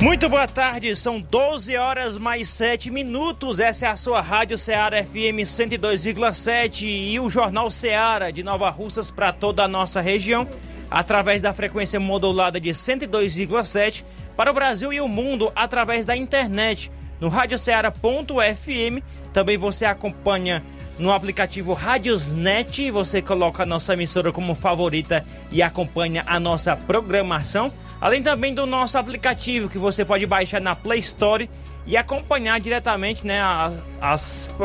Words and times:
Muito 0.00 0.28
boa 0.28 0.46
tarde, 0.46 0.94
são 0.94 1.20
12 1.20 1.76
horas 1.76 2.18
mais 2.18 2.48
7 2.50 2.88
minutos. 2.88 3.58
Essa 3.58 3.86
é 3.86 3.88
a 3.88 3.96
sua 3.96 4.20
Rádio 4.20 4.56
Ceará 4.56 5.02
FM 5.02 5.42
102,7 5.42 6.84
e 6.84 7.18
o 7.18 7.28
Jornal 7.28 7.68
Ceará 7.68 8.30
de 8.30 8.44
Nova 8.44 8.70
Russas 8.70 9.10
para 9.10 9.32
toda 9.32 9.64
a 9.64 9.68
nossa 9.68 10.00
região, 10.00 10.46
através 10.88 11.42
da 11.42 11.52
frequência 11.52 11.98
modulada 11.98 12.60
de 12.60 12.70
102,7 12.70 14.04
para 14.36 14.52
o 14.52 14.54
Brasil 14.54 14.92
e 14.92 15.00
o 15.00 15.08
mundo 15.08 15.50
através 15.54 16.06
da 16.06 16.16
internet 16.16 16.92
no 17.20 17.28
radioceara.fm. 17.28 19.02
Também 19.32 19.56
você 19.56 19.84
acompanha 19.84 20.62
no 20.96 21.12
aplicativo 21.12 21.72
Radiosnet, 21.72 22.88
você 22.92 23.20
coloca 23.20 23.64
a 23.64 23.66
nossa 23.66 23.94
emissora 23.94 24.32
como 24.32 24.54
favorita 24.54 25.24
e 25.50 25.60
acompanha 25.60 26.22
a 26.24 26.38
nossa 26.38 26.76
programação. 26.76 27.72
Além 28.00 28.22
também 28.22 28.54
do 28.54 28.64
nosso 28.64 28.96
aplicativo 28.96 29.68
que 29.68 29.78
você 29.78 30.04
pode 30.04 30.24
baixar 30.24 30.60
na 30.60 30.76
Play 30.76 31.00
Store 31.00 31.50
e 31.86 31.96
acompanhar 31.96 32.60
diretamente 32.60 33.26
né, 33.26 33.40
a, 33.40 33.72
a, 34.00 34.16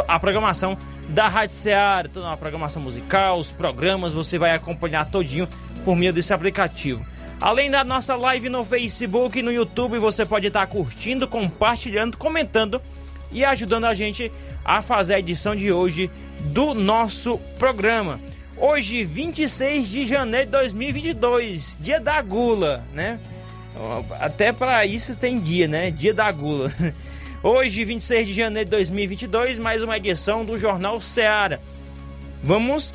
a 0.07 0.19
programação 0.19 0.77
da 1.09 1.27
Rádio 1.27 1.55
Seara, 1.55 2.07
toda 2.07 2.31
a 2.31 2.37
programação 2.37 2.81
musical, 2.81 3.39
os 3.39 3.51
programas, 3.51 4.13
você 4.13 4.37
vai 4.37 4.51
acompanhar 4.51 5.09
todinho 5.09 5.47
por 5.83 5.95
meio 5.95 6.13
desse 6.13 6.33
aplicativo. 6.33 7.05
Além 7.41 7.69
da 7.69 7.83
nossa 7.83 8.15
live 8.15 8.49
no 8.49 8.63
Facebook 8.63 9.37
e 9.37 9.41
no 9.41 9.51
YouTube, 9.51 9.97
você 9.99 10.25
pode 10.25 10.47
estar 10.47 10.65
curtindo, 10.67 11.27
compartilhando, 11.27 12.17
comentando 12.17 12.81
e 13.31 13.43
ajudando 13.43 13.85
a 13.85 13.93
gente 13.93 14.31
a 14.63 14.81
fazer 14.81 15.15
a 15.15 15.19
edição 15.19 15.55
de 15.55 15.71
hoje 15.71 16.09
do 16.39 16.73
nosso 16.73 17.37
programa. 17.57 18.19
Hoje, 18.55 19.03
26 19.03 19.89
de 19.89 20.05
janeiro 20.05 20.45
de 20.45 20.51
2022, 20.51 21.77
dia 21.81 21.99
da 21.99 22.21
gula, 22.21 22.85
né? 22.93 23.19
Até 24.19 24.51
para 24.51 24.85
isso 24.85 25.15
tem 25.15 25.39
dia, 25.39 25.67
né? 25.67 25.91
Dia 25.91 26.13
da 26.13 26.31
gula. 26.31 26.71
Hoje, 27.43 27.83
26 27.83 28.27
de 28.27 28.33
janeiro 28.33 28.69
de 28.69 28.71
2022, 28.71 29.59
mais 29.59 29.83
uma 29.83 29.97
edição 29.97 30.45
do 30.45 30.57
Jornal 30.57 31.01
Seara. 31.01 31.59
Vamos 32.41 32.93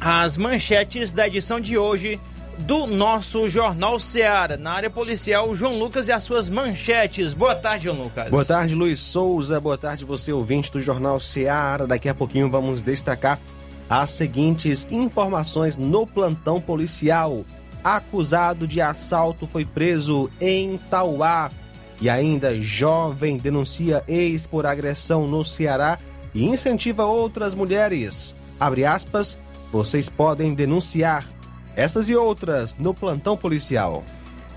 às 0.00 0.36
manchetes 0.36 1.12
da 1.12 1.26
edição 1.26 1.60
de 1.60 1.78
hoje 1.78 2.20
do 2.58 2.86
nosso 2.86 3.48
Jornal 3.48 3.98
Seara. 3.98 4.56
Na 4.56 4.72
área 4.72 4.90
policial, 4.90 5.54
João 5.54 5.78
Lucas 5.78 6.08
e 6.08 6.12
as 6.12 6.22
suas 6.22 6.48
manchetes. 6.48 7.32
Boa 7.32 7.54
tarde, 7.54 7.84
João 7.84 8.04
Lucas. 8.04 8.28
Boa 8.28 8.44
tarde, 8.44 8.74
Luiz 8.74 9.00
Souza. 9.00 9.58
Boa 9.60 9.78
tarde, 9.78 10.04
você 10.04 10.32
ouvinte 10.32 10.70
do 10.70 10.80
Jornal 10.80 11.18
Seara. 11.18 11.86
Daqui 11.86 12.08
a 12.08 12.14
pouquinho 12.14 12.50
vamos 12.50 12.82
destacar 12.82 13.38
as 13.88 14.10
seguintes 14.10 14.86
informações 14.90 15.76
no 15.76 16.06
plantão 16.06 16.60
policial. 16.60 17.44
Acusado 17.82 18.66
de 18.66 18.80
assalto 18.80 19.46
foi 19.46 19.64
preso 19.64 20.30
em 20.40 20.76
Tauá. 20.90 21.50
E 22.00 22.08
ainda, 22.08 22.60
jovem 22.60 23.36
denuncia 23.36 24.02
ex 24.08 24.46
por 24.46 24.66
agressão 24.66 25.26
no 25.26 25.44
Ceará 25.44 25.98
e 26.34 26.44
incentiva 26.44 27.04
outras 27.04 27.54
mulheres. 27.54 28.34
Abre 28.58 28.84
aspas, 28.84 29.38
vocês 29.72 30.08
podem 30.08 30.54
denunciar. 30.54 31.26
Essas 31.76 32.08
e 32.08 32.16
outras 32.16 32.74
no 32.78 32.92
plantão 32.92 33.36
policial. 33.36 34.04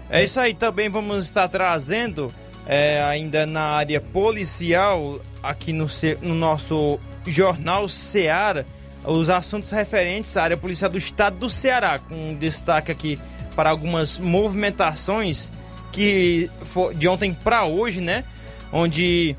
É 0.10 0.24
isso 0.24 0.40
aí, 0.40 0.54
também 0.54 0.90
vamos 0.90 1.26
estar 1.26 1.48
trazendo, 1.48 2.34
é, 2.66 3.02
ainda 3.04 3.46
na 3.46 3.62
área 3.62 4.02
policial, 4.02 5.20
aqui 5.42 5.74
no, 5.74 5.88
no 6.22 6.36
nosso 6.36 7.00
jornal 7.26 7.88
Ceará 7.88 8.66
os 9.04 9.30
assuntos 9.30 9.72
referentes 9.72 10.36
à 10.38 10.44
área 10.44 10.58
policial 10.58 10.90
do 10.90 10.98
estado 10.98 11.38
do 11.38 11.50
Ceará, 11.50 12.00
com 12.00 12.36
destaque 12.36 12.92
aqui 12.92 13.20
para 13.56 13.70
algumas 13.70 14.18
movimentações 14.18 15.52
que 15.92 16.50
de 16.96 17.08
ontem 17.08 17.34
para 17.34 17.66
hoje, 17.66 18.02
né? 18.02 18.24
Onde 18.72 19.36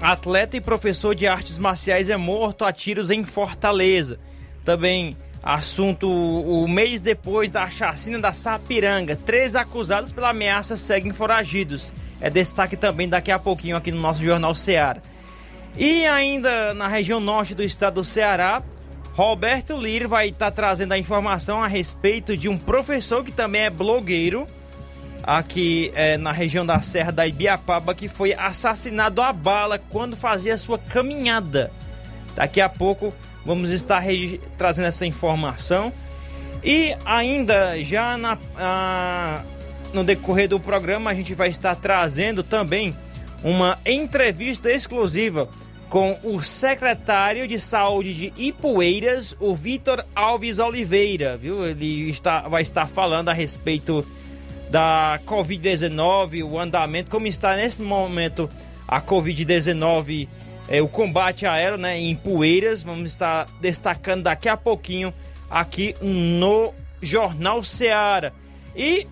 atleta 0.00 0.56
e 0.56 0.60
professor 0.60 1.14
de 1.14 1.26
artes 1.26 1.58
marciais 1.58 2.10
é 2.10 2.16
morto 2.16 2.64
a 2.64 2.72
tiros 2.72 3.10
em 3.10 3.24
Fortaleza. 3.24 4.18
Também 4.64 5.16
assunto 5.42 6.08
o 6.08 6.66
mês 6.68 7.00
depois 7.00 7.50
da 7.50 7.68
chacina 7.68 8.18
da 8.18 8.32
Sapiranga, 8.32 9.16
três 9.16 9.56
acusados 9.56 10.12
pela 10.12 10.30
ameaça 10.30 10.76
seguem 10.76 11.12
foragidos. 11.12 11.92
É 12.20 12.30
destaque 12.30 12.76
também 12.76 13.08
daqui 13.08 13.30
a 13.30 13.38
pouquinho 13.38 13.76
aqui 13.76 13.90
no 13.90 14.00
nosso 14.00 14.22
jornal 14.22 14.54
Ceará. 14.54 15.00
E 15.76 16.06
ainda 16.06 16.74
na 16.74 16.86
região 16.86 17.18
norte 17.18 17.54
do 17.54 17.62
estado 17.62 17.94
do 17.94 18.04
Ceará, 18.04 18.62
Roberto 19.14 19.76
Lira 19.76 20.08
vai 20.08 20.28
estar 20.28 20.46
tá 20.46 20.50
trazendo 20.50 20.92
a 20.92 20.98
informação 20.98 21.62
a 21.62 21.66
respeito 21.66 22.36
de 22.36 22.48
um 22.48 22.58
professor 22.58 23.24
que 23.24 23.32
também 23.32 23.62
é 23.62 23.70
blogueiro 23.70 24.46
aqui 25.22 25.92
é, 25.94 26.16
na 26.16 26.32
região 26.32 26.66
da 26.66 26.80
Serra 26.82 27.12
da 27.12 27.26
Ibiapaba 27.26 27.94
que 27.94 28.08
foi 28.08 28.32
assassinado 28.32 29.22
a 29.22 29.32
bala 29.32 29.78
quando 29.78 30.16
fazia 30.16 30.56
sua 30.58 30.78
caminhada. 30.78 31.70
Daqui 32.34 32.60
a 32.60 32.68
pouco 32.68 33.14
vamos 33.44 33.70
estar 33.70 34.02
trazendo 34.56 34.86
essa 34.86 35.06
informação. 35.06 35.92
E 36.64 36.96
ainda 37.04 37.82
já 37.82 38.16
na, 38.16 38.38
a, 38.56 39.42
no 39.92 40.04
decorrer 40.04 40.48
do 40.48 40.60
programa 40.60 41.10
a 41.10 41.14
gente 41.14 41.34
vai 41.34 41.48
estar 41.48 41.74
trazendo 41.76 42.42
também 42.42 42.96
uma 43.42 43.78
entrevista 43.84 44.70
exclusiva 44.70 45.48
com 45.92 46.18
o 46.24 46.42
secretário 46.42 47.46
de 47.46 47.58
saúde 47.60 48.14
de 48.14 48.32
Ipueiras, 48.42 49.36
o 49.38 49.54
Vitor 49.54 50.02
Alves 50.14 50.58
Oliveira, 50.58 51.36
viu? 51.36 51.66
Ele 51.66 52.08
está, 52.08 52.48
vai 52.48 52.62
estar 52.62 52.86
falando 52.86 53.28
a 53.28 53.34
respeito 53.34 54.02
da 54.70 55.20
Covid-19, 55.26 56.44
o 56.44 56.58
andamento, 56.58 57.10
como 57.10 57.26
está 57.26 57.54
nesse 57.56 57.82
momento 57.82 58.48
a 58.88 59.02
Covid-19, 59.02 60.28
é, 60.66 60.80
o 60.80 60.88
combate 60.88 61.44
a 61.44 61.58
ela, 61.58 61.76
né, 61.76 62.00
em 62.00 62.16
Poeiras. 62.16 62.82
Vamos 62.82 63.10
estar 63.10 63.46
destacando 63.60 64.22
daqui 64.22 64.48
a 64.48 64.56
pouquinho 64.56 65.12
aqui 65.50 65.94
no 66.00 66.72
Jornal 67.02 67.62
Seara. 67.62 68.32
E 68.74 69.06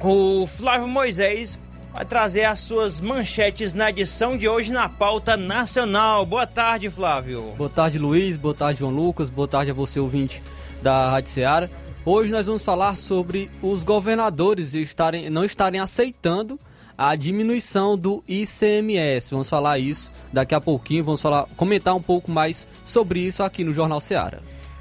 o 0.00 0.46
Flávio 0.46 0.86
Moisés 0.86 1.58
vai 1.92 2.04
trazer 2.04 2.44
as 2.44 2.60
suas 2.60 3.00
manchetes 3.00 3.72
na 3.72 3.90
edição 3.90 4.36
de 4.36 4.48
hoje 4.48 4.72
na 4.72 4.88
pauta 4.88 5.36
nacional. 5.36 6.24
Boa 6.24 6.46
tarde, 6.46 6.88
Flávio. 6.88 7.52
Boa 7.56 7.70
tarde, 7.70 7.98
Luiz. 7.98 8.36
Boa 8.36 8.54
tarde, 8.54 8.80
João 8.80 8.92
Lucas. 8.92 9.28
Boa 9.28 9.48
tarde 9.48 9.70
a 9.70 9.74
você, 9.74 9.98
ouvinte 9.98 10.42
da 10.82 11.10
Rádio 11.10 11.30
Ceará. 11.30 11.68
Hoje 12.04 12.32
nós 12.32 12.46
vamos 12.46 12.64
falar 12.64 12.96
sobre 12.96 13.50
os 13.60 13.84
governadores 13.84 14.74
estarem, 14.74 15.28
não 15.28 15.44
estarem 15.44 15.80
aceitando 15.80 16.58
a 16.96 17.14
diminuição 17.14 17.96
do 17.96 18.22
ICMS. 18.26 19.30
Vamos 19.30 19.48
falar 19.48 19.78
isso 19.78 20.10
daqui 20.32 20.54
a 20.54 20.60
pouquinho, 20.60 21.04
vamos 21.04 21.20
falar, 21.20 21.46
comentar 21.56 21.94
um 21.94 22.02
pouco 22.02 22.30
mais 22.30 22.66
sobre 22.84 23.20
isso 23.20 23.42
aqui 23.42 23.64
no 23.64 23.74
Jornal 23.74 24.00
Ceará. 24.00 24.38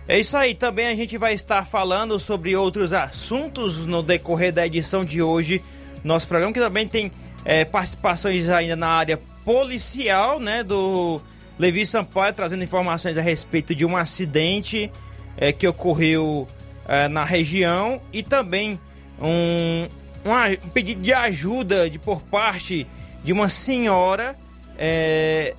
É 0.07 0.19
isso 0.19 0.35
aí, 0.35 0.55
também 0.55 0.87
a 0.87 0.95
gente 0.95 1.17
vai 1.17 1.33
estar 1.33 1.65
falando 1.65 2.17
sobre 2.17 2.55
outros 2.55 2.93
assuntos 2.93 3.85
no 3.85 4.01
decorrer 4.01 4.51
da 4.51 4.65
edição 4.65 5.05
de 5.05 5.21
hoje 5.21 5.61
nosso 6.03 6.27
programa, 6.27 6.53
que 6.53 6.59
também 6.59 6.87
tem 6.87 7.11
é, 7.43 7.65
participações 7.65 8.49
ainda 8.49 8.75
na 8.75 8.87
área 8.87 9.19
policial, 9.43 10.39
né? 10.39 10.63
Do 10.63 11.21
Levi 11.57 11.85
Sampaio 11.85 12.33
trazendo 12.33 12.63
informações 12.63 13.17
a 13.17 13.21
respeito 13.21 13.73
de 13.73 13.85
um 13.85 13.97
acidente 13.97 14.91
é, 15.35 15.51
que 15.51 15.67
ocorreu 15.67 16.47
é, 16.87 17.07
na 17.07 17.23
região 17.23 18.01
e 18.11 18.23
também 18.23 18.79
um, 19.21 19.87
um, 20.25 20.69
pedido 20.69 21.01
de 21.01 21.13
ajuda 21.13 21.89
de, 21.89 21.99
por 21.99 22.21
parte 22.21 22.87
de 23.23 23.33
uma 23.33 23.49
senhora 23.49 24.35
é, 24.77 25.53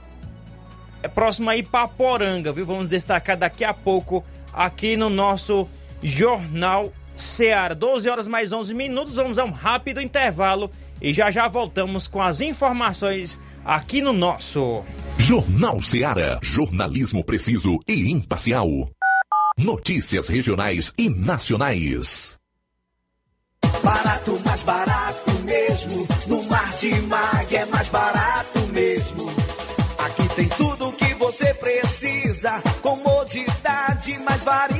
é 1.03 1.09
próxima 1.09 1.53
a 1.53 1.57
Ipaporanga, 1.57 2.53
viu? 2.53 2.65
Vamos 2.65 2.89
destacar 2.89 3.37
daqui 3.37 3.65
a 3.65 3.75
pouco 3.75 4.25
aqui 4.53 4.97
no 4.97 5.11
nosso 5.11 5.69
Jornal 6.03 6.93
Ceará. 7.21 7.75
12 7.75 8.09
horas 8.09 8.27
mais 8.27 8.53
11 8.53 8.75
minutos, 8.75 9.17
vamos 9.17 9.39
a 9.39 9.45
um 9.45 9.51
rápido 9.51 10.01
intervalo 10.01 10.71
e 11.01 11.13
já 11.13 11.31
já 11.31 11.47
voltamos 11.49 12.09
com 12.09 12.21
as 12.21 12.41
informações 12.41 13.39
aqui 13.65 14.01
no 14.01 14.13
nosso 14.13 14.83
Jornal 15.19 15.81
Ceará, 15.83 16.39
jornalismo 16.43 17.23
preciso 17.23 17.79
e 17.87 18.11
imparcial. 18.11 18.69
Notícias 19.57 20.29
regionais 20.29 20.93
e 20.97 21.11
nacionais. 21.11 22.39
Barato, 23.85 24.41
mais 24.45 24.63
barato 24.63 25.31
mesmo. 25.45 26.09
No 26.27 26.43
Mar 26.45 26.71
de 26.77 26.95
Mag 27.03 27.55
é 27.55 27.65
mais 27.67 27.89
barato 27.89 28.59
mesmo. 28.73 29.31
Aqui 29.99 30.35
tem 30.35 30.49
tudo 30.49 30.91
você 31.21 31.53
precisa, 31.55 32.61
comodidade, 32.83 34.19
mais 34.21 34.43
variedade. 34.43 34.80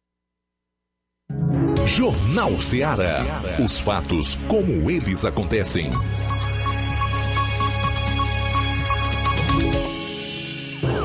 Jornal 1.85 2.59
Ceará. 2.61 3.41
Os 3.63 3.79
fatos 3.79 4.37
como 4.47 4.89
eles 4.89 5.25
acontecem. 5.25 5.91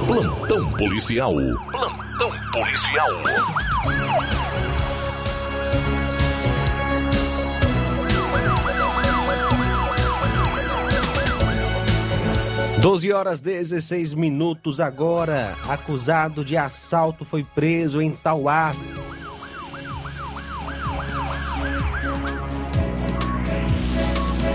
Plantão 0.07 0.71
policial. 0.73 1.35
Plantão 1.73 2.33
policial. 2.53 3.11
Doze 12.81 13.13
horas 13.13 13.41
16 13.41 14.15
minutos 14.15 14.81
agora. 14.81 15.57
Acusado 15.69 16.45
de 16.45 16.57
assalto 16.57 17.25
foi 17.25 17.43
preso 17.43 18.01
em 18.01 18.13
Tauá. 18.13 18.73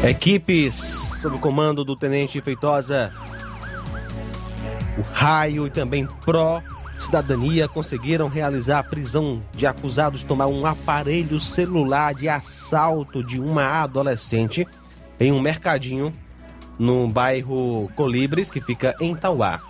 Equipes 0.04 0.74
sob 1.22 1.38
comando 1.38 1.86
do 1.86 1.96
Tenente 1.96 2.42
Feitosa, 2.42 3.14
o 4.98 5.02
Raio 5.14 5.68
e 5.68 5.70
também 5.70 6.08
Pró 6.26 6.62
Cidadania 6.98 7.68
conseguiram 7.68 8.28
realizar 8.28 8.80
a 8.80 8.84
prisão 8.84 9.42
de 9.54 9.66
acusados 9.66 10.22
de 10.22 10.26
tomar 10.26 10.48
um 10.48 10.66
aparelho 10.66 11.40
celular 11.40 12.14
de 12.14 12.30
assalto 12.30 13.24
de 13.24 13.40
uma 13.40 13.82
adolescente 13.82 14.68
em 15.20 15.32
um 15.32 15.40
mercadinho 15.40 16.14
no 16.80 17.08
bairro 17.08 17.90
Colibres, 17.96 18.50
que 18.50 18.62
fica 18.62 18.96
em 19.00 19.16
Tauá. 19.16 19.62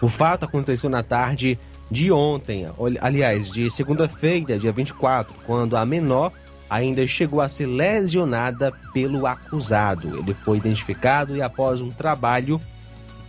O 0.00 0.08
fato 0.08 0.44
aconteceu 0.44 0.90
na 0.90 1.02
tarde 1.02 1.58
de 1.90 2.10
ontem, 2.10 2.66
aliás, 3.00 3.50
de 3.50 3.70
segunda-feira, 3.70 4.58
dia 4.58 4.72
24, 4.72 5.34
quando 5.46 5.76
a 5.76 5.86
menor 5.86 6.32
ainda 6.68 7.06
chegou 7.06 7.40
a 7.40 7.48
ser 7.48 7.66
lesionada 7.66 8.72
pelo 8.92 9.26
acusado. 9.26 10.18
Ele 10.18 10.34
foi 10.34 10.58
identificado 10.58 11.36
e, 11.36 11.42
após 11.42 11.80
um 11.80 11.90
trabalho 11.90 12.60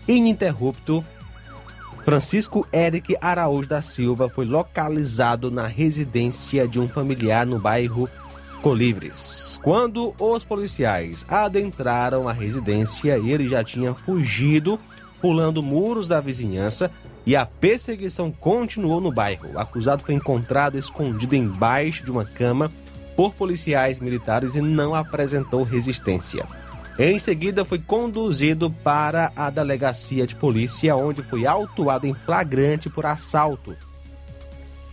ininterrupto, 0.08 1.06
Francisco 2.03 2.65
Eric 2.72 3.17
Araújo 3.20 3.67
da 3.67 3.82
Silva 3.82 4.29
foi 4.29 4.46
localizado 4.46 5.51
na 5.51 5.67
residência 5.67 6.65
de 6.67 6.79
um 6.79 6.88
familiar 6.88 7.46
no 7.46 7.60
bairro 7.60 8.08
Colibres. 8.62 9.60
Quando 9.62 10.15
os 10.17 10.44
policiais 10.44 11.25
adentraram 11.27 12.27
a 12.27 12.34
residência, 12.34 13.17
ele 13.17 13.48
já 13.48 13.63
tinha 13.63 13.94
fugido, 13.94 14.79
pulando 15.22 15.62
muros 15.62 16.08
da 16.08 16.22
vizinhança, 16.22 16.89
e 17.25 17.36
a 17.36 17.46
perseguição 17.46 18.32
continuou 18.32 19.01
no 19.01 19.12
bairro. 19.12 19.51
O 19.53 19.60
acusado 19.60 20.01
foi 20.01 20.15
encontrado 20.15 20.77
escondido 20.77 21.36
embaixo 21.36 22.06
de 22.06 22.12
uma 22.12 22.24
cama 22.24 22.72
por 23.18 23.34
policiais 23.34 24.00
militares 24.00 24.56
e 24.56 24.62
não 24.62 24.94
apresentou 24.94 25.64
resistência. 25.64 26.46
Em 27.00 27.18
seguida, 27.18 27.66
foi 27.66 27.80
conduzido 27.80 28.72
para 28.72 29.32
a 29.36 29.50
delegacia 29.50 30.26
de 30.26 30.36
polícia, 30.36 30.96
onde 30.96 31.22
foi 31.24 31.46
autuado 31.46 32.08
em 32.08 32.14
flagrante 32.14 32.90
por 32.90 33.06
assalto. 33.06 33.76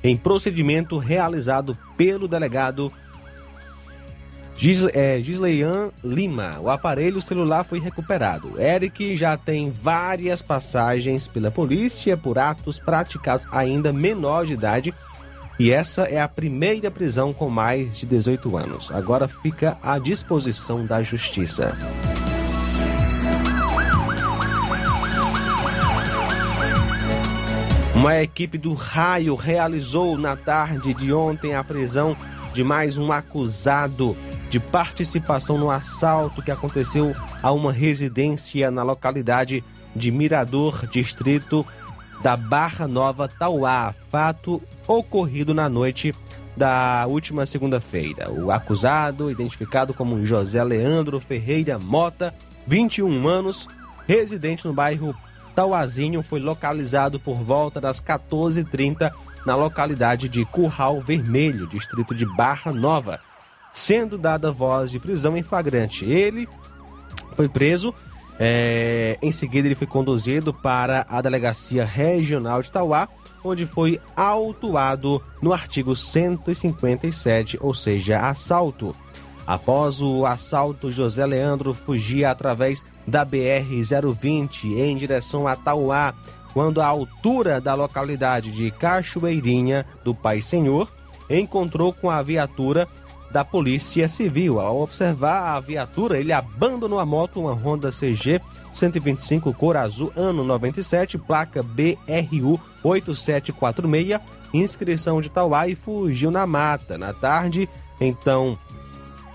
Em 0.02 0.16
procedimento 0.16 0.98
realizado 0.98 1.76
pelo 1.96 2.26
delegado 2.26 2.90
é, 4.92 5.20
Gisleian 5.22 5.90
Lima. 6.02 6.58
O 6.60 6.70
aparelho 6.70 7.20
celular 7.20 7.64
foi 7.64 7.80
recuperado. 7.80 8.60
Eric 8.60 9.16
já 9.16 9.36
tem 9.36 9.68
várias 9.70 10.40
passagens 10.40 11.26
pela 11.26 11.50
polícia 11.50 12.16
por 12.16 12.38
atos 12.38 12.78
praticados 12.78 13.46
ainda 13.50 13.92
menor 13.92 14.46
de 14.46 14.54
idade. 14.54 14.94
E 15.58 15.70
essa 15.70 16.02
é 16.02 16.20
a 16.20 16.26
primeira 16.26 16.90
prisão 16.90 17.32
com 17.32 17.48
mais 17.48 18.00
de 18.00 18.06
18 18.06 18.56
anos. 18.56 18.90
Agora 18.90 19.28
fica 19.28 19.78
à 19.80 19.98
disposição 19.98 20.84
da 20.84 21.02
justiça. 21.02 21.76
Uma 27.94 28.20
equipe 28.20 28.58
do 28.58 28.74
Raio 28.74 29.36
realizou 29.36 30.18
na 30.18 30.36
tarde 30.36 30.92
de 30.92 31.12
ontem 31.12 31.54
a 31.54 31.62
prisão 31.62 32.16
de 32.52 32.64
mais 32.64 32.98
um 32.98 33.12
acusado 33.12 34.16
de 34.50 34.58
participação 34.58 35.56
no 35.56 35.70
assalto 35.70 36.42
que 36.42 36.50
aconteceu 36.50 37.14
a 37.42 37.52
uma 37.52 37.72
residência 37.72 38.70
na 38.70 38.82
localidade 38.82 39.64
de 39.94 40.10
Mirador, 40.10 40.86
distrito 40.88 41.64
da 42.22 42.36
Barra 42.36 42.86
Nova, 42.86 43.28
Tauá. 43.28 43.94
Fato 44.10 44.62
ocorrido 44.86 45.52
na 45.52 45.68
noite 45.68 46.14
da 46.56 47.06
última 47.08 47.44
segunda-feira. 47.46 48.30
O 48.30 48.50
acusado, 48.50 49.30
identificado 49.30 49.92
como 49.92 50.24
José 50.24 50.62
Leandro 50.62 51.20
Ferreira 51.20 51.78
Mota, 51.78 52.34
21 52.66 53.26
anos, 53.28 53.68
residente 54.06 54.66
no 54.66 54.72
bairro 54.72 55.14
Tauazinho, 55.54 56.22
foi 56.22 56.40
localizado 56.40 57.18
por 57.18 57.36
volta 57.36 57.80
das 57.80 58.00
14h30 58.00 59.12
na 59.44 59.56
localidade 59.56 60.28
de 60.28 60.44
Curral 60.44 61.00
Vermelho, 61.00 61.66
distrito 61.66 62.14
de 62.14 62.24
Barra 62.24 62.72
Nova 62.72 63.20
sendo 63.74 64.16
dada 64.16 64.52
voz 64.52 64.90
de 64.90 65.00
prisão 65.00 65.36
em 65.36 65.42
flagrante. 65.42 66.06
Ele 66.06 66.48
foi 67.34 67.48
preso, 67.48 67.92
é, 68.38 69.18
em 69.22 69.30
seguida 69.30 69.68
ele 69.68 69.74
foi 69.74 69.86
conduzido 69.86 70.52
para 70.52 71.06
a 71.08 71.20
Delegacia 71.20 71.84
Regional 71.84 72.62
de 72.62 72.70
Tauá, 72.70 73.08
onde 73.44 73.66
foi 73.66 74.00
autuado 74.16 75.22
no 75.40 75.52
artigo 75.52 75.94
157, 75.94 77.58
ou 77.60 77.74
seja, 77.74 78.18
assalto. 78.20 78.94
Após 79.46 80.00
o 80.00 80.24
assalto, 80.24 80.90
José 80.90 81.24
Leandro 81.26 81.74
fugia 81.74 82.30
através 82.30 82.84
da 83.06 83.26
BR-020 83.26 84.78
em 84.78 84.96
direção 84.96 85.46
a 85.46 85.54
Tauá, 85.54 86.14
quando 86.54 86.80
a 86.80 86.86
altura 86.86 87.60
da 87.60 87.74
localidade 87.74 88.50
de 88.50 88.70
Cachoeirinha 88.70 89.84
do 90.02 90.14
Pai 90.14 90.40
Senhor 90.40 90.90
encontrou 91.28 91.92
com 91.92 92.08
a 92.08 92.22
viatura 92.22 92.88
da 93.34 93.44
Polícia 93.44 94.08
Civil. 94.08 94.60
Ao 94.60 94.80
observar 94.80 95.56
a 95.56 95.60
viatura, 95.60 96.20
ele 96.20 96.32
abandonou 96.32 97.00
a 97.00 97.04
moto, 97.04 97.40
uma 97.40 97.52
Honda 97.52 97.90
CG 97.90 98.40
125 98.72 99.52
cor 99.52 99.76
azul, 99.76 100.12
ano 100.14 100.44
97, 100.44 101.18
placa 101.18 101.60
BRU 101.60 102.60
8746, 102.84 104.20
inscrição 104.52 105.20
de 105.20 105.28
Tauá 105.28 105.66
e 105.66 105.74
fugiu 105.74 106.30
na 106.30 106.46
mata. 106.46 106.96
Na 106.96 107.12
tarde, 107.12 107.68
então, 108.00 108.56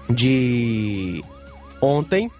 de 0.09 1.21
ontem, 1.81 2.31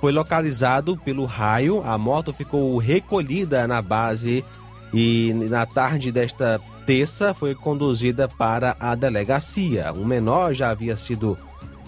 foi 0.00 0.10
localizado 0.10 0.96
pelo 0.98 1.26
raio. 1.26 1.80
A 1.86 1.96
moto 1.96 2.32
ficou 2.32 2.76
recolhida 2.76 3.68
na 3.68 3.80
base 3.80 4.44
e 4.92 5.32
na 5.48 5.64
tarde 5.64 6.10
desta 6.10 6.60
terça 6.86 7.34
foi 7.34 7.54
conduzida 7.54 8.28
para 8.28 8.76
a 8.78 8.94
delegacia. 8.94 9.92
Um 9.92 10.04
menor 10.04 10.54
já 10.54 10.70
havia 10.70 10.96
sido 10.96 11.36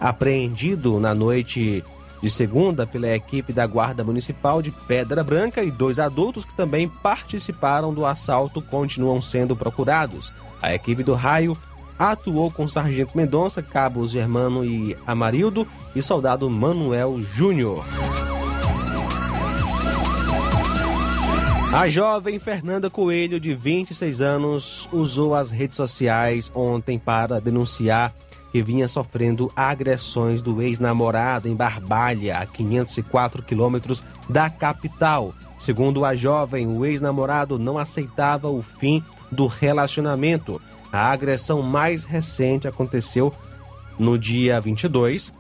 apreendido 0.00 0.99
na 1.00 1.15
noite 1.15 1.83
de 2.23 2.31
segunda 2.31 2.87
pela 2.87 3.09
equipe 3.09 3.53
da 3.53 3.67
Guarda 3.67 4.03
Municipal 4.03 4.62
de 4.62 4.71
Pedra 4.71 5.23
Branca 5.23 5.62
e 5.62 5.71
dois 5.71 5.99
adultos 5.99 6.45
que 6.45 6.57
também 6.57 6.88
participaram 6.88 7.93
do 7.93 8.07
assalto 8.07 8.62
continuam 8.62 9.21
sendo 9.21 9.55
procurados. 9.55 10.33
A 10.62 10.75
equipe 10.75 11.03
do 11.03 11.15
raio 11.15 11.57
atuou 11.99 12.50
com 12.50 12.69
Sargento 12.69 13.17
Mendonça, 13.17 13.62
cabos 13.62 14.11
Germano 14.11 14.65
e 14.65 14.97
Amarildo 15.07 15.67
e 15.95 16.03
soldado 16.03 16.49
Manuel 16.50 17.21
Júnior. 17.23 17.85
A 21.76 21.90
jovem 21.90 22.38
Fernanda 22.38 22.88
Coelho, 22.88 23.38
de 23.38 23.54
26 23.54 24.23
anos, 24.23 24.88
usou 24.90 25.35
as 25.35 25.50
redes 25.50 25.76
sociais 25.76 26.50
ontem 26.54 26.99
para 26.99 27.38
denunciar 27.38 28.14
que 28.50 28.62
vinha 28.62 28.88
sofrendo 28.88 29.52
agressões 29.54 30.40
do 30.40 30.62
ex-namorado 30.62 31.49
em 31.49 31.54
Barbalha, 31.54 32.38
a 32.38 32.47
504 32.47 33.42
quilômetros 33.42 34.02
da 34.26 34.49
capital. 34.49 35.35
Segundo 35.59 36.02
a 36.06 36.16
jovem, 36.16 36.66
o 36.66 36.83
ex-namorado 36.83 37.59
não 37.59 37.76
aceitava 37.76 38.49
o 38.49 38.62
fim 38.62 39.04
do 39.30 39.47
relacionamento. 39.47 40.59
A 40.90 41.12
agressão 41.12 41.61
mais 41.61 42.06
recente 42.06 42.66
aconteceu 42.66 43.35
no 43.99 44.18
dia 44.18 44.59
22. 44.62 45.30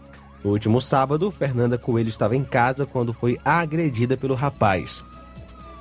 No 0.44 0.50
último 0.50 0.82
sábado, 0.82 1.30
Fernanda 1.30 1.78
Coelho 1.78 2.10
estava 2.10 2.36
em 2.36 2.44
casa 2.44 2.84
quando 2.84 3.14
foi 3.14 3.38
agredida 3.42 4.18
pelo 4.18 4.34
rapaz. 4.34 5.02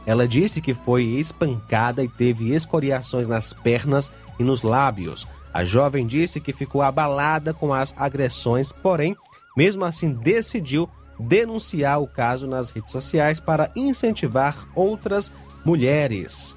Ela 0.06 0.28
disse 0.28 0.62
que 0.62 0.74
foi 0.74 1.04
espancada 1.04 2.04
e 2.04 2.08
teve 2.08 2.54
escoriações 2.54 3.28
nas 3.28 3.54
pernas 3.54 4.12
e 4.40 4.44
nos 4.44 4.62
lábios. 4.62 5.28
A 5.54 5.66
jovem 5.66 6.06
disse 6.06 6.40
que 6.40 6.54
ficou 6.54 6.82
abalada 6.82 7.54
com 7.54 7.74
as 7.74 7.94
agressões, 7.98 8.72
porém, 8.72 9.16
mesmo 9.56 9.86
assim, 9.86 10.12
decidiu 10.12 10.90
denunciar 11.20 12.02
o 12.02 12.08
caso 12.08 12.48
nas 12.48 12.70
redes 12.70 12.92
sociais 12.92 13.40
para 13.40 13.72
incentivar 13.76 14.68
outras 14.76 15.32
mulheres. 15.64 16.56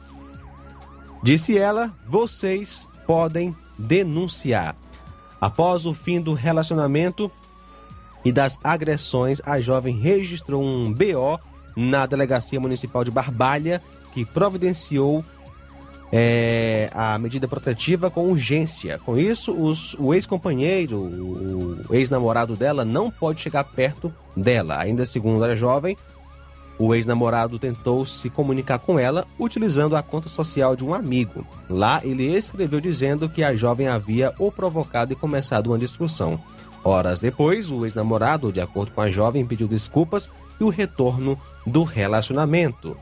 Disse 1.23 1.57
ela: 1.57 1.95
vocês 2.07 2.89
podem 3.07 3.57
denunciar. 3.79 4.77
Após 5.41 5.87
o 5.87 5.95
fim 5.95 6.21
do 6.21 6.35
relacionamento 6.35 7.31
e 8.25 8.33
das 8.33 8.59
agressões, 8.63 9.41
a 9.47 9.61
jovem 9.61 9.97
registrou 9.97 10.63
um 10.63 10.93
BO 10.93 11.39
na 11.79 12.07
Delegacia 12.07 12.59
Municipal 12.59 13.05
de 13.05 13.11
Barbalha, 13.11 13.81
que 14.13 14.25
providenciou 14.25 15.25
é, 16.13 16.91
a 16.93 17.17
medida 17.19 17.47
protetiva 17.47 18.11
com 18.11 18.27
urgência. 18.29 18.99
Com 18.99 19.17
isso, 19.17 19.53
os, 19.53 19.95
o 19.95 20.13
ex-companheiro, 20.13 20.99
o 21.89 21.95
ex-namorado 21.95 22.57
dela, 22.57 22.85
não 22.85 23.11
pode 23.11 23.41
chegar 23.41 23.63
perto 23.63 24.13
dela. 24.37 24.79
Ainda 24.81 25.07
segundo 25.07 25.45
a 25.45 25.55
jovem, 25.55 25.97
o 26.79 26.95
ex-namorado 26.95 27.59
tentou 27.59 28.07
se 28.07 28.31
comunicar 28.31 28.79
com 28.79 28.99
ela 28.99 29.27
utilizando 29.39 29.97
a 29.97 30.03
conta 30.03 30.29
social 30.29 30.77
de 30.77 30.85
um 30.85 30.95
amigo. 30.95 31.45
Lá, 31.69 32.01
ele 32.05 32.25
escreveu 32.37 32.81
dizendo 32.81 33.29
que 33.29 33.43
a 33.43 33.55
jovem 33.55 33.89
havia 33.89 34.33
o 34.39 34.53
provocado 34.53 35.13
e 35.13 35.17
começado 35.17 35.69
uma 35.69 35.79
discussão. 35.79 36.41
Horas 36.85 37.19
depois, 37.19 37.71
o 37.71 37.85
ex-namorado, 37.85 38.53
de 38.53 38.61
acordo 38.61 38.93
com 38.93 39.01
a 39.01 39.11
jovem, 39.11 39.45
pediu 39.45 39.67
desculpas 39.67 40.31
e 40.61 40.65
o 40.65 40.69
retorno 40.69 41.39
do 41.67 41.83
relacionamento. 41.83 42.97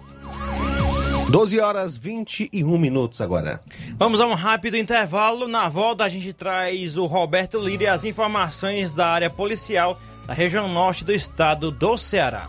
12 1.28 1.60
horas 1.60 1.98
21 1.98 2.78
minutos 2.78 3.20
agora. 3.20 3.60
Vamos 3.98 4.20
a 4.20 4.26
um 4.26 4.34
rápido 4.34 4.76
intervalo. 4.76 5.48
Na 5.48 5.68
volta 5.68 6.04
a 6.04 6.08
gente 6.08 6.32
traz 6.32 6.96
o 6.96 7.04
Roberto 7.04 7.58
Lira 7.58 7.82
e 7.82 7.86
as 7.88 8.04
informações 8.04 8.92
da 8.92 9.08
área 9.08 9.28
policial 9.28 9.98
da 10.26 10.32
região 10.32 10.68
norte 10.68 11.04
do 11.04 11.12
estado 11.12 11.70
do 11.70 11.98
Ceará. 11.98 12.48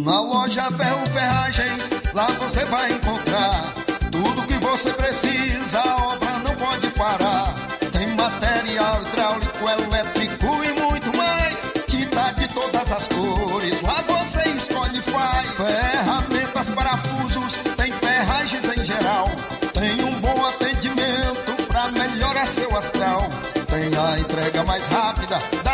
Na 0.04 0.20
loja 0.22 0.68
Ferro 0.72 1.06
Ferragens, 1.08 1.90
lá 2.14 2.28
você 2.28 2.66
vai 2.66 2.92
encontrar 2.92 3.74
tudo 4.12 4.46
que 4.46 4.56
você 4.56 4.92
precisa, 4.94 5.82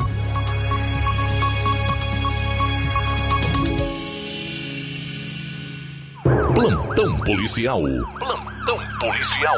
Plantão 6.53 7.17
policial. 7.19 7.81
Plantão 8.19 8.79
policial. 8.99 9.57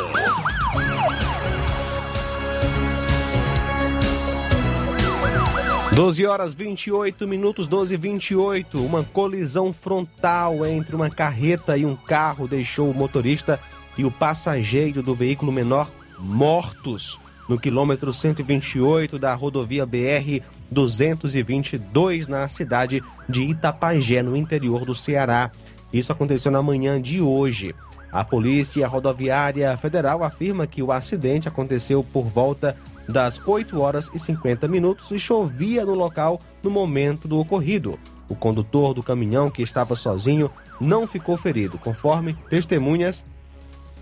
Doze 5.94 6.26
horas 6.26 6.54
28 6.54 7.28
minutos, 7.28 7.68
12 7.68 7.96
e 7.96 7.98
28. 7.98 8.84
Uma 8.84 9.04
colisão 9.04 9.74
frontal 9.74 10.66
entre 10.66 10.96
uma 10.96 11.10
carreta 11.10 11.78
e 11.78 11.86
um 11.86 11.96
carro 11.96 12.48
deixou 12.48 12.90
o 12.90 12.94
motorista 12.94 13.60
e 13.98 14.06
o 14.06 14.12
passageiro 14.12 15.02
do 15.04 15.14
veículo 15.16 15.52
menor 15.52 15.92
mortos 16.20 17.20
no 17.50 17.60
quilômetro 17.60 18.14
128 18.14 19.20
da 19.20 19.34
rodovia 19.34 19.86
BR 19.86 20.42
222 20.70 22.28
na 22.28 22.48
cidade 22.48 23.04
de 23.28 23.42
Itapajé, 23.42 24.24
no 24.24 24.38
interior 24.38 24.86
do 24.86 24.96
Ceará. 24.96 25.52
Isso 25.92 26.12
aconteceu 26.12 26.52
na 26.52 26.62
manhã 26.62 27.02
de 27.02 27.20
hoje. 27.20 27.76
A 28.12 28.24
Polícia 28.24 28.88
Rodoviária 28.88 29.76
Federal 29.78 30.24
afirma 30.24 30.68
que 30.68 30.82
o 30.82 30.92
acidente 30.92 31.48
aconteceu 31.48 32.04
por 32.04 32.24
volta 32.24 32.76
das 33.08 33.40
8 33.46 33.80
horas 33.80 34.10
e 34.14 34.20
50 34.20 34.68
minutos 34.68 35.12
e 35.12 35.20
chovia 35.20 35.86
no 35.86 35.94
local 35.94 36.40
no 36.64 36.70
momento 36.70 37.28
do 37.28 37.40
ocorrido. 37.40 38.00
O 38.30 38.36
condutor 38.36 38.94
do 38.94 39.04
caminhão, 39.04 39.50
que 39.50 39.62
estava 39.62 39.96
sozinho, 39.96 40.50
não 40.80 41.06
ficou 41.06 41.36
ferido. 41.36 41.78
Conforme 41.78 42.34
testemunhas, 42.50 43.26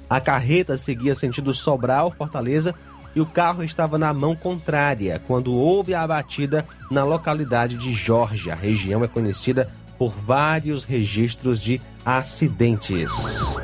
a 0.10 0.20
carreta 0.20 0.76
seguia 0.76 1.14
sentido 1.14 1.54
Sobral, 1.54 2.12
Fortaleza, 2.12 2.74
e 3.16 3.22
o 3.22 3.26
carro 3.26 3.64
estava 3.64 3.98
na 3.98 4.14
mão 4.14 4.36
contrária 4.36 5.22
quando 5.28 5.54
houve 5.54 5.94
a 5.94 6.06
batida 6.06 6.66
na 6.90 7.04
localidade 7.04 7.78
de 7.78 7.94
Jorge. 7.94 8.52
A 8.52 8.56
região 8.56 9.04
é 9.04 9.08
conhecida 9.08 9.72
por 9.98 10.10
vários 10.12 10.84
registros 10.84 11.62
de 11.62 11.82
acidentes. 12.06 13.58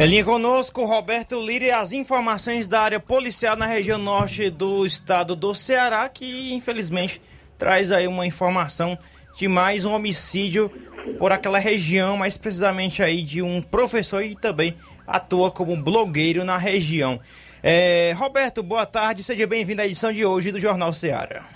Em 0.00 0.06
linha 0.06 0.24
conosco, 0.24 0.84
Roberto 0.84 1.40
Lira 1.40 1.64
e 1.64 1.70
as 1.72 1.90
informações 1.90 2.68
da 2.68 2.80
área 2.82 3.00
policial 3.00 3.56
na 3.56 3.66
região 3.66 3.98
norte 3.98 4.48
do 4.48 4.86
estado 4.86 5.34
do 5.34 5.52
Ceará, 5.56 6.08
que 6.08 6.54
infelizmente 6.54 7.20
traz 7.58 7.90
aí 7.90 8.06
uma 8.06 8.24
informação 8.24 8.96
de 9.36 9.48
mais 9.48 9.84
um 9.84 9.92
homicídio 9.92 10.70
por 11.18 11.32
aquela 11.32 11.58
região, 11.58 12.16
mais 12.16 12.38
precisamente 12.38 13.02
aí 13.02 13.22
de 13.22 13.42
um 13.42 13.60
professor 13.60 14.22
e 14.22 14.36
também 14.36 14.74
atua 15.06 15.50
como 15.50 15.76
blogueiro 15.76 16.44
na 16.44 16.56
região. 16.56 17.20
É, 17.62 18.12
Roberto, 18.16 18.62
boa 18.62 18.86
tarde, 18.86 19.22
seja 19.22 19.46
bem-vindo 19.46 19.82
à 19.82 19.86
edição 19.86 20.12
de 20.12 20.24
hoje 20.24 20.52
do 20.52 20.60
Jornal 20.60 20.92
Ceará. 20.92 21.48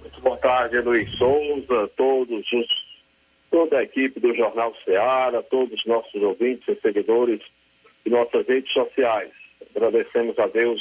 Muito 0.00 0.20
boa 0.22 0.38
tarde, 0.38 0.80
Luiz 0.80 1.10
Souza, 1.18 1.90
todos 1.96 2.44
os 2.52 2.90
toda 3.50 3.78
a 3.78 3.82
equipe 3.82 4.20
do 4.20 4.34
Jornal 4.34 4.72
Ceará, 4.84 5.42
todos 5.42 5.78
os 5.80 5.84
nossos 5.84 6.22
ouvintes 6.22 6.68
e 6.68 6.80
seguidores 6.80 7.40
e 8.06 8.10
nossas 8.10 8.46
redes 8.46 8.72
sociais. 8.72 9.30
Agradecemos 9.74 10.38
a 10.38 10.46
Deus 10.46 10.80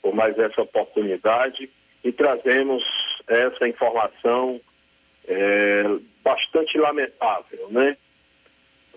por 0.00 0.14
mais 0.14 0.38
essa 0.38 0.62
oportunidade 0.62 1.68
e 2.04 2.12
trazemos 2.12 2.82
essa 3.28 3.68
informação 3.68 4.60
é, 5.26 5.84
bastante 6.22 6.78
lamentável, 6.78 7.68
né? 7.70 7.96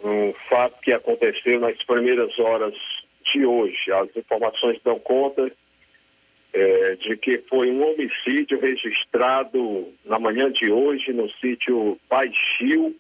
Um 0.04 0.34
fato 0.50 0.80
que 0.82 0.94
aconteceu 0.94 1.60
nas 1.60 1.82
primeiras 1.84 2.38
horas 2.40 2.76
de 3.32 3.46
hoje. 3.46 3.92
As 3.92 4.16
informações 4.16 4.80
dão 4.84 5.00
conta 5.00 5.52
é, 6.54 6.96
de 6.96 7.18
que 7.18 7.40
foi 7.50 7.72
um 7.72 7.84
homicídio 7.84 8.60
registrado 8.60 9.94
na 10.06 10.20
manhã 10.20 10.52
de 10.52 10.72
hoje 10.72 11.12
no 11.14 11.30
sítio 11.34 12.00
Baixio, 12.10 12.96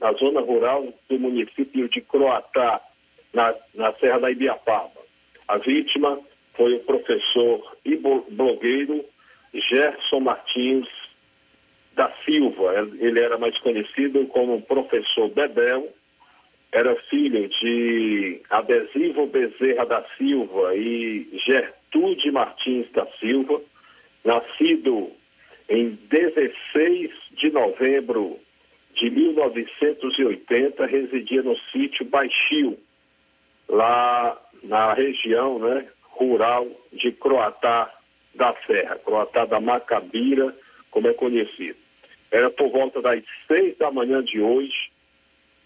na 0.00 0.12
zona 0.12 0.40
rural 0.40 0.92
do 1.08 1.18
município 1.18 1.88
de 1.88 2.00
Croatá, 2.00 2.80
na, 3.32 3.54
na 3.74 3.92
Serra 3.94 4.20
da 4.20 4.30
Ibiapaba. 4.30 5.00
A 5.46 5.58
vítima 5.58 6.18
foi 6.54 6.74
o 6.74 6.80
professor 6.80 7.76
e 7.84 7.96
blogueiro 7.96 9.04
Gerson 9.54 10.20
Martins 10.20 10.86
da 11.94 12.12
Silva. 12.24 12.88
Ele 12.98 13.20
era 13.20 13.38
mais 13.38 13.58
conhecido 13.58 14.26
como 14.26 14.62
professor 14.62 15.28
Bebel, 15.28 15.92
era 16.72 16.94
filho 17.08 17.48
de 17.48 18.40
Adesivo 18.48 19.26
Bezerra 19.26 19.84
da 19.86 20.04
Silva 20.16 20.74
e 20.76 21.28
Gertrude 21.44 22.30
Martins 22.30 22.90
da 22.92 23.06
Silva, 23.18 23.60
nascido 24.24 25.10
em 25.68 25.98
16 26.10 27.10
de 27.32 27.50
novembro 27.50 28.38
de 28.94 29.10
1980, 29.10 30.86
residia 30.86 31.42
no 31.42 31.56
sítio 31.72 32.04
Baixio, 32.04 32.78
lá 33.68 34.40
na 34.62 34.92
região 34.94 35.58
né, 35.58 35.86
rural 36.02 36.66
de 36.92 37.12
Croatá 37.12 37.92
da 38.40 38.56
Serra, 38.66 38.96
Croatá 38.96 39.44
da 39.44 39.60
Macabira, 39.60 40.56
como 40.90 41.06
é 41.08 41.12
conhecido. 41.12 41.76
Era 42.30 42.48
por 42.48 42.70
volta 42.70 43.02
das 43.02 43.22
seis 43.46 43.76
da 43.76 43.90
manhã 43.90 44.24
de 44.24 44.40
hoje, 44.40 44.90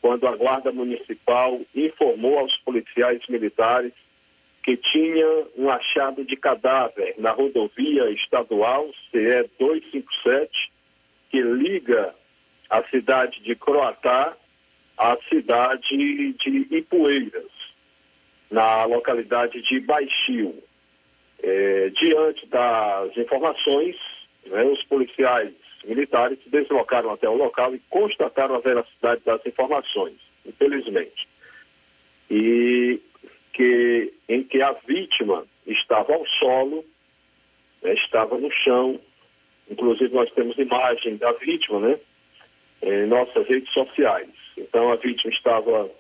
quando 0.02 0.26
a 0.26 0.34
Guarda 0.34 0.72
Municipal 0.72 1.60
informou 1.72 2.36
aos 2.36 2.54
policiais 2.58 3.22
militares 3.28 3.92
que 4.64 4.76
tinha 4.76 5.46
um 5.56 5.70
achado 5.70 6.24
de 6.24 6.36
cadáver 6.36 7.14
na 7.16 7.30
rodovia 7.30 8.10
estadual 8.10 8.90
CE 9.12 9.48
257, 9.60 10.72
que 11.30 11.40
liga 11.40 12.12
a 12.68 12.82
cidade 12.88 13.40
de 13.44 13.54
Croatá 13.54 14.36
à 14.98 15.16
cidade 15.28 15.96
de 15.96 16.76
Ipueiras, 16.76 17.52
na 18.50 18.84
localidade 18.84 19.62
de 19.62 19.78
Baixio. 19.80 20.60
É, 21.46 21.90
diante 21.90 22.46
das 22.46 23.14
informações, 23.18 23.96
né, 24.46 24.64
os 24.64 24.82
policiais 24.84 25.52
militares 25.84 26.42
se 26.42 26.48
deslocaram 26.48 27.10
até 27.10 27.28
o 27.28 27.36
local 27.36 27.74
e 27.74 27.82
constataram 27.90 28.54
a 28.54 28.60
veracidade 28.60 29.20
das 29.26 29.44
informações, 29.44 30.16
infelizmente. 30.46 31.28
E 32.30 32.98
que, 33.52 34.14
em 34.26 34.42
que 34.42 34.62
a 34.62 34.72
vítima 34.88 35.44
estava 35.66 36.14
ao 36.14 36.26
solo, 36.26 36.82
né, 37.82 37.92
estava 37.92 38.38
no 38.38 38.50
chão, 38.50 38.98
inclusive 39.70 40.14
nós 40.14 40.32
temos 40.32 40.56
imagem 40.56 41.18
da 41.18 41.32
vítima, 41.32 41.78
né? 41.78 42.00
Em 42.80 43.06
nossas 43.06 43.46
redes 43.46 43.70
sociais. 43.74 44.30
Então 44.56 44.90
a 44.90 44.96
vítima 44.96 45.30
estava 45.30 45.90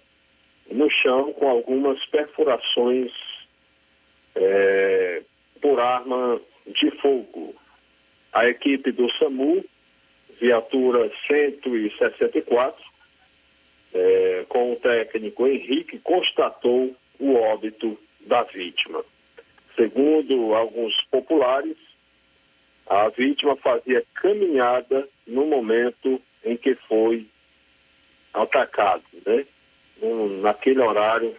no 0.70 0.88
chão 0.88 1.34
com 1.34 1.50
algumas 1.50 2.02
perfurações 2.06 3.12
é, 4.34 5.22
por 5.64 5.80
arma 5.80 6.38
de 6.66 6.90
fogo. 7.00 7.54
A 8.34 8.46
equipe 8.46 8.92
do 8.92 9.10
SAMU 9.12 9.64
viatura 10.38 11.10
164, 11.26 12.84
é, 13.94 14.44
com 14.46 14.74
o 14.74 14.76
técnico 14.76 15.46
Henrique, 15.46 15.98
constatou 16.00 16.94
o 17.18 17.34
óbito 17.36 17.98
da 18.20 18.42
vítima. 18.42 19.02
Segundo 19.74 20.54
alguns 20.54 20.94
populares, 21.04 21.78
a 22.86 23.08
vítima 23.08 23.56
fazia 23.56 24.04
caminhada 24.16 25.08
no 25.26 25.46
momento 25.46 26.20
em 26.44 26.58
que 26.58 26.74
foi 26.86 27.26
atacado, 28.34 29.04
né? 29.24 29.46
Naquele 30.42 30.80
horário, 30.80 31.34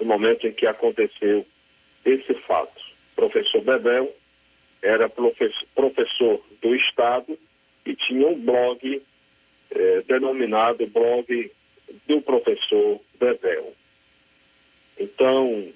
no 0.00 0.06
momento 0.06 0.46
em 0.46 0.52
que 0.52 0.66
aconteceu 0.66 1.44
esse 2.06 2.32
fato. 2.46 2.85
Professor 3.16 3.62
Bebel 3.62 4.14
era 4.82 5.08
professor, 5.08 5.66
professor 5.74 6.40
do 6.62 6.74
Estado 6.76 7.36
e 7.84 7.96
tinha 7.96 8.28
um 8.28 8.38
blog 8.38 9.02
eh, 9.70 10.02
denominado 10.06 10.86
blog 10.86 11.50
do 12.06 12.20
professor 12.20 13.00
Bebel. 13.18 13.74
Então, 14.98 15.72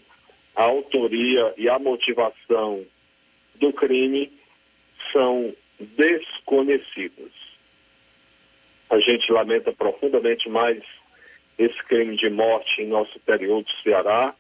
a 0.55 0.65
autoria 0.65 1.55
e 1.57 1.69
a 1.69 1.79
motivação 1.79 2.85
do 3.57 3.73
crime 3.73 4.33
são 5.13 5.55
desconhecidas. 5.79 7.33
A 8.89 8.99
gente 8.99 9.31
lamenta 9.33 9.73
profundamente 9.73 10.49
mais 10.49 10.83
esse 11.59 11.83
crime 11.85 12.17
de 12.17 12.29
morte 12.29 12.83
em 12.83 12.87
nosso 12.87 13.17
interior 13.17 13.63
do 13.63 13.71
Ceará. 13.83 14.35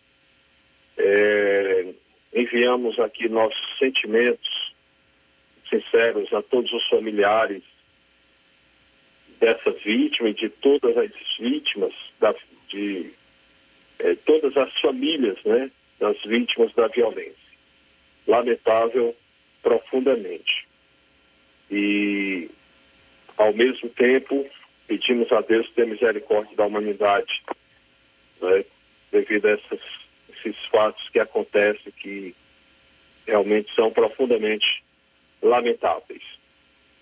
É, 0.96 1.94
enviamos 2.32 2.98
aqui 2.98 3.28
nossos 3.28 3.78
sentimentos 3.78 4.74
sinceros 5.68 6.32
a 6.32 6.42
todos 6.42 6.72
os 6.72 6.86
familiares 6.88 7.62
dessa 9.38 9.70
vítima 9.70 10.28
e 10.28 10.34
de 10.34 10.48
todas 10.48 10.96
as 10.96 11.10
vítimas, 11.38 11.94
da, 12.18 12.34
de 12.68 13.12
é, 13.98 14.14
todas 14.16 14.56
as 14.56 14.72
famílias 14.80 15.38
né, 15.44 15.70
das 15.98 16.20
vítimas 16.22 16.72
da 16.74 16.88
violência. 16.88 17.50
Lamentável 18.26 19.16
profundamente. 19.62 20.68
E, 21.70 22.50
ao 23.36 23.52
mesmo 23.54 23.88
tempo, 23.90 24.46
pedimos 24.86 25.30
a 25.32 25.40
Deus 25.40 25.70
ter 25.70 25.86
misericórdia 25.86 26.56
da 26.56 26.66
humanidade, 26.66 27.42
né, 28.42 28.64
devido 29.12 29.46
a 29.46 29.50
essas, 29.52 29.80
esses 30.44 30.66
fatos 30.66 31.08
que 31.10 31.20
acontecem 31.20 31.92
que 31.92 32.34
realmente 33.26 33.72
são 33.74 33.90
profundamente 33.90 34.82
lamentáveis. 35.42 36.22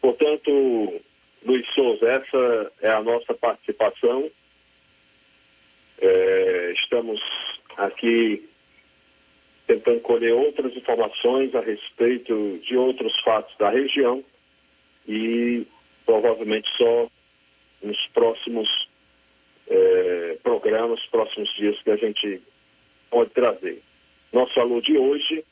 Portanto, 0.01 1.01
Luiz 1.45 1.67
Souza, 1.75 2.07
essa 2.07 2.73
é 2.83 2.91
a 2.91 3.03
nossa 3.03 3.35
participação. 3.35 4.31
É, 6.01 6.73
estamos 6.77 7.21
aqui 7.77 8.49
tentando 9.67 10.01
colher 10.01 10.33
outras 10.33 10.75
informações 10.75 11.55
a 11.55 11.61
respeito 11.61 12.59
de 12.65 12.77
outros 12.77 13.13
fatos 13.21 13.55
da 13.59 13.71
região 13.71 14.25
e 15.07 15.67
provavelmente 16.07 16.69
só 16.77 17.09
nos 17.83 18.07
próximos 18.09 18.69
é, 19.69 20.39
programas, 20.43 21.05
próximos 21.07 21.49
dias 21.57 21.81
que 21.83 21.91
a 21.91 21.97
gente 21.97 22.43
pode 23.11 23.31
trazer. 23.31 23.83
Nosso 24.33 24.59
alô 24.61 24.81
de 24.81 24.97
hoje 24.97 25.45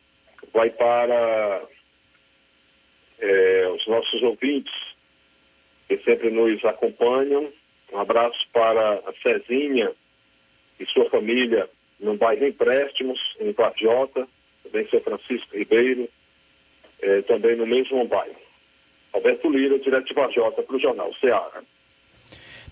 vai 0.53 0.71
para 0.71 1.63
é, 3.19 3.69
os 3.75 3.87
nossos 3.87 4.23
ouvintes 4.23 4.73
que 5.89 5.99
sempre 5.99 6.31
nos 6.31 6.65
acompanham. 6.65 7.53
Um 7.93 7.99
abraço 7.99 8.47
para 8.53 8.95
a 8.95 9.13
Cezinha 9.23 9.93
e 10.79 10.87
sua 10.87 11.09
família 11.09 11.69
no 12.01 12.17
bairro 12.17 12.47
Empréstimos, 12.47 13.19
em 13.41 13.53
Varjota, 13.53 14.29
também 14.63 14.89
seu 14.89 15.01
Francisco 15.01 15.57
Ribeiro, 15.57 16.09
eh, 17.01 17.23
também 17.23 17.57
no 17.57 17.67
mesmo 17.67 18.07
bairro. 18.07 18.37
Roberto 19.13 19.49
Lira, 19.51 19.79
direto 19.79 20.07
de 20.07 20.15
Varjota, 20.15 20.63
para 20.63 20.77
o 20.77 20.81
Jornal 20.81 21.15
Ceará. 21.15 21.63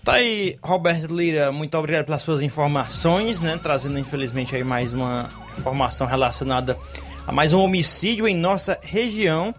Tá 0.05 0.13
aí, 0.13 0.55
Roberto 0.61 1.11
Lira, 1.11 1.51
muito 1.51 1.75
obrigado 1.75 2.05
pelas 2.05 2.21
suas 2.21 2.39
informações, 2.39 3.39
né? 3.39 3.59
Trazendo, 3.61 3.97
infelizmente, 3.97 4.55
aí 4.55 4.63
mais 4.63 4.93
uma 4.93 5.27
informação 5.57 6.05
relacionada 6.05 6.77
a 7.25 7.31
mais 7.31 7.53
um 7.53 7.59
homicídio 7.59 8.27
em 8.27 8.35
nossa 8.35 8.77
região. 8.83 9.51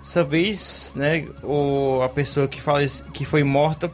Dessa 0.00 0.22
vez, 0.22 0.92
né, 0.94 1.26
o, 1.42 2.00
a 2.00 2.08
pessoa 2.08 2.46
que, 2.46 2.60
falece, 2.60 3.02
que 3.12 3.24
foi 3.24 3.42
morta 3.42 3.90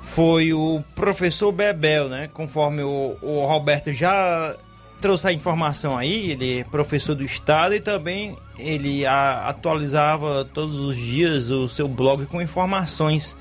foi 0.00 0.52
o 0.52 0.80
professor 0.94 1.50
Bebel, 1.50 2.08
né? 2.08 2.30
Conforme 2.32 2.84
o, 2.84 3.18
o 3.20 3.44
Roberto 3.46 3.92
já 3.92 4.54
trouxe 5.00 5.26
a 5.26 5.32
informação 5.32 5.98
aí, 5.98 6.30
ele 6.30 6.60
é 6.60 6.64
professor 6.64 7.16
do 7.16 7.24
estado 7.24 7.74
e 7.74 7.80
também 7.80 8.38
ele 8.56 9.04
a, 9.04 9.48
atualizava 9.48 10.48
todos 10.54 10.78
os 10.78 10.96
dias 10.96 11.50
o 11.50 11.68
seu 11.68 11.88
blog 11.88 12.26
com 12.26 12.40
informações 12.40 13.36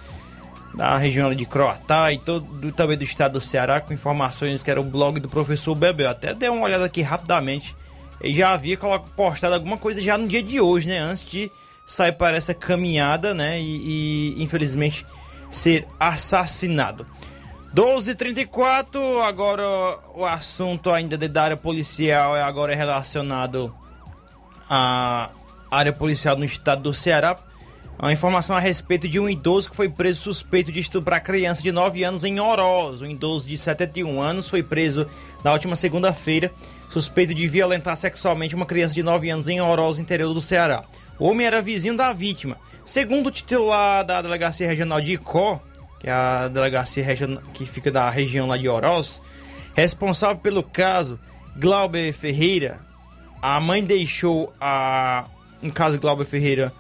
da 0.74 0.98
região 0.98 1.34
de 1.34 1.46
Croatá 1.46 2.12
e 2.12 2.18
todo, 2.18 2.46
do, 2.46 2.72
também 2.72 2.98
do 2.98 3.04
estado 3.04 3.34
do 3.34 3.42
Ceará 3.42 3.82
com 3.82 3.94
informações 3.94 4.62
que 4.62 4.70
era 4.70 4.80
o 4.80 4.84
blog 4.84 5.20
do 5.20 5.30
professor 5.30 5.76
Bebel. 5.76 6.10
Até 6.10 6.34
dei 6.34 6.50
uma 6.50 6.64
olhada 6.64 6.86
aqui 6.86 7.02
rapidamente. 7.02 7.76
Ele 8.22 8.34
já 8.34 8.52
havia 8.52 8.78
postado 9.16 9.56
alguma 9.56 9.78
coisa 9.78 10.02
já 10.02 10.18
no 10.18 10.28
dia 10.28 10.44
de 10.44 10.60
hoje, 10.60 10.88
né? 10.88 11.00
Antes 11.00 11.24
de 11.24 11.52
sair 11.86 12.14
para 12.14 12.38
essa 12.38 12.54
caminhada, 12.54 13.34
né? 13.34 13.60
E, 13.60 14.36
e 14.38 14.44
infelizmente 14.44 15.06
ser 15.50 15.88
assassinado. 16.00 17.06
12:34 17.74 19.22
agora 19.22 19.64
o 20.16 20.26
assunto 20.26 20.92
ainda 20.92 21.18
da 21.18 21.44
área 21.44 21.58
policial 21.58 22.36
é 22.36 22.42
agora 22.42 22.76
relacionado 22.76 23.74
à 24.70 25.30
área 25.70 25.94
policial 25.94 26.36
no 26.36 26.46
estado 26.46 26.82
do 26.84 26.94
Ceará. 26.94 27.38
Uma 28.02 28.14
informação 28.14 28.56
a 28.56 28.62
respeito 28.62 29.10
de 29.10 29.20
um 29.20 29.30
idoso 29.30 29.70
que 29.70 29.76
foi 29.76 29.90
preso 29.90 30.22
suspeito 30.22 30.72
de 30.72 30.80
estuprar 30.80 31.22
criança 31.22 31.62
de 31.62 31.70
9 31.70 32.02
anos 32.02 32.24
em 32.24 32.40
Oroz. 32.40 33.02
Um 33.02 33.08
idoso 33.08 33.46
de 33.46 33.58
71 33.58 34.22
anos 34.22 34.48
foi 34.48 34.64
preso 34.64 35.06
na 35.44 35.52
última 35.52 35.76
segunda-feira, 35.76 36.50
suspeito 36.90 37.34
de 37.34 37.46
violentar 37.46 37.98
sexualmente 37.98 38.56
uma 38.56 38.66
criança 38.66 38.94
de 38.94 39.04
9 39.04 39.30
anos 39.30 39.50
em 39.50 39.60
Oroz, 39.60 40.00
interior 40.00 40.34
do 40.34 40.40
Ceará. 40.40 40.86
O 41.20 41.28
homem 41.28 41.46
era 41.46 41.62
vizinho 41.62 41.98
da 41.98 42.14
vítima. 42.14 42.56
Segundo 42.86 43.28
o 43.28 43.32
titular 43.32 44.06
da 44.06 44.22
Delegacia 44.22 44.66
Regional 44.66 45.02
de 45.02 45.16
Icó, 45.16 45.62
que 46.00 46.08
é 46.08 46.14
a 46.14 46.48
delegacia 46.48 47.06
que 47.54 47.66
fica 47.66 47.92
da 47.92 48.10
região 48.10 48.48
lá 48.48 48.56
de 48.56 48.70
Oroz, 48.70 49.22
responsável 49.76 50.38
pelo 50.38 50.64
caso, 50.64 51.20
Glauber 51.58 52.14
Ferreira, 52.14 52.80
a 53.42 53.60
mãe 53.60 53.84
deixou 53.84 54.54
a. 54.60 55.26
No 55.62 55.74
caso, 55.74 56.00
Glauber 56.00 56.24
Ferreira 56.24 56.72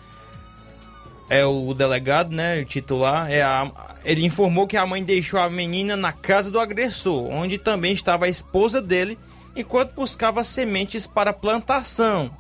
é 1.30 1.46
o 1.46 1.74
delegado, 1.74 2.34
né? 2.34 2.60
O 2.60 2.66
titular. 2.66 3.32
É 3.32 3.42
a, 3.42 3.72
ele 4.04 4.26
informou 4.26 4.68
que 4.68 4.76
a 4.76 4.86
mãe 4.86 5.04
deixou 5.04 5.40
a 5.40 5.50
menina 5.50 5.96
na 5.96 6.12
casa 6.12 6.50
do 6.50 6.60
agressor, 6.60 7.30
onde 7.32 7.58
também 7.58 7.94
estava 7.94 8.26
a 8.26 8.30
esposa 8.30 8.82
dele, 8.82 9.18
enquanto 9.56 9.94
buscava 9.94 10.44
sementes 10.44 11.06
para 11.06 11.32
plantação. 11.32 12.32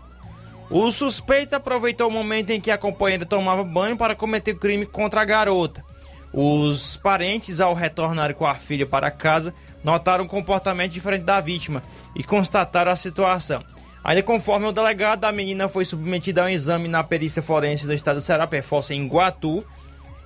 O 0.69 0.91
suspeito 0.91 1.55
aproveitou 1.55 2.07
o 2.07 2.11
momento 2.11 2.51
em 2.51 2.61
que 2.61 2.69
a 2.69 2.77
companheira 2.77 3.25
tomava 3.25 3.63
banho 3.63 3.97
para 3.97 4.15
cometer 4.15 4.51
o 4.51 4.59
crime 4.59 4.85
contra 4.85 5.21
a 5.21 5.25
garota. 5.25 5.83
Os 6.31 6.95
parentes, 6.95 7.59
ao 7.59 7.73
retornar 7.73 8.35
com 8.35 8.45
a 8.45 8.53
filha 8.53 8.85
para 8.85 9.09
casa, 9.09 9.53
notaram 9.83 10.25
um 10.25 10.27
comportamento 10.27 10.91
diferente 10.91 11.23
da 11.23 11.39
vítima 11.39 11.81
e 12.15 12.23
constataram 12.23 12.91
a 12.91 12.95
situação. 12.95 13.63
Ainda 14.03 14.23
conforme 14.23 14.65
o 14.65 14.71
delegado, 14.71 15.25
a 15.25 15.31
menina 15.31 15.67
foi 15.67 15.83
submetida 15.83 16.41
a 16.41 16.45
um 16.45 16.49
exame 16.49 16.87
na 16.87 17.03
perícia 17.03 17.41
forense 17.41 17.85
do 17.85 17.93
estado 17.93 18.17
do 18.17 18.21
Ceará, 18.21 18.47
Perforce 18.47 18.93
em 18.93 19.07
Guatu, 19.07 19.63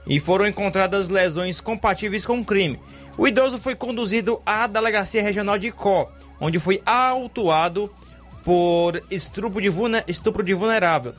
e 0.06 0.20
foram 0.20 0.46
encontradas 0.46 1.10
lesões 1.10 1.60
compatíveis 1.60 2.26
com 2.26 2.40
o 2.40 2.46
crime. 2.46 2.80
O 3.18 3.28
idoso 3.28 3.58
foi 3.58 3.76
conduzido 3.76 4.42
à 4.46 4.68
delegacia 4.68 5.24
regional 5.24 5.58
de 5.58 5.68
Icó, 5.68 6.12
onde 6.40 6.60
foi 6.60 6.82
autuado 6.86 7.92
por 8.44 9.02
estupro 9.10 9.62
de, 9.62 9.72
estupro 10.08 10.44
de 10.44 10.54
vulnerável. 10.54 11.14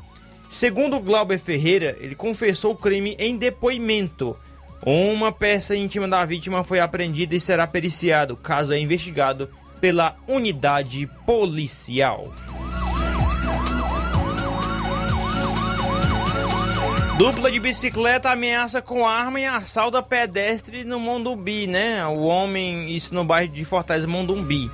Segundo 0.48 1.00
Glauber 1.00 1.38
Ferreira, 1.38 1.96
ele 1.98 2.14
confessou 2.14 2.72
o 2.72 2.76
crime 2.76 3.16
em 3.18 3.36
depoimento. 3.36 4.36
Uma 4.84 5.32
peça 5.32 5.74
íntima 5.74 6.06
da 6.06 6.24
vítima 6.24 6.62
foi 6.62 6.78
apreendida 6.78 7.34
e 7.34 7.40
será 7.40 7.66
periciado. 7.66 8.36
Caso 8.36 8.72
é 8.72 8.78
investigado 8.78 9.48
pela 9.84 10.16
unidade 10.26 11.06
policial. 11.26 12.32
Dupla 17.18 17.50
de 17.50 17.60
bicicleta 17.60 18.30
ameaça 18.30 18.80
com 18.80 19.06
arma 19.06 19.40
e 19.40 19.44
assalta 19.44 20.02
pedestre 20.02 20.84
no 20.84 20.98
Mondumbi, 20.98 21.66
né? 21.66 22.02
O 22.06 22.22
homem, 22.22 22.96
isso 22.96 23.14
no 23.14 23.26
bairro 23.26 23.52
de 23.52 23.62
Fortaleza, 23.62 24.06
Mondumbi. 24.06 24.70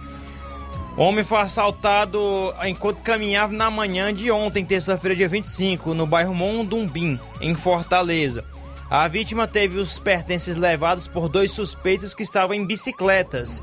O 0.97 1.03
homem 1.03 1.25
foi 1.25 1.41
assaltado 1.41 2.55
enquanto 2.63 3.03
caminhava 3.03 3.53
na 3.53 3.69
manhã 3.69 4.15
de 4.15 4.31
ontem, 4.31 4.65
terça-feira, 4.65 5.17
dia 5.17 5.29
25, 5.29 5.93
no 5.93 6.07
bairro 6.07 6.33
Mondumbim, 6.33 7.19
em 7.41 7.53
Fortaleza. 7.57 8.45
A 8.89 9.09
vítima 9.09 9.49
teve 9.49 9.77
os 9.77 9.99
pertences 9.99 10.55
levados 10.55 11.09
por 11.09 11.29
dois 11.29 11.51
suspeitos 11.51 12.15
que 12.15 12.23
estavam 12.23 12.55
em 12.55 12.65
bicicletas. 12.65 13.61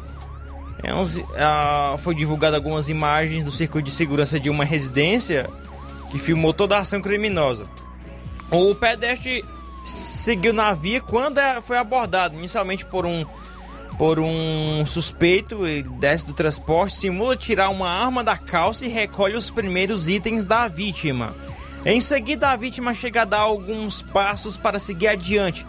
É, 0.84 0.94
uns, 0.94 1.20
ah, 1.38 1.96
foi 1.98 2.14
divulgado 2.14 2.56
algumas 2.56 2.88
imagens 2.88 3.44
do 3.44 3.52
circuito 3.52 3.86
de 3.86 3.92
segurança 3.92 4.40
de 4.40 4.50
uma 4.50 4.64
residência 4.64 5.50
que 6.12 6.20
filmou 6.20 6.54
toda 6.54 6.78
a 6.78 6.80
ação 6.80 7.02
criminosa. 7.02 7.66
O 8.52 8.74
pedestre 8.76 9.44
seguiu 9.84 10.54
na 10.54 10.72
via 10.74 11.02
quando 11.02 11.40
é- 11.40 11.60
foi 11.62 11.78
abordado, 11.78 12.36
inicialmente 12.36 12.86
por 12.86 13.06
um 13.06 13.26
por 13.98 14.20
um 14.20 14.86
suspeito, 14.86 15.66
ele 15.66 15.90
desce 16.00 16.24
do 16.24 16.32
transporte, 16.32 16.96
simula 16.96 17.36
tirar 17.36 17.70
uma 17.70 17.90
arma 17.90 18.24
da 18.24 18.38
calça 18.38 18.86
e 18.86 18.90
recolhe 18.90 19.36
os 19.36 19.50
primeiros 19.50 20.08
itens 20.08 20.46
da 20.46 20.68
vítima. 20.68 21.36
Em 21.84 22.00
seguida, 22.00 22.50
a 22.52 22.56
vítima 22.56 22.94
chega 22.94 23.24
a 23.24 23.26
dar 23.26 23.40
alguns 23.40 24.04
passos 24.04 24.56
para 24.56 24.78
seguir 24.78 25.08
adiante, 25.08 25.66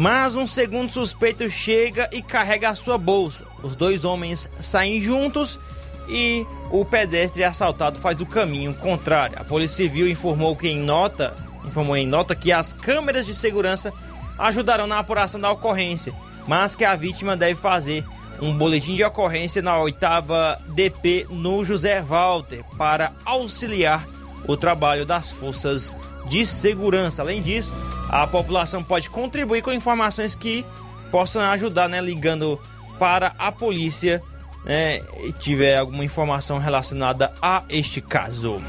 mas 0.00 0.34
um 0.34 0.46
segundo 0.46 0.90
suspeito 0.90 1.50
chega 1.50 2.08
e 2.10 2.22
carrega 2.22 2.70
a 2.70 2.74
sua 2.74 2.96
bolsa. 2.96 3.44
Os 3.62 3.74
dois 3.74 4.02
homens 4.02 4.48
saem 4.58 4.98
juntos 4.98 5.60
e 6.08 6.46
o 6.70 6.86
pedestre 6.86 7.44
assaltado 7.44 8.00
faz 8.00 8.18
o 8.18 8.24
caminho 8.24 8.72
contrário. 8.72 9.36
A 9.38 9.44
Polícia 9.44 9.76
Civil 9.76 10.08
informou 10.08 10.56
que 10.56 10.68
em 10.68 10.78
nota, 10.80 11.34
informou 11.66 11.94
em 11.98 12.06
nota 12.06 12.34
que 12.34 12.50
as 12.50 12.72
câmeras 12.72 13.26
de 13.26 13.34
segurança 13.34 13.92
ajudarão 14.38 14.86
na 14.86 14.98
apuração 14.98 15.38
da 15.38 15.50
ocorrência, 15.50 16.14
mas 16.46 16.74
que 16.74 16.86
a 16.86 16.94
vítima 16.94 17.36
deve 17.36 17.60
fazer 17.60 18.02
um 18.40 18.56
boletim 18.56 18.96
de 18.96 19.04
ocorrência 19.04 19.60
na 19.60 19.78
oitava 19.78 20.58
DP 20.68 21.26
no 21.28 21.62
José 21.62 22.00
Walter 22.00 22.64
para 22.78 23.12
auxiliar 23.22 24.08
o 24.48 24.56
trabalho 24.56 25.04
das 25.04 25.30
forças 25.30 25.94
de 26.30 26.46
segurança. 26.46 27.20
Além 27.20 27.42
disso, 27.42 27.74
a 28.08 28.26
população 28.26 28.82
pode 28.82 29.10
contribuir 29.10 29.60
com 29.60 29.72
informações 29.72 30.34
que 30.34 30.64
possam 31.10 31.42
ajudar, 31.42 31.88
né, 31.88 32.00
ligando 32.00 32.58
para 32.98 33.34
a 33.36 33.50
polícia, 33.50 34.22
né, 34.64 35.02
e 35.24 35.32
tiver 35.32 35.76
alguma 35.76 36.04
informação 36.04 36.58
relacionada 36.58 37.32
a 37.42 37.64
este 37.68 38.00
caso. 38.00 38.62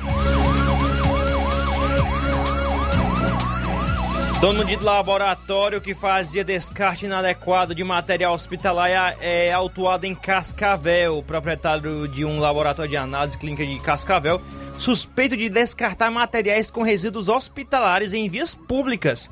Dono 4.41 4.65
de 4.65 4.75
laboratório 4.75 5.79
que 5.79 5.93
fazia 5.93 6.43
descarte 6.43 7.05
inadequado 7.05 7.75
de 7.75 7.83
material 7.83 8.33
hospitalar 8.33 9.15
é, 9.21 9.53
autuado 9.53 10.07
em 10.07 10.15
Cascavel. 10.15 11.19
O 11.19 11.23
proprietário 11.23 12.07
de 12.07 12.25
um 12.25 12.39
laboratório 12.39 12.89
de 12.89 12.97
análise 12.97 13.37
clínica 13.37 13.63
de 13.63 13.79
Cascavel, 13.79 14.41
suspeito 14.79 15.37
de 15.37 15.47
descartar 15.47 16.09
materiais 16.09 16.71
com 16.71 16.81
resíduos 16.81 17.29
hospitalares 17.29 18.13
em 18.13 18.27
vias 18.27 18.55
públicas. 18.55 19.29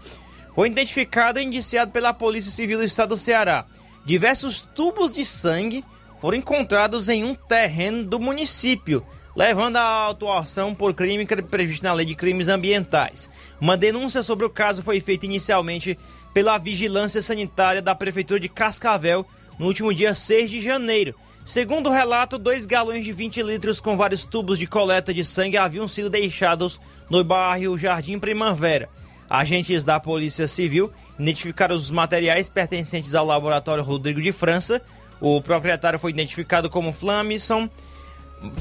Foi 0.53 0.67
identificado 0.67 1.39
e 1.39 1.43
indiciado 1.43 1.89
pela 1.89 2.13
Polícia 2.13 2.51
Civil 2.51 2.77
do 2.77 2.83
Estado 2.83 3.09
do 3.09 3.17
Ceará. 3.17 3.65
Diversos 4.05 4.61
tubos 4.61 5.11
de 5.11 5.25
sangue 5.25 5.83
foram 6.19 6.37
encontrados 6.37 7.09
em 7.09 7.23
um 7.23 7.33
terreno 7.33 8.03
do 8.03 8.19
município, 8.19 9.03
levando 9.39 9.77
à 9.77 9.83
autuação 9.83 10.75
por 10.75 10.93
crime 10.93 11.25
previsto 11.25 11.81
na 11.81 11.93
Lei 11.93 12.05
de 12.05 12.13
Crimes 12.13 12.49
Ambientais. 12.49 13.29
Uma 13.61 13.77
denúncia 13.77 14.21
sobre 14.21 14.45
o 14.45 14.49
caso 14.49 14.83
foi 14.83 14.99
feita 14.99 15.25
inicialmente 15.25 15.97
pela 16.33 16.57
Vigilância 16.57 17.21
Sanitária 17.21 17.81
da 17.81 17.95
Prefeitura 17.95 18.37
de 18.37 18.49
Cascavel 18.49 19.25
no 19.57 19.67
último 19.67 19.93
dia 19.93 20.13
6 20.13 20.51
de 20.51 20.59
janeiro. 20.59 21.15
Segundo 21.45 21.87
o 21.87 21.93
relato, 21.93 22.37
dois 22.37 22.65
galões 22.65 23.05
de 23.05 23.13
20 23.13 23.41
litros 23.43 23.79
com 23.79 23.95
vários 23.95 24.25
tubos 24.25 24.59
de 24.59 24.67
coleta 24.67 25.13
de 25.13 25.23
sangue 25.23 25.55
haviam 25.55 25.87
sido 25.87 26.09
deixados 26.09 26.77
no 27.09 27.23
bairro 27.23 27.77
Jardim 27.77 28.19
Primavera. 28.19 28.89
Agentes 29.29 29.85
da 29.85 30.01
Polícia 30.01 30.49
Civil 30.49 30.91
identificaram 31.17 31.77
os 31.77 31.89
materiais 31.89 32.49
pertencentes 32.49 33.15
ao 33.15 33.25
laboratório 33.25 33.85
Rodrigo 33.85 34.21
de 34.21 34.33
França. 34.33 34.81
O 35.21 35.41
proprietário 35.41 35.97
foi 35.97 36.11
identificado 36.11 36.69
como 36.69 36.91
Flamison 36.91 37.69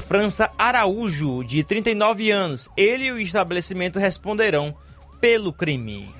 França 0.07 0.51
Araújo, 0.57 1.43
de 1.43 1.63
39 1.63 2.31
anos. 2.31 2.69
Ele 2.75 3.05
e 3.05 3.11
o 3.11 3.19
estabelecimento 3.19 3.99
responderão 3.99 4.75
pelo 5.19 5.53
crime. 5.53 6.13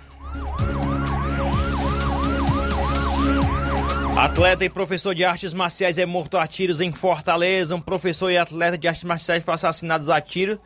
Atleta 4.18 4.66
e 4.66 4.70
professor 4.70 5.16
de 5.16 5.24
artes 5.24 5.54
marciais 5.54 5.98
é 5.98 6.06
morto 6.06 6.38
a 6.38 6.46
tiros 6.46 6.82
em 6.82 6.92
Fortaleza. 6.92 7.76
Um 7.76 7.82
professor 7.82 8.30
e 8.30 8.38
atleta 8.38 8.78
de 8.78 8.88
artes 8.88 9.04
marciais 9.04 9.44
foi 9.44 9.54
assassinado 9.54 10.12
a 10.12 10.20
tiro 10.20 10.60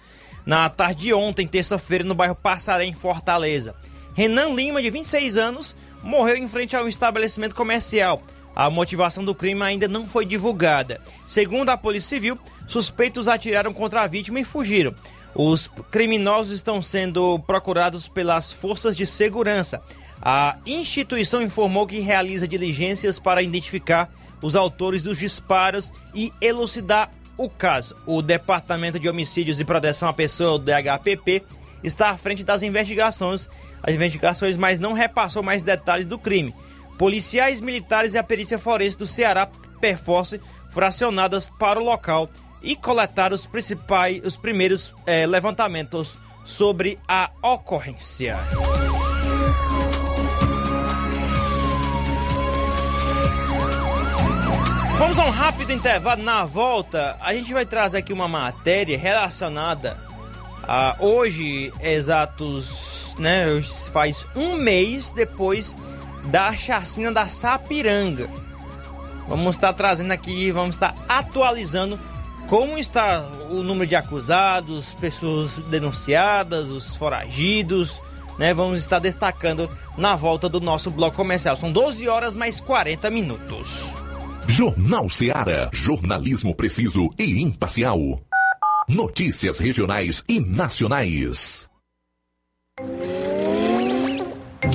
na 0.46 0.70
tarde 0.70 1.04
de 1.04 1.14
ontem, 1.14 1.48
terça-feira, 1.48 2.04
no 2.04 2.16
bairro 2.16 2.36
Passaré, 2.36 2.86
em 2.86 2.94
Fortaleza. 2.94 3.76
Renan 4.14 4.54
Lima, 4.54 4.82
de 4.82 4.90
26 4.90 5.38
anos, 5.38 5.76
morreu 6.02 6.36
em 6.36 6.48
frente 6.48 6.76
a 6.76 6.84
um 6.84 6.88
estabelecimento 6.88 7.56
comercial. 7.56 8.22
A 8.56 8.70
motivação 8.70 9.24
do 9.24 9.34
crime 9.34 9.62
ainda 9.64 9.88
não 9.88 10.06
foi 10.06 10.26
divulgada. 10.26 11.02
Segundo 11.26 11.70
a 11.70 11.78
Polícia 11.78 12.10
Civil, 12.10 12.38
suspeitos 12.68 13.28
atiraram 13.28 13.74
contra 13.74 14.02
a 14.02 14.08
vítima 14.08 14.40
e 14.40 14.44
fugiram. 14.44 14.94
Os 15.36 15.68
criminosos 15.90 16.56
estão 16.56 16.82
sendo 16.82 17.40
procurados 17.40 18.08
pelas 18.08 18.52
forças 18.52 18.96
de 18.96 19.06
segurança. 19.08 19.82
A 20.22 20.58
instituição 20.66 21.42
informou 21.42 21.88
que 21.88 22.00
realiza 22.00 22.48
diligências 22.48 23.18
para 23.18 23.42
identificar 23.42 24.10
os 24.42 24.56
autores 24.56 25.04
dos 25.04 25.18
disparos 25.18 25.92
e 26.14 26.32
elucidar 26.40 27.12
o 27.36 27.50
caso. 27.50 27.96
O 28.06 28.22
Departamento 28.22 29.00
de 29.00 29.10
Homicídios 29.10 29.60
e 29.60 29.66
Proteção 29.66 30.08
à 30.08 30.14
Pessoa, 30.14 30.54
o 30.54 30.60
DHPP, 30.60 31.44
está 31.84 32.10
à 32.10 32.18
frente 32.18 32.44
das 32.44 32.62
investigações, 32.62 33.50
as 33.82 33.96
investigações, 33.96 34.56
mas 34.56 34.80
não 34.80 34.94
repassou 34.94 35.44
mais 35.44 35.64
detalhes 35.64 36.06
do 36.06 36.18
crime. 36.18 36.54
Policiais 36.98 37.60
militares 37.60 38.14
e 38.14 38.18
a 38.18 38.24
perícia 38.24 38.58
forense 38.58 38.98
do 38.98 39.08
Ceará 39.08 39.50
Perforce 39.82 40.40
foram 40.72 40.88
acionadas 40.88 41.48
para 41.48 41.80
o 41.80 41.84
local 41.84 42.30
e 42.62 42.76
coletaram 42.76 43.36
os 43.36 43.46
principais, 43.46 44.22
os 44.24 44.38
primeiros 44.38 44.96
eh, 45.06 45.28
levantamentos 45.28 46.16
sobre 46.46 47.00
a 47.08 47.30
ocorrência. 47.42 48.38
Vamos 54.98 55.20
a 55.20 55.26
um 55.26 55.32
rápido 55.32 55.74
intervalo. 55.74 56.24
Na 56.24 56.46
volta, 56.46 57.18
a 57.20 57.34
gente 57.34 57.52
vai 57.54 57.66
trazer 57.66 57.98
aqui 57.98 58.14
uma 58.14 58.28
matéria 58.28 58.98
relacionada 58.98 59.98
a 60.64 60.96
hoje, 61.00 61.74
exatos, 61.82 63.14
né? 63.20 63.46
Faz 63.92 64.26
um 64.34 64.56
mês 64.56 65.12
depois 65.12 65.76
da 66.26 66.56
chacina 66.56 67.12
da 67.12 67.28
Sapiranga. 67.28 68.30
Vamos 69.28 69.56
estar 69.56 69.74
trazendo 69.74 70.12
aqui, 70.12 70.52
vamos 70.52 70.76
estar 70.76 70.96
atualizando 71.08 72.00
como 72.48 72.78
está 72.78 73.26
o 73.50 73.64
número 73.64 73.88
de 73.88 73.96
acusados, 73.96 74.94
pessoas 74.96 75.58
denunciadas, 75.70 76.68
os 76.68 76.96
foragidos, 76.96 78.02
né? 78.38 78.54
Vamos 78.54 78.80
estar 78.80 79.00
destacando 79.00 79.70
na 79.98 80.16
volta 80.16 80.50
do 80.50 80.60
nosso 80.60 80.92
bloco 80.92 81.16
comercial. 81.16 81.56
São 81.56 81.72
12 81.72 82.08
horas 82.08 82.36
mais 82.36 82.60
40 82.60 83.10
minutos. 83.10 83.94
Jornal 84.48 85.10
Seara. 85.10 85.70
Jornalismo 85.72 86.54
preciso 86.54 87.10
e 87.18 87.42
imparcial. 87.42 88.00
Notícias 88.88 89.58
regionais 89.58 90.24
e 90.28 90.40
nacionais. 90.40 91.70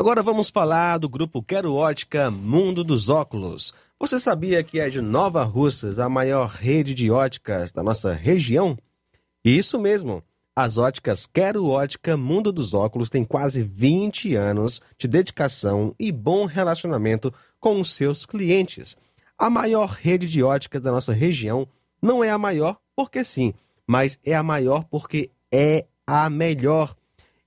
Agora 0.00 0.22
vamos 0.22 0.48
falar 0.48 0.96
do 0.96 1.10
grupo 1.10 1.42
Quero 1.42 1.74
Ótica 1.74 2.30
Mundo 2.30 2.82
dos 2.82 3.10
Óculos. 3.10 3.74
Você 3.98 4.18
sabia 4.18 4.64
que 4.64 4.80
é 4.80 4.88
de 4.88 4.98
Nova 5.02 5.42
Russas 5.42 5.98
a 5.98 6.08
maior 6.08 6.48
rede 6.48 6.94
de 6.94 7.10
óticas 7.10 7.70
da 7.70 7.82
nossa 7.82 8.14
região? 8.14 8.78
Isso 9.44 9.78
mesmo. 9.78 10.22
As 10.56 10.78
óticas 10.78 11.26
Quero 11.26 11.66
Ótica 11.66 12.16
Mundo 12.16 12.50
dos 12.50 12.72
Óculos 12.72 13.10
têm 13.10 13.26
quase 13.26 13.62
20 13.62 14.34
anos 14.36 14.80
de 14.96 15.06
dedicação 15.06 15.94
e 15.98 16.10
bom 16.10 16.46
relacionamento 16.46 17.30
com 17.60 17.78
os 17.78 17.92
seus 17.92 18.24
clientes. 18.24 18.96
A 19.38 19.50
maior 19.50 19.90
rede 19.90 20.26
de 20.26 20.42
óticas 20.42 20.80
da 20.80 20.90
nossa 20.90 21.12
região 21.12 21.68
não 22.00 22.24
é 22.24 22.30
a 22.30 22.38
maior 22.38 22.78
porque 22.96 23.22
sim, 23.22 23.52
mas 23.86 24.18
é 24.24 24.34
a 24.34 24.42
maior 24.42 24.82
porque 24.84 25.30
é 25.52 25.84
a 26.06 26.30
melhor. 26.30 26.96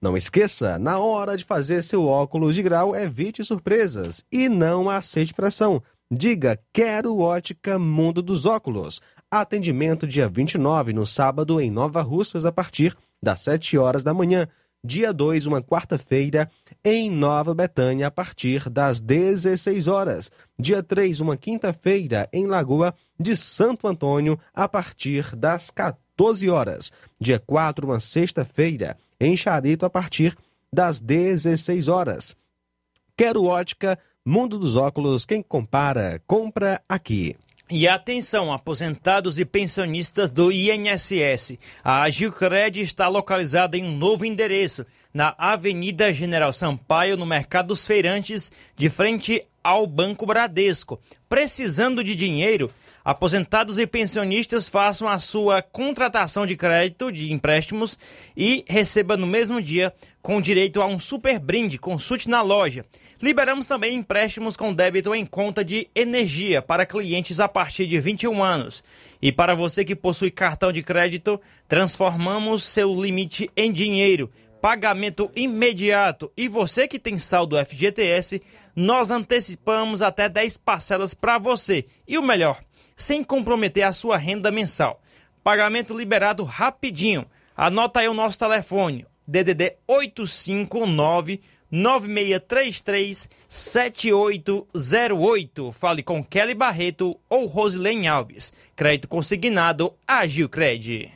Não 0.00 0.16
esqueça, 0.16 0.78
na 0.78 1.00
hora 1.00 1.36
de 1.36 1.44
fazer 1.44 1.82
seu 1.82 2.06
óculos 2.06 2.54
de 2.54 2.62
grau, 2.62 2.94
evite 2.94 3.42
surpresas 3.42 4.24
e 4.30 4.48
não 4.48 4.88
aceite 4.88 5.34
pressão. 5.34 5.82
Diga 6.08 6.56
Quero 6.72 7.18
Ótica 7.18 7.80
Mundo 7.80 8.22
dos 8.22 8.46
Óculos. 8.46 9.00
Atendimento 9.28 10.06
dia 10.06 10.28
29, 10.28 10.92
no 10.92 11.04
sábado, 11.04 11.60
em 11.60 11.68
Nova 11.68 12.00
Russas, 12.00 12.44
a 12.44 12.52
partir 12.52 12.96
das 13.20 13.42
7 13.42 13.76
horas 13.76 14.04
da 14.04 14.14
manhã. 14.14 14.46
Dia 14.84 15.12
2, 15.12 15.46
uma 15.46 15.60
quarta-feira, 15.60 16.48
em 16.84 17.10
Nova 17.10 17.52
Betânia, 17.52 18.06
a 18.06 18.10
partir 18.10 18.70
das 18.70 19.00
16 19.00 19.88
horas. 19.88 20.30
Dia 20.56 20.80
3, 20.80 21.20
uma 21.20 21.36
quinta-feira, 21.36 22.28
em 22.32 22.46
Lagoa 22.46 22.94
de 23.18 23.36
Santo 23.36 23.88
Antônio, 23.88 24.38
a 24.54 24.68
partir 24.68 25.34
das 25.34 25.70
14 25.70 26.48
horas. 26.48 26.92
Dia 27.20 27.40
4, 27.40 27.84
uma 27.84 27.98
sexta-feira, 27.98 28.96
em 29.20 29.36
Charito, 29.36 29.84
a 29.84 29.90
partir 29.90 30.36
das 30.72 31.00
16 31.00 31.88
horas. 31.88 32.36
Quero 33.16 33.44
ótica, 33.44 33.98
mundo 34.24 34.58
dos 34.58 34.76
óculos, 34.76 35.24
quem 35.24 35.42
compara, 35.42 36.22
compra 36.26 36.80
aqui. 36.88 37.36
E 37.70 37.86
atenção, 37.86 38.50
aposentados 38.50 39.38
e 39.38 39.44
pensionistas 39.44 40.30
do 40.30 40.50
INSS. 40.50 41.58
A 41.84 42.02
Agilcred 42.02 42.80
está 42.80 43.08
localizada 43.08 43.76
em 43.76 43.84
um 43.84 43.94
novo 43.94 44.24
endereço, 44.24 44.86
na 45.12 45.34
Avenida 45.36 46.10
General 46.10 46.50
Sampaio, 46.50 47.16
no 47.16 47.26
Mercado 47.26 47.68
dos 47.68 47.86
Feirantes, 47.86 48.50
de 48.74 48.88
frente 48.88 49.42
ao 49.62 49.86
Banco 49.86 50.24
Bradesco. 50.24 50.98
Precisando 51.28 52.02
de 52.02 52.14
dinheiro? 52.14 52.70
Aposentados 53.08 53.78
e 53.78 53.86
pensionistas 53.86 54.68
façam 54.68 55.08
a 55.08 55.18
sua 55.18 55.62
contratação 55.62 56.44
de 56.44 56.54
crédito 56.54 57.10
de 57.10 57.32
empréstimos 57.32 57.98
e 58.36 58.62
receba 58.68 59.16
no 59.16 59.26
mesmo 59.26 59.62
dia 59.62 59.94
com 60.20 60.42
direito 60.42 60.82
a 60.82 60.84
um 60.84 60.98
super 60.98 61.38
brinde. 61.38 61.78
Consulte 61.78 62.28
na 62.28 62.42
loja. 62.42 62.84
Liberamos 63.22 63.64
também 63.64 63.96
empréstimos 63.96 64.58
com 64.58 64.74
débito 64.74 65.14
em 65.14 65.24
conta 65.24 65.64
de 65.64 65.88
energia 65.94 66.60
para 66.60 66.84
clientes 66.84 67.40
a 67.40 67.48
partir 67.48 67.86
de 67.86 67.98
21 67.98 68.44
anos. 68.44 68.84
E 69.22 69.32
para 69.32 69.54
você 69.54 69.86
que 69.86 69.96
possui 69.96 70.30
cartão 70.30 70.70
de 70.70 70.82
crédito, 70.82 71.40
transformamos 71.66 72.62
seu 72.62 72.94
limite 72.94 73.50
em 73.56 73.72
dinheiro. 73.72 74.30
Pagamento 74.60 75.30
imediato. 75.34 76.30
E 76.36 76.46
você 76.46 76.86
que 76.86 76.98
tem 76.98 77.16
saldo 77.16 77.56
FGTS, 77.56 78.42
nós 78.76 79.10
antecipamos 79.10 80.02
até 80.02 80.28
10 80.28 80.58
parcelas 80.58 81.14
para 81.14 81.38
você. 81.38 81.86
E 82.06 82.18
o 82.18 82.22
melhor, 82.22 82.60
sem 82.98 83.24
comprometer 83.24 83.84
a 83.84 83.92
sua 83.92 84.18
renda 84.18 84.50
mensal. 84.50 85.00
Pagamento 85.42 85.96
liberado 85.96 86.44
rapidinho. 86.44 87.24
Anota 87.56 88.00
aí 88.00 88.08
o 88.08 88.14
nosso 88.14 88.38
telefone: 88.38 89.06
DDD 89.26 89.76
859 89.86 91.40
9633 91.70 93.28
7808. 93.48 95.72
Fale 95.72 96.02
com 96.02 96.22
Kelly 96.24 96.54
Barreto 96.54 97.18
ou 97.28 97.44
Rosilene 97.46 98.08
Alves. 98.08 98.52
Crédito 98.74 99.08
consignado 99.08 99.92
Agilcred. 100.06 101.12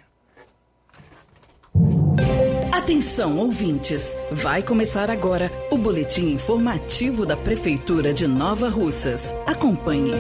Atenção, 2.73 3.39
ouvintes! 3.39 4.15
Vai 4.31 4.63
começar 4.63 5.09
agora 5.09 5.51
o 5.71 5.79
boletim 5.79 6.33
informativo 6.33 7.25
da 7.25 7.37
Prefeitura 7.37 8.13
de 8.13 8.27
Nova 8.27 8.69
Russas. 8.69 9.33
Acompanhe. 9.47 10.11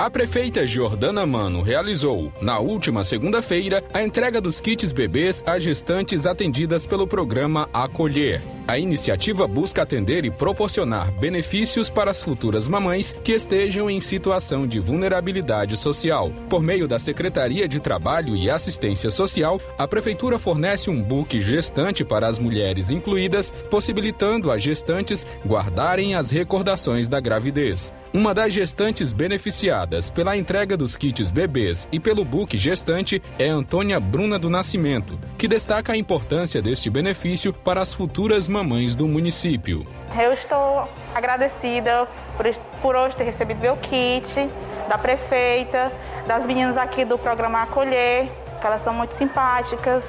A 0.00 0.08
prefeita 0.08 0.66
Jordana 0.66 1.26
Mano 1.26 1.60
realizou, 1.60 2.32
na 2.40 2.58
última 2.58 3.04
segunda-feira, 3.04 3.84
a 3.92 4.02
entrega 4.02 4.40
dos 4.40 4.58
kits 4.58 4.92
bebês 4.92 5.44
a 5.46 5.58
gestantes 5.58 6.24
atendidas 6.24 6.86
pelo 6.86 7.06
programa 7.06 7.68
Acolher. 7.70 8.40
A 8.70 8.78
iniciativa 8.78 9.48
busca 9.48 9.82
atender 9.82 10.24
e 10.24 10.30
proporcionar 10.30 11.10
benefícios 11.18 11.90
para 11.90 12.12
as 12.12 12.22
futuras 12.22 12.68
mamães 12.68 13.12
que 13.24 13.32
estejam 13.32 13.90
em 13.90 13.98
situação 13.98 14.64
de 14.64 14.78
vulnerabilidade 14.78 15.76
social. 15.76 16.30
Por 16.48 16.62
meio 16.62 16.86
da 16.86 16.96
Secretaria 16.96 17.66
de 17.66 17.80
Trabalho 17.80 18.36
e 18.36 18.48
Assistência 18.48 19.10
Social, 19.10 19.60
a 19.76 19.88
Prefeitura 19.88 20.38
fornece 20.38 20.88
um 20.88 21.02
book 21.02 21.40
gestante 21.40 22.04
para 22.04 22.28
as 22.28 22.38
mulheres 22.38 22.92
incluídas, 22.92 23.50
possibilitando 23.68 24.52
as 24.52 24.62
gestantes 24.62 25.26
guardarem 25.44 26.14
as 26.14 26.30
recordações 26.30 27.08
da 27.08 27.18
gravidez. 27.18 27.92
Uma 28.14 28.32
das 28.32 28.52
gestantes 28.52 29.12
beneficiadas 29.12 30.10
pela 30.10 30.36
entrega 30.36 30.76
dos 30.76 30.96
kits 30.96 31.32
bebês 31.32 31.88
e 31.90 31.98
pelo 31.98 32.24
book 32.24 32.56
gestante 32.56 33.20
é 33.36 33.48
Antônia 33.48 33.98
Bruna 33.98 34.38
do 34.38 34.50
Nascimento, 34.50 35.18
que 35.36 35.48
destaca 35.48 35.92
a 35.92 35.96
importância 35.96 36.62
deste 36.62 36.88
benefício 36.88 37.52
para 37.52 37.80
as 37.80 37.92
futuras 37.92 38.46
mamães 38.46 38.59
do 38.94 39.08
município. 39.08 39.86
Eu 40.20 40.34
estou 40.34 40.86
agradecida 41.14 42.06
por, 42.36 42.46
por 42.82 42.94
hoje 42.94 43.16
ter 43.16 43.24
recebido 43.24 43.62
meu 43.62 43.76
kit, 43.78 44.50
da 44.86 44.98
prefeita, 44.98 45.90
das 46.26 46.44
meninas 46.44 46.76
aqui 46.76 47.04
do 47.04 47.16
programa 47.16 47.62
Acolher, 47.62 48.28
que 48.60 48.66
elas 48.66 48.84
são 48.84 48.92
muito 48.92 49.16
simpáticas, 49.16 50.04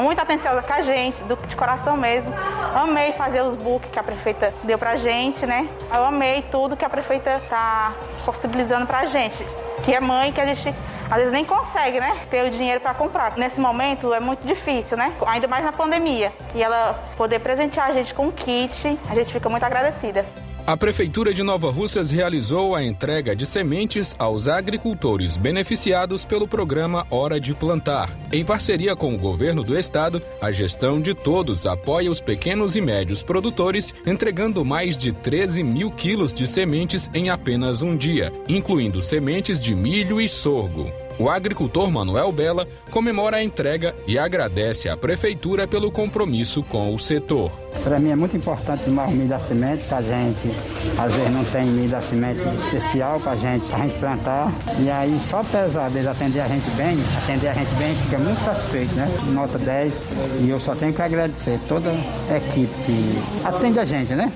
muito 0.00 0.18
atenciosas 0.18 0.64
com 0.64 0.72
a 0.72 0.80
gente, 0.80 1.22
do, 1.24 1.36
de 1.46 1.54
coração 1.54 1.96
mesmo. 1.96 2.32
Amei 2.74 3.12
fazer 3.12 3.42
os 3.42 3.56
books 3.56 3.90
que 3.90 3.98
a 3.98 4.02
prefeita 4.02 4.54
deu 4.64 4.78
pra 4.78 4.96
gente, 4.96 5.44
né? 5.44 5.68
Eu 5.94 6.04
amei 6.06 6.42
tudo 6.50 6.76
que 6.76 6.84
a 6.84 6.88
prefeita 6.88 7.42
tá 7.50 7.92
possibilizando 8.24 8.86
pra 8.86 9.04
gente. 9.06 9.44
Que 9.84 9.94
é 9.94 10.00
mãe 10.00 10.32
que 10.32 10.40
a 10.40 10.46
gente 10.46 10.74
às 11.10 11.16
vezes 11.16 11.32
nem 11.32 11.44
consegue, 11.44 11.98
né? 11.98 12.20
Ter 12.30 12.46
o 12.46 12.50
dinheiro 12.50 12.80
para 12.80 12.94
comprar. 12.94 13.36
Nesse 13.36 13.60
momento 13.60 14.14
é 14.14 14.20
muito 14.20 14.46
difícil, 14.46 14.96
né? 14.96 15.12
Ainda 15.26 15.48
mais 15.48 15.64
na 15.64 15.72
pandemia. 15.72 16.32
E 16.54 16.62
ela 16.62 16.94
poder 17.16 17.40
presentear 17.40 17.90
a 17.90 17.92
gente 17.92 18.14
com 18.14 18.28
um 18.28 18.30
kit, 18.30 18.98
a 19.08 19.14
gente 19.14 19.32
fica 19.32 19.48
muito 19.48 19.64
agradecida. 19.64 20.24
A 20.70 20.76
Prefeitura 20.76 21.34
de 21.34 21.42
Nova 21.42 21.68
Russas 21.68 22.12
realizou 22.12 22.76
a 22.76 22.84
entrega 22.84 23.34
de 23.34 23.44
sementes 23.44 24.14
aos 24.16 24.46
agricultores 24.46 25.36
beneficiados 25.36 26.24
pelo 26.24 26.46
programa 26.46 27.04
Hora 27.10 27.40
de 27.40 27.52
Plantar. 27.52 28.08
Em 28.30 28.44
parceria 28.44 28.94
com 28.94 29.12
o 29.12 29.18
governo 29.18 29.64
do 29.64 29.76
estado, 29.76 30.22
a 30.40 30.52
gestão 30.52 31.00
de 31.00 31.12
todos 31.12 31.66
apoia 31.66 32.08
os 32.08 32.20
pequenos 32.20 32.76
e 32.76 32.80
médios 32.80 33.20
produtores, 33.20 33.92
entregando 34.06 34.64
mais 34.64 34.96
de 34.96 35.10
13 35.10 35.64
mil 35.64 35.90
quilos 35.90 36.32
de 36.32 36.46
sementes 36.46 37.10
em 37.12 37.30
apenas 37.30 37.82
um 37.82 37.96
dia, 37.96 38.32
incluindo 38.48 39.02
sementes 39.02 39.58
de 39.58 39.74
milho 39.74 40.20
e 40.20 40.28
sorgo. 40.28 40.88
O 41.20 41.28
agricultor 41.28 41.90
Manuel 41.90 42.32
Bela 42.32 42.66
comemora 42.90 43.36
a 43.36 43.44
entrega 43.44 43.94
e 44.06 44.18
agradece 44.18 44.88
à 44.88 44.96
prefeitura 44.96 45.68
pelo 45.68 45.92
compromisso 45.92 46.62
com 46.62 46.94
o 46.94 46.98
setor. 46.98 47.52
Para 47.84 47.98
mim 47.98 48.08
é 48.08 48.16
muito 48.16 48.34
importante 48.38 48.84
tomar 48.84 49.06
o 49.06 49.10
milho 49.10 49.28
da 49.28 49.38
semente, 49.38 49.86
que 49.86 49.92
a 49.92 50.00
gente 50.00 50.56
às 50.98 51.14
vezes 51.14 51.30
não 51.30 51.44
tem 51.44 51.66
milho 51.66 51.90
da 51.90 52.00
semente 52.00 52.40
especial 52.54 53.20
para 53.20 53.36
gente, 53.36 53.70
a 53.70 53.78
gente 53.80 53.98
plantar. 53.98 54.50
E 54.78 54.90
aí 54.90 55.20
só 55.20 55.40
apesar 55.40 55.90
deles 55.90 56.08
atender 56.08 56.40
a 56.40 56.48
gente 56.48 56.70
bem, 56.70 56.96
atender 57.22 57.48
a 57.48 57.52
gente 57.52 57.74
bem, 57.74 57.94
fica 57.96 58.16
muito 58.16 58.40
satisfeito, 58.40 58.94
né? 58.94 59.06
Nota 59.34 59.58
10. 59.58 59.98
E 60.40 60.48
eu 60.48 60.58
só 60.58 60.74
tenho 60.74 60.94
que 60.94 61.02
agradecer 61.02 61.60
toda 61.68 61.90
a 61.90 62.36
equipe 62.38 62.72
que 62.86 63.18
atende 63.44 63.78
a 63.78 63.84
gente, 63.84 64.14
né? 64.14 64.32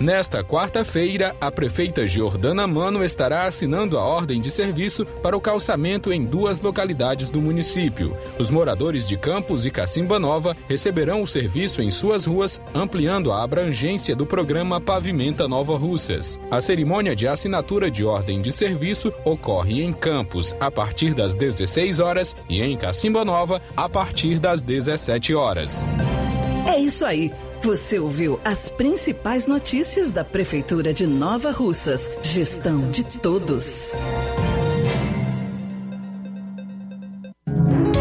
Nesta 0.00 0.44
quarta-feira, 0.44 1.34
a 1.40 1.50
prefeita 1.50 2.06
Giordana 2.06 2.68
Mano 2.68 3.04
estará 3.04 3.46
assinando 3.46 3.98
a 3.98 4.04
ordem 4.04 4.40
de 4.40 4.48
serviço 4.48 5.04
para 5.04 5.36
o 5.36 5.40
calçamento 5.40 6.12
em 6.12 6.24
duas 6.24 6.60
localidades 6.60 7.30
do 7.30 7.40
município. 7.40 8.16
Os 8.38 8.48
moradores 8.48 9.08
de 9.08 9.16
Campos 9.16 9.66
e 9.66 9.72
Cacimba 9.72 10.20
Nova 10.20 10.56
receberão 10.68 11.20
o 11.20 11.26
serviço 11.26 11.82
em 11.82 11.90
suas 11.90 12.26
ruas, 12.26 12.60
ampliando 12.72 13.32
a 13.32 13.42
abrangência 13.42 14.14
do 14.14 14.24
programa 14.24 14.80
Pavimenta 14.80 15.48
Nova 15.48 15.76
Russas. 15.76 16.38
A 16.48 16.62
cerimônia 16.62 17.16
de 17.16 17.26
assinatura 17.26 17.90
de 17.90 18.04
ordem 18.04 18.40
de 18.40 18.52
serviço 18.52 19.12
ocorre 19.24 19.82
em 19.82 19.92
Campos 19.92 20.54
a 20.60 20.70
partir 20.70 21.12
das 21.12 21.34
16 21.34 21.98
horas 21.98 22.36
e 22.48 22.62
em 22.62 22.76
Cacimba 22.76 23.24
Nova 23.24 23.60
a 23.76 23.88
partir 23.88 24.38
das 24.38 24.62
17 24.62 25.34
horas. 25.34 25.84
É 26.68 26.78
isso 26.78 27.04
aí. 27.04 27.32
Você 27.62 27.98
ouviu 27.98 28.40
as 28.44 28.68
principais 28.68 29.46
notícias 29.46 30.10
da 30.10 30.24
Prefeitura 30.24 30.94
de 30.94 31.06
Nova 31.06 31.50
Russas. 31.50 32.08
Gestão 32.22 32.90
de 32.90 33.04
todos. 33.04 33.92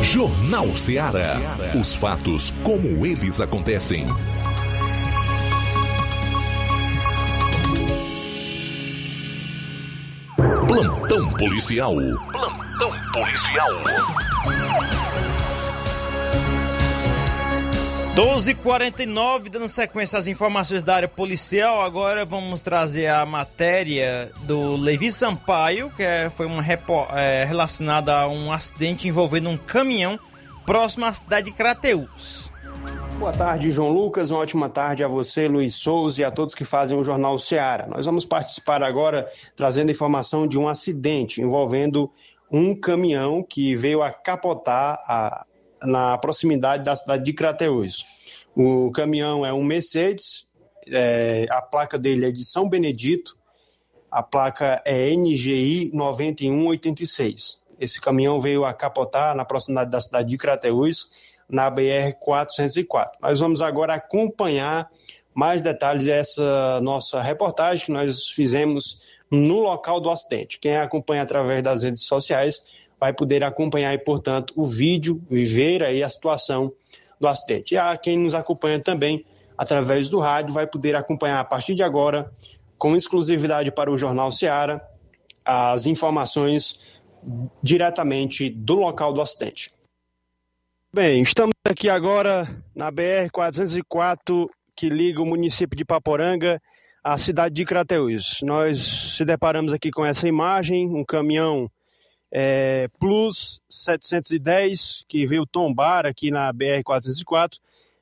Jornal 0.04 0.76
Ceará. 0.76 1.38
Os 1.80 1.94
fatos 1.96 2.54
como 2.64 3.06
eles 3.06 3.42
acontecem. 3.42 4.08
Plantão 10.68 11.30
policial. 11.32 11.96
Plantão 12.32 12.92
policial. 13.12 13.72
12h49, 18.18 19.48
dando 19.48 19.68
sequência 19.68 20.18
às 20.18 20.26
informações 20.26 20.82
da 20.82 20.96
área 20.96 21.08
policial. 21.08 21.84
Agora 21.84 22.26
vamos 22.26 22.64
trazer 22.64 23.06
a 23.06 23.24
matéria 23.28 24.32
do 24.42 24.76
Levi 24.76 25.12
Sampaio, 25.12 25.92
que 25.96 26.02
é, 26.02 26.28
foi 26.28 26.48
uma 26.48 26.66
é, 27.16 27.46
relacionada 27.46 28.18
a 28.18 28.28
um 28.28 28.52
acidente 28.52 29.08
envolvendo 29.08 29.52
um 29.52 29.56
caminhão 29.56 30.20
próximo 30.66 31.06
à 31.06 31.14
cidade 31.14 31.52
de 31.52 31.56
Crateus. 31.56 32.52
Boa 33.20 33.34
tarde, 33.34 33.70
João 33.70 33.92
Lucas. 33.92 34.32
Uma 34.32 34.40
ótima 34.40 34.68
tarde 34.68 35.04
a 35.04 35.08
você, 35.08 35.48
Luiz 35.48 35.76
Souza, 35.76 36.22
e 36.22 36.24
a 36.24 36.32
todos 36.32 36.56
que 36.56 36.66
fazem 36.66 36.98
o 36.98 37.04
Jornal 37.04 37.38
Seara. 37.38 37.86
Nós 37.86 38.08
vamos 38.08 38.26
participar 38.26 38.82
agora 38.82 39.30
trazendo 39.56 39.92
informação 39.92 40.48
de 40.48 40.58
um 40.58 40.68
acidente 40.68 41.40
envolvendo 41.40 42.12
um 42.52 42.74
caminhão 42.74 43.44
que 43.48 43.76
veio 43.76 44.02
a 44.02 44.10
capotar 44.10 44.98
a 45.08 45.46
na 45.84 46.18
proximidade 46.18 46.84
da 46.84 46.96
cidade 46.96 47.24
de 47.24 47.34
Crateús. 47.34 48.04
O 48.56 48.92
caminhão 48.92 49.46
é 49.46 49.54
um 49.54 49.64
Mercedes, 49.64 50.48
é, 50.88 51.46
a 51.50 51.62
placa 51.62 51.98
dele 51.98 52.28
é 52.28 52.32
de 52.32 52.44
São 52.44 52.68
Benedito, 52.68 53.38
a 54.10 54.24
placa 54.24 54.82
é 54.86 55.14
NGI 55.16 55.92
9186. 55.94 57.62
Esse 57.80 58.02
caminhão 58.02 58.40
veio 58.40 58.66
a 58.66 58.74
capotar 58.74 59.36
na 59.36 59.46
proximidade 59.46 59.92
da 59.92 60.02
cidade 60.02 60.30
de 60.30 60.38
Crateús, 60.38 61.10
na 61.50 61.70
BR 61.70 62.14
404. 62.20 63.20
Nós 63.22 63.40
vamos 63.40 63.62
agora 63.62 63.96
acompanhar 63.96 64.90
mais 65.34 65.62
detalhes 65.62 66.06
dessa 66.06 66.82
nossa 66.82 67.22
reportagem 67.22 67.86
que 67.86 67.92
nós 67.92 68.30
fizemos 68.30 69.02
no 69.32 69.60
local 69.60 70.00
do 70.00 70.10
acidente. 70.10 70.60
Quem 70.60 70.78
acompanha 70.78 71.22
através 71.22 71.62
das 71.62 71.84
redes 71.84 72.04
sociais 72.04 72.66
vai 73.00 73.14
poder 73.14 73.44
acompanhar, 73.44 73.94
e, 73.94 73.98
portanto, 73.98 74.54
o 74.56 74.66
vídeo 74.66 75.22
e 75.30 75.46
ver 75.46 75.84
aí 75.84 76.04
a 76.04 76.10
situação 76.10 76.72
do 77.20 77.28
acidente. 77.28 77.74
E 77.74 77.78
a 77.78 77.96
quem 77.98 78.18
nos 78.18 78.34
acompanha 78.34 78.80
também 78.80 79.24
através 79.58 80.10
do 80.10 80.20
rádio 80.20 80.54
vai 80.54 80.68
poder 80.68 80.96
acompanhar 80.96 81.40
a 81.40 81.46
partir 81.46 81.74
de 81.74 81.84
agora, 81.84 82.32
com 82.78 82.96
exclusividade 82.96 83.72
para 83.72 83.92
o 83.92 83.98
Jornal 83.98 84.32
Seara, 84.32 84.82
as 85.44 85.86
informações 85.86 86.80
diretamente 87.64 88.50
do 88.50 88.76
local 88.76 89.12
do 89.12 89.22
acidente. 89.22 89.72
Bem, 90.94 91.22
estamos 91.22 91.54
aqui 91.66 91.90
agora 91.90 92.48
na 92.76 92.90
BR 92.92 93.30
404 93.32 94.50
que 94.76 94.90
liga 94.90 95.22
o 95.22 95.26
município 95.26 95.76
de 95.76 95.84
Paporanga 95.84 96.62
à 97.04 97.18
cidade 97.18 97.56
de 97.56 97.66
Crateús. 97.66 98.40
Nós 98.44 99.16
se 99.18 99.26
deparamos 99.26 99.74
aqui 99.74 99.90
com 99.90 100.06
essa 100.06 100.28
imagem, 100.28 100.88
um 100.88 101.04
caminhão 101.04 101.70
é, 102.32 102.88
Plus 103.00 103.62
710, 103.70 105.06
que 105.08 105.26
veio 105.26 105.46
tombar 105.46 106.06
aqui 106.06 106.32
na 106.32 106.54
BR-404, 106.54 107.54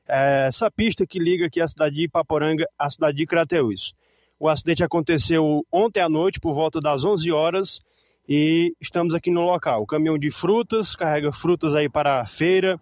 é, 0.07 0.45
essa 0.47 0.69
pista 0.69 1.05
que 1.05 1.19
liga 1.19 1.45
aqui 1.45 1.61
a 1.61 1.67
cidade 1.67 1.95
de 1.95 2.03
Ipaporanga 2.03 2.65
à 2.77 2.89
cidade 2.89 3.17
de 3.17 3.25
Crateús. 3.25 3.93
O 4.39 4.49
acidente 4.49 4.83
aconteceu 4.83 5.65
ontem 5.71 6.01
à 6.01 6.09
noite, 6.09 6.39
por 6.39 6.53
volta 6.53 6.79
das 6.79 7.03
11 7.03 7.31
horas, 7.31 7.81
e 8.27 8.73
estamos 8.81 9.13
aqui 9.13 9.31
no 9.31 9.41
local. 9.41 9.81
O 9.81 9.87
caminhão 9.87 10.17
de 10.17 10.31
frutas 10.31 10.95
carrega 10.95 11.31
frutas 11.31 11.73
aí 11.73 11.87
para 11.87 12.21
a 12.21 12.25
feira. 12.25 12.79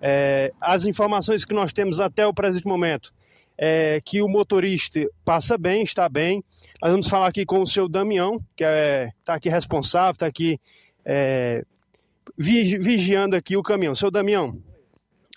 É, 0.00 0.52
as 0.60 0.84
informações 0.84 1.44
que 1.44 1.54
nós 1.54 1.72
temos 1.72 2.00
até 2.00 2.26
o 2.26 2.32
presente 2.32 2.66
momento 2.66 3.12
é 3.58 4.00
que 4.04 4.20
o 4.20 4.28
motorista 4.28 5.00
passa 5.24 5.56
bem, 5.56 5.82
está 5.82 6.08
bem, 6.08 6.42
nós 6.80 6.90
vamos 6.90 7.08
falar 7.08 7.28
aqui 7.28 7.46
com 7.46 7.62
o 7.62 7.66
seu 7.66 7.88
Damião, 7.88 8.38
que 8.54 8.62
está 8.62 8.70
é, 8.70 9.12
tá 9.24 9.34
aqui 9.34 9.48
responsável, 9.48 10.12
está 10.12 10.26
aqui 10.26 10.60
é, 11.04 11.64
vigiando 12.36 13.34
aqui 13.34 13.56
o 13.56 13.62
caminhão. 13.62 13.94
Seu 13.94 14.10
Damião, 14.10 14.60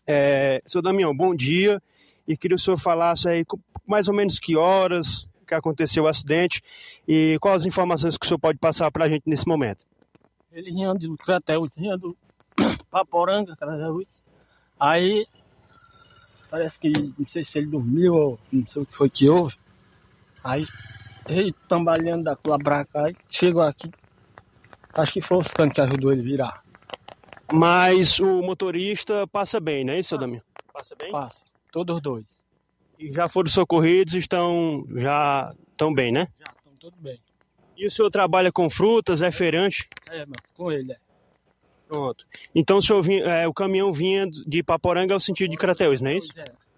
é, 0.05 0.61
seu 0.65 0.81
Damião, 0.81 1.15
bom 1.15 1.33
dia. 1.33 1.81
E 2.27 2.37
queria 2.37 2.55
que 2.55 2.61
o 2.61 2.63
senhor 2.63 2.77
falasse 2.77 3.27
aí 3.27 3.43
mais 3.87 4.07
ou 4.07 4.13
menos 4.13 4.37
que 4.37 4.55
horas 4.55 5.27
que 5.47 5.55
aconteceu 5.55 6.03
o 6.03 6.07
acidente 6.07 6.61
e 7.07 7.37
quais 7.41 7.61
as 7.61 7.65
informações 7.65 8.15
que 8.15 8.25
o 8.25 8.27
senhor 8.27 8.37
pode 8.37 8.59
passar 8.59 8.91
para 8.91 9.05
a 9.05 9.09
gente 9.09 9.23
nesse 9.25 9.47
momento. 9.47 9.83
Ele 10.51 10.71
vinha 10.71 10.93
do 10.93 11.17
Crateus, 11.17 11.71
vinha 11.75 11.97
do 11.97 12.15
Paporanga, 12.91 13.55
Crateus. 13.55 14.05
Aí 14.79 15.25
parece 16.49 16.79
que, 16.79 16.89
não 16.89 17.27
sei 17.27 17.43
se 17.43 17.57
ele 17.57 17.67
dormiu 17.67 18.13
ou 18.15 18.39
não 18.51 18.65
sei 18.65 18.81
o 18.81 18.85
que 18.85 18.97
foi 18.97 19.09
que 19.09 19.29
houve. 19.29 19.55
Aí, 20.43 20.65
ele 21.27 21.53
tambaleando 21.67 22.23
da 22.23 22.37
lá 22.47 22.57
pra 22.57 22.85
cá, 22.85 23.09
e 23.09 23.15
chegou 23.29 23.61
aqui, 23.61 23.89
acho 24.93 25.13
que 25.13 25.21
foi 25.21 25.37
o 25.37 25.39
Oscano 25.41 25.71
que 25.71 25.81
ajudou 25.81 26.11
ele 26.11 26.21
a 26.21 26.23
virar. 26.23 26.63
Mas 27.51 28.19
o 28.19 28.41
motorista 28.41 29.25
passa 29.27 29.59
bem, 29.59 29.83
não 29.83 29.93
é 29.93 29.99
isso, 29.99 30.09
seu 30.09 30.17
Damião? 30.17 30.41
Passa 30.71 30.95
bem? 30.99 31.11
Passa, 31.11 31.43
todos 31.71 31.95
os 31.95 32.01
dois. 32.01 32.25
E 32.97 33.11
já 33.13 33.27
foram 33.29 33.49
socorridos, 33.49 34.13
estão 34.13 34.85
já 34.95 35.53
estão 35.71 35.93
bem, 35.93 36.11
né? 36.11 36.27
Já 36.37 36.53
estão 36.57 36.73
todos 36.79 36.99
bem. 36.99 37.19
E 37.77 37.87
o 37.87 37.91
senhor 37.91 38.09
trabalha 38.11 38.51
com 38.51 38.69
frutas, 38.69 39.21
é 39.21 39.31
feirante? 39.31 39.87
É, 40.09 40.25
meu, 40.25 40.35
com 40.53 40.71
ele, 40.71 40.91
é. 40.91 40.97
Pronto. 41.89 42.23
Então 42.53 42.77
o, 42.77 42.81
senhor 42.83 43.01
vinha, 43.01 43.23
é, 43.25 43.47
o 43.47 43.53
caminhão 43.53 43.91
vinha 43.91 44.27
de 44.29 44.61
Paporanga 44.61 45.13
ao 45.15 45.19
sentido 45.19 45.49
de 45.49 45.57
Crateus, 45.57 45.99
não 45.99 46.11
é 46.11 46.17
isso? 46.17 46.29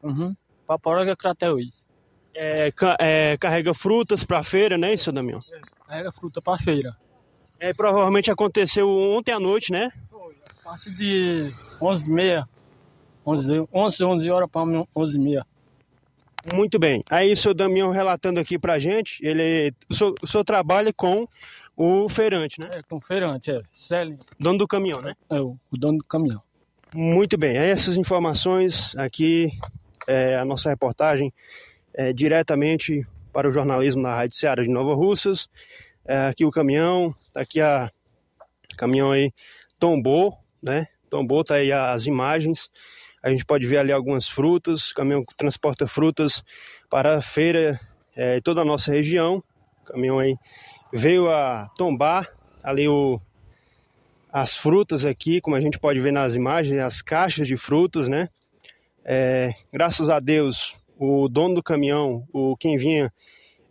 Uhum. 0.02 0.34
Paporanga 0.66 1.16
Crateus. 1.18 1.84
É, 2.34 2.72
ca- 2.72 2.96
é, 2.98 3.36
carrega 3.38 3.74
frutas 3.74 4.24
para 4.24 4.42
feira, 4.42 4.78
não 4.78 4.88
é 4.88 4.94
isso, 4.94 5.12
Damião? 5.12 5.42
Carrega 5.86 6.12
fruta 6.14 6.42
pra 6.42 6.58
feira. 6.58 6.96
É, 7.60 7.74
provavelmente 7.74 8.32
aconteceu 8.32 8.90
ontem 8.90 9.34
à 9.34 9.40
noite, 9.40 9.70
né? 9.72 9.92
A 10.62 10.64
partir 10.64 10.92
de 10.96 11.54
11h30. 11.82 12.46
11, 13.26 13.68
11, 13.72 14.04
11 14.04 14.32
horas 14.32 14.50
para 14.50 14.62
11h30. 14.96 15.46
Muito 16.56 16.80
bem. 16.80 17.04
Aí 17.10 17.34
o 17.34 17.38
senhor 17.38 17.54
Damião 17.54 17.92
relatando 17.92 18.40
aqui 18.40 18.58
pra 18.58 18.80
gente, 18.80 19.20
ele, 19.24 19.74
o, 19.90 19.94
senhor, 19.94 20.16
o 20.24 20.28
senhor 20.28 20.44
trabalha 20.44 20.92
com 20.92 21.28
o 21.76 22.10
feirante, 22.10 22.60
né? 22.60 22.70
É, 22.74 22.82
com 22.88 23.00
feirante, 23.00 23.52
é. 23.52 23.62
Célio. 23.72 24.20
Dono 24.40 24.60
do 24.60 24.68
caminhão, 24.68 25.02
né? 25.02 25.14
É, 25.30 25.40
o, 25.40 25.58
o 25.72 25.78
dono 25.78 26.00
do 26.00 26.06
caminhão. 26.06 26.42
Muito 26.94 27.38
bem. 27.38 27.56
Essas 27.58 27.96
informações 27.96 28.96
aqui, 28.98 29.50
é, 30.08 30.36
a 30.38 30.46
nossa 30.46 30.70
reportagem 30.70 31.34
é, 31.94 32.12
diretamente 32.12 33.06
para 33.32 33.48
o 33.50 33.52
jornalismo 33.52 34.02
na 34.02 34.14
Rádio 34.14 34.36
Ceará 34.36 34.62
de 34.62 34.70
Nova 34.70 34.94
Russas. 34.94 35.50
É, 36.06 36.28
aqui 36.28 36.44
o 36.44 36.52
caminhão, 36.52 37.16
tá 37.34 37.42
aqui 37.42 37.62
a 37.62 37.90
o 38.74 38.78
caminhão 38.78 39.12
aí 39.12 39.32
tombou, 39.80 40.38
né? 40.62 40.88
Tombou, 41.10 41.44
tá 41.44 41.56
aí 41.56 41.72
as 41.72 42.06
imagens. 42.06 42.70
A 43.22 43.30
gente 43.30 43.46
pode 43.46 43.66
ver 43.68 43.78
ali 43.78 43.92
algumas 43.92 44.28
frutas, 44.28 44.92
o 44.92 44.96
caminhão 44.96 45.24
transporta 45.38 45.86
frutas 45.86 46.44
para 46.90 47.18
a 47.18 47.22
feira 47.22 47.80
é, 48.16 48.40
toda 48.42 48.62
a 48.62 48.66
nossa 48.66 48.92
região. 48.92 49.42
O 49.82 49.86
caminhão 49.86 50.20
aí 50.20 50.36
veio 50.94 51.30
a 51.30 51.70
tombar 51.78 52.30
ali 52.64 52.88
o, 52.88 53.20
as 54.32 54.56
frutas 54.56 55.06
aqui, 55.06 55.42
como 55.42 55.56
a 55.56 55.62
gente 55.62 55.80
pode 55.80 56.00
ver 56.00 56.14
nas 56.14 56.36
imagens, 56.36 56.80
as 56.80 57.02
caixas 57.02 57.48
de 57.48 57.58
frutas, 57.58 58.08
né? 58.08 58.30
É, 59.04 59.54
graças 59.74 60.10
a 60.10 60.20
Deus, 60.20 60.76
o 60.98 61.28
dono 61.28 61.56
do 61.56 61.64
caminhão, 61.64 62.26
o 62.32 62.56
quem 62.56 62.78
vinha 62.78 63.12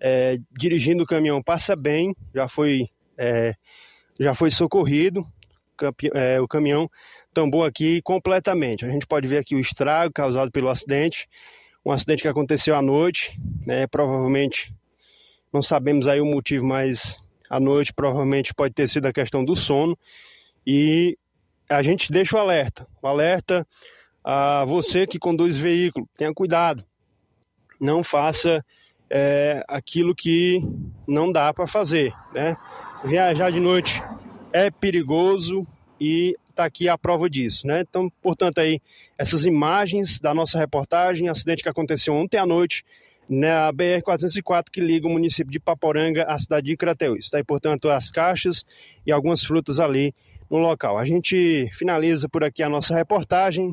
é, 0.01 0.39
dirigindo 0.51 1.03
o 1.03 1.07
caminhão 1.07 1.43
passa 1.43 1.77
bem, 1.77 2.15
já 2.35 2.49
foi, 2.49 2.89
é, 3.17 3.55
já 4.19 4.35
foi 4.35 4.51
socorrido. 4.51 5.27
É, 6.15 6.39
o 6.39 6.47
caminhão 6.47 6.91
tombou 7.33 7.65
aqui 7.65 8.03
completamente. 8.03 8.85
A 8.85 8.89
gente 8.89 9.07
pode 9.07 9.27
ver 9.27 9.39
aqui 9.39 9.55
o 9.55 9.61
estrago 9.61 10.13
causado 10.13 10.51
pelo 10.51 10.69
acidente, 10.69 11.27
um 11.85 11.91
acidente 11.91 12.21
que 12.21 12.29
aconteceu 12.29 12.75
à 12.75 12.83
noite, 12.83 13.41
né? 13.65 13.87
Provavelmente 13.87 14.75
não 15.53 15.63
sabemos 15.63 16.07
aí 16.07 16.21
o 16.21 16.27
motivo, 16.27 16.65
mas 16.65 17.17
à 17.49 17.59
noite 17.59 17.93
provavelmente 17.93 18.55
pode 18.55 18.75
ter 18.75 18.89
sido 18.89 19.07
a 19.07 19.13
questão 19.13 19.45
do 19.45 19.57
sono. 19.57 19.99
E 20.67 21.19
a 21.69 21.83
gente 21.83 22.13
deixa 22.13 22.37
o 22.37 22.41
alerta. 22.41 22.87
O 23.03 23.07
alerta 23.07 23.67
a 24.23 24.65
você 24.65 25.07
que 25.07 25.19
conduz 25.19 25.57
veículo, 25.57 26.09
tenha 26.17 26.33
cuidado. 26.33 26.85
Não 27.81 28.05
faça 28.05 28.65
é, 29.09 29.65
aquilo 29.67 30.15
que 30.15 30.63
não 31.07 31.33
dá 31.33 31.53
para 31.53 31.67
fazer, 31.67 32.13
né? 32.33 32.57
Viajar 33.05 33.51
de 33.51 33.59
noite 33.59 34.03
é 34.53 34.71
perigoso 34.71 35.67
e 35.99 36.37
está 36.51 36.65
aqui 36.67 36.89
a 36.89 36.99
prova 36.99 37.29
disso, 37.29 37.67
né? 37.67 37.81
Então, 37.81 38.11
portanto, 38.23 38.59
aí 38.59 38.81
essas 39.17 39.45
imagens 39.45 40.21
da 40.21 40.35
nossa 40.35 40.59
reportagem, 40.59 41.29
acidente 41.29 41.63
que 41.63 41.69
aconteceu 41.69 42.15
ontem 42.15 42.37
à 42.37 42.45
noite 42.45 42.85
na 43.31 43.73
BR-404 43.73 44.65
que 44.73 44.81
liga 44.81 45.07
o 45.07 45.11
município 45.11 45.53
de 45.53 45.61
Paporanga 45.61 46.25
à 46.25 46.37
cidade 46.37 46.67
de 46.67 46.77
Crateús. 46.77 47.27
Está 47.27 47.39
aí, 47.39 47.45
portanto, 47.45 47.89
as 47.89 48.11
caixas 48.11 48.65
e 49.07 49.13
algumas 49.13 49.45
frutas 49.45 49.79
ali 49.79 50.13
no 50.51 50.59
local. 50.59 50.99
A 50.99 51.05
gente 51.05 51.71
finaliza 51.75 52.29
por 52.29 52.43
aqui 52.43 52.61
a 52.61 52.69
nossa 52.69 52.93
reportagem, 52.93 53.73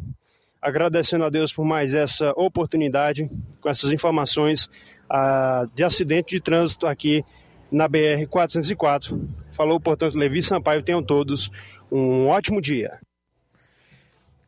agradecendo 0.62 1.26
a 1.26 1.30
Deus 1.30 1.52
por 1.52 1.66
mais 1.66 1.96
essa 1.96 2.32
oportunidade 2.36 3.28
com 3.60 3.68
essas 3.68 3.92
informações 3.92 4.70
ah, 5.10 5.66
de 5.74 5.84
acidente 5.84 6.36
de 6.36 6.42
trânsito 6.42 6.86
aqui 6.86 7.26
na 7.72 7.90
BR-404. 7.90 9.20
Falou, 9.52 9.80
portanto, 9.80 10.16
Levi 10.16 10.44
Sampaio. 10.44 10.84
Tenham 10.84 11.02
todos 11.02 11.50
um 11.92 12.28
ótimo 12.28 12.62
dia. 12.62 13.00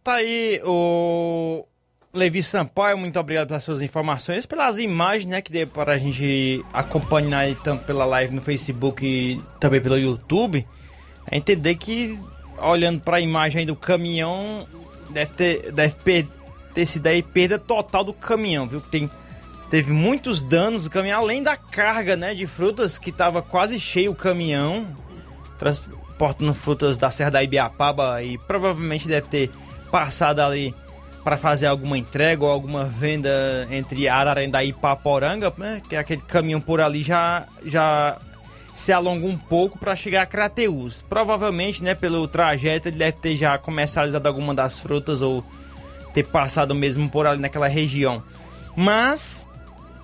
Tá 0.03 0.13
aí 0.15 0.61
o 0.63 1.65
Levi 2.11 2.41
Sampaio, 2.41 2.97
muito 2.97 3.19
obrigado 3.19 3.49
pelas 3.49 3.63
suas 3.63 3.81
informações, 3.81 4.45
pelas 4.45 4.79
imagens, 4.79 5.27
né, 5.27 5.41
que 5.41 5.51
deu 5.51 5.67
para 5.67 5.93
a 5.93 5.97
gente 5.97 6.63
acompanhar 6.73 7.53
tanto 7.63 7.83
pela 7.85 8.03
live 8.03 8.33
no 8.33 8.41
Facebook 8.41 9.05
e 9.05 9.39
também 9.59 9.79
pelo 9.79 9.97
YouTube. 9.97 10.67
É 11.29 11.37
entender 11.37 11.75
que, 11.75 12.19
olhando 12.57 12.99
para 13.01 13.17
a 13.17 13.21
imagem 13.21 13.63
do 13.63 13.75
caminhão, 13.75 14.67
deve 15.11 15.31
ter, 15.33 15.71
deve 15.71 15.95
per- 15.95 16.27
ter 16.73 16.85
sido 16.87 17.05
aí 17.05 17.21
perda 17.21 17.59
total 17.59 18.03
do 18.03 18.13
caminhão, 18.13 18.67
viu? 18.67 18.81
Tem, 18.81 19.07
teve 19.69 19.91
muitos 19.91 20.41
danos 20.41 20.85
do 20.85 20.89
caminhão, 20.89 21.21
além 21.21 21.43
da 21.43 21.55
carga, 21.55 22.15
né, 22.15 22.33
de 22.33 22.47
frutas, 22.47 22.97
que 22.97 23.11
estava 23.11 23.43
quase 23.43 23.79
cheio 23.79 24.13
o 24.13 24.15
caminhão, 24.15 24.87
transportando 25.59 26.55
frutas 26.55 26.97
da 26.97 27.11
Serra 27.11 27.29
da 27.29 27.43
Ibiapaba 27.43 28.23
e 28.23 28.35
provavelmente 28.39 29.07
deve 29.07 29.27
ter 29.27 29.51
passado 29.91 30.39
ali 30.39 30.73
para 31.29 31.37
fazer 31.37 31.67
alguma 31.67 31.95
entrega 31.95 32.43
ou 32.43 32.49
alguma 32.49 32.85
venda 32.85 33.67
entre 33.69 34.07
Ararendá 34.07 34.63
e 34.63 34.73
Paporanga, 34.73 35.53
né? 35.59 35.79
Que 35.87 35.95
aquele 35.95 36.23
caminho 36.23 36.59
por 36.59 36.81
ali 36.81 37.03
já 37.03 37.45
já 37.63 38.17
se 38.73 38.91
alonga 38.91 39.27
um 39.27 39.37
pouco 39.37 39.77
para 39.77 39.95
chegar 39.95 40.23
a 40.23 40.25
Crateús. 40.25 41.05
Provavelmente, 41.07 41.83
né, 41.83 41.93
pelo 41.93 42.27
trajeto 42.27 42.87
ele 42.87 42.97
deve 42.97 43.17
ter 43.17 43.35
já 43.35 43.59
comercializado 43.59 44.27
alguma 44.27 44.55
das 44.55 44.79
frutas 44.79 45.21
ou 45.21 45.45
ter 46.15 46.25
passado 46.25 46.73
mesmo 46.73 47.07
por 47.07 47.27
ali 47.27 47.39
naquela 47.39 47.67
região. 47.67 48.23
Mas 48.75 49.47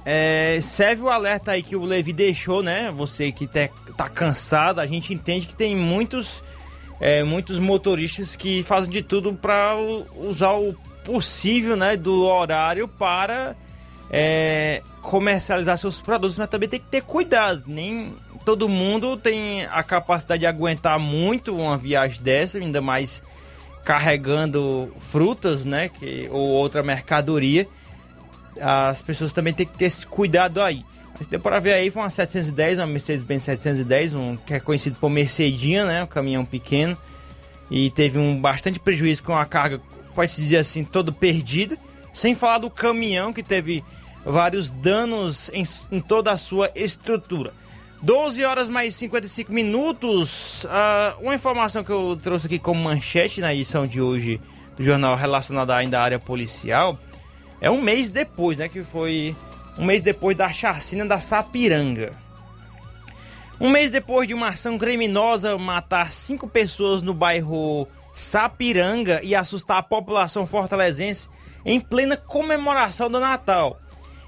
é, 0.06 0.60
serve 0.62 1.02
o 1.02 1.10
alerta 1.10 1.54
aí 1.54 1.64
que 1.64 1.76
o 1.76 1.84
Levi 1.84 2.14
deixou, 2.14 2.62
né? 2.62 2.94
Você 2.96 3.32
que 3.32 3.48
te- 3.48 3.72
tá 3.98 4.08
cansado, 4.08 4.80
a 4.80 4.86
gente 4.86 5.12
entende 5.12 5.48
que 5.48 5.56
tem 5.56 5.76
muitos 5.76 6.44
é, 7.00 7.24
muitos 7.24 7.58
motoristas 7.58 8.36
que 8.36 8.62
fazem 8.62 8.92
de 8.92 9.02
tudo 9.02 9.34
para 9.34 9.76
usar 10.16 10.54
o 10.54 10.76
possível, 11.06 11.78
né, 11.78 11.96
do 11.96 12.26
horário 12.26 12.88
para 12.88 13.56
é, 14.10 14.82
comercializar 15.02 15.78
seus 15.78 16.02
produtos, 16.02 16.38
mas 16.38 16.50
também 16.50 16.68
tem 16.68 16.80
que 16.80 16.88
ter 16.88 17.02
cuidado. 17.02 17.64
Nem 17.68 18.16
todo 18.44 18.68
mundo 18.68 19.16
tem 19.16 19.66
a 19.66 19.84
capacidade 19.84 20.42
de 20.42 20.48
aguentar 20.48 21.00
muito 21.00 21.56
uma 21.56 21.78
viagem 21.78 22.22
dessa, 22.22 22.58
ainda 22.58 22.82
mais 22.82 23.24
carregando 23.84 24.92
frutas, 25.00 25.64
né, 25.64 25.90
que, 25.90 26.28
ou 26.32 26.50
outra 26.50 26.82
mercadoria. 26.82 27.68
As 28.60 29.02
pessoas 29.02 29.32
também 29.32 29.54
têm 29.54 29.66
que 29.66 29.78
ter 29.78 29.86
esse 29.86 30.06
cuidado 30.06 30.62
aí. 30.62 30.84
Mas 31.18 31.28
deu 31.28 31.40
para 31.40 31.60
ver 31.60 31.74
aí, 31.74 31.90
foi 31.90 32.02
uma 32.02 32.10
710, 32.10 32.80
uma 32.80 32.88
Mercedes-Benz 32.88 33.44
710, 33.44 34.16
um, 34.16 34.36
que 34.36 34.54
é 34.54 34.60
conhecido 34.60 34.98
por 35.00 35.10
Mercedinha, 35.10 35.86
né, 35.86 36.04
um 36.04 36.08
caminhão 36.08 36.44
pequeno. 36.44 36.98
E 37.70 37.90
teve 37.92 38.18
um 38.20 38.40
bastante 38.40 38.80
prejuízo 38.80 39.24
com 39.24 39.36
a 39.36 39.46
carga, 39.46 39.80
pode-se 40.16 40.42
dizer 40.42 40.58
assim, 40.58 40.84
todo 40.84 41.14
perdida. 41.14 41.78
Sem 42.14 42.34
falar 42.34 42.60
do 42.60 42.70
caminhão 42.70 43.34
que 43.34 43.44
teve 43.44 43.84
vários 44.26 44.70
danos 44.70 45.52
em, 45.54 45.64
em 45.92 46.00
toda 46.00 46.32
a 46.32 46.38
sua 46.38 46.72
estrutura. 46.74 47.54
12 48.02 48.44
horas 48.44 48.70
mais 48.70 48.96
55 48.96 49.52
minutos. 49.52 50.66
Ah, 50.70 51.16
uma 51.20 51.36
informação 51.36 51.84
que 51.84 51.92
eu 51.92 52.18
trouxe 52.22 52.48
aqui 52.48 52.58
como 52.58 52.82
manchete 52.82 53.42
na 53.42 53.54
edição 53.54 53.86
de 53.86 54.02
hoje 54.02 54.40
do 54.78 54.84
jornal 54.84 55.16
relacionado 55.16 55.72
ainda 55.72 56.00
à 56.00 56.04
área 56.04 56.20
policial 56.20 57.00
é 57.62 57.70
um 57.72 57.82
mês 57.82 58.10
depois, 58.10 58.58
né? 58.58 58.70
Que 58.70 58.84
foi 58.84 59.36
um 59.78 59.86
mês 59.86 60.02
depois 60.02 60.36
da 60.36 60.52
chacina 60.52 61.06
da 61.06 61.20
Sapiranga. 61.20 62.14
Um 63.60 63.70
mês 63.70 63.90
depois 63.90 64.28
de 64.28 64.34
uma 64.34 64.50
ação 64.50 64.78
criminosa 64.78 65.58
matar 65.58 66.12
cinco 66.12 66.48
pessoas 66.48 67.02
no 67.02 67.14
bairro 67.14 67.88
Sapiranga 68.16 69.20
e 69.22 69.36
assustar 69.36 69.78
a 69.78 69.84
população 69.84 70.48
fortalezense 70.48 71.28
em 71.66 71.82
plena 71.82 72.16
comemoração 72.16 73.12
do 73.12 73.20
Natal. 73.20 73.78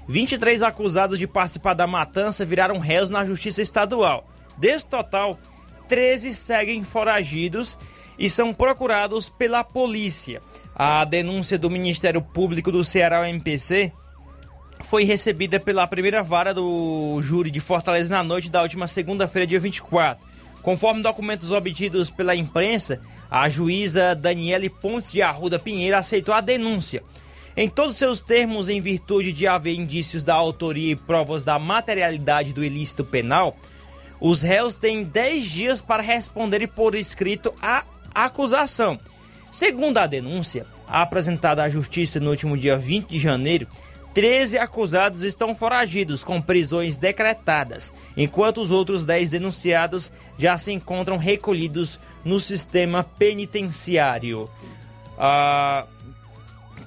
23 0.06 0.62
acusados 0.62 1.18
de 1.18 1.26
participar 1.26 1.72
da 1.72 1.86
matança 1.86 2.44
viraram 2.44 2.78
réus 2.78 3.08
na 3.08 3.24
Justiça 3.24 3.62
Estadual. 3.62 4.28
Desse 4.58 4.86
total, 4.86 5.38
13 5.88 6.34
seguem 6.34 6.84
foragidos 6.84 7.78
e 8.18 8.28
são 8.28 8.52
procurados 8.52 9.30
pela 9.30 9.64
polícia. 9.64 10.42
A 10.74 11.02
denúncia 11.06 11.58
do 11.58 11.70
Ministério 11.70 12.20
Público 12.20 12.70
do 12.70 12.84
Ceará, 12.84 13.22
o 13.22 13.24
MPC, 13.24 13.90
foi 14.80 15.04
recebida 15.04 15.58
pela 15.58 15.86
primeira 15.86 16.22
vara 16.22 16.52
do 16.52 17.20
júri 17.22 17.50
de 17.50 17.58
Fortaleza 17.58 18.10
na 18.10 18.22
noite 18.22 18.50
da 18.50 18.60
última 18.60 18.86
segunda-feira, 18.86 19.46
dia 19.46 19.58
24. 19.58 20.28
Conforme 20.62 21.02
documentos 21.02 21.52
obtidos 21.52 22.10
pela 22.10 22.34
imprensa, 22.34 23.00
a 23.30 23.48
juíza 23.48 24.14
Daniele 24.14 24.68
Pontes 24.68 25.12
de 25.12 25.22
Arruda 25.22 25.58
Pinheiro 25.58 25.96
aceitou 25.96 26.34
a 26.34 26.40
denúncia. 26.40 27.02
Em 27.56 27.68
todos 27.68 27.96
seus 27.96 28.20
termos, 28.20 28.68
em 28.68 28.80
virtude 28.80 29.32
de 29.32 29.46
haver 29.46 29.74
indícios 29.74 30.22
da 30.22 30.34
autoria 30.34 30.92
e 30.92 30.96
provas 30.96 31.42
da 31.42 31.58
materialidade 31.58 32.52
do 32.52 32.64
ilícito 32.64 33.04
penal, 33.04 33.56
os 34.20 34.42
réus 34.42 34.74
têm 34.74 35.04
10 35.04 35.44
dias 35.44 35.80
para 35.80 36.02
responderem 36.02 36.68
por 36.68 36.94
escrito 36.94 37.52
à 37.60 37.84
acusação. 38.14 38.98
Segundo 39.50 39.98
a 39.98 40.06
denúncia 40.06 40.66
apresentada 40.86 41.62
à 41.62 41.68
Justiça 41.68 42.20
no 42.20 42.30
último 42.30 42.56
dia 42.56 42.76
20 42.76 43.08
de 43.08 43.18
janeiro, 43.18 43.66
13 44.14 44.58
acusados 44.58 45.22
estão 45.22 45.54
foragidos 45.54 46.24
com 46.24 46.40
prisões 46.40 46.96
decretadas, 46.96 47.92
enquanto 48.16 48.60
os 48.60 48.70
outros 48.70 49.04
10 49.04 49.30
denunciados 49.30 50.10
já 50.36 50.56
se 50.58 50.72
encontram 50.72 51.16
recolhidos 51.16 52.00
no 52.24 52.40
sistema 52.40 53.02
penitenciário. 53.02 54.48
Ah, 55.18 55.86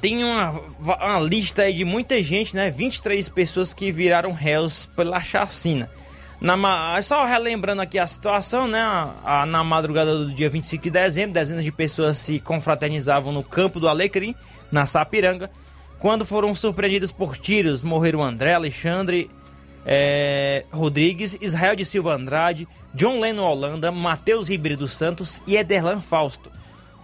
tem 0.01 0.23
uma, 0.23 0.49
uma 0.79 1.19
lista 1.19 1.71
de 1.71 1.85
muita 1.85 2.21
gente, 2.21 2.55
né? 2.55 2.69
23 2.71 3.29
pessoas 3.29 3.73
que 3.73 3.91
viraram 3.91 4.31
réus 4.31 4.87
pela 4.95 5.21
chacina. 5.21 5.89
Na, 6.39 6.99
só 7.03 7.23
relembrando 7.23 7.83
aqui 7.83 7.99
a 7.99 8.07
situação, 8.07 8.67
né? 8.67 8.79
A, 8.79 9.41
a, 9.41 9.45
na 9.45 9.63
madrugada 9.63 10.17
do 10.17 10.33
dia 10.33 10.49
25 10.49 10.83
de 10.83 10.89
dezembro, 10.89 11.33
dezenas 11.33 11.63
de 11.63 11.71
pessoas 11.71 12.17
se 12.17 12.39
confraternizavam 12.39 13.31
no 13.31 13.43
campo 13.43 13.79
do 13.79 13.87
Alecrim, 13.87 14.33
na 14.71 14.87
Sapiranga, 14.87 15.51
quando 15.99 16.25
foram 16.25 16.55
surpreendidos 16.55 17.11
por 17.11 17.37
tiros. 17.37 17.83
Morreram 17.83 18.23
André 18.23 18.55
Alexandre 18.55 19.29
é, 19.85 20.65
Rodrigues, 20.71 21.37
Israel 21.41 21.75
de 21.75 21.85
Silva 21.85 22.15
Andrade, 22.15 22.67
John 22.93 23.19
Leno 23.19 23.43
Holanda, 23.43 23.91
Matheus 23.91 24.49
Ribeiro 24.49 24.77
dos 24.77 24.95
Santos 24.95 25.41
e 25.47 25.55
Ederlan 25.55 26.01
Fausto. 26.01 26.51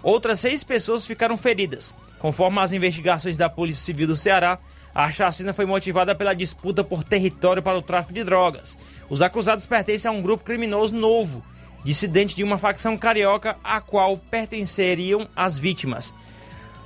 Outras 0.04 0.40
seis 0.40 0.64
pessoas 0.64 1.06
ficaram 1.06 1.38
feridas. 1.38 1.94
Conforme 2.20 2.60
as 2.60 2.74
investigações 2.74 3.38
da 3.38 3.50
Polícia 3.50 3.84
Civil 3.84 4.08
do 4.08 4.18
Ceará, 4.18 4.60
a 4.94 5.12
chacina 5.12 5.54
foi 5.54 5.66
motivada 5.66 6.16
pela 6.16 6.34
disputa 6.34 6.84
por 6.84 7.04
território 7.04 7.62
para 7.62 7.78
o 7.78 7.82
tráfico 7.82 8.14
de 8.14 8.24
drogas. 8.24 8.76
Os 9.10 9.22
acusados 9.22 9.66
pertencem 9.66 10.10
a 10.10 10.12
um 10.12 10.22
grupo 10.22 10.44
criminoso 10.44 10.96
novo, 10.96 11.44
dissidente 11.84 12.36
de 12.36 12.44
uma 12.44 12.58
facção 12.58 12.98
carioca 12.98 13.56
a 13.64 13.80
qual 13.80 14.18
pertenceriam 14.18 15.28
as 15.36 15.58
vítimas. 15.58 16.14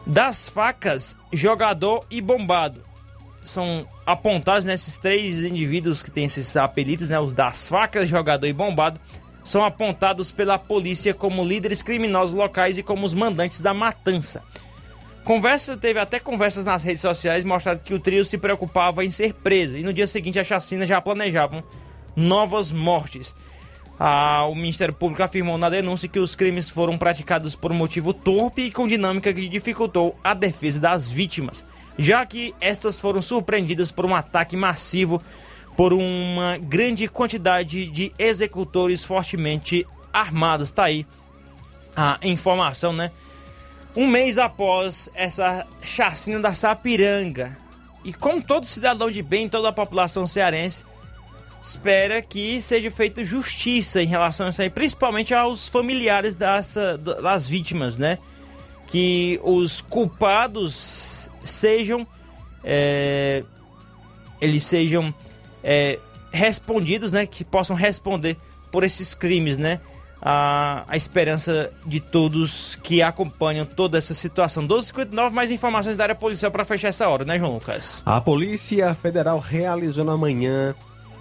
Das 0.05 0.49
facas, 0.49 1.15
jogador 1.31 2.05
e 2.09 2.21
bombado. 2.21 2.83
São 3.43 3.87
apontados 4.05 4.65
nesses 4.65 4.97
três 4.97 5.43
indivíduos 5.43 6.03
que 6.03 6.11
têm 6.11 6.25
esses 6.25 6.55
apelidos, 6.55 7.09
né? 7.09 7.19
Os 7.19 7.33
das 7.33 7.67
facas, 7.67 8.07
jogador 8.07 8.47
e 8.47 8.53
bombado, 8.53 8.99
são 9.43 9.65
apontados 9.65 10.31
pela 10.31 10.57
polícia 10.57 11.13
como 11.13 11.43
líderes 11.43 11.81
criminosos 11.81 12.35
locais 12.35 12.77
e 12.77 12.83
como 12.83 13.05
os 13.05 13.13
mandantes 13.13 13.61
da 13.61 13.73
matança. 13.73 14.43
Conversa 15.23 15.77
teve 15.77 15.99
até 15.99 16.19
conversas 16.19 16.65
nas 16.65 16.83
redes 16.83 17.01
sociais 17.01 17.43
mostrando 17.43 17.79
que 17.79 17.93
o 17.93 17.99
trio 17.99 18.25
se 18.25 18.37
preocupava 18.37 19.05
em 19.05 19.11
ser 19.11 19.33
preso 19.33 19.77
e 19.77 19.83
no 19.83 19.93
dia 19.93 20.07
seguinte 20.07 20.39
a 20.39 20.43
chacina 20.43 20.85
já 20.85 20.99
planejavam 20.99 21.63
novas 22.15 22.71
mortes. 22.71 23.33
Ah, 23.99 24.47
o 24.49 24.55
Ministério 24.55 24.95
Público 24.95 25.21
afirmou 25.21 25.59
na 25.59 25.69
denúncia 25.69 26.09
que 26.09 26.19
os 26.19 26.35
crimes 26.35 26.71
foram 26.71 26.97
praticados 26.97 27.55
por 27.55 27.71
um 27.71 27.75
motivo 27.75 28.15
torpe 28.15 28.63
e 28.63 28.71
com 28.71 28.87
dinâmica 28.87 29.31
que 29.31 29.47
dificultou 29.47 30.17
a 30.23 30.33
defesa 30.33 30.79
das 30.79 31.07
vítimas, 31.07 31.63
já 31.97 32.25
que 32.25 32.53
estas 32.59 32.99
foram 32.99 33.21
surpreendidas 33.21 33.91
por 33.91 34.05
um 34.05 34.15
ataque 34.15 34.55
massivo 34.55 35.21
por 35.75 35.93
uma 35.93 36.57
grande 36.57 37.07
quantidade 37.07 37.87
de 37.87 38.11
executores 38.19 39.03
fortemente 39.03 39.87
armados. 40.11 40.71
Tá 40.71 40.85
aí 40.85 41.05
a 41.95 42.19
informação, 42.23 42.93
né? 42.93 43.11
Um 43.95 44.07
mês 44.07 44.37
após 44.37 45.09
essa 45.13 45.65
chacina 45.81 46.39
da 46.39 46.53
Sapiranga. 46.53 47.57
E 48.03 48.13
como 48.13 48.41
todo 48.41 48.65
cidadão 48.65 49.11
de 49.11 49.21
bem, 49.21 49.49
toda 49.49 49.69
a 49.69 49.73
população 49.73 50.25
cearense 50.25 50.85
espera 51.61 52.21
que 52.21 52.59
seja 52.59 52.89
feita 52.89 53.23
justiça 53.23 54.01
em 54.01 54.07
relação 54.07 54.47
a 54.47 54.49
isso 54.49 54.61
aí, 54.61 54.69
principalmente 54.69 55.33
aos 55.33 55.67
familiares 55.67 56.33
dessa, 56.33 56.97
das 56.97 57.45
vítimas, 57.45 57.97
né? 57.97 58.17
Que 58.87 59.39
os 59.43 59.79
culpados 59.81 61.10
sejam. 61.43 62.05
É, 62.63 63.43
eles 64.39 64.63
sejam 64.63 65.13
é, 65.63 65.99
respondidos, 66.31 67.11
né? 67.11 67.25
Que 67.25 67.43
possam 67.43 67.75
responder 67.75 68.37
por 68.71 68.83
esses 68.83 69.13
crimes, 69.13 69.57
né? 69.57 69.79
A, 70.21 70.85
a 70.87 70.95
esperança 70.95 71.71
de 71.85 71.99
todos 71.99 72.77
que 72.83 73.01
acompanham 73.01 73.65
toda 73.65 73.97
essa 73.97 74.13
situação. 74.13 74.67
12h59, 74.67 75.31
mais 75.31 75.49
informações 75.49 75.97
da 75.97 76.03
área 76.03 76.15
policial 76.15 76.51
para 76.51 76.63
fechar 76.63 76.89
essa 76.89 77.09
hora, 77.09 77.25
né, 77.25 77.39
João 77.39 77.55
Lucas? 77.55 78.03
A 78.05 78.21
Polícia 78.21 78.93
Federal 78.93 79.39
realizou 79.39 80.05
na 80.05 80.15
manhã 80.15 80.75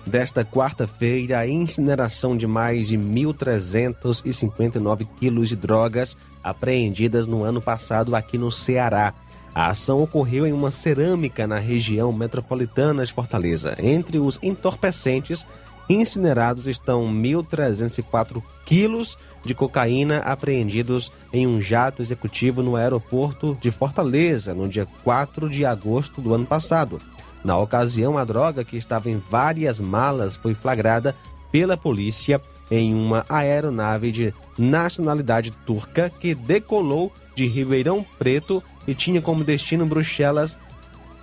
desta 0.07 0.45
quarta-feira 0.45 1.39
a 1.39 1.49
incineração 1.49 2.37
de 2.37 2.47
mais 2.47 2.89
de 2.89 2.99
1.359 2.99 5.09
quilos 5.18 5.49
de 5.49 5.57
drogas 5.57 6.14
apreendidas 6.43 7.27
no 7.27 7.43
ano 7.43 7.61
passado 7.61 8.16
aqui 8.16 8.39
no 8.39 8.51
Ceará. 8.51 9.12
A 9.55 9.69
ação 9.71 10.03
ocorreu 10.03 10.47
em 10.47 10.53
uma 10.53 10.71
cerâmica 10.71 11.47
na 11.47 11.59
região 11.59 12.13
metropolitana 12.13 13.05
de 13.05 13.13
Fortaleza. 13.13 13.77
Entre 13.79 14.19
os 14.19 14.39
entorpecentes 14.43 15.47
incinerados 15.89 16.69
estão 16.69 17.07
1.304 17.13 18.43
quilos 18.65 19.19
de 19.45 19.55
cocaína 19.55 20.19
apreendidos 20.19 21.11
em 21.33 21.47
um 21.47 21.61
jato 21.61 22.01
executivo 22.01 22.63
no 22.63 22.77
aeroporto 22.77 23.59
de 23.61 23.71
Fortaleza 23.71 24.55
no 24.55 24.69
dia 24.69 24.87
4 25.03 25.49
de 25.49 25.65
agosto 25.65 26.21
do 26.21 26.33
ano 26.33 26.47
passado. 26.47 27.01
Na 27.43 27.59
ocasião, 27.59 28.19
a 28.19 28.25
droga, 28.25 28.63
que 28.63 28.77
estava 28.77 29.11
em 29.11 29.19
várias 29.19 29.81
malas, 29.81 30.37
foi 30.37 30.55
flagrada 30.55 31.17
pela 31.51 31.77
polícia 31.77 32.41
em 32.71 32.95
uma 32.95 33.25
aeronave 33.29 34.13
de 34.13 34.35
nacionalidade 34.57 35.51
turca 35.51 36.11
que 36.21 36.35
decolou 36.35 37.13
de 37.35 37.47
Ribeirão 37.47 38.05
Preto 38.18 38.62
e 38.87 38.95
tinha 38.95 39.20
como 39.20 39.45
destino 39.45 39.87
Bruxelas, 39.87 40.59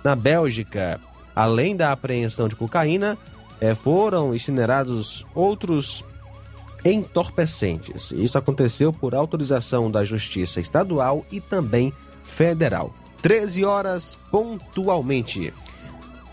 na 0.02 0.14
Bélgica. 0.14 1.00
Além 1.34 1.76
da 1.76 1.92
apreensão 1.92 2.48
de 2.48 2.56
cocaína, 2.56 3.16
eh, 3.60 3.74
foram 3.74 4.34
incinerados 4.34 5.26
outros 5.34 6.04
entorpecentes. 6.84 8.12
Isso 8.12 8.38
aconteceu 8.38 8.92
por 8.92 9.14
autorização 9.14 9.90
da 9.90 10.04
Justiça 10.04 10.60
Estadual 10.60 11.24
e 11.30 11.40
também 11.40 11.92
federal. 12.22 12.94
13 13.22 13.64
horas 13.64 14.18
pontualmente. 14.30 15.52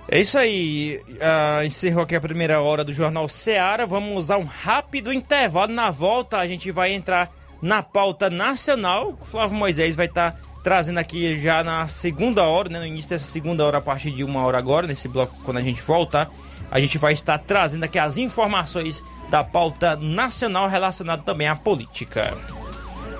É 0.08 0.22
isso 0.22 0.38
aí. 0.38 1.02
Uh, 1.10 1.66
encerrou 1.66 2.04
aqui 2.04 2.16
a 2.16 2.22
primeira 2.22 2.62
hora 2.62 2.84
do 2.84 2.94
Jornal 2.94 3.28
Seara. 3.28 3.86
Vamos 3.88 4.16
usar 4.16 4.38
um 4.38 4.44
rápido 4.44 5.12
intervalo. 5.12 5.74
Na 5.74 5.90
volta, 5.90 6.38
a 6.38 6.46
gente 6.46 6.70
vai 6.72 6.94
entrar 6.94 7.32
na 7.62 7.82
pauta 7.82 8.30
nacional. 8.30 9.18
O 9.20 9.26
Flávio 9.26 9.58
Moisés 9.58 9.96
vai 9.96 10.06
estar 10.06 10.32
tá 10.32 10.40
trazendo 10.64 10.98
aqui 10.98 11.40
já 11.40 11.64
na 11.64 11.88
segunda 11.88 12.44
hora, 12.44 12.70
né, 12.70 12.80
no 12.80 12.86
início 12.86 13.10
dessa 13.10 13.26
segunda 13.26 13.64
hora, 13.64 13.78
a 13.78 13.82
partir 13.82 14.12
de 14.12 14.24
uma 14.24 14.44
hora 14.44 14.58
agora, 14.58 14.88
nesse 14.88 15.08
bloco, 15.08 15.36
quando 15.44 15.58
a 15.58 15.62
gente 15.62 15.82
voltar. 15.82 16.30
A 16.72 16.80
gente 16.80 16.98
vai 16.98 17.14
estar 17.14 17.38
trazendo 17.38 17.84
aqui 17.84 18.00
as 18.00 18.18
informações 18.18 19.04
da 19.30 19.44
pauta 19.44 19.96
nacional 19.96 20.68
relacionada 20.68 21.22
também 21.24 21.48
à 21.48 21.56
política. 21.56 22.36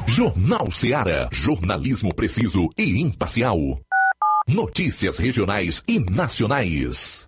Jornal 0.08 0.72
Seara. 0.72 1.30
Jornalismo 1.32 2.14
preciso 2.14 2.70
e 2.78 3.02
imparcial. 3.02 3.58
Notícias 4.48 5.18
regionais 5.18 5.84
e 5.88 6.00
nacionais. 6.00 7.28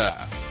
Yeah. 0.01 0.50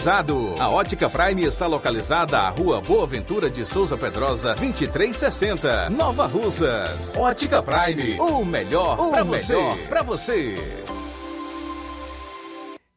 A 0.59 0.67
Ótica 0.67 1.07
Prime 1.07 1.43
está 1.43 1.67
localizada 1.67 2.39
à 2.39 2.49
Rua 2.49 2.81
Boa 2.81 3.05
Ventura 3.05 3.51
de 3.51 3.63
Souza 3.63 3.95
Pedrosa, 3.95 4.55
2360, 4.55 5.91
Nova 5.91 6.25
Russas. 6.25 7.15
Ótica 7.15 7.61
Prime, 7.61 8.19
o 8.19 8.43
melhor 8.43 8.97
para 9.11 9.23
você. 9.23 9.55
Para 9.87 10.01
você. 10.01 10.55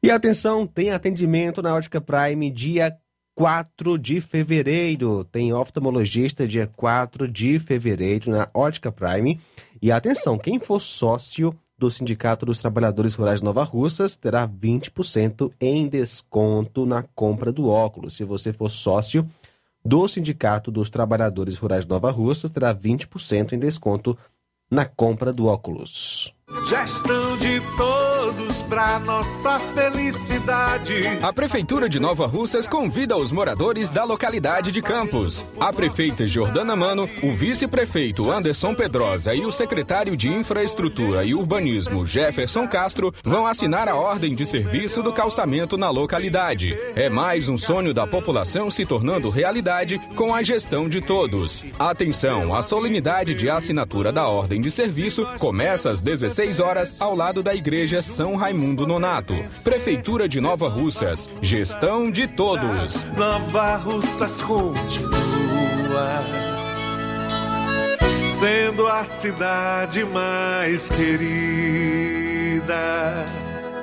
E 0.02 0.10
atenção, 0.10 0.66
tem 0.66 0.92
atendimento 0.92 1.60
na 1.60 1.74
Ótica 1.74 2.00
Prime 2.00 2.50
dia 2.50 2.96
4 3.34 3.98
de 3.98 4.22
fevereiro. 4.22 5.24
Tem 5.24 5.52
oftalmologista 5.52 6.48
dia 6.48 6.66
4 6.74 7.28
de 7.28 7.58
fevereiro 7.58 8.30
na 8.30 8.48
Ótica 8.54 8.90
Prime. 8.90 9.38
E 9.82 9.92
atenção, 9.92 10.38
quem 10.38 10.58
for 10.58 10.80
sócio 10.80 11.54
do 11.84 11.90
Sindicato 11.90 12.46
dos 12.46 12.58
Trabalhadores 12.58 13.14
Rurais 13.14 13.42
Nova 13.42 13.62
Russas 13.62 14.16
terá 14.16 14.48
20% 14.48 15.52
em 15.60 15.86
desconto 15.86 16.86
na 16.86 17.02
compra 17.02 17.52
do 17.52 17.68
óculos. 17.68 18.14
Se 18.14 18.24
você 18.24 18.54
for 18.54 18.70
sócio 18.70 19.28
do 19.84 20.08
Sindicato 20.08 20.70
dos 20.70 20.88
Trabalhadores 20.88 21.58
Rurais 21.58 21.84
Nova 21.84 22.10
Russas, 22.10 22.50
terá 22.50 22.74
20% 22.74 23.52
em 23.52 23.58
desconto 23.58 24.16
na 24.70 24.86
compra 24.86 25.30
do 25.30 25.44
óculos. 25.44 26.33
Gestão 26.68 27.38
de 27.38 27.58
todos 27.74 28.60
para 28.62 28.98
nossa 28.98 29.58
felicidade. 29.58 30.94
A 31.22 31.32
Prefeitura 31.32 31.88
de 31.88 31.98
Nova 31.98 32.26
Russas 32.26 32.68
convida 32.68 33.16
os 33.16 33.32
moradores 33.32 33.88
da 33.88 34.04
localidade 34.04 34.70
de 34.70 34.82
Campos. 34.82 35.42
A 35.58 35.72
prefeita 35.72 36.26
Jordana 36.26 36.76
Mano, 36.76 37.08
o 37.22 37.34
vice-prefeito 37.34 38.30
Anderson 38.30 38.74
Pedrosa 38.74 39.34
e 39.34 39.46
o 39.46 39.50
secretário 39.50 40.18
de 40.18 40.28
Infraestrutura 40.28 41.24
e 41.24 41.34
Urbanismo 41.34 42.06
Jefferson 42.06 42.68
Castro 42.68 43.14
vão 43.22 43.46
assinar 43.46 43.88
a 43.88 43.96
ordem 43.96 44.34
de 44.34 44.44
serviço 44.44 45.02
do 45.02 45.14
calçamento 45.14 45.78
na 45.78 45.88
localidade. 45.88 46.78
É 46.94 47.08
mais 47.08 47.48
um 47.48 47.56
sonho 47.56 47.94
da 47.94 48.06
população 48.06 48.70
se 48.70 48.84
tornando 48.84 49.30
realidade 49.30 49.98
com 50.14 50.34
a 50.34 50.42
gestão 50.42 50.90
de 50.90 51.00
todos. 51.00 51.64
Atenção, 51.78 52.54
a 52.54 52.60
solenidade 52.60 53.34
de 53.34 53.48
assinatura 53.48 54.12
da 54.12 54.28
ordem 54.28 54.60
de 54.60 54.70
serviço 54.70 55.26
começa 55.38 55.90
às 55.90 56.00
16 56.00 56.33
16 56.34 56.58
horas, 56.58 56.96
ao 56.98 57.14
lado 57.14 57.44
da 57.44 57.54
Igreja 57.54 58.02
São 58.02 58.34
Raimundo 58.34 58.88
Nonato. 58.88 59.32
Prefeitura 59.62 60.28
de 60.28 60.40
Nova 60.40 60.68
Russas. 60.68 61.28
Gestão 61.40 62.10
de 62.10 62.26
todos. 62.26 63.04
Nova 63.16 63.76
Russas 63.76 64.42
continua 64.42 65.14
sendo 68.28 68.88
a 68.88 69.04
cidade 69.04 70.04
mais 70.04 70.88
querida. 70.88 71.14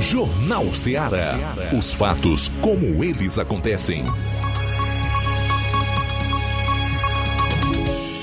Jornal 0.00 0.74
Ceará. 0.74 1.38
Os 1.76 1.92
fatos 1.92 2.50
como 2.60 3.02
eles 3.02 3.38
acontecem. 3.38 4.04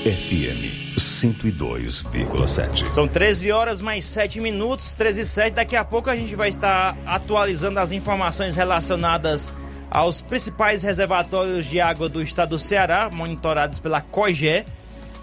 FM 0.04 0.96
102,7. 0.96 2.94
São 2.94 3.08
13 3.08 3.50
horas 3.50 3.80
mais 3.80 4.04
7 4.04 4.40
minutos, 4.40 4.94
13 4.94 5.20
e 5.22 5.26
7. 5.26 5.54
Daqui 5.54 5.74
a 5.76 5.84
pouco 5.84 6.08
a 6.10 6.16
gente 6.16 6.34
vai 6.34 6.48
estar 6.48 6.96
atualizando 7.04 7.80
as 7.80 7.90
informações 7.90 8.54
relacionadas 8.56 9.50
aos 9.90 10.20
principais 10.20 10.82
reservatórios 10.82 11.66
de 11.66 11.80
água 11.80 12.08
do 12.08 12.22
estado 12.22 12.50
do 12.50 12.58
Ceará, 12.58 13.10
monitorados 13.10 13.80
pela 13.80 14.00
COGE. 14.00 14.64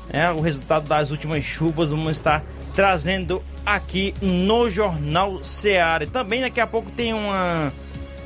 É, 0.09 0.30
o 0.32 0.41
resultado 0.41 0.88
das 0.88 1.09
últimas 1.09 1.43
chuvas 1.43 1.91
vamos 1.91 2.18
estar 2.18 2.43
trazendo 2.76 3.43
aqui 3.65 4.13
no 4.22 4.70
Jornal 4.70 5.43
Ceará. 5.43 6.03
E 6.03 6.07
também 6.07 6.41
daqui 6.41 6.59
a 6.59 6.68
pouco 6.68 6.91
tem 6.91 7.13
uma, 7.13 7.72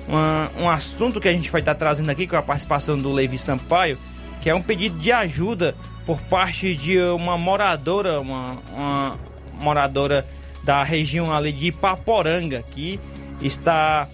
uma, 0.08 0.52
um 0.60 0.70
assunto 0.70 1.20
que 1.20 1.28
a 1.28 1.34
gente 1.34 1.50
vai 1.52 1.62
estar 1.62 1.76
trazendo 1.76 2.10
aqui 2.10 2.28
com 2.28 2.36
a 2.36 2.42
participação 2.42 2.98
do 2.98 3.12
Levi 3.12 3.38
Sampaio, 3.38 3.98
que 4.40 4.50
é 4.50 4.56
um 4.56 4.62
pedido 4.62 4.98
de 4.98 5.12
ajuda 5.12 5.76
por 6.06 6.20
parte 6.24 6.76
de 6.76 7.00
uma 7.00 7.38
moradora, 7.38 8.20
uma, 8.20 8.58
uma 8.74 9.20
moradora 9.60 10.28
da 10.64 10.84
região 10.84 11.32
ali 11.32 11.52
de 11.52 11.72
Paporanga, 11.72 12.64
que 12.64 13.00
está 13.42 14.08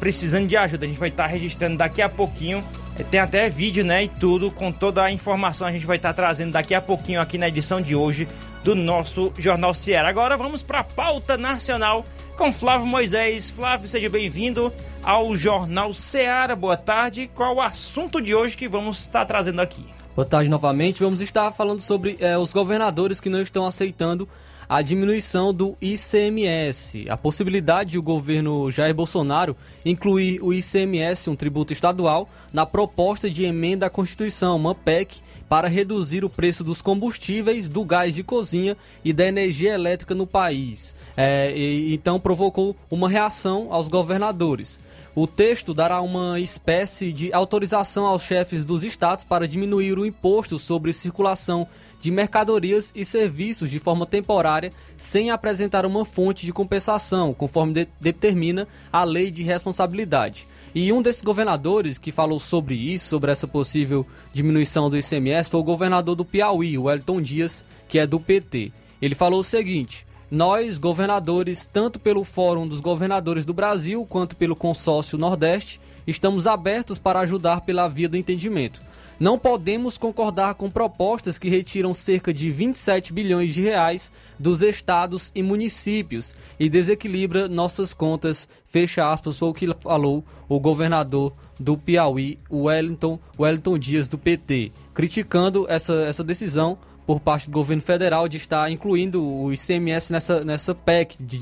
precisando 0.00 0.46
de 0.46 0.56
ajuda. 0.56 0.84
A 0.84 0.88
gente 0.88 0.98
vai 0.98 1.08
estar 1.08 1.26
registrando 1.26 1.76
daqui 1.76 2.02
a 2.02 2.08
pouquinho. 2.08 2.64
Tem 3.10 3.18
até 3.18 3.48
vídeo, 3.48 3.84
né? 3.84 4.04
E 4.04 4.08
tudo, 4.08 4.50
com 4.50 4.70
toda 4.70 5.02
a 5.02 5.10
informação 5.10 5.66
a 5.66 5.72
gente 5.72 5.84
vai 5.84 5.96
estar 5.96 6.12
trazendo 6.12 6.52
daqui 6.52 6.74
a 6.74 6.80
pouquinho 6.80 7.20
aqui 7.20 7.36
na 7.36 7.48
edição 7.48 7.80
de 7.80 7.94
hoje 7.94 8.28
do 8.62 8.74
nosso 8.74 9.32
Jornal 9.36 9.74
Ceará. 9.74 10.08
Agora 10.08 10.36
vamos 10.36 10.62
para 10.62 10.80
a 10.80 10.84
pauta 10.84 11.36
nacional 11.36 12.06
com 12.36 12.52
Flávio 12.52 12.86
Moisés. 12.86 13.50
Flávio, 13.50 13.88
seja 13.88 14.08
bem-vindo 14.08 14.72
ao 15.02 15.34
Jornal 15.34 15.92
Ceará. 15.92 16.54
Boa 16.54 16.76
tarde. 16.76 17.28
Qual 17.34 17.56
o 17.56 17.60
assunto 17.60 18.22
de 18.22 18.34
hoje 18.34 18.56
que 18.56 18.68
vamos 18.68 19.00
estar 19.00 19.24
trazendo 19.24 19.60
aqui? 19.60 19.84
Boa 20.14 20.24
tarde 20.24 20.48
novamente. 20.48 21.02
Vamos 21.02 21.20
estar 21.20 21.50
falando 21.50 21.80
sobre 21.80 22.16
é, 22.20 22.38
os 22.38 22.52
governadores 22.52 23.18
que 23.18 23.28
não 23.28 23.42
estão 23.42 23.66
aceitando 23.66 24.28
a 24.68 24.82
diminuição 24.82 25.52
do 25.52 25.76
ICMS. 25.80 27.06
A 27.08 27.16
possibilidade 27.16 27.92
de 27.92 27.98
o 27.98 28.02
governo 28.02 28.70
Jair 28.70 28.94
Bolsonaro 28.94 29.56
incluir 29.84 30.42
o 30.42 30.52
ICMS, 30.52 31.28
um 31.30 31.36
tributo 31.36 31.72
estadual, 31.72 32.28
na 32.52 32.64
proposta 32.64 33.30
de 33.30 33.44
emenda 33.44 33.86
à 33.86 33.90
Constituição, 33.90 34.56
uma 34.56 34.74
PEC, 34.74 35.20
para 35.48 35.68
reduzir 35.68 36.24
o 36.24 36.30
preço 36.30 36.64
dos 36.64 36.82
combustíveis, 36.82 37.68
do 37.68 37.84
gás 37.84 38.14
de 38.14 38.22
cozinha 38.22 38.76
e 39.04 39.12
da 39.12 39.26
energia 39.26 39.74
elétrica 39.74 40.14
no 40.14 40.26
país. 40.26 40.96
É, 41.16 41.52
e, 41.56 41.94
então 41.94 42.18
provocou 42.18 42.74
uma 42.90 43.08
reação 43.08 43.68
aos 43.70 43.88
governadores. 43.88 44.80
O 45.16 45.28
texto 45.28 45.72
dará 45.72 46.00
uma 46.00 46.40
espécie 46.40 47.12
de 47.12 47.32
autorização 47.32 48.04
aos 48.04 48.22
chefes 48.22 48.64
dos 48.64 48.82
estados 48.82 49.24
para 49.24 49.46
diminuir 49.46 49.96
o 49.96 50.04
imposto 50.04 50.58
sobre 50.58 50.92
circulação 50.92 51.68
de 52.00 52.10
mercadorias 52.10 52.92
e 52.96 53.04
serviços 53.04 53.70
de 53.70 53.78
forma 53.78 54.06
temporária, 54.06 54.72
sem 54.96 55.30
apresentar 55.30 55.86
uma 55.86 56.04
fonte 56.04 56.44
de 56.44 56.52
compensação, 56.52 57.32
conforme 57.32 57.72
de 57.72 57.88
determina 58.00 58.66
a 58.92 59.04
lei 59.04 59.30
de 59.30 59.44
responsabilidade. 59.44 60.48
E 60.74 60.92
um 60.92 61.00
desses 61.00 61.22
governadores 61.22 61.96
que 61.96 62.10
falou 62.10 62.40
sobre 62.40 62.74
isso, 62.74 63.06
sobre 63.06 63.30
essa 63.30 63.46
possível 63.46 64.04
diminuição 64.32 64.90
do 64.90 64.98
ICMS, 64.98 65.48
foi 65.48 65.60
o 65.60 65.64
governador 65.64 66.16
do 66.16 66.24
Piauí, 66.24 66.76
o 66.76 66.82
Wellington 66.82 67.22
Dias, 67.22 67.64
que 67.86 68.00
é 68.00 68.06
do 68.06 68.18
PT. 68.18 68.72
Ele 69.00 69.14
falou 69.14 69.38
o 69.38 69.44
seguinte: 69.44 70.04
nós, 70.34 70.78
governadores, 70.78 71.64
tanto 71.64 72.00
pelo 72.00 72.24
Fórum 72.24 72.66
dos 72.66 72.80
Governadores 72.80 73.44
do 73.44 73.54
Brasil 73.54 74.04
quanto 74.04 74.36
pelo 74.36 74.56
Consórcio 74.56 75.16
Nordeste, 75.16 75.80
estamos 76.08 76.48
abertos 76.48 76.98
para 76.98 77.20
ajudar 77.20 77.60
pela 77.60 77.86
via 77.86 78.08
do 78.08 78.16
entendimento. 78.16 78.82
Não 79.20 79.38
podemos 79.38 79.96
concordar 79.96 80.56
com 80.56 80.68
propostas 80.68 81.38
que 81.38 81.48
retiram 81.48 81.94
cerca 81.94 82.34
de 82.34 82.50
27 82.50 83.12
bilhões 83.12 83.54
de 83.54 83.62
reais 83.62 84.10
dos 84.36 84.60
estados 84.60 85.30
e 85.36 85.40
municípios 85.40 86.34
e 86.58 86.68
desequilibra 86.68 87.46
nossas 87.46 87.94
contas. 87.94 88.48
Fecha 88.66 89.08
aspas, 89.08 89.38
foi 89.38 89.48
o 89.50 89.54
que 89.54 89.72
falou 89.78 90.24
o 90.48 90.58
governador 90.58 91.32
do 91.60 91.78
Piauí, 91.78 92.40
Wellington, 92.50 93.20
Wellington 93.38 93.78
Dias, 93.78 94.08
do 94.08 94.18
PT, 94.18 94.72
criticando 94.92 95.64
essa, 95.68 95.94
essa 96.06 96.24
decisão 96.24 96.76
por 97.06 97.20
parte 97.20 97.48
do 97.48 97.52
governo 97.52 97.82
federal 97.82 98.28
de 98.28 98.36
estar 98.36 98.70
incluindo 98.70 99.22
o 99.22 99.52
ICMS 99.52 100.12
nessa, 100.12 100.44
nessa 100.44 100.74
PEC 100.74 101.16
de 101.20 101.38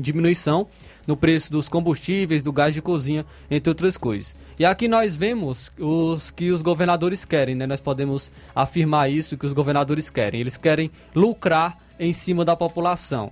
diminuição 0.00 0.66
no 1.06 1.16
preço 1.16 1.52
dos 1.52 1.68
combustíveis, 1.68 2.42
do 2.42 2.52
gás 2.52 2.74
de 2.74 2.82
cozinha, 2.82 3.24
entre 3.50 3.70
outras 3.70 3.96
coisas. 3.96 4.36
E 4.58 4.64
aqui 4.64 4.88
nós 4.88 5.14
vemos 5.14 5.70
os 5.78 6.30
que 6.30 6.50
os 6.50 6.62
governadores 6.62 7.24
querem, 7.24 7.54
né? 7.54 7.66
Nós 7.66 7.80
podemos 7.80 8.32
afirmar 8.54 9.10
isso 9.10 9.38
que 9.38 9.46
os 9.46 9.52
governadores 9.52 10.10
querem. 10.10 10.40
Eles 10.40 10.56
querem 10.56 10.90
lucrar 11.14 11.78
em 11.98 12.12
cima 12.12 12.44
da 12.44 12.56
população. 12.56 13.30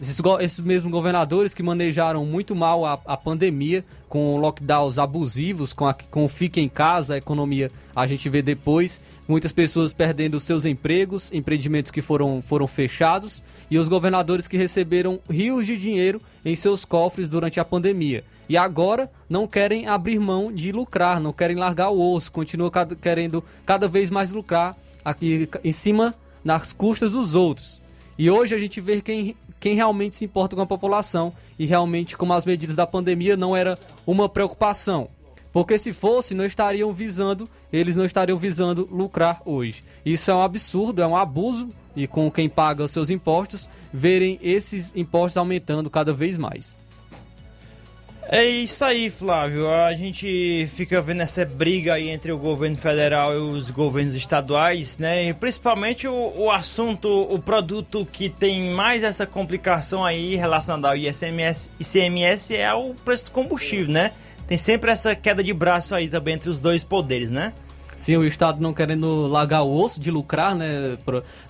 Esses, 0.00 0.20
esses 0.40 0.60
mesmos 0.60 0.92
governadores 0.92 1.54
que 1.54 1.62
manejaram 1.62 2.24
muito 2.26 2.54
mal 2.54 2.84
a, 2.84 2.98
a 3.06 3.16
pandemia, 3.16 3.84
com 4.08 4.36
lockdowns 4.36 4.98
abusivos, 4.98 5.72
com, 5.72 5.86
a, 5.86 5.94
com 5.94 6.24
o 6.24 6.28
fique 6.28 6.60
em 6.60 6.68
casa, 6.68 7.14
a 7.14 7.18
economia 7.18 7.70
a 7.94 8.06
gente 8.06 8.28
vê 8.28 8.42
depois, 8.42 9.00
muitas 9.26 9.52
pessoas 9.52 9.94
perdendo 9.94 10.38
seus 10.38 10.66
empregos, 10.66 11.32
empreendimentos 11.32 11.90
que 11.90 12.02
foram, 12.02 12.42
foram 12.42 12.66
fechados, 12.66 13.42
e 13.70 13.78
os 13.78 13.88
governadores 13.88 14.46
que 14.46 14.56
receberam 14.56 15.18
rios 15.30 15.66
de 15.66 15.78
dinheiro 15.78 16.20
em 16.44 16.54
seus 16.54 16.84
cofres 16.84 17.26
durante 17.26 17.58
a 17.58 17.64
pandemia. 17.64 18.22
E 18.48 18.56
agora 18.56 19.10
não 19.28 19.46
querem 19.46 19.88
abrir 19.88 20.18
mão 20.18 20.52
de 20.52 20.72
lucrar, 20.72 21.18
não 21.18 21.32
querem 21.32 21.56
largar 21.56 21.90
o 21.90 22.14
osso, 22.14 22.30
continuam 22.30 22.70
cada, 22.70 22.94
querendo 22.94 23.42
cada 23.64 23.88
vez 23.88 24.10
mais 24.10 24.32
lucrar 24.32 24.76
aqui 25.04 25.48
em 25.64 25.72
cima 25.72 26.14
nas 26.44 26.72
custas 26.72 27.12
dos 27.12 27.34
outros. 27.34 27.82
E 28.18 28.30
hoje 28.30 28.54
a 28.54 28.58
gente 28.58 28.80
vê 28.80 29.00
quem 29.00 29.36
quem 29.60 29.74
realmente 29.74 30.16
se 30.16 30.24
importa 30.24 30.54
com 30.54 30.62
a 30.62 30.66
população 30.66 31.32
e 31.58 31.66
realmente 31.66 32.16
como 32.16 32.32
as 32.32 32.46
medidas 32.46 32.76
da 32.76 32.86
pandemia 32.86 33.36
não 33.36 33.56
era 33.56 33.78
uma 34.06 34.28
preocupação. 34.28 35.08
Porque 35.52 35.78
se 35.78 35.92
fosse, 35.92 36.34
não 36.34 36.44
estariam 36.44 36.92
visando, 36.92 37.48
eles 37.72 37.96
não 37.96 38.04
estariam 38.04 38.36
visando 38.36 38.86
lucrar 38.92 39.40
hoje. 39.44 39.82
Isso 40.04 40.30
é 40.30 40.34
um 40.34 40.42
absurdo, 40.42 41.00
é 41.00 41.06
um 41.06 41.16
abuso 41.16 41.70
e 41.96 42.06
com 42.06 42.30
quem 42.30 42.48
paga 42.48 42.84
os 42.84 42.90
seus 42.90 43.08
impostos, 43.08 43.68
verem 43.90 44.38
esses 44.42 44.94
impostos 44.94 45.38
aumentando 45.38 45.88
cada 45.88 46.12
vez 46.12 46.36
mais. 46.36 46.76
É 48.28 48.44
isso 48.44 48.84
aí, 48.84 49.08
Flávio. 49.08 49.70
A 49.70 49.92
gente 49.94 50.68
fica 50.74 51.00
vendo 51.00 51.20
essa 51.20 51.44
briga 51.44 51.94
aí 51.94 52.08
entre 52.08 52.32
o 52.32 52.38
governo 52.38 52.76
federal 52.76 53.32
e 53.32 53.36
os 53.36 53.70
governos 53.70 54.16
estaduais, 54.16 54.98
né? 54.98 55.28
E 55.28 55.34
principalmente 55.34 56.08
o, 56.08 56.32
o 56.36 56.50
assunto, 56.50 57.08
o 57.08 57.38
produto 57.38 58.06
que 58.10 58.28
tem 58.28 58.70
mais 58.70 59.04
essa 59.04 59.26
complicação 59.26 60.04
aí 60.04 60.34
relacionada 60.34 60.88
ao 60.88 60.96
ICMS, 60.96 61.70
ICMS 61.78 62.56
é 62.56 62.74
o 62.74 62.94
preço 63.04 63.26
do 63.26 63.30
combustível, 63.30 63.92
né? 63.92 64.10
Tem 64.48 64.58
sempre 64.58 64.90
essa 64.90 65.14
queda 65.14 65.42
de 65.42 65.52
braço 65.52 65.94
aí 65.94 66.08
também 66.08 66.34
entre 66.34 66.50
os 66.50 66.60
dois 66.60 66.82
poderes, 66.82 67.30
né? 67.30 67.52
Sim, 67.96 68.16
o 68.16 68.26
Estado 68.26 68.60
não 68.60 68.74
querendo 68.74 69.26
largar 69.26 69.62
o 69.62 69.72
osso 69.72 69.98
de 69.98 70.10
lucrar, 70.10 70.54
né? 70.54 70.98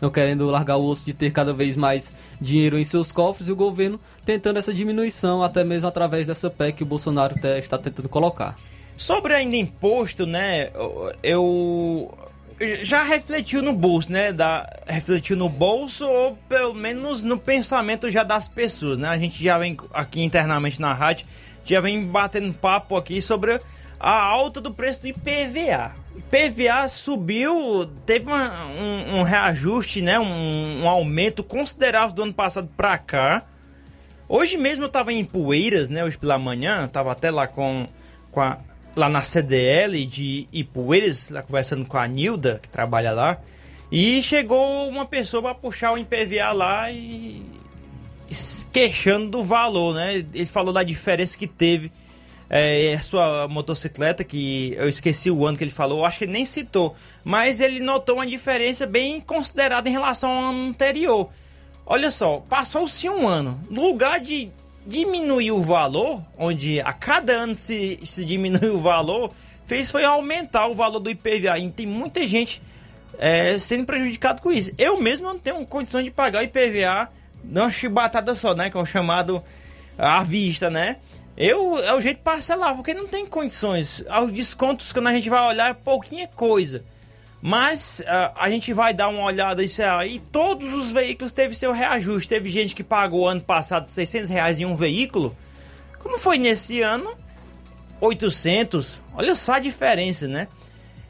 Não 0.01 0.11
querendo 0.11 0.49
largar 0.49 0.77
o 0.77 0.85
osso 0.85 1.05
de 1.05 1.13
ter 1.13 1.33
cada 1.33 1.53
vez 1.53 1.77
mais 1.77 2.15
dinheiro 2.41 2.79
em 2.79 2.85
seus 2.85 3.11
cofres 3.11 3.49
e 3.49 3.53
o 3.53 3.57
governo 3.57 3.99
tentando 4.25 4.59
essa 4.59 4.73
diminuição, 4.73 5.43
até 5.43 5.65
mesmo 5.65 5.89
através 5.89 6.27
dessa 6.27 6.49
PEC 6.49 6.79
que 6.79 6.83
o 6.85 6.87
Bolsonaro 6.87 7.35
está 7.59 7.77
tentando 7.77 8.09
colocar. 8.09 8.57
Sobre 8.97 9.35
ainda 9.35 9.57
imposto, 9.57 10.25
né? 10.25 10.71
Eu 11.23 12.17
já 12.83 13.03
refletiu 13.03 13.61
no 13.61 13.73
bolso, 13.73 14.11
né? 14.11 14.33
Da, 14.33 14.69
refletiu 14.87 15.37
no 15.37 15.49
bolso 15.49 16.07
ou 16.07 16.39
pelo 16.49 16.73
menos 16.73 17.23
no 17.23 17.39
pensamento 17.39 18.11
já 18.11 18.23
das 18.23 18.49
pessoas, 18.49 18.99
né? 18.99 19.09
A 19.09 19.19
gente 19.19 19.43
já 19.43 19.59
vem 19.59 19.77
aqui 19.93 20.23
internamente 20.23 20.81
na 20.81 20.95
rádio, 20.95 21.27
já 21.65 21.81
vem 21.81 22.07
batendo 22.07 22.55
papo 22.55 22.97
aqui 22.97 23.21
sobre 23.21 23.61
a 24.07 24.23
alta 24.23 24.61
do 24.61 24.73
preço 24.73 25.03
do 25.03 25.09
IPVA. 25.09 25.93
IPVA 26.17 26.89
subiu, 26.89 27.91
teve 28.07 28.27
uma, 28.27 28.67
um, 28.67 29.17
um, 29.17 29.23
reajuste, 29.25 30.01
né? 30.01 30.17
Um, 30.17 30.83
um, 30.85 30.89
aumento 30.89 31.43
considerável 31.43 32.15
do 32.15 32.23
ano 32.23 32.33
passado 32.33 32.71
para 32.77 32.97
cá. 32.99 33.43
Hoje 34.29 34.57
mesmo 34.57 34.85
eu 34.85 34.89
tava 34.89 35.13
em 35.13 35.25
Poeiras, 35.25 35.89
né? 35.89 36.05
Hoje 36.05 36.17
pela 36.17 36.39
manhã, 36.39 36.87
tava 36.87 37.11
até 37.11 37.33
lá 37.33 37.49
com, 37.49 37.89
com 38.31 38.41
a, 38.41 38.59
lá 38.95 39.09
na 39.09 39.23
CDL 39.23 40.07
de 40.07 40.47
Ipueiras, 40.53 41.31
lá 41.31 41.43
conversando 41.43 41.85
com 41.85 41.99
a 41.99 42.07
Nilda, 42.07 42.61
que 42.63 42.69
trabalha 42.69 43.11
lá. 43.11 43.39
E 43.91 44.23
chegou 44.23 44.89
uma 44.89 45.05
pessoa 45.05 45.43
para 45.43 45.55
puxar 45.57 45.93
o 45.93 45.99
IPVA 45.99 46.53
lá 46.53 46.93
e 46.93 47.45
queixando 48.73 49.31
do 49.31 49.43
valor, 49.43 49.97
né? 49.97 50.25
Ele 50.33 50.47
falou 50.47 50.73
da 50.73 50.85
diferença 50.85 51.37
que 51.37 51.49
teve 51.49 51.91
é, 52.49 52.95
a 52.95 53.03
sua 53.03 53.49
motocicleta, 53.49 54.23
que 54.23 54.75
eu 54.77 54.89
esqueci 54.89 55.31
o 55.31 55.47
ano 55.47 55.59
que 55.59 55.65
ele 55.65 55.71
falou, 55.71 56.05
acho 56.05 56.19
que 56.19 56.25
ele 56.25 56.33
nem 56.33 56.45
citou, 56.45 56.95
mas 57.25 57.61
ele 57.61 57.81
notou 57.81 58.17
uma 58.17 58.27
diferença 58.27 58.87
bem 58.87 59.21
considerada 59.21 59.89
em 59.89 59.93
relação 59.93 60.31
ao 60.31 60.45
ano 60.51 60.69
anterior. 60.69 61.29
Olha 61.85 62.11
só, 62.11 62.43
passou-se 62.49 63.09
um 63.09 63.29
ano, 63.29 63.61
no 63.71 63.87
lugar 63.87 64.21
de 64.21 64.51
diminuir 64.87 65.51
o 65.51 65.61
valor, 65.61 66.23
onde 66.39 66.81
a 66.81 66.93
cada 66.93 67.33
ano 67.33 67.57
se, 67.57 67.99
se 68.05 68.25
diminui 68.25 68.71
o 68.71 68.79
valor, 68.79 69.33
fez 69.67 69.91
foi 69.91 70.05
aumentar 70.05 70.67
o 70.69 70.75
valor 70.75 71.01
do 71.01 71.11
IPVA. 71.11 71.59
E 71.59 71.69
tem 71.71 71.87
muita 71.87 72.25
gente 72.27 72.63
é, 73.19 73.59
sendo 73.59 73.85
prejudicado 73.85 74.41
com 74.41 74.53
isso. 74.53 74.73
Eu 74.79 75.01
mesmo 75.01 75.27
não 75.27 75.39
tenho 75.39 75.65
condição 75.67 76.03
de 76.03 76.11
pagar 76.11 76.41
o 76.41 76.45
IPVA 76.45 77.11
numa 77.45 77.71
chibatada 77.71 78.35
só, 78.35 78.55
né? 78.55 78.71
Que 78.71 78.77
é 78.77 78.81
o 78.81 78.87
chamado 78.87 79.43
à 79.99 80.23
vista, 80.23 80.71
né? 80.71 80.97
Eu, 81.37 81.79
é 81.79 81.95
o 81.95 82.01
jeito 82.01 82.21
parcelar, 82.21 82.75
porque 82.75 82.95
não 82.95 83.07
tem 83.07 83.27
condições. 83.27 84.03
Os 84.25 84.33
descontos, 84.33 84.93
quando 84.93 85.09
a 85.09 85.13
gente 85.13 85.29
vai 85.29 85.47
olhar, 85.47 85.71
é 85.71 85.75
pouquinha 85.75 86.27
coisa. 86.29 86.85
Mas 87.43 88.01
uh, 88.01 88.33
a 88.35 88.49
gente 88.49 88.73
vai 88.73 88.95
dar 88.95 89.09
uma 89.09 89.23
olhada 89.23 89.63
isso 89.63 89.83
aí. 89.83 90.19
Todos 90.33 90.73
os 90.73 90.91
veículos 90.91 91.33
teve 91.33 91.55
seu 91.55 91.73
reajuste. 91.73 92.29
Teve 92.29 92.49
gente 92.49 92.75
que 92.75 92.83
pagou 92.83 93.29
ano 93.29 93.43
passado 93.43 93.89
600 93.89 94.31
reais 94.31 94.59
em 94.59 94.65
um 94.65 94.75
veículo. 94.75 95.37
Como 95.99 96.19
foi 96.19 96.39
nesse 96.39 96.81
ano? 96.81 97.15
800. 98.01 99.03
Olha 99.15 99.35
só 99.35 99.55
a 99.55 99.59
diferença, 99.59 100.27
né? 100.27 100.49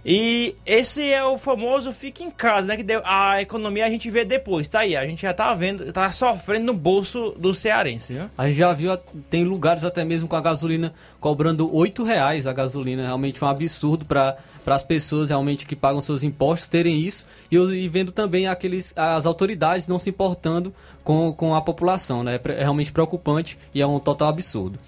E 0.08 0.54
esse 0.64 1.02
é 1.02 1.24
o 1.24 1.36
famoso 1.36 1.90
fica 1.90 2.22
em 2.22 2.30
casa, 2.30 2.68
né? 2.68 2.76
Que 2.76 2.86
a 3.04 3.42
economia 3.42 3.84
a 3.84 3.90
gente 3.90 4.08
vê 4.08 4.24
depois, 4.24 4.68
tá 4.68 4.80
aí. 4.80 4.96
A 4.96 5.04
gente 5.04 5.22
já 5.22 5.34
tá 5.34 5.52
vendo, 5.52 5.92
tá 5.92 6.12
sofrendo 6.12 6.66
no 6.66 6.74
bolso 6.74 7.34
do 7.36 7.52
cearense, 7.52 8.12
né? 8.12 8.30
A 8.38 8.46
gente 8.46 8.56
já 8.56 8.72
viu, 8.72 8.96
tem 9.28 9.42
lugares 9.42 9.82
até 9.82 10.04
mesmo 10.04 10.28
com 10.28 10.36
a 10.36 10.40
gasolina 10.40 10.94
cobrando 11.18 11.74
8 11.74 12.04
reais 12.04 12.46
a 12.46 12.52
gasolina. 12.52 13.04
Realmente 13.04 13.36
foi 13.36 13.48
um 13.48 13.50
absurdo 13.50 14.04
para 14.04 14.36
as 14.64 14.84
pessoas 14.84 15.30
realmente 15.30 15.66
que 15.66 15.74
pagam 15.74 16.00
seus 16.00 16.22
impostos 16.22 16.68
terem 16.68 17.00
isso. 17.00 17.26
E, 17.50 17.56
e 17.56 17.88
vendo 17.88 18.12
também 18.12 18.46
aqueles, 18.46 18.96
as 18.96 19.26
autoridades 19.26 19.88
não 19.88 19.98
se 19.98 20.08
importando 20.08 20.72
com, 21.02 21.32
com 21.32 21.52
a 21.52 21.60
população, 21.60 22.22
né? 22.22 22.38
É 22.44 22.60
realmente 22.60 22.92
preocupante 22.92 23.58
e 23.74 23.82
é 23.82 23.86
um 23.86 23.98
total 23.98 24.28
absurdo. 24.28 24.78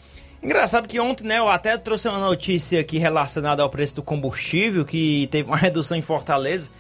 Engraçado 0.42 0.86
que 0.86 1.00
ontem, 1.00 1.24
né, 1.24 1.38
eu 1.38 1.48
até 1.48 1.76
trouxe 1.76 2.08
uma 2.08 2.20
notícia 2.20 2.80
aqui 2.80 2.96
relacionada 2.96 3.62
ao 3.62 3.68
preço 3.68 3.96
do 3.96 4.02
combustível, 4.02 4.84
que 4.84 5.28
teve 5.30 5.48
uma 5.48 5.56
redução 5.58 5.96
em 5.96 6.02
Fortaleza. 6.02 6.70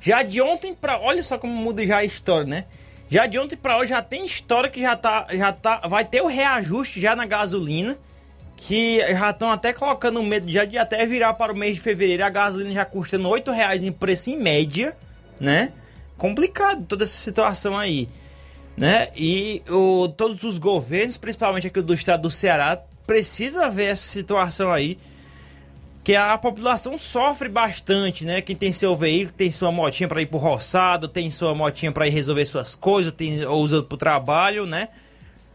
Já 0.00 0.22
de 0.22 0.40
ontem 0.42 0.74
para, 0.74 1.00
olha 1.00 1.22
só 1.22 1.38
como 1.38 1.52
muda 1.52 1.84
já 1.84 1.98
a 1.98 2.04
história, 2.04 2.46
né? 2.46 2.64
Já 3.08 3.26
de 3.26 3.38
ontem 3.38 3.56
para 3.56 3.78
hoje 3.78 3.90
já 3.90 4.02
tem 4.02 4.26
história 4.26 4.68
que 4.68 4.80
já 4.80 4.96
tá, 4.96 5.26
já 5.32 5.52
tá, 5.52 5.80
vai 5.88 6.04
ter 6.04 6.20
o 6.20 6.26
reajuste 6.26 7.00
já 7.00 7.14
na 7.14 7.24
gasolina, 7.24 7.96
que 8.56 8.98
já 8.98 9.30
estão 9.30 9.50
até 9.50 9.72
colocando 9.72 10.22
medo 10.22 10.50
já 10.50 10.64
de 10.64 10.76
até 10.76 11.06
virar 11.06 11.34
para 11.34 11.52
o 11.52 11.56
mês 11.56 11.76
de 11.76 11.80
fevereiro 11.80 12.24
a 12.24 12.28
gasolina 12.28 12.74
já 12.74 12.84
custando 12.84 13.28
oito 13.28 13.50
reais 13.52 13.82
em 13.82 13.92
preço 13.92 14.30
em 14.30 14.36
média, 14.36 14.96
né? 15.38 15.72
Complicado 16.18 16.84
toda 16.84 17.04
essa 17.04 17.16
situação 17.16 17.78
aí, 17.78 18.08
né? 18.76 19.08
E 19.14 19.62
o, 19.68 20.08
todos 20.08 20.42
os 20.42 20.58
governos, 20.58 21.16
principalmente 21.16 21.68
aqui 21.68 21.80
do 21.80 21.94
estado 21.94 22.22
do 22.22 22.30
Ceará, 22.30 22.82
precisa 23.06 23.68
ver 23.70 23.86
essa 23.86 24.02
situação 24.02 24.72
aí. 24.72 24.98
Que 26.02 26.14
a 26.14 26.38
população 26.38 26.96
sofre 26.98 27.48
bastante, 27.48 28.24
né? 28.24 28.40
Quem 28.40 28.54
tem 28.54 28.70
seu 28.70 28.94
veículo, 28.94 29.36
tem 29.36 29.50
sua 29.50 29.72
motinha 29.72 30.08
para 30.08 30.22
ir 30.22 30.26
pro 30.26 30.38
roçado, 30.38 31.08
tem 31.08 31.30
sua 31.32 31.52
motinha 31.52 31.90
para 31.90 32.06
ir 32.06 32.10
resolver 32.10 32.46
suas 32.46 32.76
coisas, 32.76 33.12
tem, 33.12 33.44
ou 33.44 33.60
usa 33.60 33.82
pro 33.82 33.96
trabalho, 33.96 34.66
né? 34.66 34.88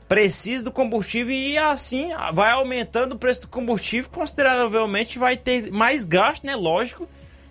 Precisa 0.10 0.66
do 0.66 0.72
combustível 0.72 1.34
e 1.34 1.58
assim 1.58 2.10
vai 2.34 2.52
aumentando 2.52 3.16
o 3.16 3.18
preço 3.18 3.42
do 3.42 3.48
combustível 3.48 4.10
consideravelmente, 4.12 5.18
vai 5.18 5.38
ter 5.38 5.72
mais 5.72 6.04
gasto, 6.04 6.46
né? 6.46 6.54
Lógico. 6.54 7.08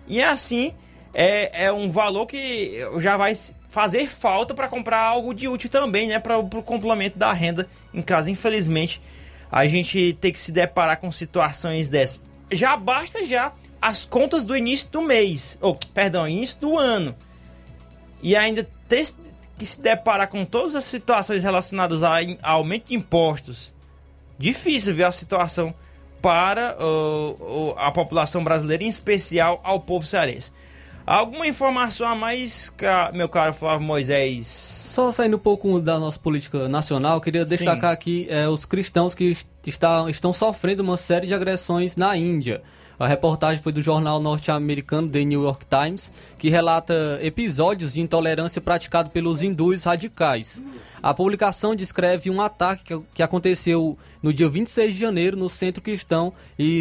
E 0.07 0.21
assim 0.21 0.71
é, 1.11 1.65
é 1.65 1.73
um 1.73 1.89
valor 1.89 2.27
que 2.27 2.85
já 2.99 3.17
vai 3.17 3.35
fazer 3.67 4.05
falta 4.05 4.53
para 4.53 4.67
comprar 4.67 4.99
algo 4.99 5.33
de 5.33 5.47
útil 5.47 5.71
também, 5.71 6.07
né? 6.07 6.19
Para 6.19 6.37
o 6.37 6.47
complemento 6.61 7.17
da 7.17 7.33
renda 7.33 7.67
em 7.91 8.03
casa, 8.03 8.29
infelizmente 8.29 9.01
a 9.51 9.67
gente 9.67 10.17
tem 10.21 10.31
que 10.31 10.39
se 10.39 10.51
deparar 10.51 10.97
com 10.97 11.11
situações 11.11 11.89
dessas. 11.89 12.25
Já 12.51 12.77
basta 12.77 13.25
já 13.25 13.51
as 13.81 14.05
contas 14.05 14.45
do 14.45 14.55
início 14.55 14.89
do 14.89 15.01
mês, 15.01 15.57
ou 15.59 15.75
perdão, 15.75 16.27
início 16.27 16.59
do 16.61 16.77
ano. 16.77 17.15
E 18.21 18.35
ainda 18.35 18.67
ter 18.87 19.05
que 19.57 19.65
se 19.65 19.81
deparar 19.81 20.27
com 20.27 20.45
todas 20.45 20.75
as 20.75 20.85
situações 20.85 21.43
relacionadas 21.43 22.01
a, 22.03 22.17
aumento 22.43 22.87
de 22.87 22.95
impostos. 22.95 23.73
Difícil 24.37 24.95
ver 24.95 25.03
a 25.03 25.11
situação 25.11 25.73
para 26.21 26.77
uh, 26.79 27.73
a 27.77 27.91
população 27.91 28.43
brasileira, 28.43 28.83
em 28.83 28.87
especial 28.87 29.59
ao 29.63 29.79
povo 29.79 30.05
cearense. 30.05 30.51
Alguma 31.05 31.47
informação 31.47 32.07
a 32.07 32.15
mais, 32.15 32.73
meu 33.13 33.27
caro 33.27 33.53
Flávio 33.53 33.85
Moisés? 33.85 34.47
Só 34.47 35.11
saindo 35.11 35.37
um 35.37 35.39
pouco 35.39 35.79
da 35.79 35.99
nossa 35.99 36.19
política 36.19 36.67
nacional, 36.67 37.19
queria 37.19 37.43
destacar 37.45 37.91
Sim. 37.91 37.95
aqui 37.95 38.27
é, 38.29 38.47
os 38.47 38.65
cristãos 38.65 39.15
que 39.15 39.35
está, 39.65 40.09
estão 40.09 40.31
sofrendo 40.31 40.83
uma 40.83 40.97
série 40.97 41.27
de 41.27 41.33
agressões 41.33 41.95
na 41.95 42.15
Índia. 42.15 42.61
A 43.01 43.07
reportagem 43.07 43.63
foi 43.63 43.71
do 43.71 43.81
jornal 43.81 44.19
norte-americano 44.19 45.09
The 45.09 45.25
New 45.25 45.41
York 45.41 45.65
Times, 45.65 46.13
que 46.37 46.51
relata 46.51 47.17
episódios 47.23 47.93
de 47.93 48.01
intolerância 48.01 48.61
praticado 48.61 49.09
pelos 49.09 49.41
hindus 49.41 49.85
radicais. 49.85 50.61
A 51.01 51.11
publicação 51.11 51.73
descreve 51.73 52.29
um 52.29 52.39
ataque 52.39 53.03
que 53.15 53.23
aconteceu 53.23 53.97
no 54.21 54.31
dia 54.31 54.47
26 54.47 54.93
de 54.93 54.99
janeiro 54.99 55.35
no 55.35 55.49
centro 55.49 55.81
cristão 55.81 56.31
e 56.59 56.79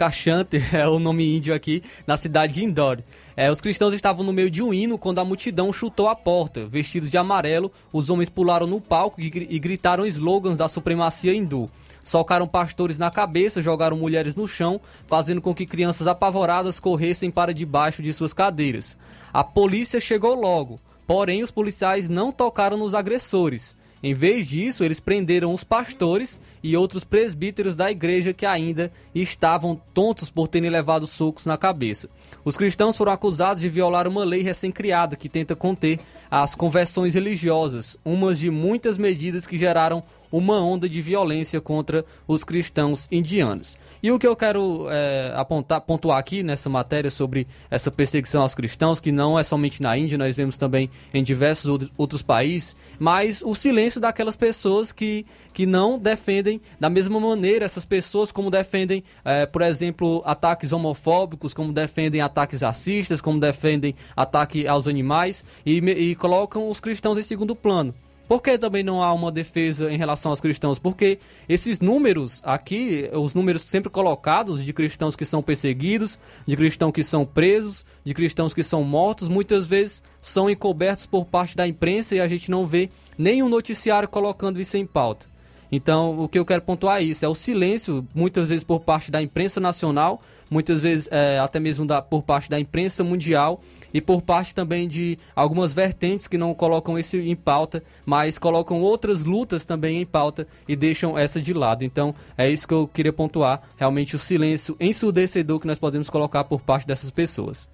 Kashante 0.00 0.56
é 0.72 0.88
o 0.88 0.98
nome 0.98 1.36
índio 1.36 1.54
aqui, 1.54 1.82
na 2.06 2.16
cidade 2.16 2.54
de 2.54 2.64
Indore. 2.64 3.04
É, 3.36 3.50
os 3.50 3.60
cristãos 3.60 3.92
estavam 3.92 4.24
no 4.24 4.32
meio 4.32 4.50
de 4.50 4.62
um 4.62 4.72
hino 4.72 4.96
quando 4.96 5.18
a 5.18 5.24
multidão 5.26 5.70
chutou 5.74 6.08
a 6.08 6.16
porta. 6.16 6.64
Vestidos 6.64 7.10
de 7.10 7.18
amarelo, 7.18 7.70
os 7.92 8.08
homens 8.08 8.30
pularam 8.30 8.66
no 8.66 8.80
palco 8.80 9.20
e, 9.20 9.58
gritaram 9.58 10.06
slogans 10.06 10.56
da 10.56 10.68
supremacia 10.68 11.34
hindu. 11.34 11.70
Socaram 12.02 12.48
pastores 12.48 12.96
na 12.96 13.10
cabeça, 13.10 13.60
jogaram 13.60 13.94
mulheres 13.94 14.34
no 14.34 14.48
chão, 14.48 14.80
fazendo 15.06 15.42
com 15.42 15.54
que 15.54 15.66
crianças 15.66 16.06
apavoradas 16.06 16.80
corressem 16.80 17.30
para 17.30 17.52
debaixo 17.52 18.02
de 18.02 18.10
suas 18.14 18.32
cadeiras. 18.32 18.96
A 19.30 19.44
polícia 19.44 20.00
chegou 20.00 20.34
logo, 20.34 20.80
porém 21.06 21.42
os 21.42 21.50
policiais 21.50 22.08
não 22.08 22.32
tocaram 22.32 22.78
nos 22.78 22.94
agressores. 22.94 23.76
Em 24.02 24.14
vez 24.14 24.46
disso, 24.46 24.82
eles 24.82 24.98
prenderam 24.98 25.52
os 25.52 25.62
pastores 25.62 26.40
e 26.62 26.74
outros 26.74 27.04
presbíteros 27.04 27.74
da 27.74 27.90
igreja 27.90 28.32
que 28.32 28.46
ainda 28.46 28.90
estavam 29.14 29.80
tontos 29.92 30.30
por 30.30 30.48
terem 30.48 30.70
levado 30.70 31.06
socos 31.06 31.44
na 31.44 31.58
cabeça. 31.58 32.08
Os 32.42 32.56
cristãos 32.56 32.96
foram 32.96 33.12
acusados 33.12 33.60
de 33.60 33.68
violar 33.68 34.08
uma 34.08 34.24
lei 34.24 34.42
recém-criada 34.42 35.16
que 35.16 35.28
tenta 35.28 35.54
conter 35.54 36.00
as 36.30 36.54
conversões 36.54 37.14
religiosas, 37.14 37.98
umas 38.02 38.38
de 38.38 38.50
muitas 38.50 38.96
medidas 38.96 39.46
que 39.46 39.58
geraram 39.58 40.02
uma 40.30 40.62
onda 40.62 40.88
de 40.88 41.00
violência 41.00 41.60
contra 41.60 42.04
os 42.26 42.44
cristãos 42.44 43.08
indianos. 43.10 43.76
E 44.02 44.10
o 44.10 44.18
que 44.18 44.26
eu 44.26 44.34
quero 44.34 44.86
é, 44.90 45.32
apontar, 45.36 45.80
pontuar 45.82 46.18
aqui 46.18 46.42
nessa 46.42 46.70
matéria 46.70 47.10
sobre 47.10 47.46
essa 47.70 47.90
perseguição 47.90 48.42
aos 48.42 48.54
cristãos, 48.54 48.98
que 48.98 49.12
não 49.12 49.38
é 49.38 49.44
somente 49.44 49.82
na 49.82 49.96
Índia, 49.96 50.16
nós 50.16 50.36
vemos 50.36 50.56
também 50.56 50.88
em 51.12 51.22
diversos 51.22 51.90
outros 51.98 52.22
países, 52.22 52.76
mas 52.98 53.42
o 53.42 53.54
silêncio 53.54 54.00
daquelas 54.00 54.36
pessoas 54.36 54.92
que, 54.92 55.26
que 55.52 55.66
não 55.66 55.98
defendem 55.98 56.60
da 56.78 56.88
mesma 56.88 57.20
maneira 57.20 57.64
essas 57.64 57.84
pessoas, 57.84 58.32
como 58.32 58.50
defendem, 58.50 59.04
é, 59.24 59.44
por 59.44 59.62
exemplo, 59.62 60.22
ataques 60.24 60.72
homofóbicos, 60.72 61.52
como 61.52 61.72
defendem 61.72 62.20
ataques 62.20 62.62
racistas, 62.62 63.20
como 63.20 63.38
defendem 63.38 63.94
ataque 64.16 64.66
aos 64.66 64.88
animais 64.88 65.44
e, 65.64 65.78
e 65.78 66.14
colocam 66.14 66.70
os 66.70 66.80
cristãos 66.80 67.18
em 67.18 67.22
segundo 67.22 67.54
plano. 67.54 67.94
Por 68.30 68.40
que 68.40 68.56
também 68.56 68.84
não 68.84 69.02
há 69.02 69.12
uma 69.12 69.32
defesa 69.32 69.92
em 69.92 69.96
relação 69.96 70.30
aos 70.30 70.40
cristãos? 70.40 70.78
Porque 70.78 71.18
esses 71.48 71.80
números 71.80 72.40
aqui, 72.44 73.10
os 73.12 73.34
números 73.34 73.62
sempre 73.62 73.90
colocados 73.90 74.62
de 74.64 74.72
cristãos 74.72 75.16
que 75.16 75.24
são 75.24 75.42
perseguidos, 75.42 76.16
de 76.46 76.56
cristãos 76.56 76.92
que 76.92 77.02
são 77.02 77.26
presos, 77.26 77.84
de 78.04 78.14
cristãos 78.14 78.54
que 78.54 78.62
são 78.62 78.84
mortos, 78.84 79.28
muitas 79.28 79.66
vezes 79.66 80.04
são 80.22 80.48
encobertos 80.48 81.06
por 81.06 81.24
parte 81.24 81.56
da 81.56 81.66
imprensa 81.66 82.14
e 82.14 82.20
a 82.20 82.28
gente 82.28 82.52
não 82.52 82.68
vê 82.68 82.88
nenhum 83.18 83.48
noticiário 83.48 84.08
colocando 84.08 84.60
isso 84.60 84.76
em 84.76 84.86
pauta. 84.86 85.26
Então, 85.72 86.16
o 86.20 86.28
que 86.28 86.38
eu 86.38 86.44
quero 86.44 86.62
pontuar 86.62 87.00
é 87.00 87.02
isso: 87.02 87.24
é 87.24 87.28
o 87.28 87.34
silêncio, 87.34 88.06
muitas 88.14 88.48
vezes 88.48 88.62
por 88.62 88.78
parte 88.78 89.10
da 89.10 89.20
imprensa 89.20 89.58
nacional, 89.58 90.22
muitas 90.48 90.80
vezes 90.80 91.08
é, 91.10 91.40
até 91.40 91.58
mesmo 91.58 91.84
da, 91.84 92.00
por 92.00 92.22
parte 92.22 92.48
da 92.48 92.60
imprensa 92.60 93.02
mundial 93.02 93.60
e 93.92 94.00
por 94.00 94.22
parte 94.22 94.54
também 94.54 94.88
de 94.88 95.18
algumas 95.34 95.74
vertentes 95.74 96.26
que 96.26 96.38
não 96.38 96.54
colocam 96.54 96.98
isso 96.98 97.16
em 97.16 97.36
pauta, 97.36 97.82
mas 98.04 98.38
colocam 98.38 98.80
outras 98.80 99.24
lutas 99.24 99.64
também 99.64 100.00
em 100.00 100.06
pauta 100.06 100.46
e 100.66 100.76
deixam 100.76 101.18
essa 101.18 101.40
de 101.40 101.52
lado. 101.52 101.84
Então 101.84 102.14
é 102.36 102.48
isso 102.48 102.66
que 102.66 102.74
eu 102.74 102.88
queria 102.88 103.12
pontuar, 103.12 103.62
realmente 103.76 104.16
o 104.16 104.18
silêncio 104.18 104.76
ensurdecedor 104.80 105.60
que 105.60 105.66
nós 105.66 105.78
podemos 105.78 106.10
colocar 106.10 106.44
por 106.44 106.60
parte 106.60 106.86
dessas 106.86 107.10
pessoas. 107.10 107.68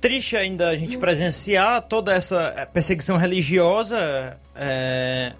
Triste 0.00 0.34
ainda 0.34 0.70
a 0.70 0.76
gente 0.76 0.96
presenciar 0.96 1.82
toda 1.82 2.14
essa 2.14 2.54
eh, 2.56 2.64
perseguição 2.64 3.18
religiosa 3.18 4.38
é, 4.56 5.34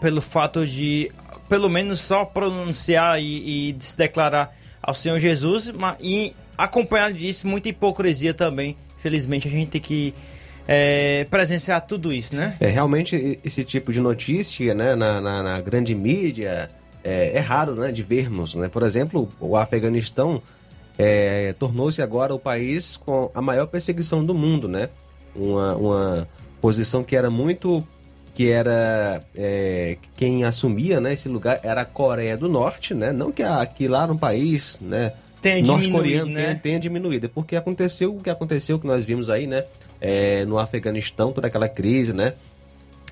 pelo 0.00 0.20
fato 0.20 0.64
de, 0.64 1.10
pelo 1.48 1.68
menos, 1.68 1.98
só 1.98 2.24
pronunciar 2.24 3.20
e, 3.20 3.70
e 3.70 3.76
se 3.80 3.96
declarar 3.96 4.54
ao 4.80 4.94
Senhor 4.94 5.18
Jesus, 5.18 5.70
mas, 5.70 5.96
e 6.00 6.32
acompanhado 6.56 7.14
disso, 7.14 7.48
muita 7.48 7.68
hipocrisia 7.68 8.32
também 8.32 8.76
Felizmente 9.06 9.46
a 9.46 9.50
gente 9.52 9.68
tem 9.68 9.80
que 9.80 10.12
é, 10.66 11.24
presenciar 11.30 11.80
tudo 11.86 12.12
isso, 12.12 12.34
né? 12.34 12.56
É, 12.58 12.66
realmente 12.66 13.38
esse 13.44 13.62
tipo 13.62 13.92
de 13.92 14.00
notícia, 14.00 14.74
né, 14.74 14.96
na, 14.96 15.20
na, 15.20 15.44
na 15.44 15.60
grande 15.60 15.94
mídia, 15.94 16.68
é, 17.04 17.36
é, 17.36 17.38
raro, 17.38 17.76
né, 17.76 17.92
de 17.92 18.02
vermos, 18.02 18.56
né? 18.56 18.68
Por 18.68 18.82
exemplo, 18.82 19.28
o 19.38 19.56
Afeganistão 19.56 20.42
é, 20.98 21.54
tornou-se 21.56 22.02
agora 22.02 22.34
o 22.34 22.38
país 22.40 22.96
com 22.96 23.30
a 23.32 23.40
maior 23.40 23.68
perseguição 23.68 24.24
do 24.24 24.34
mundo, 24.34 24.66
né? 24.66 24.88
Uma, 25.36 25.76
uma 25.76 26.28
posição 26.60 27.04
que 27.04 27.14
era 27.14 27.30
muito 27.30 27.86
que 28.34 28.50
era 28.50 29.22
é, 29.36 29.98
quem 30.16 30.42
assumia 30.42 31.00
né, 31.00 31.12
esse 31.12 31.28
lugar 31.28 31.60
era 31.62 31.82
a 31.82 31.84
Coreia 31.84 32.36
do 32.36 32.48
Norte, 32.48 32.92
né? 32.92 33.12
Não 33.12 33.30
que, 33.30 33.44
a, 33.44 33.64
que 33.64 33.86
lá 33.86 34.04
no 34.04 34.18
país, 34.18 34.80
né? 34.80 35.12
Tenha 35.46 35.62
diminuído, 35.62 36.26
né? 36.26 36.42
tenha, 36.42 36.54
tenha 36.56 36.80
diminuído. 36.80 37.28
Porque 37.28 37.56
aconteceu 37.56 38.14
o 38.14 38.20
que 38.20 38.30
aconteceu, 38.30 38.78
que 38.78 38.86
nós 38.86 39.04
vimos 39.04 39.30
aí, 39.30 39.46
né? 39.46 39.64
É, 40.00 40.44
no 40.44 40.58
Afeganistão, 40.58 41.32
toda 41.32 41.46
aquela 41.46 41.68
crise, 41.68 42.12
né? 42.12 42.34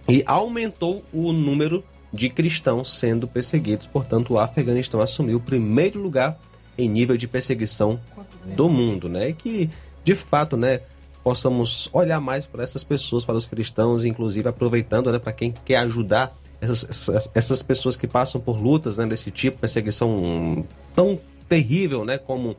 E 0.09 0.23
aumentou 0.27 1.05
o 1.13 1.33
número 1.33 1.85
de 2.13 2.29
cristãos 2.29 2.93
sendo 2.99 3.27
perseguidos. 3.27 3.87
Portanto, 3.87 4.35
o 4.35 4.39
Afeganistão 4.39 5.01
assumiu 5.01 5.39
o 5.39 5.41
primeiro 5.41 6.01
lugar 6.01 6.39
em 6.77 6.89
nível 6.89 7.17
de 7.17 7.27
perseguição 7.27 8.01
do 8.45 8.69
mundo, 8.69 9.09
né? 9.09 9.29
E 9.29 9.33
que, 9.33 9.71
de 10.05 10.15
fato, 10.15 10.57
né? 10.57 10.81
Possamos 11.23 11.89
olhar 11.93 12.21
mais 12.21 12.45
para 12.45 12.63
essas 12.63 12.85
pessoas, 12.85 13.25
para 13.25 13.35
os 13.35 13.47
cristãos, 13.47 14.05
inclusive 14.05 14.47
aproveitando, 14.47 15.11
né? 15.11 15.19
Para 15.19 15.33
quem 15.33 15.55
quer 15.65 15.77
ajudar 15.79 16.37
essas, 16.61 16.85
essas, 16.89 17.31
essas 17.35 17.63
pessoas 17.63 17.97
que 17.97 18.07
passam 18.07 18.41
por 18.41 18.61
lutas 18.61 18.99
né, 18.99 19.07
desse 19.07 19.31
tipo, 19.31 19.59
perseguição 19.59 20.65
tão 20.95 21.19
terrível, 21.49 22.05
né, 22.05 22.19
como 22.19 22.57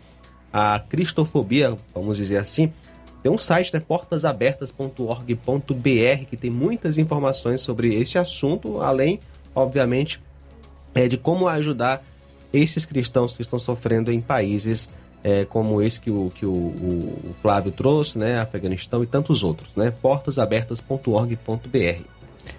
a 0.51 0.79
cristofobia, 0.79 1.77
vamos 1.93 2.17
dizer 2.17 2.37
assim, 2.37 2.73
tem 3.21 3.31
um 3.31 3.37
site, 3.37 3.71
né, 3.73 3.79
portasabertas.org.br, 3.79 6.25
que 6.29 6.37
tem 6.37 6.49
muitas 6.49 6.97
informações 6.97 7.61
sobre 7.61 7.93
esse 7.95 8.17
assunto, 8.17 8.81
além, 8.81 9.19
obviamente, 9.53 10.21
é, 10.93 11.07
de 11.07 11.17
como 11.17 11.47
ajudar 11.47 12.03
esses 12.53 12.85
cristãos 12.85 13.35
que 13.35 13.41
estão 13.41 13.59
sofrendo 13.59 14.11
em 14.11 14.21
países 14.21 14.89
é, 15.23 15.43
como 15.43 15.81
esse 15.81 15.99
que, 15.99 16.11
o, 16.11 16.31
que 16.35 16.45
o, 16.45 16.51
o 16.51 17.35
Flávio 17.41 17.71
trouxe, 17.71 18.19
né, 18.19 18.39
Afeganistão 18.39 19.01
e 19.01 19.07
tantos 19.07 19.43
outros, 19.43 19.75
né, 19.75 19.89
portasabertas.org.br. 19.89 22.03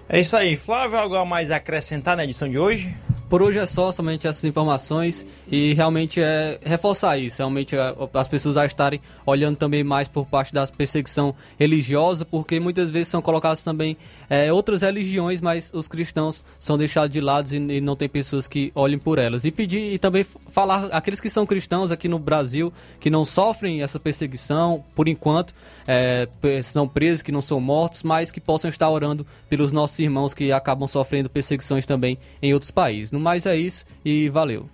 É 0.09 0.19
isso 0.19 0.35
aí. 0.35 0.57
Flávio, 0.57 0.97
algo 0.97 1.15
a 1.15 1.23
mais 1.23 1.49
acrescentar 1.49 2.17
na 2.17 2.25
edição 2.25 2.49
de 2.49 2.59
hoje? 2.59 2.93
Por 3.29 3.41
hoje 3.41 3.59
é 3.59 3.65
só 3.65 3.91
somente 3.91 4.25
essas 4.25 4.45
informações 4.45 5.27
e 5.51 5.73
realmente 5.73 6.21
é 6.21 6.59
reforçar 6.63 7.17
isso, 7.17 7.39
realmente 7.39 7.75
é, 7.75 7.93
as 8.13 8.29
pessoas 8.29 8.55
a 8.55 8.65
estarem 8.65 9.01
olhando 9.25 9.57
também 9.57 9.83
mais 9.83 10.07
por 10.07 10.25
parte 10.25 10.53
da 10.53 10.65
perseguição 10.65 11.35
religiosa, 11.59 12.23
porque 12.23 12.57
muitas 12.57 12.89
vezes 12.89 13.09
são 13.09 13.21
colocadas 13.21 13.61
também 13.61 13.97
é, 14.29 14.51
outras 14.53 14.81
religiões, 14.81 15.41
mas 15.41 15.73
os 15.73 15.89
cristãos 15.89 16.41
são 16.57 16.77
deixados 16.77 17.11
de 17.11 17.19
lado 17.19 17.51
e, 17.51 17.57
e, 17.57 17.81
não 17.81 17.97
tem 17.97 18.07
pessoas 18.07 18.47
que 18.47 18.71
olhem 18.73 18.97
por 18.97 19.19
elas. 19.19 19.43
E 19.43 19.51
pedir 19.51 19.93
e 19.93 19.97
também 19.97 20.25
falar 20.49 20.85
aqueles 20.85 21.19
que 21.19 21.29
são 21.29 21.45
cristãos 21.45 21.91
aqui 21.91 22.07
no 22.07 22.19
Brasil 22.19 22.71
que 22.97 23.09
não 23.09 23.25
sofrem 23.25 23.83
essa 23.83 23.99
perseguição 23.99 24.85
por 24.95 25.09
enquanto, 25.09 25.53
é, 25.85 26.29
são 26.63 26.87
presos, 26.87 27.21
que 27.21 27.33
não 27.33 27.41
são 27.41 27.59
mortos, 27.59 28.03
mas 28.03 28.31
que 28.31 28.39
possam 28.39 28.69
estar 28.69 28.89
orando 28.89 29.27
pelos 29.49 29.73
nossos 29.73 29.99
irmãos 29.99 30.33
que 30.33 30.49
acabam 30.49 30.87
sofrendo 30.87 31.29
perseguições 31.29 31.85
também 31.85 32.17
em 32.41 32.53
outros 32.53 32.71
países. 32.71 33.16
No 33.17 33.23
mais 33.23 33.45
é 33.45 33.55
isso 33.55 33.85
e 34.05 34.29
valeu. 34.29 34.69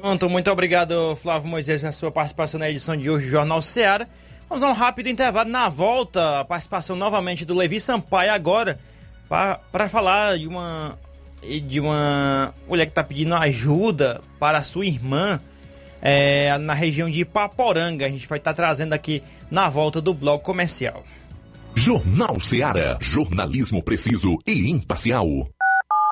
Pronto, 0.00 0.30
muito 0.30 0.50
obrigado, 0.50 1.14
Flávio 1.16 1.48
Moisés, 1.48 1.80
pela 1.80 1.92
sua 1.92 2.10
participação 2.10 2.58
na 2.58 2.70
edição 2.70 2.96
de 2.96 3.10
hoje 3.10 3.26
do 3.26 3.32
Jornal 3.32 3.60
Ceará. 3.60 4.06
Vamos 4.48 4.62
a 4.62 4.68
um 4.68 4.72
rápido 4.72 5.08
intervalo. 5.08 5.50
Na 5.50 5.68
volta, 5.68 6.40
a 6.40 6.44
participação 6.44 6.96
novamente 6.96 7.44
do 7.44 7.54
Levi 7.54 7.80
Sampaio 7.80 8.32
agora 8.32 8.78
para 9.28 9.88
falar 9.88 10.38
de 10.38 10.46
uma 10.46 10.98
de 11.42 11.80
uma 11.80 12.54
mulher 12.68 12.84
que 12.84 12.90
está 12.90 13.02
pedindo 13.02 13.34
ajuda 13.34 14.20
para 14.38 14.58
a 14.58 14.64
sua 14.64 14.84
irmã 14.84 15.40
é, 16.02 16.56
na 16.58 16.74
região 16.74 17.10
de 17.10 17.20
Ipaporanga. 17.20 18.06
A 18.06 18.08
gente 18.08 18.26
vai 18.26 18.38
estar 18.38 18.52
tá 18.52 18.56
trazendo 18.56 18.92
aqui 18.92 19.22
na 19.50 19.68
volta 19.68 20.00
do 20.00 20.14
bloco 20.14 20.44
comercial. 20.44 21.02
Jornal 21.74 22.38
Ceará, 22.40 22.98
jornalismo 23.00 23.82
preciso 23.82 24.38
e 24.46 24.70
imparcial. 24.70 25.48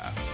ら。 0.00 0.33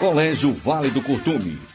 Colégio 0.00 0.50
Vale 0.54 0.88
do 0.88 1.02
Curtume. 1.02 1.58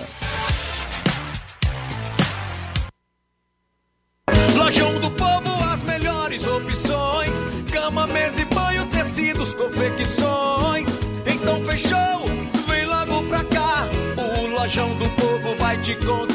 Lojão 4.56 5.00
do 5.00 5.10
Povo, 5.12 5.64
as 5.72 5.82
melhores 5.84 6.46
opções: 6.46 7.46
cama, 7.72 8.06
mesa 8.08 8.42
e 8.42 8.46
banho, 8.46 8.86
tecidos, 8.88 9.54
confecções. 9.54 10.90
Então 11.26 11.64
fechou, 11.64 12.26
vem 12.68 12.86
logo 12.86 13.24
pra 13.28 13.44
cá. 13.46 13.88
O 14.18 14.48
Lojão 14.48 14.94
do 14.98 15.10
Povo 15.12 15.56
vai 15.58 15.80
te 15.82 15.96
conquistar. 15.96 16.35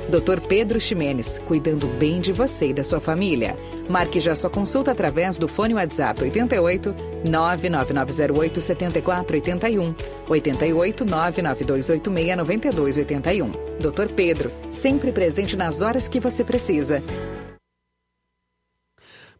Dr. 0.11 0.41
Pedro 0.41 0.77
Ximenes, 0.77 1.39
cuidando 1.47 1.87
bem 1.87 2.19
de 2.19 2.33
você 2.33 2.67
e 2.67 2.73
da 2.73 2.83
sua 2.83 2.99
família. 2.99 3.57
Marque 3.89 4.19
já 4.19 4.35
sua 4.35 4.49
consulta 4.49 4.91
através 4.91 5.37
do 5.37 5.47
fone 5.47 5.73
WhatsApp 5.73 6.21
88 6.21 6.93
99908 7.23 8.59
7481 8.59 9.95
88 10.27 11.05
99286 11.05 12.35
9281. 12.35 13.51
Dr. 13.79 14.13
Pedro, 14.13 14.51
sempre 14.69 15.13
presente 15.13 15.55
nas 15.55 15.81
horas 15.81 16.09
que 16.09 16.19
você 16.19 16.43
precisa. 16.43 17.01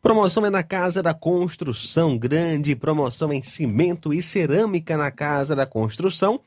Promoção 0.02 0.45
é 0.45 0.49
na 0.49 0.64
Casa 0.64 1.03
da 1.03 1.14
Construção, 1.14 2.18
grande 2.18 2.77
promoção 2.77 3.34
em 3.34 3.41
cimento 3.41 4.14
e 4.14 4.22
cerâmica 4.22 4.95
na 4.95 5.11
Casa 5.11 5.53
da 5.53 5.65
Construção. 5.65 6.39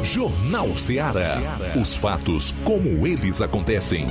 Jornal 0.02 0.76
Ceará. 0.76 1.36
Os 1.80 1.94
fatos 1.94 2.52
como 2.64 3.06
eles 3.06 3.40
acontecem. 3.42 4.06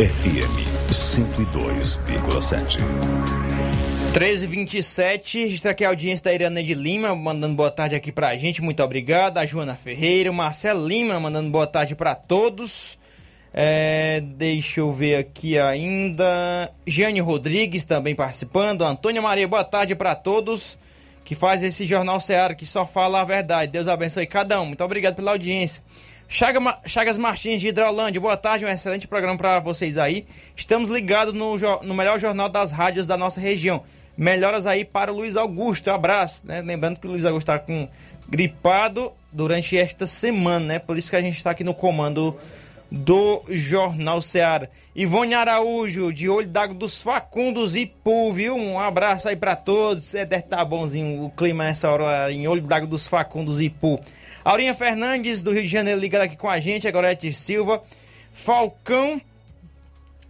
FM 0.00 0.64
102,7. 0.88 2.78
1327, 4.14 5.40
registrar 5.40 5.72
aqui 5.72 5.84
a 5.84 5.88
audiência 5.90 6.24
da 6.24 6.32
Irana 6.32 6.62
de 6.62 6.72
Lima, 6.72 7.14
mandando 7.14 7.54
boa 7.54 7.70
tarde 7.70 7.94
aqui 7.94 8.10
pra 8.10 8.34
gente, 8.34 8.62
muito 8.62 8.82
obrigado. 8.82 9.36
A 9.36 9.44
Joana 9.44 9.74
Ferreira, 9.74 10.30
o 10.30 10.34
Marcelo 10.34 10.88
Lima, 10.88 11.20
mandando 11.20 11.50
boa 11.50 11.66
tarde 11.66 11.94
para 11.94 12.14
todos. 12.14 12.98
É, 13.52 14.22
deixa 14.22 14.80
eu 14.80 14.90
ver 14.90 15.16
aqui 15.16 15.58
ainda. 15.58 16.72
Jane 16.86 17.20
Rodrigues 17.20 17.84
também 17.84 18.14
participando. 18.14 18.86
Antônia 18.86 19.20
Maria, 19.20 19.46
boa 19.46 19.64
tarde 19.64 19.94
para 19.94 20.14
todos 20.14 20.78
que 21.26 21.34
faz 21.34 21.62
esse 21.62 21.84
Jornal 21.84 22.18
Seara, 22.20 22.54
que 22.54 22.64
só 22.64 22.86
fala 22.86 23.20
a 23.20 23.24
verdade. 23.24 23.70
Deus 23.70 23.86
abençoe 23.86 24.26
cada 24.26 24.58
um. 24.62 24.64
Muito 24.64 24.82
obrigado 24.82 25.16
pela 25.16 25.32
audiência. 25.32 25.82
Chaga, 26.32 26.78
Chagas 26.86 27.18
Martins 27.18 27.60
de 27.60 27.66
Hidrolândia, 27.66 28.20
boa 28.20 28.36
tarde, 28.36 28.64
um 28.64 28.68
excelente 28.68 29.08
programa 29.08 29.36
para 29.36 29.58
vocês 29.58 29.98
aí. 29.98 30.24
Estamos 30.54 30.88
ligados 30.88 31.34
no, 31.34 31.56
no 31.82 31.92
melhor 31.92 32.20
jornal 32.20 32.48
das 32.48 32.70
rádios 32.70 33.04
da 33.04 33.16
nossa 33.16 33.40
região. 33.40 33.82
Melhoras 34.16 34.64
aí 34.64 34.84
para 34.84 35.12
o 35.12 35.16
Luiz 35.16 35.36
Augusto, 35.36 35.90
abraço, 35.90 36.46
né? 36.46 36.62
Lembrando 36.62 37.00
que 37.00 37.06
o 37.08 37.10
Luiz 37.10 37.24
Augusto 37.24 37.50
está 37.50 37.58
com 37.58 37.88
gripado 38.28 39.10
durante 39.32 39.76
esta 39.76 40.06
semana, 40.06 40.64
né? 40.64 40.78
Por 40.78 40.96
isso 40.96 41.10
que 41.10 41.16
a 41.16 41.20
gente 41.20 41.36
está 41.36 41.50
aqui 41.50 41.64
no 41.64 41.74
comando 41.74 42.38
do 42.88 43.42
Jornal 43.48 44.22
Seara. 44.22 44.70
Ivone 44.94 45.34
Araújo, 45.34 46.12
de 46.12 46.28
Olho 46.28 46.48
d'Água 46.48 46.76
dos 46.76 47.02
Facundos 47.02 47.74
e 47.74 47.86
Pu, 47.86 48.32
viu? 48.32 48.54
Um 48.54 48.78
abraço 48.78 49.28
aí 49.28 49.34
para 49.34 49.56
todos. 49.56 50.14
É, 50.14 50.24
deve 50.24 50.44
estar 50.44 50.58
tá 50.58 50.64
bonzinho 50.64 51.24
o 51.24 51.30
clima 51.30 51.64
nessa 51.64 51.90
hora 51.90 52.32
em 52.32 52.46
Olho 52.46 52.62
d'Água 52.62 52.86
dos 52.86 53.08
Facundos 53.08 53.60
e 53.60 53.68
Pu. 53.68 53.98
Aurinha 54.44 54.74
Fernandes, 54.74 55.42
do 55.42 55.52
Rio 55.52 55.62
de 55.62 55.68
Janeiro, 55.68 56.00
ligada 56.00 56.24
aqui 56.24 56.36
com 56.36 56.48
a 56.48 56.58
gente. 56.58 56.88
A 56.88 56.90
Gorete 56.90 57.32
Silva. 57.32 57.82
Falcão. 58.32 59.20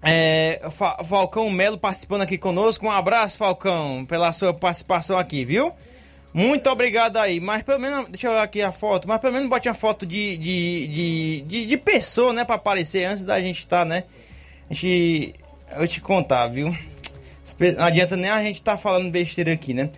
É, 0.03 0.61
Fa 0.71 1.05
Falcão 1.05 1.51
Melo 1.51 1.79
participando 1.79 2.23
aqui 2.23 2.39
conosco. 2.39 2.87
Um 2.87 2.91
abraço, 2.91 3.39
Falcão, 3.39 4.05
pela 4.07 4.33
sua 4.33 4.53
participação 4.53 5.19
aqui, 5.19 5.45
viu? 5.45 5.73
Muito 6.33 6.69
obrigado 6.71 7.19
aí. 7.19 7.41
Mas 7.41 7.63
pelo 7.63 7.81
menos, 7.81 8.09
deixa 8.09 8.29
eu 8.29 8.33
olhar 8.33 8.43
aqui 8.43 8.63
a 8.63 8.73
foto. 8.73 9.07
Mas 9.07 9.21
pelo 9.21 9.35
menos 9.35 9.49
bote 9.49 9.69
uma 9.69 9.75
foto 9.75 10.07
de, 10.07 10.37
de, 10.37 10.87
de, 10.87 11.41
de, 11.43 11.67
de 11.67 11.77
pessoa, 11.77 12.33
né? 12.33 12.45
Pra 12.45 12.57
aparecer 12.57 13.05
antes 13.05 13.25
da 13.25 13.41
gente 13.41 13.61
estar, 13.61 13.81
tá, 13.81 13.85
né? 13.85 14.05
A 14.69 14.75
gente. 14.75 15.35
Eu 15.77 15.87
te 15.87 16.01
contar, 16.01 16.49
viu? 16.49 16.77
Não 17.77 17.85
adianta 17.85 18.17
nem 18.17 18.31
a 18.31 18.43
gente 18.43 18.57
estar 18.57 18.73
tá 18.73 18.79
falando 18.79 19.11
besteira 19.11 19.53
aqui, 19.53 19.75
né? 19.75 19.91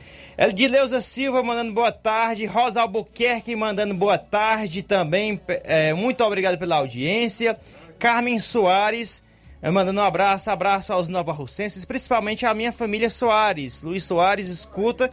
Edileuza 0.49 1.01
Silva 1.01 1.41
mandando 1.43 1.73
boa 1.73 1.93
tarde. 1.93 2.47
Rosa 2.47 2.83
Albuquerque 2.83 3.55
mandando 3.55 3.95
boa 3.95 4.19
tarde 4.19 4.83
também. 4.83 5.41
É, 5.47 5.95
muito 5.95 6.25
obrigado 6.25 6.59
pela 6.59 6.77
audiência. 6.77 7.57
Carmen 7.97 8.41
Soares 8.41 9.23
é, 9.63 9.71
mandando 9.71 10.01
um 10.01 10.05
abraço, 10.05 10.51
abraço 10.51 10.93
aos 10.93 11.09
Nova 11.09 11.31
Russenses, 11.31 11.85
principalmente 11.85 12.45
a 12.45 12.53
minha 12.53 12.73
família 12.73 13.09
Soares. 13.09 13.85
Luiz 13.85 14.03
Soares 14.03 14.49
escuta. 14.49 15.13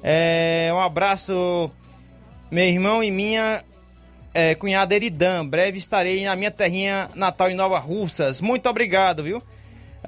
É, 0.00 0.70
um 0.72 0.78
abraço, 0.78 1.68
meu 2.48 2.64
irmão 2.64 3.02
e 3.02 3.10
minha 3.10 3.64
é, 4.32 4.54
cunhada 4.54 4.94
Eridan. 4.94 5.44
Breve 5.44 5.78
estarei 5.78 6.24
na 6.24 6.36
minha 6.36 6.52
terrinha 6.52 7.10
natal 7.16 7.50
em 7.50 7.56
Nova 7.56 7.80
Russas. 7.80 8.40
Muito 8.40 8.68
obrigado, 8.68 9.24
viu? 9.24 9.42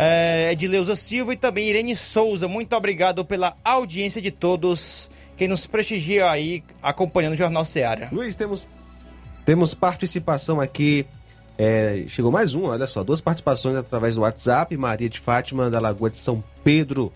É, 0.02 0.52
Edileuza 0.52 0.96
Silva 0.96 1.34
e 1.34 1.36
também 1.36 1.68
Irene 1.68 1.94
Souza. 1.94 2.48
Muito 2.48 2.74
obrigado 2.74 3.22
pela 3.22 3.54
audiência 3.62 4.22
de 4.22 4.30
todos 4.30 5.10
quem 5.36 5.46
nos 5.46 5.66
prestigia 5.66 6.30
aí 6.30 6.64
acompanhando 6.82 7.34
o 7.34 7.36
Jornal 7.36 7.66
Seara. 7.66 8.08
Luiz, 8.10 8.34
temos, 8.34 8.66
temos 9.44 9.74
participação 9.74 10.58
aqui. 10.58 11.04
É, 11.58 12.04
chegou 12.08 12.32
mais 12.32 12.54
um, 12.54 12.64
olha 12.64 12.86
só, 12.86 13.04
duas 13.04 13.20
participações 13.20 13.76
através 13.76 14.14
do 14.14 14.22
WhatsApp. 14.22 14.74
Maria 14.74 15.10
de 15.10 15.20
Fátima, 15.20 15.68
da 15.68 15.78
Lagoa 15.78 16.08
de 16.08 16.18
São 16.18 16.42
Pedro. 16.64 17.12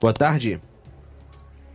Boa 0.00 0.12
tarde. 0.12 0.60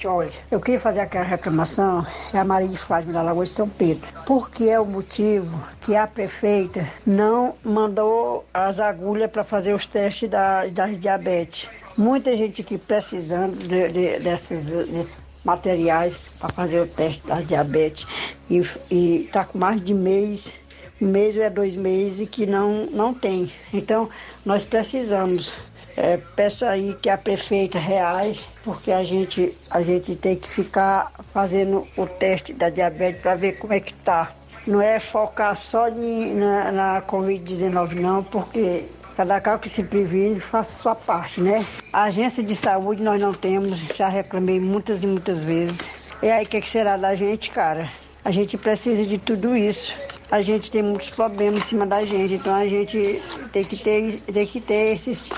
Olha, 0.05 0.31
eu 0.51 0.59
queria 0.59 0.79
fazer 0.79 0.99
aquela 0.99 1.25
reclamação, 1.25 2.05
é 2.31 2.37
a 2.37 2.45
Maria 2.45 2.67
de 2.67 2.77
Fátima 2.77 3.13
da 3.13 3.23
Lagoa 3.23 3.45
de 3.45 3.49
São 3.49 3.67
Pedro. 3.67 4.07
Porque 4.27 4.65
é 4.65 4.79
o 4.79 4.85
motivo 4.85 5.59
que 5.81 5.95
a 5.95 6.05
prefeita 6.05 6.87
não 7.03 7.55
mandou 7.63 8.45
as 8.53 8.79
agulhas 8.79 9.31
para 9.31 9.43
fazer 9.43 9.73
os 9.73 9.87
testes 9.87 10.29
da, 10.29 10.67
da 10.67 10.85
diabetes. 10.85 11.67
Muita 11.97 12.37
gente 12.37 12.61
aqui 12.61 12.77
precisando 12.77 13.57
de, 13.57 13.87
de, 13.89 14.19
desses, 14.19 14.65
desses 14.65 15.23
materiais 15.43 16.15
para 16.39 16.49
fazer 16.49 16.81
o 16.81 16.87
teste 16.87 17.25
da 17.25 17.41
diabetes 17.41 18.05
e 18.51 19.23
está 19.25 19.45
com 19.45 19.57
mais 19.57 19.83
de 19.83 19.95
mês, 19.95 20.59
um 21.01 21.07
mês 21.07 21.35
ou 21.35 21.43
é 21.43 21.49
dois 21.49 21.75
meses 21.75 22.29
que 22.29 22.45
não, 22.45 22.85
não 22.87 23.15
tem. 23.15 23.51
Então, 23.73 24.09
nós 24.45 24.63
precisamos 24.63 25.51
é, 25.97 26.17
peça 26.35 26.69
aí 26.69 26.95
que 27.01 27.09
a 27.09 27.17
prefeita 27.17 27.79
reage, 27.79 28.45
porque 28.63 28.91
a 28.91 29.03
gente, 29.03 29.51
a 29.71 29.81
gente 29.81 30.15
tem 30.15 30.35
que 30.35 30.47
ficar 30.47 31.11
fazendo 31.33 31.87
o 31.97 32.05
teste 32.05 32.53
da 32.53 32.69
diabetes 32.69 33.19
para 33.21 33.35
ver 33.35 33.53
como 33.53 33.73
é 33.73 33.79
que 33.79 33.93
tá. 33.95 34.31
Não 34.65 34.79
é 34.79 34.99
focar 34.99 35.55
só 35.57 35.89
de, 35.89 35.99
na, 35.99 36.71
na 36.71 37.01
Covid-19 37.01 37.95
não, 37.95 38.23
porque 38.23 38.85
cada 39.15 39.41
carro 39.41 39.59
que 39.59 39.69
se 39.69 39.83
previne 39.83 40.39
faça 40.39 40.77
sua 40.77 40.93
parte, 40.93 41.41
né? 41.41 41.65
A 41.91 42.03
agência 42.03 42.43
de 42.43 42.53
saúde 42.53 43.01
nós 43.01 43.19
não 43.19 43.33
temos, 43.33 43.79
já 43.95 44.07
reclamei 44.07 44.59
muitas 44.59 45.01
e 45.03 45.07
muitas 45.07 45.41
vezes. 45.41 45.89
E 46.21 46.29
aí 46.29 46.45
o 46.45 46.47
que, 46.47 46.61
que 46.61 46.69
será 46.69 46.95
da 46.95 47.15
gente, 47.15 47.49
cara? 47.49 47.89
A 48.23 48.29
gente 48.29 48.57
precisa 48.57 49.03
de 49.05 49.17
tudo 49.17 49.55
isso 49.57 49.95
a 50.29 50.41
gente 50.41 50.69
tem 50.69 50.83
muitos 50.83 51.09
problemas 51.09 51.63
em 51.63 51.65
cima 51.65 51.85
da 51.85 52.05
gente, 52.05 52.33
então 52.33 52.53
a 52.53 52.67
gente 52.67 53.21
tem 53.53 53.63
que 53.63 53.77
ter, 53.77 54.19
tem 54.21 54.45
que 54.45 54.59
ter 54.59 54.91
esses 54.91 55.29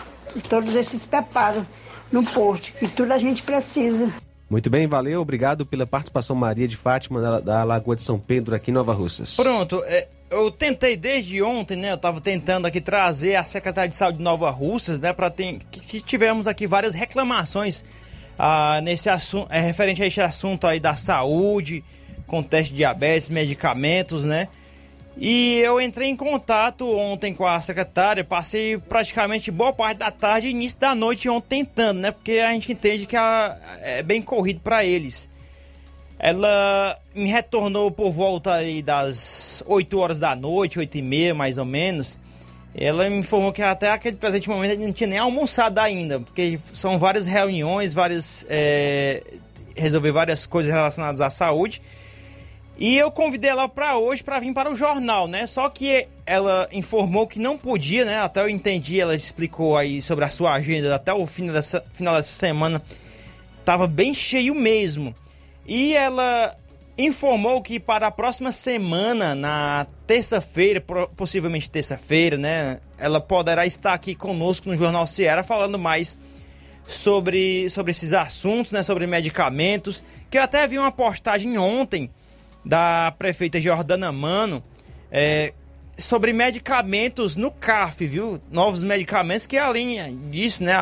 todos 0.48 0.76
esses 0.76 1.06
preparos 1.06 1.64
no 2.12 2.24
posto, 2.24 2.72
que 2.74 2.88
tudo 2.88 3.12
a 3.12 3.18
gente 3.18 3.44
precisa. 3.44 4.12
Muito 4.50 4.70
bem, 4.70 4.88
valeu, 4.88 5.22
obrigado 5.22 5.66
pela 5.66 5.86
participação 5.86 6.36
Maria 6.36 6.68
de 6.68 6.76
Fátima 6.76 7.22
da, 7.22 7.40
da 7.40 7.64
Lagoa 7.64 7.96
de 7.96 8.02
São 8.02 8.20
Pedro 8.20 8.56
aqui 8.56 8.72
em 8.72 8.74
Nova 8.74 8.94
Russas. 8.94 9.36
Pronto, 9.36 9.84
é, 9.86 10.08
eu 10.32 10.50
tentei 10.50 10.98
desde 10.98 11.42
ontem, 11.42 11.78
né? 11.78 11.92
Eu 11.92 11.96
estava 11.96 12.20
tentando 12.20 12.66
aqui 12.66 12.82
trazer 12.82 13.36
a 13.36 13.44
Secretaria 13.44 13.90
de 13.90 13.96
Saúde 13.96 14.18
de 14.18 14.24
Nova 14.24 14.50
Russas, 14.50 15.00
né? 15.00 15.14
Para 15.14 15.30
que, 15.30 15.60
que 15.72 16.02
tivemos 16.02 16.48
aqui 16.48 16.66
várias 16.66 16.96
reclamações 16.96 17.86
ah, 18.38 18.80
nesse 18.82 19.10
assunto, 19.10 19.52
é, 19.52 19.60
referente 19.60 20.02
a 20.02 20.08
esse 20.08 20.22
assunto 20.22 20.66
aí 20.66 20.80
da 20.80 20.96
saúde, 20.96 21.84
com 22.26 22.42
teste 22.42 22.72
de 22.72 22.78
diabetes, 22.78 23.30
medicamentos, 23.30 24.24
né? 24.24 24.48
E 25.18 25.58
eu 25.58 25.82
entrei 25.82 26.08
em 26.08 26.16
contato 26.16 26.90
ontem 26.90 27.34
com 27.34 27.46
a 27.46 27.60
secretária, 27.60 28.24
passei 28.24 28.78
praticamente 28.78 29.52
boa 29.52 29.74
parte 29.74 29.98
da 29.98 30.12
tarde 30.12 30.48
e 30.48 30.52
início 30.52 30.80
da 30.80 30.96
noite 30.96 31.28
ontem 31.28 31.66
tentando, 31.66 32.00
né? 32.00 32.12
Porque 32.12 32.40
a 32.40 32.52
gente 32.52 32.72
entende 32.72 33.06
que 33.06 33.18
a, 33.18 33.58
é 33.82 34.02
bem 34.02 34.22
corrido 34.22 34.62
para 34.62 34.86
eles. 34.86 35.30
Ela 36.18 37.00
me 37.16 37.30
retornou 37.30 37.90
por 37.92 38.12
volta 38.12 38.54
aí 38.54 38.82
das 38.82 39.64
8 39.66 39.98
horas 39.98 40.20
da 40.20 40.36
noite, 40.36 40.80
8 40.80 40.98
e 40.98 41.02
meia 41.02 41.34
mais 41.34 41.58
ou 41.58 41.66
menos. 41.66 42.20
Ela 42.76 43.10
me 43.10 43.18
informou 43.18 43.52
que 43.52 43.62
até 43.62 43.90
aquele 43.90 44.18
presente 44.18 44.48
momento 44.48 44.72
ele 44.72 44.86
não 44.86 44.94
tinha 44.94 45.08
nem 45.08 45.18
almoçado 45.18 45.80
ainda, 45.80 46.20
porque 46.20 46.60
são 46.74 47.00
várias 47.00 47.26
reuniões, 47.26 47.94
várias. 47.94 48.46
É, 48.50 49.24
resolver 49.76 50.12
várias 50.12 50.46
coisas 50.46 50.72
relacionadas 50.72 51.22
à 51.22 51.30
saúde. 51.30 51.82
E 52.80 52.98
eu 52.98 53.12
convidei 53.12 53.50
ela 53.50 53.68
para 53.68 53.98
hoje 53.98 54.24
para 54.24 54.40
vir 54.40 54.54
para 54.54 54.72
o 54.72 54.76
jornal, 54.76 55.28
né? 55.28 55.46
Só 55.46 55.68
que 55.70 56.08
ela 56.26 56.66
informou 56.72 57.28
que 57.28 57.38
não 57.38 57.58
podia, 57.58 58.06
né? 58.06 58.22
Até 58.22 58.40
eu 58.40 58.48
entendi, 58.48 59.02
ela 59.02 59.14
explicou 59.14 59.76
aí 59.76 60.02
sobre 60.02 60.24
a 60.24 60.30
sua 60.30 60.54
agenda 60.54 60.96
até 60.96 61.14
o 61.14 61.26
final 61.26 61.54
dessa, 61.54 61.84
final 61.92 62.16
dessa 62.16 62.32
semana. 62.32 62.82
Tava 63.66 63.86
bem 63.86 64.14
cheio 64.14 64.56
mesmo. 64.56 65.14
E 65.68 65.94
ela 65.94 66.56
informou 66.98 67.62
que 67.62 67.82
para 67.82 68.08
a 68.08 68.12
próxima 68.12 68.50
semana, 68.50 69.36
na 69.36 69.86
terça-feira, 70.08 70.80
possivelmente 71.18 71.70
terça-feira, 71.70 72.38
né? 72.38 72.80
Ela 72.98 73.20
poderá 73.20 73.66
estar 73.66 73.94
aqui 73.94 74.16
conosco 74.16 74.70
no 74.70 74.78
Jornal 74.78 75.06
Ceará 75.06 75.44
falando 75.44 75.78
mais 75.78 76.18
sobre, 76.88 77.70
sobre 77.70 77.92
esses 77.92 78.14
assuntos, 78.14 78.72
né? 78.72 78.84
Sobre 78.84 79.06
medicamentos. 79.06 80.02
Que 80.30 80.38
eu 80.38 80.44
até 80.44 80.66
vi 80.66 80.80
uma 80.80 80.94
postagem 80.94 81.58
ontem 81.58 82.10
da 82.70 83.12
prefeita 83.18 83.60
Jordana 83.60 84.12
Mano 84.12 84.64
é, 85.12 85.54
sobre 85.98 86.32
medicamentos 86.32 87.36
no 87.36 87.50
CAF, 87.50 88.06
viu? 88.06 88.40
Novos 88.52 88.84
medicamentos 88.84 89.48
que 89.48 89.58
além 89.58 90.16
disso, 90.30 90.64
né, 90.64 90.76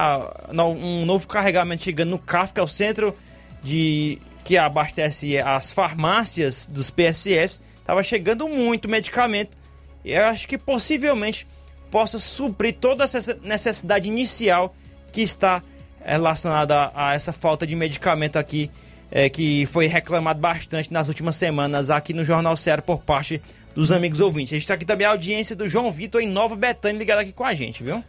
um 0.52 1.06
novo 1.06 1.26
carregamento 1.30 1.86
chegando 1.86 2.10
no 2.10 2.20
CAF, 2.20 2.54
que 2.54 2.60
é 2.60 2.64
o 2.64 2.68
centro 2.68 3.16
de 3.64 4.20
que 4.44 4.58
abastece 4.58 5.38
as 5.38 5.72
farmácias 5.72 6.68
dos 6.70 6.90
PSFs, 6.90 7.62
estava 7.80 8.04
chegando 8.04 8.50
muito 8.50 8.90
medicamento. 8.90 9.58
E 10.04 10.12
eu 10.12 10.26
acho 10.26 10.46
que 10.46 10.58
possivelmente 10.58 11.48
possa 11.90 12.20
suprir 12.20 12.76
toda 12.82 13.06
essa 13.06 13.34
necessidade 13.42 14.10
inicial 14.10 14.76
que 15.14 15.22
está 15.22 15.64
relacionada 16.04 16.92
a, 16.94 17.12
a 17.12 17.14
essa 17.14 17.32
falta 17.32 17.66
de 17.66 17.78
medicamento 17.78 18.38
aqui 18.38 18.70
é, 19.12 19.30
que 19.30 19.66
foi 19.68 19.88
reclamado 19.88 20.40
bastante 20.40 20.92
nas 20.92 21.08
últimas 21.08 21.36
semanas 21.36 21.90
aqui 21.90 22.14
no 22.14 22.26
Jornal 22.26 22.58
Ceará 22.58 22.82
por 22.82 23.02
parte 23.02 23.42
dos 23.76 23.92
amigos 23.92 24.20
ouvintes. 24.20 24.54
A 24.54 24.56
gente 24.56 24.64
está 24.64 24.74
aqui 24.74 24.86
também 24.86 25.06
a 25.06 25.12
audiência 25.12 25.56
do 25.56 25.68
João 25.68 25.92
Vitor 25.92 26.22
em 26.22 26.28
Nova 26.28 26.56
Betânia 26.56 27.00
ligado 27.00 27.20
aqui 27.20 27.32
com 27.32 27.44
a 27.44 27.54
gente, 27.54 27.84
viu? 27.84 28.04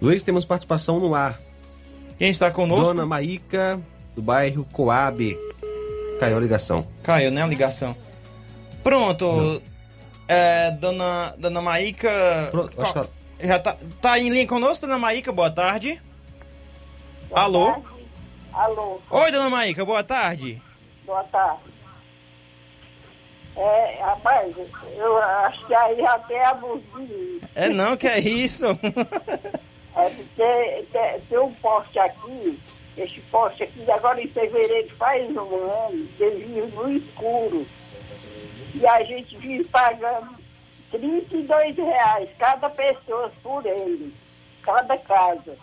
Luiz, 0.00 0.22
temos 0.22 0.44
participação 0.44 0.98
no 0.98 1.14
ar. 1.14 1.40
Quem 2.18 2.30
está 2.30 2.50
conosco? 2.50 2.86
Dona 2.86 3.06
Maíca, 3.06 3.80
do 4.14 4.22
bairro 4.22 4.64
Coab. 4.72 5.36
Caiu 6.18 6.36
a 6.36 6.40
ligação. 6.40 6.86
Caiu, 7.02 7.30
né, 7.30 7.42
a 7.42 7.46
ligação. 7.46 7.94
Pronto. 8.82 9.62
É, 10.26 10.70
dona, 10.72 11.34
dona 11.38 11.60
Maíca... 11.60 12.48
Pronto, 12.50 12.74
qual, 12.74 13.06
Já 13.40 13.58
tá, 13.58 13.76
tá 14.00 14.18
em 14.18 14.28
linha 14.28 14.46
conosco, 14.46 14.86
Dona 14.86 14.98
Maíca? 14.98 15.30
Boa 15.30 15.50
tarde. 15.50 16.00
Boa 17.28 17.42
Alô? 17.42 17.66
Tarde. 17.72 17.95
Alô. 18.56 19.02
Oi, 19.10 19.30
dona 19.30 19.50
Maíca, 19.50 19.84
boa 19.84 20.02
tarde. 20.02 20.62
Boa 21.04 21.22
tarde. 21.24 21.60
É, 23.54 23.98
rapaz, 24.00 24.56
eu 24.96 25.18
acho 25.18 25.66
que 25.66 25.74
aí 25.74 26.06
até 26.06 26.42
abuso 26.46 26.82
É 27.54 27.68
não, 27.68 27.98
que 27.98 28.08
é 28.08 28.18
isso? 28.18 28.64
é 29.94 30.08
porque 30.08 30.86
tem, 30.90 31.20
tem, 31.28 31.38
um 31.38 31.52
poste 31.56 31.98
aqui, 31.98 32.58
esse 32.96 33.20
poste 33.30 33.64
aqui, 33.64 33.90
agora 33.90 34.22
em 34.22 34.28
fevereiro 34.28 34.88
faz 34.96 35.28
um 35.36 35.40
ano, 35.40 36.08
ele 36.18 36.72
no 36.74 36.90
escuro. 36.90 37.66
E 38.74 38.86
a 38.86 39.04
gente 39.04 39.36
vive 39.36 39.64
pagando 39.64 40.34
32 40.90 41.76
reais 41.76 42.30
cada 42.38 42.70
pessoa 42.70 43.30
por 43.42 43.66
ele, 43.66 44.14
cada 44.62 44.96
casa. 44.96 45.58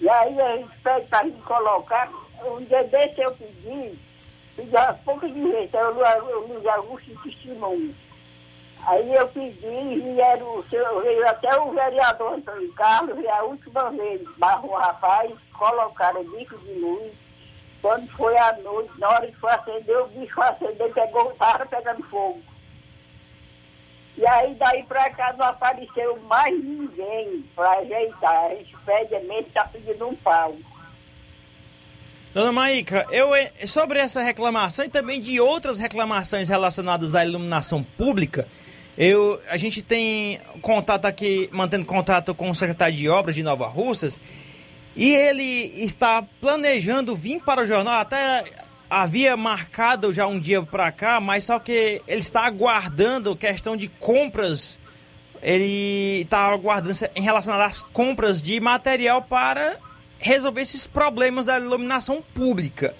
E 0.00 0.08
aí 0.08 0.40
a 0.40 0.56
gente 0.56 1.08
para 1.08 1.24
me 1.24 1.32
colocar, 1.42 2.10
um 2.44 2.60
dia 2.64 2.84
desse 2.84 3.20
eu 3.20 3.32
pedi, 3.32 3.98
pedi 4.56 4.76
há 4.76 4.92
pouco 5.04 5.28
de 5.28 5.40
é 5.72 5.86
o 5.86 6.46
Luiz 6.46 6.66
Augusto 6.66 7.22
testemunho. 7.22 7.94
Aí 8.86 9.14
eu 9.14 9.26
pedi 9.28 9.66
e 9.66 10.00
vieram, 10.00 10.62
veio 11.02 11.28
até 11.28 11.58
o 11.58 11.72
vereador 11.72 12.34
Antônio 12.34 12.72
Carlos, 12.74 13.18
e 13.18 13.28
a 13.28 13.42
última 13.44 13.90
vez 13.90 14.20
barrou 14.36 14.72
o 14.72 14.76
rapaz, 14.76 15.32
colocaram 15.54 16.20
o 16.20 16.24
bico 16.24 16.58
de 16.58 16.74
luz. 16.74 17.12
Quando 17.80 18.06
foi 18.10 18.36
à 18.36 18.52
noite, 18.58 18.92
na 18.98 19.08
hora 19.08 19.26
que 19.26 19.36
foi 19.36 19.50
acender, 19.52 19.96
o 19.98 20.08
bicho 20.08 20.40
acendeu, 20.40 20.90
pegou, 20.90 21.30
estava 21.32 21.64
pegando 21.66 22.02
fogo. 22.04 22.42
E 24.16 24.26
aí 24.26 24.54
daí 24.54 24.82
pra 24.84 25.10
cá 25.10 25.34
não 25.36 25.46
apareceu 25.46 26.18
mais 26.28 26.54
ninguém 26.54 27.44
para 27.54 27.78
ajeitar. 27.78 28.44
A 28.46 28.54
gente 28.54 28.76
pede 28.86 29.18
mesmo, 29.26 29.50
tá 29.52 29.64
pedindo 29.64 30.08
um 30.08 30.14
pau. 30.14 30.54
Dona 32.32 32.50
Maíca, 32.50 33.06
eu, 33.10 33.30
sobre 33.66 34.00
essa 34.00 34.20
reclamação 34.20 34.84
e 34.84 34.88
também 34.88 35.20
de 35.20 35.40
outras 35.40 35.78
reclamações 35.78 36.48
relacionadas 36.48 37.14
à 37.14 37.24
iluminação 37.24 37.82
pública, 37.82 38.48
eu, 38.98 39.40
a 39.48 39.56
gente 39.56 39.82
tem 39.82 40.40
contato 40.60 41.04
aqui, 41.04 41.48
mantendo 41.52 41.84
contato 41.84 42.34
com 42.34 42.50
o 42.50 42.54
secretário 42.54 42.96
de 42.96 43.08
Obras 43.08 43.36
de 43.36 43.42
Nova 43.44 43.68
Russas, 43.68 44.20
e 44.96 45.12
ele 45.12 45.84
está 45.84 46.24
planejando 46.40 47.14
vir 47.14 47.40
para 47.40 47.62
o 47.62 47.66
jornal, 47.66 48.00
até 48.00 48.44
havia 49.02 49.36
marcado 49.36 50.12
já 50.12 50.26
um 50.26 50.38
dia 50.38 50.62
para 50.62 50.92
cá, 50.92 51.20
mas 51.20 51.44
só 51.44 51.58
que 51.58 52.00
ele 52.06 52.20
está 52.20 52.46
aguardando 52.46 53.34
questão 53.34 53.76
de 53.76 53.88
compras. 53.88 54.78
Ele 55.42 56.22
está 56.22 56.46
aguardando 56.46 56.96
em 57.14 57.22
relação 57.22 57.54
às 57.60 57.82
compras 57.82 58.42
de 58.42 58.60
material 58.60 59.22
para 59.22 59.78
resolver 60.18 60.62
esses 60.62 60.86
problemas 60.86 61.46
da 61.46 61.58
iluminação 61.58 62.22
pública. 62.34 62.94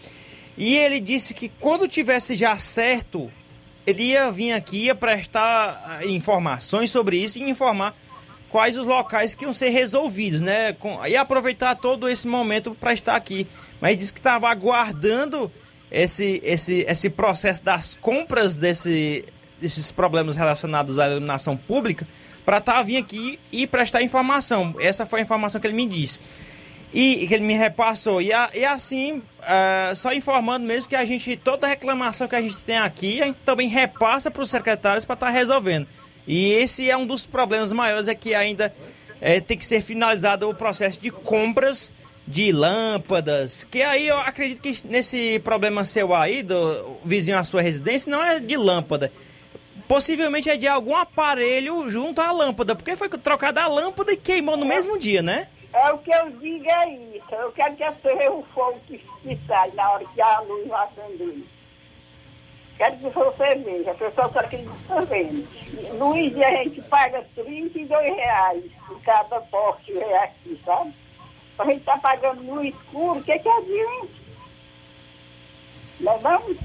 E 0.56 0.76
ele 0.76 1.00
disse 1.00 1.32
que 1.32 1.48
quando 1.60 1.88
tivesse 1.88 2.34
já 2.34 2.56
certo, 2.58 3.30
ele 3.86 4.02
ia 4.02 4.30
vir 4.30 4.52
aqui 4.52 4.84
ia 4.84 4.94
prestar 4.94 5.82
ah, 5.86 6.06
informações 6.06 6.90
sobre 6.90 7.16
isso 7.16 7.38
e 7.38 7.48
informar 7.48 7.94
quais 8.50 8.76
os 8.76 8.86
locais 8.86 9.34
que 9.34 9.44
iam 9.44 9.54
ser 9.54 9.70
resolvidos, 9.70 10.40
né? 10.40 10.76
E 11.08 11.16
aproveitar 11.16 11.74
todo 11.76 12.08
esse 12.08 12.26
momento 12.26 12.74
para 12.74 12.92
estar 12.92 13.16
aqui. 13.16 13.46
Mas 13.80 13.98
disse 13.98 14.12
que 14.12 14.20
estava 14.20 14.48
aguardando 14.48 15.50
esse, 15.90 16.40
esse, 16.44 16.80
esse 16.88 17.10
processo 17.10 17.62
das 17.62 17.94
compras 17.94 18.56
desse, 18.56 19.24
desses 19.60 19.92
problemas 19.92 20.36
relacionados 20.36 20.98
à 20.98 21.08
iluminação 21.08 21.56
pública 21.56 22.06
para 22.44 22.60
tá, 22.60 22.82
vir 22.82 22.98
aqui 22.98 23.38
e 23.50 23.66
prestar 23.66 24.02
informação. 24.02 24.74
Essa 24.78 25.06
foi 25.06 25.20
a 25.20 25.22
informação 25.22 25.60
que 25.60 25.66
ele 25.66 25.74
me 25.74 25.88
disse. 25.88 26.20
E 26.92 27.26
que 27.26 27.34
ele 27.34 27.44
me 27.44 27.54
repassou. 27.54 28.22
E, 28.22 28.32
a, 28.32 28.50
e 28.54 28.64
assim, 28.64 29.18
uh, 29.18 29.96
só 29.96 30.12
informando 30.12 30.64
mesmo 30.64 30.88
que 30.88 30.94
a 30.94 31.04
gente, 31.04 31.36
toda 31.36 31.66
reclamação 31.66 32.28
que 32.28 32.36
a 32.36 32.42
gente 32.42 32.58
tem 32.58 32.78
aqui, 32.78 33.20
a 33.20 33.26
gente 33.26 33.38
também 33.44 33.68
repassa 33.68 34.30
para 34.30 34.42
os 34.42 34.50
secretários 34.50 35.04
para 35.04 35.14
estar 35.14 35.26
tá 35.26 35.32
resolvendo. 35.32 35.88
E 36.26 36.52
esse 36.52 36.88
é 36.88 36.96
um 36.96 37.06
dos 37.06 37.26
problemas 37.26 37.72
maiores, 37.72 38.06
é 38.06 38.14
que 38.14 38.34
ainda 38.34 38.72
é, 39.20 39.40
tem 39.40 39.58
que 39.58 39.64
ser 39.64 39.80
finalizado 39.80 40.48
o 40.48 40.54
processo 40.54 41.00
de 41.00 41.10
compras 41.10 41.92
de 42.26 42.52
lâmpadas, 42.52 43.64
que 43.64 43.82
aí 43.82 44.08
eu 44.08 44.18
acredito 44.18 44.60
que 44.60 44.86
nesse 44.86 45.38
problema 45.40 45.84
seu 45.84 46.14
aí, 46.14 46.42
do 46.42 46.98
vizinho 47.04 47.38
à 47.38 47.44
sua 47.44 47.60
residência, 47.60 48.10
não 48.10 48.22
é 48.22 48.40
de 48.40 48.56
lâmpada. 48.56 49.12
Possivelmente 49.86 50.48
é 50.48 50.56
de 50.56 50.66
algum 50.66 50.96
aparelho 50.96 51.88
junto 51.90 52.20
à 52.20 52.32
lâmpada, 52.32 52.74
porque 52.74 52.96
foi 52.96 53.08
trocada 53.10 53.62
a 53.62 53.68
lâmpada 53.68 54.12
e 54.12 54.16
queimou 54.16 54.56
no 54.56 54.64
é, 54.64 54.68
mesmo 54.68 54.98
dia, 54.98 55.20
né? 55.20 55.48
É 55.74 55.92
o 55.92 55.98
que 55.98 56.10
eu 56.10 56.30
digo 56.30 56.66
é 56.66 56.90
isso. 56.90 57.34
Eu 57.34 57.52
quero 57.52 57.76
que 57.76 57.84
seja 58.00 58.30
o 58.30 58.42
fogo 58.54 58.80
que, 58.86 58.98
que 58.98 59.38
sai 59.46 59.70
na 59.72 59.90
hora 59.90 60.04
que 60.06 60.20
a 60.20 60.40
luz 60.40 60.66
vai 60.66 60.84
acender. 60.84 61.44
Quero 62.78 62.96
que 62.96 63.08
você 63.10 63.54
veja, 63.56 63.90
a 63.90 63.94
pessoa 63.94 64.28
só 64.32 64.42
que 64.44 64.56
está 64.56 65.00
vendo. 65.02 65.46
Luiz, 65.98 66.36
a 66.40 66.50
gente 66.50 66.82
paga 66.82 67.24
32 67.34 68.16
reais 68.16 68.64
por 68.86 69.00
cada 69.02 69.40
poste 69.42 69.92
aqui, 70.22 70.58
sabe? 70.64 70.92
A 71.58 71.64
gente 71.66 71.78
está 71.78 71.96
pagando 71.98 72.42
no 72.42 72.64
escuro, 72.64 73.20
o 73.20 73.22
que, 73.22 73.38
que 73.38 73.48
adianta? 73.48 74.08
Não 76.00 76.18
vamos? 76.18 76.56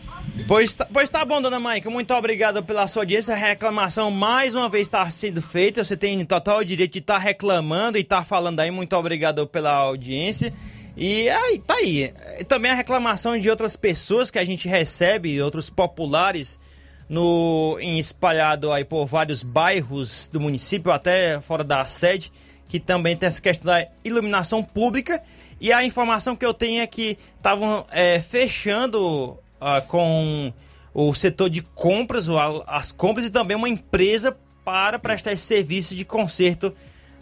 Pois 0.48 0.74
tá, 0.74 0.88
pois 0.92 1.10
tá 1.10 1.24
bom, 1.24 1.42
dona 1.42 1.60
Maica. 1.60 1.90
Muito 1.90 2.14
obrigado 2.14 2.64
pela 2.64 2.88
sua 2.88 3.04
audiência. 3.04 3.34
A 3.34 3.38
reclamação 3.38 4.10
mais 4.10 4.56
uma 4.56 4.68
vez 4.68 4.88
está 4.88 5.10
sendo 5.12 5.42
feita. 5.42 5.84
Você 5.84 5.96
tem 5.96 6.24
total 6.26 6.64
direito 6.64 6.94
de 6.94 7.00
estar 7.00 7.16
tá 7.16 7.20
reclamando 7.20 7.98
e 7.98 8.02
estar 8.02 8.20
tá 8.20 8.24
falando 8.24 8.60
aí. 8.60 8.72
Muito 8.72 8.96
obrigado 8.96 9.46
pela 9.46 9.72
audiência. 9.72 10.54
E 10.98 11.30
aí, 11.30 11.60
tá 11.60 11.76
aí. 11.76 12.14
Também 12.48 12.72
a 12.72 12.76
reclamação 12.76 13.40
de 13.40 13.50
outras 13.50 13.76
pessoas 13.76 14.32
que 14.32 14.40
a 14.40 14.44
gente 14.44 14.68
recebe, 14.68 15.42
outros 15.42 15.70
populares, 15.70 16.60
no 17.08 17.78
em 17.80 18.00
espalhado 18.00 18.72
aí 18.72 18.84
por 18.84 19.06
vários 19.06 19.44
bairros 19.44 20.28
do 20.32 20.40
município, 20.40 20.92
até 20.92 21.40
fora 21.42 21.64
da 21.64 21.86
sede 21.86 22.32
que 22.70 22.80
também 22.80 23.18
tem 23.18 23.28
essa 23.28 23.42
questão 23.42 23.66
da 23.66 23.86
iluminação 24.06 24.64
pública. 24.64 25.22
E 25.60 25.74
a 25.74 25.84
informação 25.84 26.36
que 26.36 26.46
eu 26.46 26.54
tenho 26.54 26.82
é 26.82 26.88
que 26.88 27.18
estavam 27.36 27.86
é, 27.92 28.22
fechando 28.22 29.32
uh, 29.60 29.88
com 29.88 30.54
o 30.94 31.14
setor 31.14 31.50
de 31.50 31.62
compras, 31.62 32.28
as 32.68 32.92
compras 32.92 33.26
e 33.26 33.32
também 33.32 33.58
uma 33.58 33.68
empresa 33.68 34.38
para 34.64 35.00
prestar 35.00 35.34
esse 35.34 35.44
serviço 35.44 35.96
de 35.96 36.06
conserto 36.06 36.74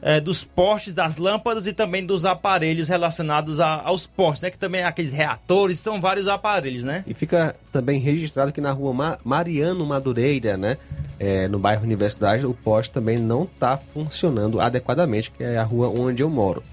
é, 0.02 0.19
dos 0.19 0.44
postes, 0.44 0.94
das 0.94 1.18
lâmpadas 1.18 1.68
e 1.68 1.74
também 1.74 2.06
dos 2.06 2.26
aparelhos 2.26 2.88
relacionados 2.88 3.60
a, 3.60 3.82
aos 3.82 4.06
postes, 4.06 4.44
né? 4.44 4.49
Que 4.49 4.57
também 4.57 4.82
é 4.82 4.86
aqueles 4.86 5.11
reatores, 5.11 5.80
são 5.80 5.99
vários 5.99 6.28
aparelhos, 6.28 6.84
né? 6.84 7.03
E 7.07 7.14
fica 7.14 7.56
também 7.72 7.99
registrado 7.99 8.52
que 8.52 8.61
na 8.61 8.72
rua 8.72 8.94
Ma 8.94 9.19
Mariano 9.24 9.86
Madureira, 9.86 10.57
né? 10.57 10.78
É, 11.19 11.48
no 11.48 11.57
bairro 11.57 11.84
Universidade, 11.84 12.45
o 12.45 12.53
poste 12.53 12.94
também 12.94 13.18
não 13.18 13.44
está 13.44 13.78
funcionando 13.78 14.60
adequadamente, 14.60 15.32
que 15.32 15.44
é 15.44 15.57
a 15.57 15.64
rua 15.64 15.90
onde 15.90 16.22
eu 16.22 16.30
moro. 16.30 16.64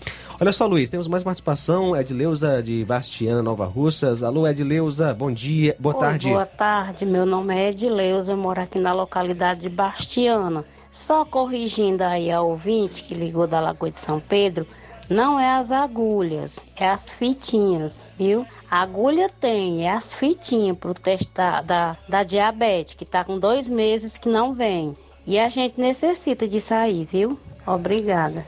Olha 0.41 0.53
só, 0.53 0.67
Luiz, 0.67 0.89
temos 0.89 1.07
mais 1.07 1.23
participação. 1.23 1.97
Edileuza 1.97 2.61
de 2.63 2.85
Bastiana, 2.85 3.41
Nova 3.41 3.65
Russas. 3.67 4.23
Alô, 4.23 4.47
Edileuza, 4.47 5.15
bom 5.15 5.31
dia, 5.31 5.77
boa 5.79 5.95
Oi, 5.95 6.01
tarde. 6.01 6.29
Boa 6.29 6.45
tarde, 6.45 7.07
meu 7.07 7.25
nome 7.25 7.55
é 7.55 7.71
Edileuza, 7.71 8.33
eu 8.33 8.37
moro 8.37 8.61
aqui 8.61 8.81
na 8.81 8.93
localidade 8.93 9.61
de 9.61 9.69
Bastiana. 9.69 10.65
Só 10.95 11.25
corrigindo 11.25 12.05
aí 12.05 12.31
a 12.31 12.41
ouvinte 12.41 13.03
que 13.03 13.17
ligou 13.17 13.49
da 13.49 13.59
Lagoa 13.59 13.91
de 13.91 14.01
São 14.01 14.21
Pedro, 14.21 14.65
não 15.11 15.41
é 15.41 15.57
as 15.57 15.73
agulhas, 15.73 16.61
é 16.77 16.89
as 16.89 17.13
fitinhas, 17.13 18.05
viu? 18.17 18.47
Agulha 18.71 19.29
tem, 19.29 19.89
é 19.89 19.91
as 19.91 20.15
fitinhas 20.15 20.79
pro 20.79 20.95
teste 20.95 21.29
da, 21.35 21.61
da, 21.63 21.97
da 22.09 22.23
diabetes, 22.23 22.95
que 22.95 23.05
tá 23.05 23.25
com 23.25 23.41
dois 23.41 23.69
meses 23.69 24.17
que 24.17 24.29
não 24.29 24.55
vem. 24.55 24.97
E 25.27 25.37
a 25.37 25.49
gente 25.49 25.81
necessita 25.81 26.47
disso 26.47 26.73
aí, 26.73 27.05
viu? 27.11 27.41
Obrigada. 27.67 28.47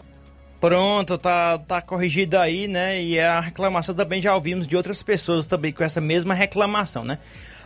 Pronto, 0.61 1.19
tá, 1.19 1.59
tá 1.59 1.83
corrigido 1.83 2.39
aí, 2.39 2.69
né? 2.69 3.03
E 3.03 3.19
a 3.19 3.41
reclamação 3.41 3.93
também 3.93 4.23
já 4.23 4.33
ouvimos 4.37 4.69
de 4.69 4.77
outras 4.77 5.03
pessoas 5.03 5.47
também 5.47 5.73
com 5.73 5.83
essa 5.83 6.01
mesma 6.01 6.33
reclamação, 6.33 7.03
né? 7.03 7.19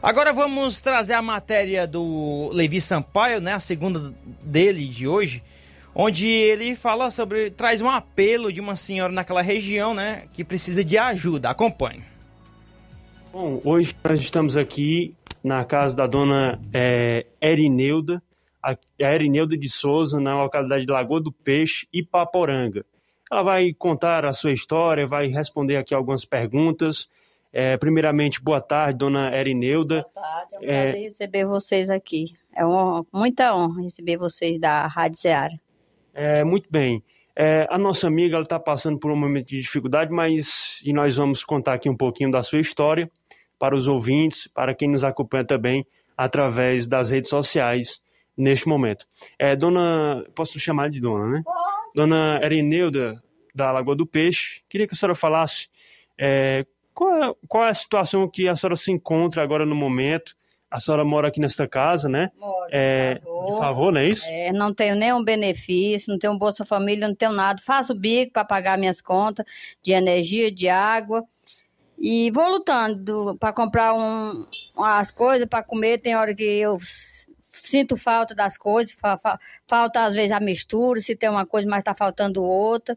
Agora 0.02 0.32
vamos 0.32 0.80
trazer 0.80 1.12
a 1.12 1.20
matéria 1.20 1.86
do 1.86 2.48
Levi 2.54 2.80
Sampaio, 2.80 3.38
né? 3.38 3.52
A 3.52 3.60
segunda 3.60 4.14
dele 4.42 4.86
de 4.86 5.06
hoje, 5.06 5.42
onde 5.94 6.26
ele 6.26 6.74
fala 6.74 7.10
sobre. 7.10 7.50
traz 7.50 7.82
um 7.82 7.90
apelo 7.90 8.50
de 8.50 8.60
uma 8.62 8.76
senhora 8.76 9.12
naquela 9.12 9.42
região, 9.42 9.92
né? 9.92 10.22
Que 10.32 10.42
precisa 10.42 10.82
de 10.82 10.96
ajuda. 10.96 11.50
Acompanhe. 11.50 12.02
Bom, 13.30 13.60
hoje 13.62 13.94
nós 14.02 14.20
estamos 14.22 14.56
aqui 14.56 15.14
na 15.44 15.66
casa 15.66 15.94
da 15.94 16.06
dona 16.06 16.58
é, 16.72 17.26
Erineuda, 17.38 18.22
a 18.62 18.74
Erineuda 18.98 19.54
de 19.54 19.68
Souza, 19.68 20.18
na 20.18 20.42
localidade 20.42 20.86
de 20.86 20.90
Lagoa 20.90 21.20
do 21.20 21.30
Peixe, 21.30 21.86
Ipaporanga. 21.92 22.86
Ela 23.30 23.42
vai 23.42 23.74
contar 23.74 24.24
a 24.24 24.32
sua 24.32 24.52
história, 24.52 25.06
vai 25.06 25.26
responder 25.28 25.76
aqui 25.76 25.94
algumas 25.94 26.24
perguntas. 26.24 27.06
É, 27.52 27.76
primeiramente, 27.76 28.40
boa 28.40 28.60
tarde, 28.60 28.98
dona 28.98 29.36
Erineuda. 29.36 30.02
Boa 30.02 30.26
tarde, 30.26 30.54
é 30.54 30.56
um 30.56 30.60
prazer 30.60 30.94
é... 30.94 30.98
receber 30.98 31.44
vocês 31.46 31.90
aqui. 31.90 32.34
É 32.54 32.64
uma, 32.64 33.04
muita 33.12 33.54
honra 33.54 33.82
receber 33.82 34.16
vocês 34.16 34.60
da 34.60 34.86
Rádio 34.86 35.18
Seara. 35.18 35.60
É, 36.14 36.44
muito 36.44 36.68
bem. 36.70 37.02
É, 37.34 37.66
a 37.70 37.78
nossa 37.78 38.06
amiga 38.06 38.38
está 38.40 38.58
passando 38.58 38.98
por 38.98 39.10
um 39.10 39.16
momento 39.16 39.48
de 39.48 39.60
dificuldade, 39.60 40.12
mas 40.12 40.80
e 40.84 40.92
nós 40.92 41.16
vamos 41.16 41.44
contar 41.44 41.74
aqui 41.74 41.88
um 41.88 41.96
pouquinho 41.96 42.30
da 42.30 42.42
sua 42.42 42.60
história 42.60 43.10
para 43.58 43.74
os 43.74 43.86
ouvintes, 43.86 44.48
para 44.48 44.74
quem 44.74 44.88
nos 44.88 45.02
acompanha 45.02 45.44
também 45.44 45.86
através 46.16 46.86
das 46.86 47.10
redes 47.10 47.30
sociais 47.30 48.00
neste 48.36 48.68
momento. 48.68 49.06
É, 49.38 49.56
dona, 49.56 50.24
posso 50.34 50.58
chamar 50.60 50.90
de 50.90 51.00
dona, 51.00 51.26
né? 51.26 51.42
Pode. 51.44 51.60
Dona 51.94 52.40
Erineuda, 52.42 53.20
da 53.54 53.72
Lagoa 53.72 53.96
do 53.96 54.06
Peixe, 54.06 54.62
queria 54.68 54.86
que 54.86 54.94
a 54.94 54.96
senhora 54.96 55.14
falasse 55.14 55.68
é, 56.18 56.64
qual, 57.00 57.22
é, 57.22 57.34
qual, 57.48 57.64
é, 57.64 57.70
a 57.70 57.74
situação 57.74 58.28
que 58.28 58.46
a 58.46 58.54
senhora 58.54 58.76
se 58.76 58.92
encontra 58.92 59.42
agora 59.42 59.64
no 59.64 59.74
momento. 59.74 60.36
A 60.70 60.78
senhora 60.78 61.04
mora 61.04 61.28
aqui 61.28 61.40
nesta 61.40 61.66
casa, 61.66 62.08
né? 62.08 62.30
Moro, 62.38 62.68
é, 62.70 63.14
de 63.14 63.20
favor. 63.20 63.52
De 63.52 63.58
favor, 63.58 63.92
não 63.92 64.00
é 64.00 64.08
isso? 64.08 64.24
É, 64.26 64.52
não 64.52 64.72
tenho 64.72 64.94
nenhum 64.94 65.24
benefício, 65.24 66.12
não 66.12 66.18
tenho 66.18 66.38
Bolsa 66.38 66.64
Família, 66.64 67.08
não 67.08 67.14
tenho 67.14 67.32
nada. 67.32 67.60
Faço 67.60 67.94
bico 67.94 68.34
para 68.34 68.44
pagar 68.44 68.78
minhas 68.78 69.00
contas 69.00 69.44
de 69.82 69.92
energia, 69.92 70.52
de 70.52 70.68
água. 70.68 71.24
E 71.98 72.30
vou 72.30 72.48
lutando 72.48 73.36
para 73.40 73.52
comprar 73.52 73.94
um, 73.94 74.46
as 74.76 75.10
coisas 75.10 75.48
para 75.48 75.64
comer. 75.64 76.00
Tem 76.00 76.14
hora 76.14 76.34
que 76.34 76.44
eu 76.44 76.78
sinto 77.42 77.96
falta 77.96 78.34
das 78.34 78.56
coisas, 78.56 78.92
fa 78.92 79.16
fa 79.18 79.38
falta 79.66 80.04
às 80.04 80.14
vezes 80.14 80.32
a 80.32 80.40
mistura, 80.40 81.00
se 81.00 81.16
tem 81.16 81.28
uma 81.28 81.46
coisa, 81.46 81.68
mas 81.68 81.78
está 81.80 81.94
faltando 81.94 82.44
outra. 82.44 82.96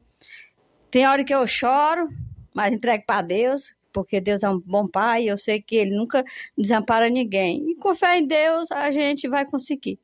Tem 0.91 1.07
hora 1.07 1.23
que 1.23 1.33
eu 1.33 1.47
choro, 1.47 2.09
mas 2.53 2.71
entrego 2.71 3.03
para 3.05 3.21
Deus, 3.23 3.73
porque 3.93 4.19
Deus 4.19 4.43
é 4.43 4.49
um 4.49 4.59
bom 4.59 4.87
pai, 4.87 5.25
eu 5.25 5.37
sei 5.37 5.61
que 5.61 5.75
ele 5.75 5.95
nunca 5.95 6.23
desampara 6.57 7.09
ninguém. 7.09 7.69
E 7.69 7.75
com 7.75 7.95
fé 7.95 8.17
em 8.17 8.27
Deus, 8.27 8.71
a 8.71 8.89
gente 8.91 9.27
vai 9.29 9.45
conseguir. 9.45 9.99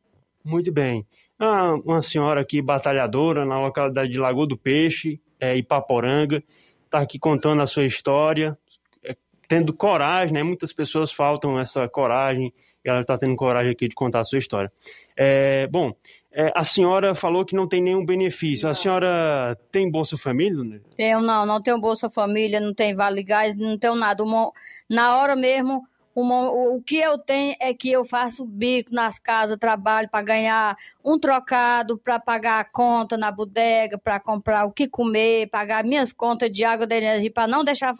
Muito 0.45 0.71
bem. 0.71 1.05
Ah, 1.37 1.73
uma 1.85 2.01
senhora 2.01 2.41
aqui 2.41 2.61
batalhadora 2.61 3.45
na 3.45 3.59
localidade 3.59 4.11
de 4.11 4.17
Lagoa 4.17 4.45
do 4.45 4.57
Peixe, 4.57 5.19
é, 5.39 5.57
Ipaporanga, 5.57 6.43
está 6.85 6.99
aqui 6.99 7.17
contando 7.17 7.61
a 7.61 7.67
sua 7.67 7.85
história, 7.85 8.57
é, 9.03 9.15
tendo 9.47 9.73
coragem, 9.73 10.33
né? 10.33 10.43
Muitas 10.43 10.73
pessoas 10.73 11.11
faltam 11.11 11.59
essa 11.59 11.87
coragem, 11.87 12.53
e 12.83 12.89
ela 12.89 13.01
está 13.01 13.17
tendo 13.17 13.35
coragem 13.35 13.71
aqui 13.71 13.87
de 13.87 13.95
contar 13.95 14.19
a 14.19 14.25
sua 14.25 14.39
história. 14.39 14.71
É, 15.15 15.67
bom, 15.67 15.93
é, 16.31 16.51
a 16.55 16.63
senhora 16.63 17.15
falou 17.15 17.43
que 17.43 17.55
não 17.55 17.67
tem 17.67 17.81
nenhum 17.81 18.05
benefício. 18.05 18.65
Não. 18.65 18.71
A 18.71 18.75
senhora 18.75 19.57
tem 19.71 19.89
Bolsa 19.89 20.17
Família? 20.17 20.63
Né? 20.63 20.79
Tenho, 20.95 21.21
não, 21.21 21.45
não 21.45 21.61
tenho 21.61 21.79
Bolsa 21.79 22.09
Família, 22.09 22.59
não 22.59 22.73
tenho 22.73 22.95
Vale 22.95 23.23
Gás, 23.23 23.55
não 23.55 23.77
tenho 23.77 23.95
nada. 23.95 24.23
Uma, 24.23 24.51
na 24.87 25.17
hora 25.17 25.35
mesmo, 25.35 25.83
uma, 26.15 26.51
o 26.51 26.81
que 26.83 26.97
eu 26.97 27.17
tenho 27.17 27.55
é 27.59 27.73
que 27.73 27.91
eu 27.91 28.05
faço 28.05 28.45
bico 28.45 28.93
nas 28.93 29.17
casas, 29.17 29.57
trabalho 29.57 30.07
para 30.09 30.23
ganhar 30.23 30.77
um 31.03 31.17
trocado, 31.17 31.97
para 31.97 32.19
pagar 32.19 32.59
a 32.59 32.63
conta 32.63 33.17
na 33.17 33.31
bodega, 33.31 33.97
para 33.97 34.19
comprar 34.19 34.65
o 34.65 34.71
que 34.71 34.87
comer, 34.87 35.49
pagar 35.49 35.83
minhas 35.83 36.13
contas 36.13 36.51
de 36.51 36.63
água, 36.63 36.85
de 36.85 36.95
energia, 36.95 37.31
para 37.31 37.47
não 37.47 37.63
deixar 37.63 37.95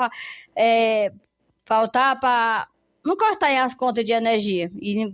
é, 0.56 1.12
faltar 1.66 2.20
para 2.20 2.68
não 3.04 3.18
cortar 3.18 3.66
as 3.66 3.74
contas 3.74 4.06
de 4.06 4.12
energia. 4.12 4.72
E 4.76 5.12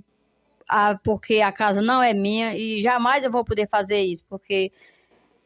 a, 0.67 0.97
porque 1.03 1.41
a 1.41 1.51
casa 1.51 1.81
não 1.81 2.01
é 2.01 2.13
minha 2.13 2.55
e 2.55 2.81
jamais 2.81 3.23
eu 3.23 3.31
vou 3.31 3.43
poder 3.43 3.67
fazer 3.67 4.01
isso, 4.01 4.23
porque 4.29 4.71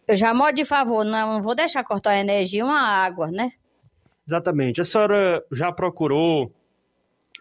eu 0.07 0.15
já 0.15 0.33
moro 0.33 0.53
de 0.53 0.65
favor, 0.65 1.03
não, 1.03 1.33
não 1.33 1.41
vou 1.41 1.55
deixar 1.55 1.83
cortar 1.83 2.11
a 2.11 2.19
energia 2.19 2.65
uma 2.65 2.79
água, 2.79 3.27
né? 3.27 3.51
Exatamente. 4.27 4.81
A 4.81 4.85
senhora 4.85 5.43
já 5.51 5.71
procurou 5.71 6.51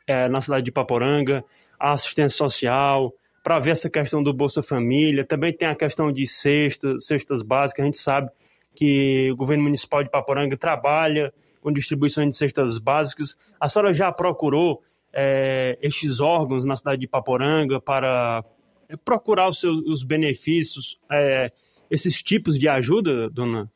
é, 0.06 0.28
na 0.28 0.40
cidade 0.40 0.64
de 0.64 0.72
Paporanga 0.72 1.44
a 1.78 1.92
assistência 1.92 2.36
social 2.36 3.12
para 3.42 3.58
ver 3.58 3.70
essa 3.70 3.88
questão 3.88 4.22
do 4.22 4.32
Bolsa 4.32 4.62
Família. 4.62 5.24
Também 5.24 5.52
tem 5.52 5.68
a 5.68 5.74
questão 5.74 6.12
de 6.12 6.26
cestas, 6.26 7.06
cestas 7.06 7.42
básicas. 7.42 7.82
A 7.82 7.86
gente 7.86 7.98
sabe 7.98 8.30
que 8.74 9.30
o 9.32 9.36
governo 9.36 9.64
municipal 9.64 10.02
de 10.02 10.10
Paporanga 10.10 10.56
trabalha 10.56 11.32
com 11.60 11.72
distribuição 11.72 12.28
de 12.28 12.36
cestas 12.36 12.78
básicas. 12.78 13.36
A 13.60 13.68
senhora 13.68 13.92
já 13.92 14.10
procurou 14.10 14.82
é, 15.20 15.76
estes 15.82 16.20
órgãos 16.20 16.64
na 16.64 16.76
cidade 16.76 17.00
de 17.00 17.08
Paporanga 17.08 17.80
para 17.80 18.44
é, 18.88 18.96
procurar 18.96 19.48
os 19.48 19.58
seus 19.58 19.84
os 19.84 20.04
benefícios, 20.04 20.96
é, 21.10 21.50
esses 21.90 22.22
tipos 22.22 22.56
de 22.56 22.68
ajuda, 22.68 23.28
dona? 23.28 23.68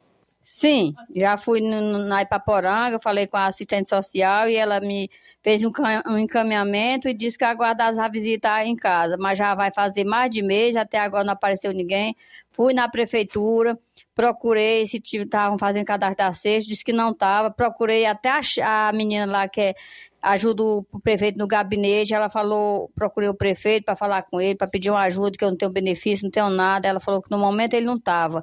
Sim, 0.45 0.95
já 1.17 1.37
fui 1.37 1.61
no, 1.61 1.99
na 1.99 2.23
Ipaporanga, 2.23 3.01
falei 3.01 3.27
com 3.27 3.37
a 3.37 3.47
assistente 3.47 3.89
social 3.89 4.49
e 4.49 4.55
ela 4.55 4.79
me 4.81 5.11
fez 5.43 5.65
um, 5.65 5.73
um 6.07 6.19
encaminhamento 6.19 7.09
e 7.09 7.15
disse 7.15 7.37
que 7.37 7.45
aguardar 7.45 7.99
a 7.99 8.09
visita 8.09 8.65
em 8.65 8.77
casa, 8.77 9.17
mas 9.19 9.37
já 9.37 9.53
vai 9.57 9.73
fazer 9.73 10.05
mais 10.05 10.31
de 10.31 10.43
mês, 10.43 10.77
até 10.77 10.99
agora 10.99 11.25
não 11.25 11.33
apareceu 11.33 11.73
ninguém. 11.73 12.15
Fui 12.53 12.73
na 12.73 12.89
prefeitura, 12.89 13.77
procurei 14.15 14.87
se 14.87 15.03
estavam 15.13 15.59
fazendo 15.59 15.87
cadastro 15.87 16.19
da 16.19 16.31
disse 16.31 16.85
que 16.85 16.93
não 16.93 17.11
estava, 17.11 17.51
procurei 17.51 18.07
até 18.07 18.29
a, 18.31 18.89
a 18.89 18.93
menina 18.93 19.27
lá 19.27 19.49
que 19.49 19.61
é 19.61 19.75
ajuda 20.23 20.63
o 20.63 21.01
prefeito 21.03 21.37
no 21.37 21.49
gabinete, 21.49 22.15
ela 22.15 22.31
falou, 22.31 22.91
procurei 22.95 23.29
o 23.29 23.35
prefeito 23.35 23.85
para 23.85 23.97
falar 23.97 24.23
com 24.23 24.41
ele, 24.41 24.55
para 24.55 24.69
pedir 24.69 24.91
uma 24.91 25.03
ajuda, 25.03 25.37
que 25.37 25.45
eu 25.45 25.51
não 25.51 25.57
tenho 25.57 25.73
benefício, 25.73 26.25
não 26.25 26.31
tenho 26.31 26.49
nada. 26.49 26.87
Ela 26.87 27.01
falou 27.01 27.21
que 27.21 27.31
no 27.31 27.39
momento 27.39 27.75
ele 27.75 27.87
não 27.87 27.97
estava. 27.97 28.43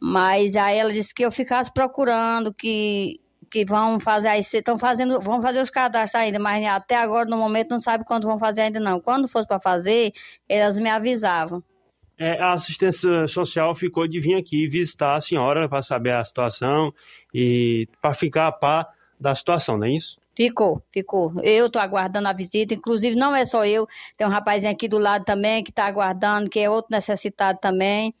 Mas 0.00 0.56
aí 0.56 0.78
ela 0.78 0.92
disse 0.92 1.14
que 1.14 1.24
eu 1.24 1.30
ficasse 1.30 1.72
procurando, 1.72 2.52
que, 2.52 3.20
que 3.50 3.64
vão 3.64 4.00
fazer 4.00 4.28
aí, 4.28 4.40
estão 4.40 4.78
fazendo, 4.78 5.20
vão 5.20 5.40
fazer 5.40 5.60
os 5.60 5.70
cadastros 5.70 6.20
ainda, 6.20 6.38
mas 6.38 6.66
até 6.66 6.96
agora, 6.96 7.28
no 7.28 7.36
momento, 7.36 7.70
não 7.70 7.80
sabe 7.80 8.04
quando 8.04 8.26
vão 8.26 8.38
fazer 8.38 8.62
ainda 8.62 8.80
não. 8.80 9.00
Quando 9.00 9.28
fosse 9.28 9.46
para 9.46 9.60
fazer, 9.60 10.12
elas 10.48 10.76
me 10.76 10.90
avisavam. 10.90 11.62
É, 12.18 12.40
a 12.40 12.54
assistência 12.54 13.28
social 13.28 13.74
ficou 13.76 14.08
de 14.08 14.18
vir 14.18 14.34
aqui 14.34 14.66
visitar 14.66 15.16
a 15.16 15.20
senhora 15.20 15.68
para 15.68 15.82
saber 15.82 16.12
a 16.12 16.24
situação 16.24 16.92
e 17.32 17.86
para 18.00 18.14
ficar 18.14 18.46
a 18.46 18.52
par 18.52 18.88
da 19.20 19.34
situação, 19.34 19.78
não 19.78 19.86
é 19.86 19.90
isso? 19.90 20.18
Ficou, 20.36 20.82
ficou. 20.92 21.32
Eu 21.42 21.66
estou 21.66 21.80
aguardando 21.80 22.28
a 22.28 22.32
visita, 22.32 22.74
inclusive 22.74 23.16
não 23.16 23.34
é 23.34 23.46
só 23.46 23.64
eu, 23.64 23.88
tem 24.18 24.26
um 24.26 24.30
rapazinho 24.30 24.70
aqui 24.70 24.86
do 24.86 24.98
lado 24.98 25.24
também 25.24 25.64
que 25.64 25.70
está 25.70 25.86
aguardando, 25.86 26.50
que 26.50 26.60
é 26.60 26.68
outro 26.68 26.88
necessitado 26.90 27.58
também, 27.58 28.14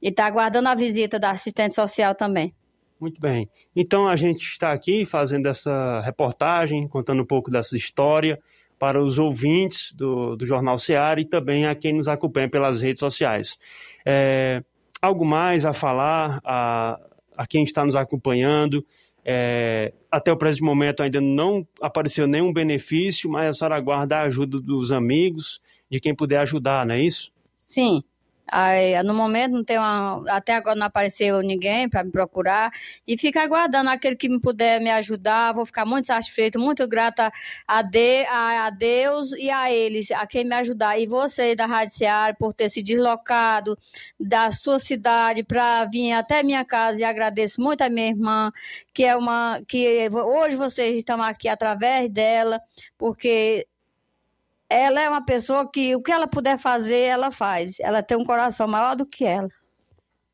e 0.00 0.08
está 0.08 0.26
aguardando 0.26 0.68
a 0.68 0.74
visita 0.76 1.18
da 1.18 1.32
assistente 1.32 1.74
social 1.74 2.14
também. 2.14 2.54
Muito 3.00 3.20
bem. 3.20 3.50
Então 3.74 4.06
a 4.06 4.14
gente 4.14 4.42
está 4.42 4.72
aqui 4.72 5.04
fazendo 5.04 5.48
essa 5.48 6.00
reportagem, 6.02 6.86
contando 6.86 7.22
um 7.22 7.26
pouco 7.26 7.50
dessa 7.50 7.76
história 7.76 8.38
para 8.78 9.02
os 9.02 9.18
ouvintes 9.18 9.92
do, 9.92 10.36
do 10.36 10.46
Jornal 10.46 10.78
Seara 10.78 11.20
e 11.20 11.24
também 11.24 11.66
a 11.66 11.74
quem 11.74 11.94
nos 11.94 12.06
acompanha 12.06 12.48
pelas 12.48 12.80
redes 12.80 13.00
sociais. 13.00 13.58
É, 14.04 14.62
algo 15.02 15.24
mais 15.24 15.66
a 15.66 15.72
falar 15.72 16.40
a, 16.44 16.98
a 17.36 17.46
quem 17.46 17.64
está 17.64 17.84
nos 17.84 17.96
acompanhando? 17.96 18.86
É, 19.28 19.92
até 20.08 20.30
o 20.30 20.36
presente 20.36 20.62
momento 20.62 21.02
ainda 21.02 21.20
não 21.20 21.66
apareceu 21.82 22.28
nenhum 22.28 22.52
benefício, 22.52 23.28
mas 23.28 23.48
a 23.48 23.54
senhora 23.54 23.74
aguarda 23.74 24.18
a 24.18 24.22
ajuda 24.22 24.60
dos 24.60 24.92
amigos, 24.92 25.60
de 25.90 25.98
quem 25.98 26.14
puder 26.14 26.38
ajudar, 26.38 26.86
não 26.86 26.94
é 26.94 27.02
isso? 27.02 27.32
Sim. 27.56 28.04
Aí, 28.48 29.02
no 29.02 29.12
momento 29.14 29.52
não 29.52 29.64
tem 29.64 29.78
uma, 29.78 30.22
até 30.28 30.54
agora 30.54 30.76
não 30.76 30.86
apareceu 30.86 31.40
ninguém 31.42 31.88
para 31.88 32.04
me 32.04 32.10
procurar 32.10 32.70
e 33.06 33.18
fica 33.18 33.42
aguardando 33.42 33.90
aquele 33.90 34.16
que 34.16 34.28
me 34.28 34.40
puder 34.40 34.80
me 34.80 34.90
ajudar. 34.90 35.52
Vou 35.52 35.66
ficar 35.66 35.84
muito 35.84 36.06
satisfeito, 36.06 36.58
muito 36.58 36.86
grata 36.86 37.32
a, 37.66 37.82
de, 37.82 38.24
a, 38.26 38.66
a 38.66 38.70
Deus 38.70 39.32
e 39.32 39.50
a 39.50 39.72
eles, 39.72 40.10
a 40.10 40.26
quem 40.26 40.44
me 40.44 40.54
ajudar. 40.54 40.98
E 40.98 41.06
você 41.06 41.54
da 41.54 41.66
Rádio 41.66 41.94
Seara 41.94 42.34
por 42.34 42.54
ter 42.54 42.68
se 42.70 42.82
deslocado 42.82 43.76
da 44.18 44.52
sua 44.52 44.78
cidade 44.78 45.42
para 45.42 45.84
vir 45.86 46.12
até 46.12 46.42
minha 46.42 46.64
casa 46.64 47.00
e 47.00 47.04
agradeço 47.04 47.60
muito 47.60 47.82
a 47.82 47.88
minha 47.88 48.08
irmã 48.08 48.52
que 48.92 49.04
é 49.04 49.16
uma 49.16 49.60
que 49.66 50.08
hoje 50.10 50.56
vocês 50.56 50.96
estão 50.96 51.22
aqui 51.22 51.48
através 51.48 52.10
dela 52.10 52.60
porque 52.96 53.66
ela 54.68 55.00
é 55.00 55.08
uma 55.08 55.24
pessoa 55.24 55.70
que 55.70 55.94
o 55.94 56.02
que 56.02 56.12
ela 56.12 56.26
puder 56.26 56.58
fazer, 56.58 57.00
ela 57.00 57.30
faz. 57.30 57.78
Ela 57.80 58.02
tem 58.02 58.16
um 58.16 58.24
coração 58.24 58.66
maior 58.66 58.96
do 58.96 59.08
que 59.08 59.24
ela. 59.24 59.48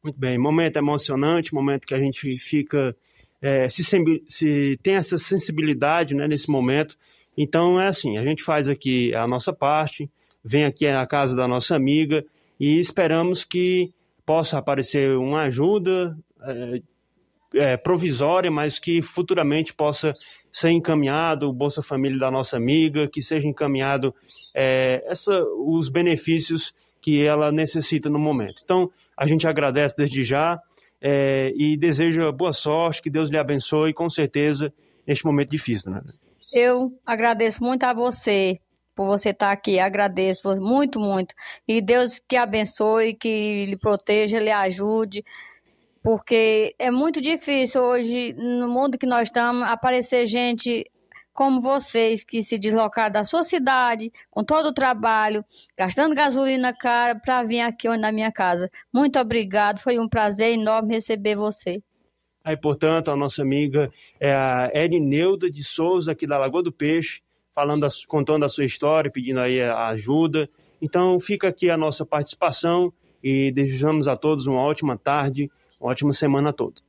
Muito 0.03 0.19
bem, 0.19 0.37
momento 0.37 0.77
emocionante, 0.77 1.55
momento 1.55 1.87
que 1.87 1.95
a 1.95 1.99
gente 1.99 2.39
fica 2.39 2.97
é, 3.41 3.69
se, 3.69 3.83
se, 4.29 4.79
tem 4.83 4.95
essa 4.95 5.19
sensibilidade 5.19 6.15
né, 6.15 6.27
nesse 6.27 6.51
momento. 6.51 6.97
Então 7.37 7.81
é 7.81 7.89
assim, 7.89 8.19
a 8.19 8.25
gente 8.25 8.43
faz 8.43 8.69
aqui 8.69 9.15
a 9.15 9.27
nossa 9.27 9.53
parte, 9.53 10.11
vem 10.45 10.65
aqui 10.65 10.87
à 10.87 11.07
casa 11.07 11.35
da 11.37 11.47
nossa 11.47 11.77
amiga 11.77 12.25
e 12.59 12.79
esperamos 12.79 13.45
que 13.45 13.93
possa 14.25 14.59
aparecer 14.59 15.17
uma 15.17 15.43
ajuda 15.43 16.17
é, 16.43 16.83
é, 17.55 17.77
provisória, 17.77 18.51
mas 18.51 18.79
que 18.79 19.03
futuramente 19.03 19.73
possa 19.73 20.15
ser 20.53 20.71
encaminhado 20.71 21.49
o 21.49 21.53
Bolsa 21.53 21.83
Família 21.83 22.19
da 22.19 22.31
nossa 22.31 22.57
amiga, 22.57 23.09
que 23.09 23.23
seja 23.23 23.49
encaminhado 23.49 24.15
é, 24.55 25.03
essa, 25.07 25.33
os 25.57 25.89
benefícios 25.89 26.75
que 27.01 27.25
ela 27.25 27.51
necessita 27.51 28.11
no 28.11 28.19
momento. 28.19 28.57
Então, 28.63 28.91
a 29.17 29.27
gente 29.27 29.47
agradece 29.47 29.97
desde 29.97 30.23
já 30.25 30.61
é, 31.01 31.53
e 31.57 31.77
deseja 31.77 32.31
boa 32.31 32.53
sorte, 32.53 33.03
que 33.03 33.11
Deus 33.11 33.31
lhe 33.31 33.39
abençoe, 33.39 33.95
com 33.95 34.09
certeza, 34.11 34.73
neste 35.07 35.25
momento 35.25 35.51
difícil. 35.51 35.91
Né? 35.91 36.03
Eu 36.53 36.93
agradeço 37.05 37.65
muito 37.65 37.85
a 37.85 37.95
você 37.95 38.61
por 38.95 39.07
você 39.07 39.31
estar 39.31 39.51
aqui, 39.51 39.79
agradeço 39.79 40.55
muito, 40.61 41.01
muito. 41.01 41.35
E 41.67 41.81
Deus 41.81 42.21
que 42.29 42.37
abençoe, 42.37 43.15
que 43.15 43.65
lhe 43.67 43.77
proteja, 43.77 44.39
lhe 44.39 44.51
ajude 44.51 45.25
porque 46.03 46.75
é 46.79 46.91
muito 46.91 47.21
difícil 47.21 47.83
hoje, 47.83 48.33
no 48.33 48.69
mundo 48.69 48.99
que 48.99 49.07
nós 49.07 49.29
estamos, 49.29 49.63
aparecer 49.69 50.27
gente 50.27 50.85
como 51.33 51.61
vocês 51.61 52.25
que 52.25 52.43
se 52.43 52.59
deslocaram 52.59 53.13
da 53.13 53.25
sua 53.25 53.43
cidade, 53.43 54.13
com 54.31 54.45
todo 54.45 54.67
o 54.67 54.75
trabalho, 54.75 55.45
gastando 55.79 56.15
gasolina 56.15 56.75
cara 56.75 57.15
para 57.15 57.43
vir 57.43 57.61
aqui 57.61 57.89
na 57.97 58.13
minha 58.13 58.31
casa. 58.31 58.71
Muito 58.93 59.19
obrigado, 59.19 59.79
foi 59.79 59.99
um 59.99 60.09
prazer 60.09 60.53
enorme 60.53 60.95
receber 60.95 61.37
você. 61.37 61.83
Aí, 62.45 62.57
portanto, 62.57 63.11
a 63.11 63.17
nossa 63.17 63.41
amiga 63.41 63.91
é 64.21 64.35
a 64.35 64.71
Erineuda 64.75 65.51
de 65.51 65.63
Souza, 65.63 66.13
aqui 66.13 66.27
da 66.27 66.37
Lagoa 66.37 66.63
do 66.63 66.73
Peixe, 66.73 67.23
falando, 67.55 67.87
contando 68.09 68.45
a 68.45 68.49
sua 68.49 68.65
história, 68.65 69.11
pedindo 69.11 69.41
aí 69.41 69.63
a 69.63 69.87
ajuda. 69.89 70.51
Então, 70.81 71.19
fica 71.21 71.49
aqui 71.49 71.71
a 71.71 71.77
nossa 71.77 72.05
participação 72.05 72.93
e 73.23 73.53
desejamos 73.53 74.09
a 74.09 74.17
todos 74.17 74.49
uma 74.49 74.61
ótima 74.61 74.99
tarde 74.99 75.49
ótima 75.83 76.15
semana 76.15 76.53
toda. 76.53 76.81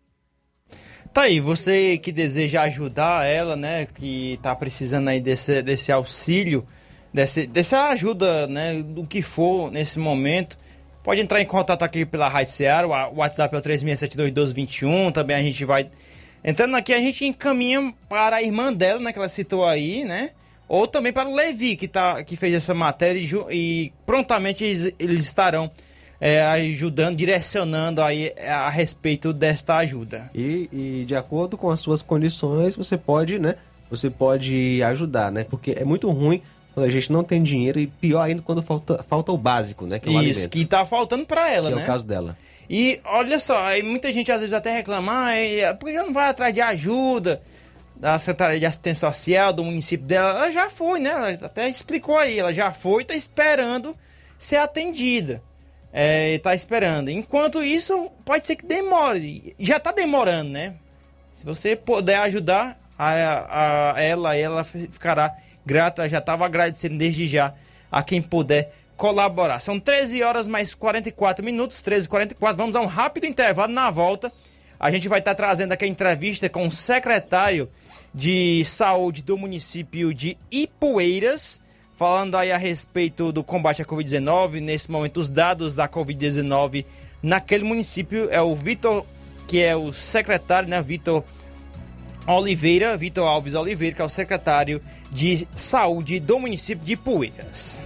Tá 1.14 1.24
aí, 1.24 1.40
você 1.40 1.98
que 1.98 2.12
deseja 2.12 2.64
ajudar 2.64 3.26
ela, 3.26 3.56
né, 3.56 3.86
que 3.86 4.40
tá 4.42 4.56
precisando 4.56 5.10
aí 5.10 5.22
desse, 5.22 5.62
desse 5.62 5.92
auxílio, 5.92 6.66
desse, 7.14 7.46
dessa 7.46 7.90
ajuda, 7.90 8.48
né, 8.48 8.82
do 8.82 9.06
que 9.06 9.22
for 9.22 9.72
nesse 9.72 10.00
momento, 10.00 10.58
pode 11.04 11.22
entrar 11.22 11.40
em 11.40 11.46
contato 11.46 11.84
aqui 11.84 12.04
pela 12.04 12.28
Rádio 12.28 12.54
Seara, 12.54 12.88
o 12.88 13.18
WhatsApp 13.18 13.54
é 13.56 13.60
o 13.60 13.62
36721221, 13.62 15.12
também 15.12 15.36
a 15.36 15.42
gente 15.42 15.64
vai... 15.64 15.88
Entrando 16.44 16.76
aqui, 16.76 16.92
a 16.94 17.00
gente 17.00 17.26
encaminha 17.26 17.94
para 18.10 18.38
a 18.38 18.44
irmã 18.44 18.74
dela, 18.74 19.00
né, 19.00 19.14
que 19.14 19.20
ela 19.20 19.30
citou 19.30 19.68
aí, 19.68 20.04
né, 20.04 20.32
ou 20.68 20.88
também 20.88 21.14
para 21.14 21.30
o 21.30 21.36
Levi, 21.36 21.76
que, 21.76 21.88
tá, 21.88 22.24
que 22.24 22.36
fez 22.36 22.56
essa 22.56 22.74
matéria 22.74 23.20
e, 23.20 23.56
e 23.56 23.94
prontamente 24.04 24.64
eles, 24.64 24.96
eles 24.98 25.22
estarão 25.22 25.70
é, 26.20 26.42
ajudando, 26.42 27.16
direcionando 27.16 28.02
aí 28.02 28.32
a 28.40 28.70
respeito 28.70 29.34
desta 29.34 29.78
ajuda. 29.78 30.30
E, 30.34 30.70
e, 30.72 31.06
de 31.06 31.16
acordo 31.16 31.58
com 31.58 31.70
as 31.70 31.80
suas 31.80 32.02
condições, 32.02 32.76
você 32.76 32.98
pode, 32.98 33.38
né? 33.40 33.56
Você 33.90 34.10
pode 34.10 34.82
ajudar, 34.84 35.32
né? 35.32 35.44
Porque 35.44 35.72
é 35.72 35.84
muito 35.84 36.10
ruim 36.10 36.42
quando 36.74 36.88
a 36.88 36.90
gente 36.90 37.12
não 37.12 37.24
tem 37.24 37.44
dinheiro 37.44 37.80
e 37.80 37.88
pior 37.88 38.22
ainda 38.22 38.42
quando 38.42 38.64
falta, 38.64 39.04
falta 39.04 39.32
o 39.32 39.38
básico, 39.38 39.86
né? 39.86 40.00
Que 40.00 40.10
é 40.10 40.12
o 40.12 40.22
Isso, 40.22 40.40
alimento. 40.40 40.50
que 40.50 40.66
tá 40.66 40.86
faltando 40.86 41.26
para 41.26 41.52
ela, 41.52 41.70
que 41.70 41.76
né? 41.76 41.82
é 41.82 41.84
o 41.84 41.88
caso 41.88 42.06
dela. 42.06 42.38
E 42.70 43.00
olha 43.04 43.40
só, 43.40 43.66
aí 43.66 43.84
muita 43.84 44.12
gente 44.12 44.32
às 44.32 44.40
vezes 44.40 44.54
até 44.54 44.74
reclama, 44.74 45.12
ah, 45.30 45.74
por 45.76 45.90
que 45.90 45.96
não 45.96 46.14
vai 46.14 46.30
atrás 46.30 46.54
de 46.54 46.62
ajuda? 46.62 47.42
da 47.96 48.20
Secretaria 48.20 48.60
de 48.60 48.66
Assistência 48.66 49.08
Social 49.08 49.54
do 49.54 49.64
município 49.64 50.06
dela, 50.06 50.32
ela 50.32 50.52
já 50.52 50.70
foi, 50.70 51.00
né? 51.00 51.10
Ela 51.10 51.30
até 51.46 51.70
explicou 51.70 52.18
aí, 52.18 52.38
ela 52.38 52.54
já 52.54 52.74
foi 52.74 53.04
e 53.04 53.06
tá 53.06 53.16
esperando 53.16 53.96
ser 54.38 54.58
atendida 54.58 55.42
é, 55.94 56.40
tá 56.40 56.56
esperando. 56.56 57.10
Enquanto 57.10 57.64
isso, 57.64 58.10
pode 58.26 58.48
ser 58.48 58.56
que 58.56 58.66
demore. 58.66 59.56
Já 59.60 59.80
tá 59.80 59.92
demorando, 59.92 60.50
né? 60.50 60.74
Se 61.36 61.46
você 61.46 61.76
puder 61.76 62.18
ajudar 62.18 62.80
a, 62.98 63.94
a 63.94 64.02
ela, 64.02 64.36
ela 64.36 64.64
ficará 64.64 65.36
grata. 65.64 66.10
Já 66.10 66.18
estava 66.18 66.46
agradecendo 66.48 66.98
desde 66.98 67.28
já 67.28 67.54
a 67.92 68.02
quem 68.02 68.24
puder 68.24 68.74
colaborar. 68.98 69.60
São 69.60 69.80
13 69.80 70.24
horas 70.24 70.48
mais 70.48 70.74
44 70.74 71.46
minutos, 71.46 71.82
13 71.82 72.08
e 72.08 72.10
44 72.10 72.58
Vamos 72.58 72.76
a 72.76 72.82
um 72.82 72.88
rápido 72.88 73.28
intervalo. 73.28 73.72
Na 73.72 73.92
volta, 73.92 74.32
a 74.80 74.90
gente 74.90 75.08
vai 75.08 75.20
estar 75.20 75.36
tá 75.36 75.44
trazendo 75.44 75.74
aqui 75.74 75.86
a 75.86 75.88
entrevista 75.88 76.50
com 76.50 76.66
o 76.66 76.72
secretário 76.72 77.70
de 78.12 78.64
saúde 78.66 79.22
do 79.22 79.38
município 79.38 80.12
de 80.12 80.38
Ipueiras 80.52 81.62
falando 82.04 82.36
aí 82.36 82.52
a 82.52 82.58
respeito 82.58 83.32
do 83.32 83.42
combate 83.42 83.82
à 83.82 83.86
Covid-19. 83.86 84.60
Nesse 84.60 84.92
momento, 84.92 85.22
os 85.22 85.30
dados 85.30 85.74
da 85.74 85.88
Covid-19 85.88 86.84
naquele 87.22 87.64
município 87.64 88.28
é 88.30 88.42
o 88.42 88.54
Vitor, 88.54 89.06
que 89.48 89.64
é 89.64 89.74
o 89.74 89.94
secretário, 89.94 90.68
né? 90.68 90.82
Vitor 90.82 91.24
Oliveira, 92.28 92.98
Vitor 92.98 93.26
Alves 93.26 93.54
Oliveira, 93.54 93.96
que 93.96 94.02
é 94.02 94.06
o 94.06 94.10
secretário 94.10 94.82
de 95.10 95.48
saúde 95.56 96.20
do 96.20 96.38
município 96.40 96.84
de 96.84 96.98
Poeiras. 96.98 97.80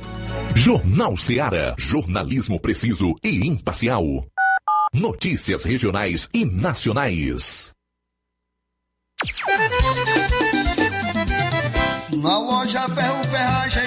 Jornal 0.56 1.16
Seara. 1.16 1.76
Jornalismo 1.78 2.60
preciso 2.60 3.14
e 3.24 3.46
imparcial. 3.46 4.26
Notícias 4.92 5.64
regionais 5.64 6.28
e 6.34 6.44
nacionais. 6.44 7.72
Na 12.16 12.38
loja 12.38 12.88
Ferro 12.88 13.24
Ferragens, 13.26 13.87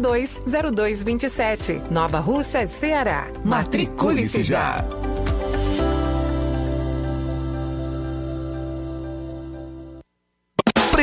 3672 0.00 0.40
0227. 0.74 1.82
Nova 1.90 2.18
Russa, 2.18 2.66
Ceará. 2.66 3.28
Matricule-se 3.44 4.42
já. 4.42 4.84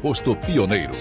posto 0.00 0.36
Pioneiro. 0.36 0.92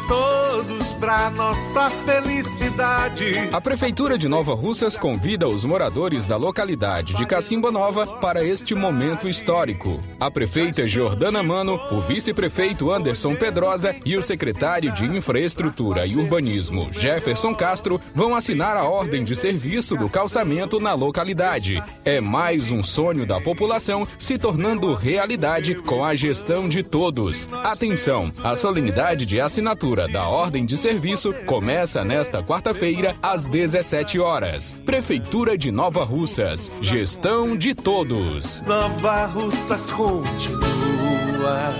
todos 0.65 0.93
para 0.93 1.29
nossa 1.29 1.89
felicidade. 1.89 3.35
A 3.51 3.61
Prefeitura 3.61 4.17
de 4.17 4.27
Nova 4.27 4.55
Russas 4.55 4.97
convida 4.97 5.47
os 5.47 5.63
moradores 5.63 6.25
da 6.25 6.37
localidade 6.37 7.13
de 7.13 7.25
Cacimba 7.25 7.71
Nova 7.71 8.07
para 8.07 8.43
este 8.43 8.73
momento 8.73 9.27
histórico. 9.27 10.03
A 10.19 10.31
prefeita 10.31 10.87
Jordana 10.87 11.43
Mano, 11.43 11.79
o 11.91 11.99
vice-prefeito 11.99 12.91
Anderson 12.91 13.35
Pedrosa 13.35 13.95
e 14.03 14.17
o 14.17 14.23
secretário 14.23 14.91
de 14.91 15.05
Infraestrutura 15.05 16.05
e 16.05 16.15
Urbanismo 16.15 16.89
Jefferson 16.91 17.53
Castro 17.53 18.01
vão 18.13 18.35
assinar 18.35 18.75
a 18.75 18.85
ordem 18.85 19.23
de 19.23 19.35
serviço 19.35 19.95
do 19.95 20.09
calçamento 20.09 20.79
na 20.79 20.93
localidade. 20.93 21.81
É 22.03 22.19
mais 22.19 22.71
um 22.71 22.83
sonho 22.83 23.25
da 23.25 23.39
população 23.39 24.07
se 24.17 24.37
tornando 24.37 24.93
realidade 24.93 25.75
com 25.75 26.03
a 26.03 26.15
gestão 26.15 26.67
de 26.67 26.81
todos. 26.81 27.47
Atenção, 27.51 28.27
a 28.43 28.55
solenidade 28.55 29.25
de 29.25 29.39
assinatura 29.39 30.07
da 30.07 30.27
ordem 30.27 30.54
de 30.63 30.77
serviço 30.77 31.33
começa 31.47 32.03
nesta 32.03 32.43
quarta-feira 32.43 33.15
às 33.21 33.43
17 33.43 34.19
horas. 34.19 34.73
Prefeitura 34.85 35.57
de 35.57 35.71
Nova 35.71 36.03
Russas. 36.03 36.71
Gestão 36.79 37.57
de 37.57 37.73
todos. 37.73 38.61
Nova 38.61 39.25
Russas 39.25 39.91
continua 39.91 41.73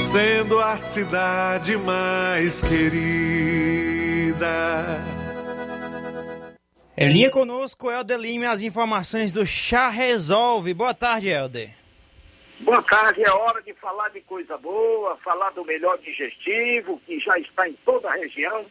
sendo 0.00 0.58
a 0.60 0.76
cidade 0.76 1.76
mais 1.76 2.62
querida. 2.62 2.98
Em 6.96 7.12
linha 7.12 7.30
conosco, 7.30 7.90
Helder 7.90 8.18
Lima, 8.18 8.50
as 8.50 8.60
informações 8.60 9.32
do 9.32 9.46
Chá 9.46 9.88
Resolve. 9.88 10.74
Boa 10.74 10.92
tarde, 10.92 11.28
Helder. 11.28 11.77
Boa 12.60 12.82
tarde, 12.82 13.22
é 13.22 13.30
hora 13.30 13.62
de 13.62 13.72
falar 13.74 14.08
de 14.08 14.20
coisa 14.22 14.58
boa, 14.58 15.16
falar 15.18 15.50
do 15.50 15.64
melhor 15.64 15.96
digestivo, 15.98 17.00
que 17.06 17.20
já 17.20 17.38
está 17.38 17.68
em 17.68 17.72
toda 17.84 18.08
a 18.08 18.16
região, 18.16 18.66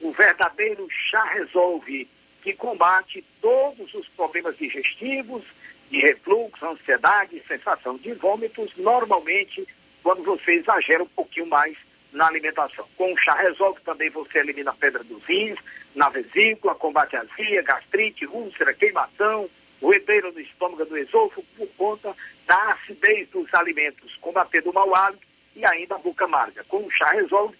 o 0.00 0.10
verdadeiro 0.10 0.88
chá 0.90 1.22
resolve, 1.24 2.08
que 2.42 2.52
combate 2.52 3.24
todos 3.40 3.94
os 3.94 4.08
problemas 4.08 4.58
digestivos, 4.58 5.44
de 5.88 6.00
refluxo, 6.00 6.66
ansiedade, 6.66 7.42
sensação 7.46 7.96
de 7.96 8.12
vômitos, 8.14 8.72
normalmente 8.76 9.66
quando 10.02 10.24
você 10.24 10.54
exagera 10.54 11.04
um 11.04 11.08
pouquinho 11.08 11.46
mais 11.46 11.76
na 12.12 12.26
alimentação. 12.26 12.86
Com 12.96 13.12
o 13.12 13.16
chá 13.18 13.34
resolve 13.34 13.80
também 13.82 14.10
você 14.10 14.38
elimina 14.38 14.72
a 14.72 14.74
pedra 14.74 15.04
dos 15.04 15.24
rins, 15.24 15.58
na 15.94 16.08
vesícula, 16.08 16.74
combate 16.74 17.16
azia, 17.16 17.62
gastrite, 17.62 18.26
úlcera, 18.26 18.74
queimação, 18.74 19.48
roedeiro 19.80 20.32
no 20.32 20.40
estômago 20.40 20.84
do 20.84 20.96
esôfago 20.96 21.44
por 21.56 21.68
conta 21.76 22.16
da 22.46 22.72
acidez 22.72 23.28
dos 23.30 23.52
alimentos, 23.54 24.16
combatendo 24.20 24.70
o 24.70 24.74
mau 24.74 24.94
hálito 24.94 25.26
e 25.54 25.64
ainda 25.64 25.94
a 25.94 25.98
boca 25.98 26.24
amarga. 26.24 26.64
Com 26.64 26.84
o 26.84 26.90
chá 26.90 27.10
resolve, 27.10 27.56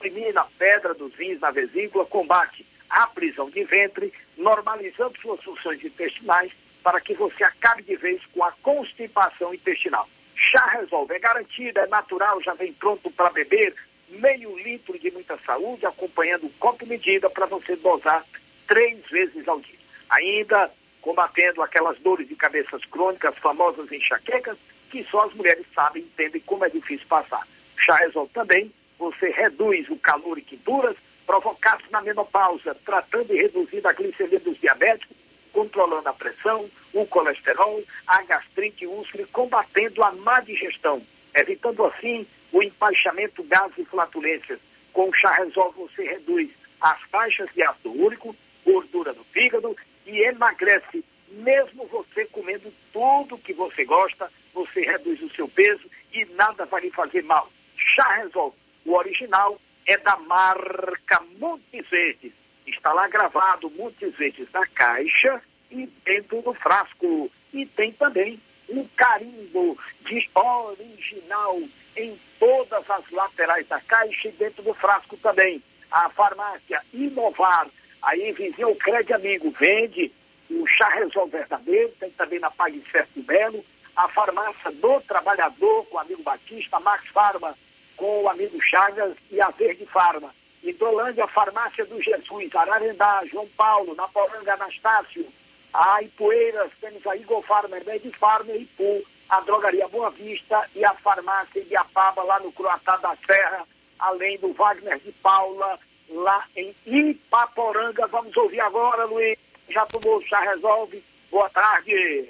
elimina 0.00 0.42
a 0.42 0.48
pedra 0.58 0.94
dos 0.94 1.14
rins 1.14 1.40
na 1.40 1.50
vesícula, 1.50 2.04
combate 2.06 2.66
a 2.88 3.06
prisão 3.06 3.48
de 3.50 3.64
ventre, 3.64 4.12
normalizando 4.36 5.18
suas 5.20 5.42
funções 5.42 5.82
intestinais 5.82 6.52
para 6.82 7.00
que 7.00 7.14
você 7.14 7.44
acabe 7.44 7.82
de 7.82 7.96
vez 7.96 8.20
com 8.26 8.44
a 8.44 8.52
constipação 8.62 9.54
intestinal. 9.54 10.08
Chá 10.34 10.66
resolve, 10.66 11.14
é 11.14 11.18
garantido, 11.18 11.78
é 11.78 11.86
natural, 11.86 12.42
já 12.42 12.54
vem 12.54 12.72
pronto 12.72 13.10
para 13.10 13.30
beber, 13.30 13.74
meio 14.08 14.58
litro 14.58 14.98
de 14.98 15.10
muita 15.10 15.38
saúde, 15.46 15.86
acompanhando 15.86 16.46
o 16.46 16.52
copo 16.58 16.84
medida 16.86 17.30
para 17.30 17.46
você 17.46 17.76
dosar 17.76 18.24
três 18.66 18.98
vezes 19.10 19.46
ao 19.48 19.60
dia. 19.60 19.78
Ainda 20.10 20.70
combatendo 21.02 21.60
aquelas 21.60 21.98
dores 21.98 22.28
de 22.28 22.36
cabeças 22.36 22.82
crônicas, 22.86 23.36
famosas 23.38 23.90
enxaquecas, 23.90 24.56
que 24.90 25.04
só 25.10 25.26
as 25.26 25.34
mulheres 25.34 25.66
sabem, 25.74 26.04
entendem 26.04 26.40
como 26.42 26.64
é 26.64 26.70
difícil 26.70 27.06
passar. 27.08 27.46
Chá 27.76 27.96
resolve 27.96 28.32
também, 28.32 28.72
você 28.98 29.30
reduz 29.30 29.90
o 29.90 29.96
calor 29.96 30.38
e 30.38 30.42
quinturas, 30.42 30.96
provocados 31.26 31.84
na 31.90 32.00
menopausa, 32.00 32.74
tratando 32.84 33.34
e 33.34 33.38
reduzindo 33.38 33.88
a 33.88 33.92
glicemia 33.92 34.38
dos 34.40 34.58
diabéticos, 34.60 35.16
controlando 35.52 36.08
a 36.08 36.12
pressão, 36.12 36.70
o 36.92 37.04
colesterol, 37.06 37.82
a 38.06 38.22
gastrite 38.22 38.86
úlcera, 38.86 39.26
combatendo 39.32 40.02
a 40.04 40.12
má 40.12 40.40
digestão, 40.40 41.02
evitando 41.34 41.84
assim 41.84 42.26
o 42.52 42.62
empaixamento, 42.62 43.42
gases 43.44 43.78
e 43.78 43.84
flatulências. 43.84 44.60
Com 44.92 45.08
o 45.08 45.12
chá 45.12 45.32
resolve 45.32 45.80
você 45.80 46.04
reduz 46.04 46.50
as 46.80 47.00
taxas 47.10 47.48
de 47.54 47.62
ácido 47.62 47.90
úrico, 47.90 48.36
gordura 48.64 49.12
no 49.12 49.24
fígado 49.24 49.76
e 50.06 50.20
emagrece. 50.22 51.04
Mesmo 51.28 51.86
você 51.86 52.26
comendo 52.26 52.72
tudo 52.92 53.38
que 53.38 53.52
você 53.52 53.84
gosta, 53.84 54.30
você 54.52 54.82
reduz 54.82 55.20
o 55.22 55.30
seu 55.30 55.48
peso 55.48 55.88
e 56.12 56.24
nada 56.26 56.66
vai 56.66 56.82
lhe 56.82 56.90
fazer 56.90 57.22
mal. 57.22 57.50
Chá 57.76 58.16
resolve. 58.16 58.56
O 58.84 58.94
original 58.94 59.58
é 59.86 59.96
da 59.96 60.16
marca 60.16 61.22
Montes 61.38 61.88
Verdes. 61.88 62.32
Está 62.66 62.92
lá 62.92 63.08
gravado 63.08 63.70
Montes 63.70 64.14
Verdes 64.16 64.48
na 64.52 64.66
caixa 64.66 65.42
e 65.70 65.86
dentro 66.04 66.42
do 66.42 66.54
frasco. 66.54 67.30
E 67.52 67.66
tem 67.66 67.92
também 67.92 68.40
um 68.68 68.86
carimbo 68.96 69.78
de 70.04 70.28
original 70.34 71.60
em 71.96 72.18
todas 72.38 72.88
as 72.90 73.10
laterais 73.10 73.66
da 73.68 73.80
caixa 73.80 74.28
e 74.28 74.32
dentro 74.32 74.62
do 74.62 74.74
frasco 74.74 75.16
também. 75.18 75.62
A 75.90 76.08
farmácia 76.10 76.82
Inovar, 76.92 77.68
aí 78.02 78.32
vizinho 78.32 78.70
o 78.70 78.76
Crédito 78.76 79.14
Amigo, 79.14 79.50
vende 79.58 80.12
o 80.50 80.66
chá 80.66 80.88
resolve 80.88 81.32
verdadeiro, 81.32 81.92
tem 81.98 82.10
também 82.10 82.38
na 82.38 82.50
Pague 82.50 82.82
Certo 82.90 83.20
Belo, 83.22 83.64
a 83.96 84.08
farmácia 84.08 84.70
do 84.72 85.00
Trabalhador 85.02 85.86
com 85.86 85.96
o 85.96 86.00
amigo 86.00 86.22
Batista, 86.22 86.80
Max 86.80 87.08
Farma 87.08 87.56
com 87.96 88.22
o 88.22 88.28
amigo 88.28 88.60
Chagas 88.62 89.14
e 89.30 89.40
a 89.40 89.48
Verde 89.50 89.86
Farma. 89.86 90.34
Hidrolândia, 90.62 91.26
Farmácia 91.26 91.84
do 91.86 92.00
Jesus, 92.00 92.54
Ararendá, 92.54 93.22
João 93.30 93.48
Paulo, 93.56 93.94
Naporanga, 93.94 94.54
Anastácio, 94.54 95.26
a 95.72 96.02
Ipueiras, 96.02 96.70
temos 96.80 97.04
a 97.06 97.16
Igor 97.16 97.42
Farma, 97.42 97.76
Med 97.84 98.12
Farma 98.18 98.52
Ipu, 98.52 99.02
a 99.28 99.40
Drogaria 99.40 99.88
Boa 99.88 100.10
Vista 100.10 100.68
e 100.74 100.84
a 100.84 100.94
Farmácia 100.94 101.60
Ibiapaba, 101.60 102.22
lá 102.22 102.38
no 102.38 102.52
Croatá 102.52 102.96
da 102.98 103.16
Serra, 103.26 103.66
além 103.98 104.38
do 104.38 104.52
Wagner 104.52 104.98
de 105.00 105.10
Paula, 105.12 105.78
lá 106.14 106.44
em 106.56 106.74
Ipaporanga. 106.86 108.06
Vamos 108.06 108.36
ouvir 108.36 108.60
agora, 108.60 109.04
Luiz. 109.04 109.38
Já 109.68 109.86
tomou 109.86 110.20
chá 110.22 110.40
resolve? 110.40 111.02
Boa 111.30 111.48
tarde. 111.48 112.28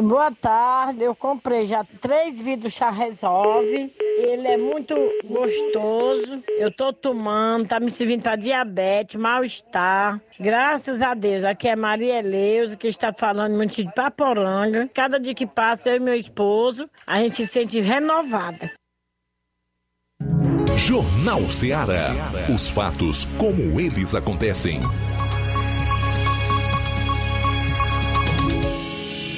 Boa 0.00 0.30
tarde, 0.30 1.02
eu 1.02 1.16
comprei 1.16 1.66
já 1.66 1.84
três 2.00 2.40
vidros 2.40 2.72
chá 2.72 2.90
resolve. 2.90 3.92
Ele 4.18 4.46
é 4.46 4.56
muito 4.56 4.94
gostoso. 5.24 6.42
Eu 6.48 6.70
tô 6.70 6.92
tomando, 6.92 7.66
tá 7.66 7.80
me 7.80 7.90
servindo 7.90 8.22
para 8.22 8.36
diabetes, 8.36 9.20
mal-estar. 9.20 10.20
Graças 10.38 11.02
a 11.02 11.12
Deus, 11.14 11.44
aqui 11.44 11.68
é 11.68 11.74
Maria 11.74 12.20
Eleusa, 12.20 12.76
que 12.76 12.86
está 12.86 13.12
falando 13.12 13.56
muito 13.56 13.82
de 13.82 13.92
Paporanga. 13.92 14.88
Cada 14.94 15.18
dia 15.18 15.34
que 15.34 15.46
passa, 15.46 15.90
eu 15.90 15.96
e 15.96 16.00
meu 16.00 16.14
esposo, 16.14 16.88
a 17.06 17.18
gente 17.20 17.44
se 17.44 17.46
sente 17.48 17.80
renovada. 17.80 18.70
Jornal 20.80 21.48
Ceará. 21.50 22.32
Os 22.52 22.68
fatos 22.70 23.28
como 23.36 23.78
eles 23.78 24.14
acontecem. 24.14 24.80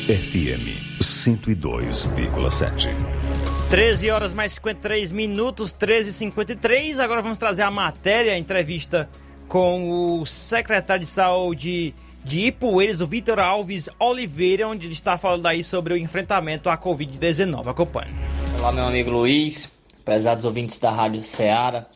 FM 0.07 1.01
102,7. 1.01 2.91
13 3.69 4.11
horas 4.11 4.33
mais 4.33 4.53
53 4.53 5.11
minutos, 5.11 5.75
13h53. 5.75 7.01
Agora 7.01 7.21
vamos 7.21 7.39
trazer 7.39 7.63
a 7.63 7.71
matéria, 7.73 8.35
a 8.35 8.39
entrevista 8.39 9.11
com 9.49 10.21
o 10.21 10.25
secretário 10.25 11.03
de 11.03 11.09
saúde 11.11 11.93
de 12.25 12.47
Ipueiras, 12.47 13.01
o 13.01 13.07
Vitor 13.07 13.41
Alves 13.41 13.89
Oliveira, 13.99 14.69
onde 14.69 14.87
ele 14.87 14.95
está 14.95 15.19
falando 15.19 15.47
aí 15.47 15.65
sobre 15.65 15.93
o 15.93 15.97
enfrentamento 15.97 16.71
à 16.71 16.79
Covid-19. 16.79 17.67
Acompanhe. 17.67 18.13
Olá, 18.61 18.71
meu 18.71 18.85
amigo 18.85 19.11
Luiz, 19.11 19.82
prezados 20.05 20.45
ouvintes 20.45 20.79
da 20.79 20.91
Rádio 20.91 21.21
Ceará. 21.21 21.87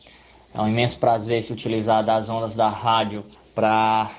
É 0.53 0.61
um 0.61 0.67
imenso 0.67 0.97
prazer 0.97 1.43
se 1.43 1.53
utilizar 1.53 2.03
das 2.03 2.29
ondas 2.29 2.55
da 2.55 2.67
rádio 2.67 3.23
para 3.53 4.09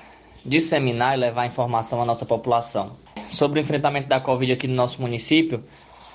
disseminar 0.45 1.17
e 1.17 1.19
levar 1.19 1.45
informação 1.45 2.01
à 2.01 2.05
nossa 2.05 2.25
população 2.25 2.91
sobre 3.29 3.59
o 3.59 3.61
enfrentamento 3.61 4.07
da 4.07 4.19
Covid 4.19 4.51
aqui 4.51 4.67
no 4.67 4.75
nosso 4.75 5.01
município, 5.01 5.63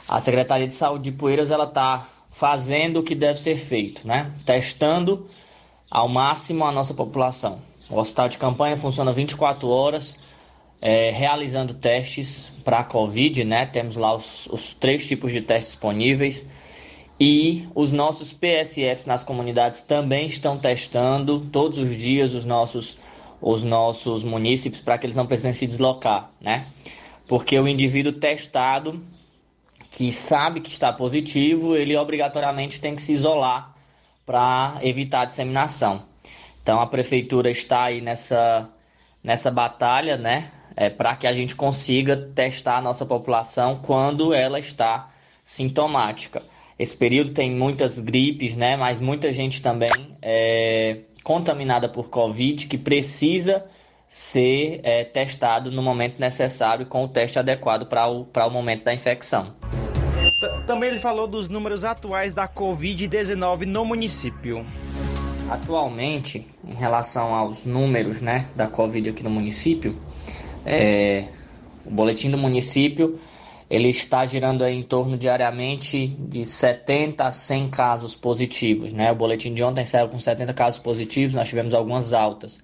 a 0.09 0.21
Secretaria 0.21 0.67
de 0.67 0.75
Saúde 0.75 1.05
de 1.11 1.13
Poeiras 1.13 1.51
ela 1.51 1.65
está 1.65 2.07
fazendo 2.29 3.01
o 3.01 3.03
que 3.03 3.15
deve 3.15 3.41
ser 3.41 3.57
feito, 3.57 4.07
né? 4.07 4.31
Testando 4.45 5.27
ao 5.91 6.09
máximo 6.09 6.65
a 6.65 6.73
nossa 6.73 6.93
população. 6.93 7.61
O 7.89 7.99
hospital 7.99 8.29
de 8.29 8.39
campanha 8.39 8.77
funciona 8.77 9.13
24 9.13 9.69
horas, 9.69 10.17
é, 10.83 11.11
realizando 11.11 11.75
testes 11.75 12.53
para 12.65 12.81
a 12.81 12.85
Covid, 12.85 13.45
né? 13.45 13.65
Temos 13.67 13.97
lá 13.97 14.13
os, 14.15 14.47
os 14.47 14.73
três 14.73 15.07
tipos 15.07 15.33
de 15.33 15.41
testes 15.41 15.73
disponíveis. 15.73 16.47
E 17.19 17.69
os 17.75 17.93
nossos 17.93 18.33
PSFs 18.33 19.07
nas 19.07 19.23
comunidades 19.23 19.83
também 19.83 20.27
estão 20.27 20.59
testando 20.59 21.41
todos 21.41 21.79
os 21.79 21.97
dias 21.97 22.35
os 22.35 22.45
nossos, 22.45 22.99
os 23.41 23.63
nossos 23.63 24.25
munícipes 24.25 24.81
para 24.81 24.99
que 24.99 25.07
eles 25.07 25.17
não 25.17 25.27
precisem 25.27 25.53
se 25.53 25.67
deslocar, 25.67 26.31
né? 26.41 26.67
porque 27.29 27.59
o 27.59 27.67
indivíduo 27.67 28.13
testado 28.13 29.03
que 29.91 30.13
sabe 30.13 30.61
que 30.61 30.69
está 30.69 30.93
positivo, 30.93 31.77
ele 31.77 31.97
obrigatoriamente 31.97 32.81
tem 32.81 32.97
que 32.97 33.03
se 33.03 33.13
isolar 33.13 33.75
para 34.27 34.79
evitar 34.83 35.23
a 35.23 35.25
disseminação. 35.25 36.03
Então 36.63 36.81
a 36.81 36.87
prefeitura 36.87 37.51
está 37.51 37.85
aí 37.85 38.01
nessa, 38.01 38.69
nessa 39.23 39.51
batalha, 39.51 40.17
né? 40.17 40.51
É, 40.77 40.91
para 40.91 41.15
que 41.15 41.27
a 41.27 41.33
gente 41.33 41.55
consiga 41.55 42.17
testar 42.35 42.79
a 42.79 42.83
nossa 42.83 43.07
população 43.07 43.77
quando 43.77 44.35
ela 44.35 44.59
está 44.59 45.09
sintomática. 45.45 46.43
Esse 46.79 46.97
período 46.97 47.33
tem 47.33 47.51
muitas 47.51 47.99
gripes, 47.99 48.57
né? 48.57 48.77
Mas 48.77 48.99
muita 48.99 49.33
gente 49.33 49.63
também 49.63 50.17
é 50.21 51.01
contaminada 51.23 51.89
por 51.89 52.11
Covid 52.11 52.67
que 52.67 52.77
precisa 52.77 53.65
ser 54.07 54.81
é, 54.83 55.05
testado 55.05 55.71
no 55.71 55.83
momento 55.83 56.21
necessário 56.21 56.87
com 56.87 57.05
o 57.05 57.09
teste 57.09 57.39
adequado 57.39 57.87
para 57.87 58.07
o, 58.09 58.29
o 58.33 58.51
momento 58.51 58.85
da 58.85 58.93
infecção. 58.93 59.53
Também 60.67 60.91
ele 60.91 60.99
falou 60.99 61.27
dos 61.27 61.49
números 61.49 61.85
atuais 61.85 62.33
da 62.33 62.47
Covid-19 62.47 63.65
no 63.65 63.85
município. 63.85 64.65
Atualmente, 65.49 66.47
em 66.67 66.75
relação 66.75 67.35
aos 67.35 67.65
números 67.67 68.21
né, 68.21 68.47
da 68.55 68.67
Covid 68.67 69.11
aqui 69.11 69.23
no 69.23 69.31
município, 69.31 69.97
é, 70.65 71.25
o 71.85 71.91
boletim 71.91 72.31
do 72.31 72.39
município 72.39 73.19
ele 73.69 73.89
está 73.89 74.25
girando 74.25 74.63
aí 74.63 74.77
em 74.77 74.83
torno 74.83 75.17
diariamente 75.17 76.07
de 76.07 76.45
70 76.45 77.25
a 77.25 77.33
100 77.33 77.69
casos 77.69 78.15
positivos. 78.15 78.93
Né? 78.93 79.11
O 79.13 79.15
boletim 79.15 79.53
de 79.55 79.63
ontem 79.63 79.85
saiu 79.85 80.09
com 80.09 80.19
70 80.19 80.53
casos 80.53 80.81
positivos, 80.81 81.35
nós 81.35 81.49
tivemos 81.49 81.75
algumas 81.75 82.13
altas 82.13 82.61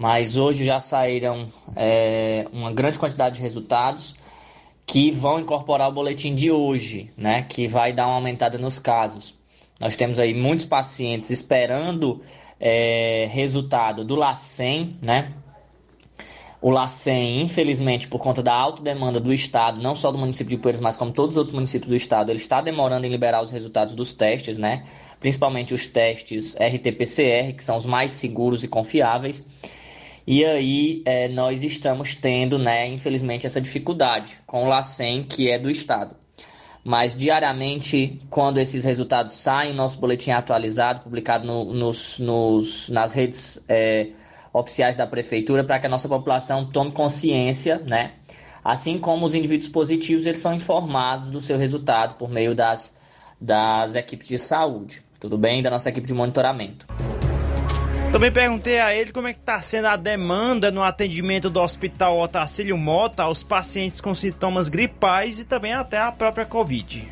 mas 0.00 0.38
hoje 0.38 0.64
já 0.64 0.80
saíram 0.80 1.46
é, 1.76 2.46
uma 2.50 2.72
grande 2.72 2.98
quantidade 2.98 3.34
de 3.34 3.42
resultados 3.42 4.14
que 4.86 5.10
vão 5.10 5.38
incorporar 5.38 5.90
o 5.90 5.92
boletim 5.92 6.34
de 6.34 6.50
hoje, 6.50 7.10
né, 7.18 7.42
que 7.42 7.68
vai 7.68 7.92
dar 7.92 8.06
uma 8.06 8.14
aumentada 8.14 8.56
nos 8.56 8.78
casos. 8.78 9.34
Nós 9.78 9.96
temos 9.96 10.18
aí 10.18 10.32
muitos 10.32 10.64
pacientes 10.64 11.28
esperando 11.28 12.22
é, 12.58 13.28
resultado 13.30 14.02
do 14.02 14.14
LACEN, 14.14 14.96
né, 15.02 15.34
O 16.62 16.68
LACEN, 16.68 17.40
infelizmente, 17.40 18.06
por 18.06 18.18
conta 18.18 18.42
da 18.42 18.52
alta 18.52 18.82
demanda 18.82 19.18
do 19.18 19.32
Estado, 19.32 19.80
não 19.80 19.96
só 19.96 20.12
do 20.12 20.18
município 20.18 20.50
de 20.50 20.62
Poeiras, 20.62 20.80
mas 20.80 20.94
como 20.94 21.10
todos 21.10 21.34
os 21.34 21.38
outros 21.38 21.54
municípios 21.54 21.88
do 21.88 21.96
Estado, 21.96 22.30
ele 22.30 22.38
está 22.38 22.60
demorando 22.60 23.06
em 23.06 23.10
liberar 23.10 23.40
os 23.40 23.50
resultados 23.50 23.94
dos 23.94 24.12
testes, 24.12 24.58
né? 24.58 24.84
Principalmente 25.18 25.72
os 25.72 25.86
testes 25.86 26.54
RT-PCR, 26.56 27.54
que 27.54 27.64
são 27.64 27.78
os 27.78 27.86
mais 27.86 28.12
seguros 28.12 28.62
e 28.62 28.68
confiáveis. 28.68 29.44
E 30.26 30.44
aí 30.44 31.02
é, 31.06 31.28
nós 31.28 31.64
estamos 31.64 32.14
tendo, 32.14 32.58
né, 32.58 32.86
infelizmente, 32.86 33.46
essa 33.46 33.60
dificuldade 33.60 34.38
com 34.46 34.64
o 34.64 34.68
LACEN, 34.68 35.24
que 35.24 35.50
é 35.50 35.58
do 35.58 35.70
Estado. 35.70 36.14
Mas 36.84 37.16
diariamente, 37.16 38.20
quando 38.28 38.58
esses 38.58 38.84
resultados 38.84 39.34
saem, 39.34 39.72
nosso 39.72 39.98
boletim 39.98 40.30
é 40.30 40.34
atualizado, 40.34 41.00
publicado 41.00 41.46
no, 41.46 41.72
nos, 41.72 42.18
nos, 42.18 42.88
nas 42.90 43.12
redes 43.12 43.62
é, 43.66 44.08
oficiais 44.52 44.96
da 44.96 45.06
Prefeitura, 45.06 45.64
para 45.64 45.78
que 45.78 45.86
a 45.86 45.90
nossa 45.90 46.08
população 46.08 46.64
tome 46.64 46.90
consciência, 46.90 47.80
né? 47.86 48.12
Assim 48.62 48.98
como 48.98 49.24
os 49.24 49.34
indivíduos 49.34 49.70
positivos, 49.70 50.26
eles 50.26 50.40
são 50.40 50.54
informados 50.54 51.30
do 51.30 51.40
seu 51.40 51.56
resultado 51.56 52.16
por 52.16 52.28
meio 52.28 52.54
das, 52.54 52.94
das 53.40 53.94
equipes 53.94 54.28
de 54.28 54.38
saúde, 54.38 55.02
tudo 55.18 55.38
bem? 55.38 55.62
Da 55.62 55.70
nossa 55.70 55.88
equipe 55.88 56.06
de 56.06 56.12
monitoramento. 56.12 56.86
Também 58.12 58.32
perguntei 58.32 58.80
a 58.80 58.92
ele 58.92 59.12
como 59.12 59.28
é 59.28 59.32
que 59.32 59.38
está 59.38 59.62
sendo 59.62 59.86
a 59.86 59.96
demanda 59.96 60.72
no 60.72 60.82
atendimento 60.82 61.48
do 61.48 61.60
Hospital 61.60 62.18
Otacílio 62.18 62.76
Mota 62.76 63.22
aos 63.22 63.44
pacientes 63.44 64.00
com 64.00 64.12
sintomas 64.16 64.68
gripais 64.68 65.38
e 65.38 65.44
também 65.44 65.72
até 65.72 65.96
a 65.96 66.10
própria 66.10 66.44
Covid. 66.44 67.08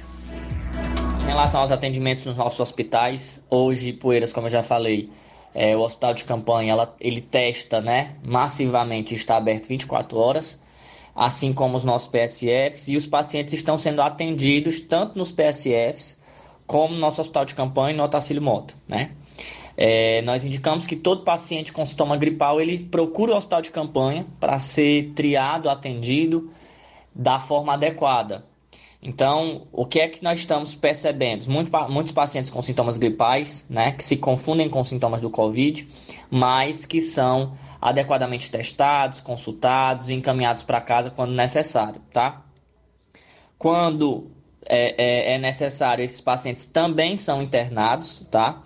Em 1.22 1.26
relação 1.26 1.60
aos 1.60 1.70
atendimentos 1.70 2.24
nos 2.24 2.36
nossos 2.36 2.58
hospitais, 2.58 3.40
hoje, 3.48 3.92
Poeiras, 3.92 4.32
como 4.32 4.48
eu 4.48 4.50
já 4.50 4.64
falei, 4.64 5.08
é, 5.54 5.76
o 5.76 5.80
hospital 5.80 6.14
de 6.14 6.24
campanha 6.24 6.72
ela, 6.72 6.94
ele 7.00 7.20
testa 7.20 7.80
né, 7.80 8.16
massivamente 8.22 9.14
está 9.14 9.36
aberto 9.36 9.68
24 9.68 10.16
horas, 10.18 10.60
assim 11.14 11.52
como 11.52 11.76
os 11.76 11.84
nossos 11.84 12.08
PSFs, 12.08 12.88
e 12.88 12.96
os 12.96 13.06
pacientes 13.06 13.54
estão 13.54 13.76
sendo 13.76 14.00
atendidos 14.02 14.80
tanto 14.80 15.18
nos 15.18 15.30
PSFs 15.30 16.18
como 16.66 16.94
no 16.94 17.00
nosso 17.00 17.20
hospital 17.20 17.44
de 17.44 17.54
campanha 17.54 17.94
e 17.94 17.96
no 17.96 18.04
Otacílio 18.04 18.42
Mota. 18.42 18.74
Né? 18.86 19.10
É, 19.76 20.22
nós 20.22 20.44
indicamos 20.44 20.86
que 20.86 20.96
todo 20.96 21.22
paciente 21.22 21.72
com 21.72 21.86
sintoma 21.86 22.16
gripal 22.16 22.60
ele 22.60 22.78
procura 22.78 23.32
o 23.32 23.36
hospital 23.36 23.62
de 23.62 23.70
campanha 23.70 24.26
para 24.38 24.58
ser 24.58 25.12
triado, 25.14 25.70
atendido 25.70 26.50
da 27.14 27.40
forma 27.40 27.72
adequada. 27.72 28.44
Então, 29.00 29.68
o 29.72 29.86
que 29.86 30.00
é 30.00 30.08
que 30.08 30.24
nós 30.24 30.40
estamos 30.40 30.74
percebendo? 30.74 31.48
Muito, 31.48 31.70
muitos 31.88 32.12
pacientes 32.12 32.50
com 32.50 32.60
sintomas 32.60 32.98
gripais, 32.98 33.64
né, 33.70 33.92
que 33.92 34.04
se 34.04 34.16
confundem 34.16 34.68
com 34.68 34.82
sintomas 34.82 35.20
do 35.20 35.30
Covid, 35.30 35.88
mas 36.30 36.84
que 36.84 37.00
são 37.00 37.56
adequadamente 37.80 38.50
testados, 38.50 39.20
consultados 39.20 40.10
e 40.10 40.14
encaminhados 40.14 40.64
para 40.64 40.80
casa 40.80 41.10
quando 41.10 41.32
necessário, 41.32 42.00
tá? 42.12 42.42
Quando 43.56 44.26
é, 44.66 45.32
é, 45.32 45.34
é 45.34 45.38
necessário, 45.38 46.04
esses 46.04 46.20
pacientes 46.20 46.66
também 46.66 47.16
são 47.16 47.40
internados, 47.40 48.26
tá? 48.30 48.62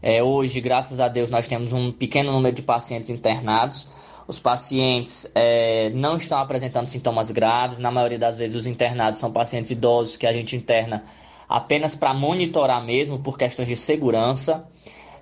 É, 0.00 0.22
hoje, 0.22 0.60
graças 0.60 1.00
a 1.00 1.08
Deus, 1.08 1.30
nós 1.30 1.46
temos 1.46 1.72
um 1.72 1.92
pequeno 1.92 2.32
número 2.32 2.54
de 2.54 2.62
pacientes 2.62 3.10
internados. 3.10 3.86
Os 4.32 4.40
pacientes 4.40 5.30
é, 5.34 5.90
não 5.90 6.16
estão 6.16 6.38
apresentando 6.38 6.86
sintomas 6.86 7.30
graves. 7.30 7.78
Na 7.78 7.90
maioria 7.90 8.18
das 8.18 8.34
vezes, 8.34 8.56
os 8.56 8.66
internados 8.66 9.20
são 9.20 9.30
pacientes 9.30 9.70
idosos 9.70 10.16
que 10.16 10.26
a 10.26 10.32
gente 10.32 10.56
interna 10.56 11.04
apenas 11.46 11.94
para 11.94 12.14
monitorar 12.14 12.82
mesmo 12.82 13.18
por 13.18 13.36
questões 13.36 13.68
de 13.68 13.76
segurança. 13.76 14.66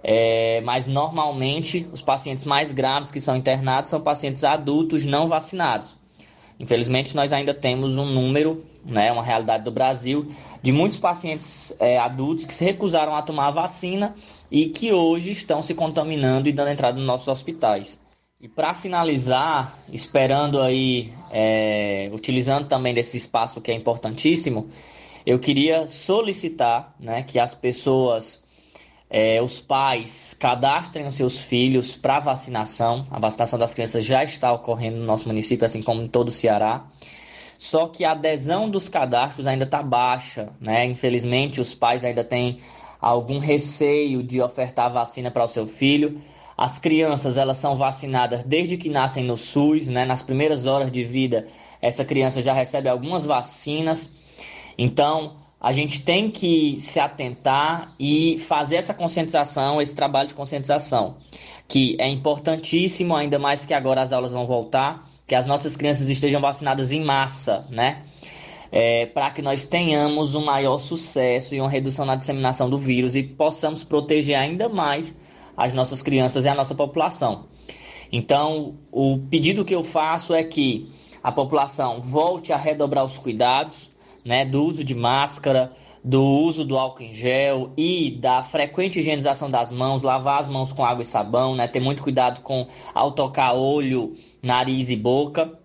É, 0.01 0.61
mas 0.61 0.87
normalmente 0.87 1.89
os 1.93 2.03
pacientes 2.03 2.45
mais 2.45 2.71
graves 2.71 3.11
que 3.11 3.21
são 3.21 3.35
internados 3.35 3.91
são 3.91 4.01
pacientes 4.01 4.45
adultos 4.45 5.05
não 5.05 5.27
vacinados. 5.27 5.97
Infelizmente, 6.61 7.17
nós 7.17 7.33
ainda 7.33 7.53
temos 7.53 7.97
um 7.97 8.07
número, 8.07 8.65
né, 8.85 9.11
uma 9.11 9.25
realidade 9.25 9.65
do 9.65 9.73
Brasil, 9.73 10.29
de 10.63 10.71
muitos 10.71 10.99
pacientes 10.99 11.75
é, 11.81 11.99
adultos 11.99 12.45
que 12.45 12.55
se 12.55 12.65
recusaram 12.65 13.17
a 13.17 13.23
tomar 13.23 13.49
a 13.49 13.51
vacina 13.51 14.15
e 14.53 14.67
que 14.67 14.93
hoje 14.93 15.33
estão 15.33 15.65
se 15.65 15.75
contaminando 15.75 16.49
e 16.49 16.53
dando 16.53 16.71
entrada 16.71 16.97
nos 16.97 17.07
nossos 17.07 17.27
hospitais. 17.27 17.99
E 18.43 18.49
para 18.49 18.73
finalizar, 18.73 19.77
esperando 19.93 20.63
aí, 20.63 21.13
é, 21.31 22.09
utilizando 22.11 22.67
também 22.67 22.95
desse 22.95 23.19
espaço 23.19 23.61
que 23.61 23.71
é 23.71 23.75
importantíssimo, 23.75 24.67
eu 25.27 25.39
queria 25.39 25.87
solicitar 25.87 26.95
né, 26.99 27.23
que 27.23 27.39
as 27.39 27.55
pessoas, 27.55 28.43
é, 29.11 29.43
os 29.43 29.61
pais, 29.61 30.35
cadastrem 30.41 31.07
os 31.07 31.17
seus 31.17 31.39
filhos 31.39 31.95
para 31.95 32.19
vacinação. 32.19 33.07
A 33.11 33.21
vacinação 33.21 33.59
das 33.59 33.75
crianças 33.75 34.07
já 34.07 34.25
está 34.25 34.51
ocorrendo 34.51 34.97
no 34.97 35.05
nosso 35.05 35.29
município, 35.29 35.67
assim 35.67 35.83
como 35.83 36.01
em 36.01 36.09
todo 36.09 36.29
o 36.29 36.33
Ceará. 36.33 36.87
Só 37.59 37.89
que 37.89 38.07
a 38.07 38.13
adesão 38.13 38.71
dos 38.71 38.89
cadastros 38.89 39.47
ainda 39.47 39.65
está 39.65 39.83
baixa, 39.83 40.49
né? 40.59 40.87
Infelizmente, 40.87 41.61
os 41.61 41.75
pais 41.75 42.03
ainda 42.03 42.25
têm 42.25 42.59
algum 42.99 43.39
receio 43.39 44.23
de 44.23 44.41
ofertar 44.41 44.91
vacina 44.91 45.31
para 45.31 45.45
o 45.45 45.49
seu 45.49 45.67
filho. 45.67 46.23
As 46.61 46.79
crianças 46.79 47.39
elas 47.39 47.57
são 47.57 47.75
vacinadas 47.75 48.45
desde 48.45 48.77
que 48.77 48.91
nascem 48.91 49.25
no 49.25 49.39
SUS, 49.39 49.89
né? 49.89 50.05
Nas 50.05 50.21
primeiras 50.21 50.67
horas 50.67 50.93
de 50.93 51.03
vida, 51.03 51.47
essa 51.81 52.05
criança 52.05 52.43
já 52.43 52.53
recebe 52.53 52.87
algumas 52.87 53.25
vacinas. 53.25 54.13
Então, 54.77 55.37
a 55.59 55.73
gente 55.73 56.03
tem 56.03 56.31
que 56.31 56.77
se 56.79 57.01
atentar 57.01 57.95
e 57.99 58.39
fazer 58.41 58.77
essa 58.77 58.93
conscientização, 58.93 59.81
esse 59.81 59.97
trabalho 59.97 60.29
de 60.29 60.35
conscientização, 60.35 61.17
que 61.67 61.97
é 61.99 62.07
importantíssimo, 62.07 63.17
ainda 63.17 63.39
mais 63.39 63.65
que 63.65 63.73
agora 63.73 64.03
as 64.03 64.13
aulas 64.13 64.33
vão 64.33 64.47
voltar, 64.47 65.09
que 65.27 65.35
as 65.35 65.47
nossas 65.47 65.79
crianças 65.79 66.11
estejam 66.11 66.43
vacinadas 66.43 66.93
em 66.93 67.03
massa, 67.03 67.67
né? 67.71 68.03
é, 68.73 69.07
para 69.07 69.31
que 69.31 69.43
nós 69.43 69.65
tenhamos 69.65 70.35
um 70.35 70.45
maior 70.45 70.79
sucesso 70.79 71.55
e 71.55 71.61
uma 71.61 71.69
redução 71.69 72.05
na 72.05 72.15
disseminação 72.15 72.71
do 72.71 72.79
vírus 72.79 73.17
e 73.17 73.23
possamos 73.23 73.83
proteger 73.83 74.37
ainda 74.37 74.69
mais 74.69 75.17
as 75.61 75.75
nossas 75.75 76.01
crianças 76.01 76.45
e 76.45 76.49
a 76.49 76.55
nossa 76.55 76.75
população. 76.75 77.45
Então, 78.11 78.77
o 78.91 79.19
pedido 79.31 79.65
que 79.65 79.75
eu 79.75 79.85
faço 79.85 80.35
é 80.35 80.43
que 80.43 80.89
a 81.23 81.31
população 81.31 82.01
volte 82.01 82.53
a 82.53 82.57
redobrar 82.57 83.05
os 83.05 83.19
cuidados 83.19 83.91
né, 84.25 84.45
do 84.45 84.65
uso 84.65 84.83
de 84.83 84.95
máscara, 84.95 85.73
do 86.03 86.23
uso 86.23 86.65
do 86.65 86.79
álcool 86.79 87.03
em 87.03 87.13
gel 87.13 87.73
e 87.77 88.11
da 88.13 88.43
frequente 88.43 88.99
higienização 88.99 89.51
das 89.51 89.71
mãos, 89.71 90.03
lavar 90.03 90.41
as 90.41 90.49
mãos 90.49 90.73
com 90.73 90.85
água 90.85 91.03
e 91.03 91.07
sabão, 91.07 91.55
né, 91.55 91.69
ter 91.69 91.81
muito 91.81 92.03
cuidado 92.03 92.41
com 92.41 92.67
ao 92.95 93.13
tocar 93.13 93.53
olho, 93.53 94.15
nariz 94.43 94.89
e 94.89 94.97
boca. 94.97 95.59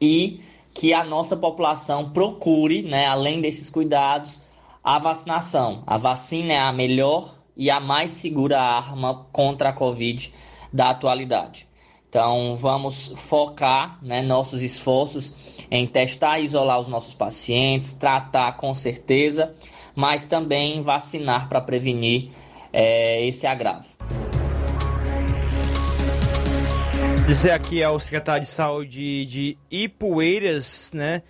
E 0.00 0.40
que 0.74 0.92
a 0.92 1.04
nossa 1.04 1.36
população 1.36 2.10
procure, 2.10 2.82
né, 2.82 3.06
além 3.06 3.40
desses 3.40 3.70
cuidados, 3.70 4.42
a 4.82 4.98
vacinação. 4.98 5.84
A 5.86 5.96
vacina 5.96 6.52
é 6.54 6.58
a 6.58 6.72
melhor 6.72 7.41
e 7.56 7.70
a 7.70 7.80
mais 7.80 8.12
segura 8.12 8.60
arma 8.60 9.26
contra 9.32 9.70
a 9.70 9.72
Covid 9.72 10.32
da 10.72 10.90
atualidade. 10.90 11.68
Então, 12.08 12.56
vamos 12.56 13.12
focar 13.16 13.98
né, 14.02 14.20
nossos 14.20 14.60
esforços 14.60 15.56
em 15.70 15.86
testar 15.86 16.40
e 16.40 16.44
isolar 16.44 16.78
os 16.78 16.88
nossos 16.88 17.14
pacientes, 17.14 17.94
tratar 17.94 18.52
com 18.58 18.74
certeza, 18.74 19.54
mas 19.94 20.26
também 20.26 20.82
vacinar 20.82 21.48
para 21.48 21.60
prevenir 21.60 22.30
é, 22.70 23.26
esse 23.26 23.46
agravo. 23.46 23.86
Dizer 27.26 27.52
aqui 27.52 27.82
ao 27.82 27.98
secretário 27.98 28.42
de 28.42 28.50
saúde 28.50 29.24
de 29.24 29.56
Ipueiras, 29.70 30.90
né? 30.92 31.22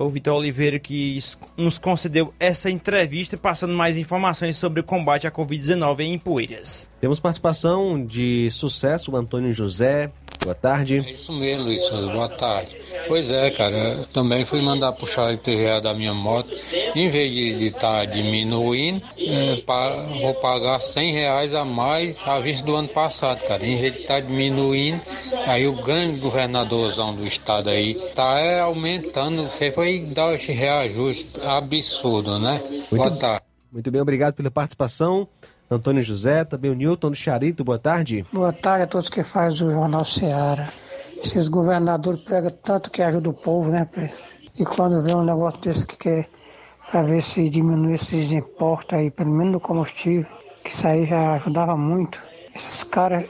O 0.00 0.08
Vitor 0.08 0.34
Oliveira, 0.36 0.78
que 0.78 1.18
nos 1.56 1.76
concedeu 1.76 2.32
essa 2.38 2.70
entrevista, 2.70 3.36
passando 3.36 3.74
mais 3.74 3.96
informações 3.96 4.56
sobre 4.56 4.80
o 4.80 4.84
combate 4.84 5.26
à 5.26 5.30
Covid-19 5.30 6.00
em 6.00 6.14
Ipueiras. 6.14 6.88
Temos 7.00 7.18
participação 7.18 8.04
de 8.04 8.48
sucesso, 8.50 9.10
o 9.10 9.16
Antônio 9.16 9.52
José, 9.52 10.10
Boa 10.48 10.54
tarde. 10.54 11.04
É 11.06 11.10
isso 11.12 11.30
mesmo, 11.30 11.64
Luiz. 11.64 11.90
Boa 11.90 12.28
tarde. 12.30 12.74
Pois 13.06 13.30
é, 13.30 13.50
cara. 13.50 13.98
Eu 13.98 14.06
também 14.06 14.46
fui 14.46 14.62
mandar 14.62 14.92
puxar 14.94 15.26
a 15.26 15.32
IPVA 15.34 15.78
da 15.82 15.92
minha 15.92 16.14
moto. 16.14 16.48
Em 16.94 17.10
vez 17.10 17.30
de 17.30 17.66
estar 17.66 17.80
tá 17.80 18.04
diminuindo, 18.06 19.02
é, 19.18 19.56
para, 19.56 19.96
vou 20.18 20.32
pagar 20.36 20.80
100 20.80 21.12
reais 21.12 21.54
a 21.54 21.66
mais 21.66 22.18
à 22.24 22.40
vista 22.40 22.64
do 22.64 22.74
ano 22.74 22.88
passado, 22.88 23.44
cara. 23.46 23.62
Em 23.62 23.78
vez 23.78 23.92
de 23.92 24.00
estar 24.00 24.14
tá 24.14 24.20
diminuindo, 24.20 25.02
aí 25.44 25.66
o 25.66 25.82
grande 25.82 26.18
governadorzão 26.18 27.14
do 27.14 27.26
estado 27.26 27.68
aí 27.68 27.94
tá 28.14 28.38
é, 28.38 28.60
aumentando. 28.60 29.50
Você 29.50 29.70
foi 29.70 30.00
dar 30.00 30.34
esse 30.34 30.50
reajuste 30.50 31.28
absurdo, 31.42 32.38
né? 32.38 32.62
Muito, 32.90 32.96
Boa 32.96 33.10
tarde. 33.18 33.44
Muito 33.70 33.90
bem, 33.90 34.00
obrigado 34.00 34.32
pela 34.32 34.50
participação. 34.50 35.28
Antônio 35.70 36.02
José, 36.02 36.44
também 36.44 36.70
o 36.70 36.74
Newton 36.74 37.10
do 37.10 37.16
Charito, 37.16 37.62
boa 37.62 37.78
tarde. 37.78 38.24
Boa 38.32 38.52
tarde 38.52 38.84
a 38.84 38.86
todos 38.86 39.10
que 39.10 39.22
fazem 39.22 39.68
o 39.68 39.70
Jornal 39.70 40.02
Seara. 40.02 40.72
Esses 41.22 41.46
governadores 41.48 42.24
pregam 42.24 42.50
tanto 42.62 42.90
que 42.90 43.02
ajuda 43.02 43.28
o 43.28 43.34
povo, 43.34 43.70
né? 43.70 43.86
E 44.58 44.64
quando 44.64 45.02
vê 45.02 45.14
um 45.14 45.24
negócio 45.24 45.60
desse 45.60 45.86
que 45.86 45.98
quer 45.98 46.28
para 46.90 47.02
ver 47.02 47.22
se 47.22 47.50
diminui 47.50 47.94
esses 47.94 48.32
impostos 48.32 48.98
aí, 48.98 49.10
pelo 49.10 49.30
menos 49.30 49.52
no 49.52 49.60
combustível, 49.60 50.26
que 50.64 50.70
isso 50.70 50.86
aí 50.86 51.04
já 51.04 51.34
ajudava 51.34 51.76
muito. 51.76 52.18
Esses 52.54 52.82
caras 52.84 53.26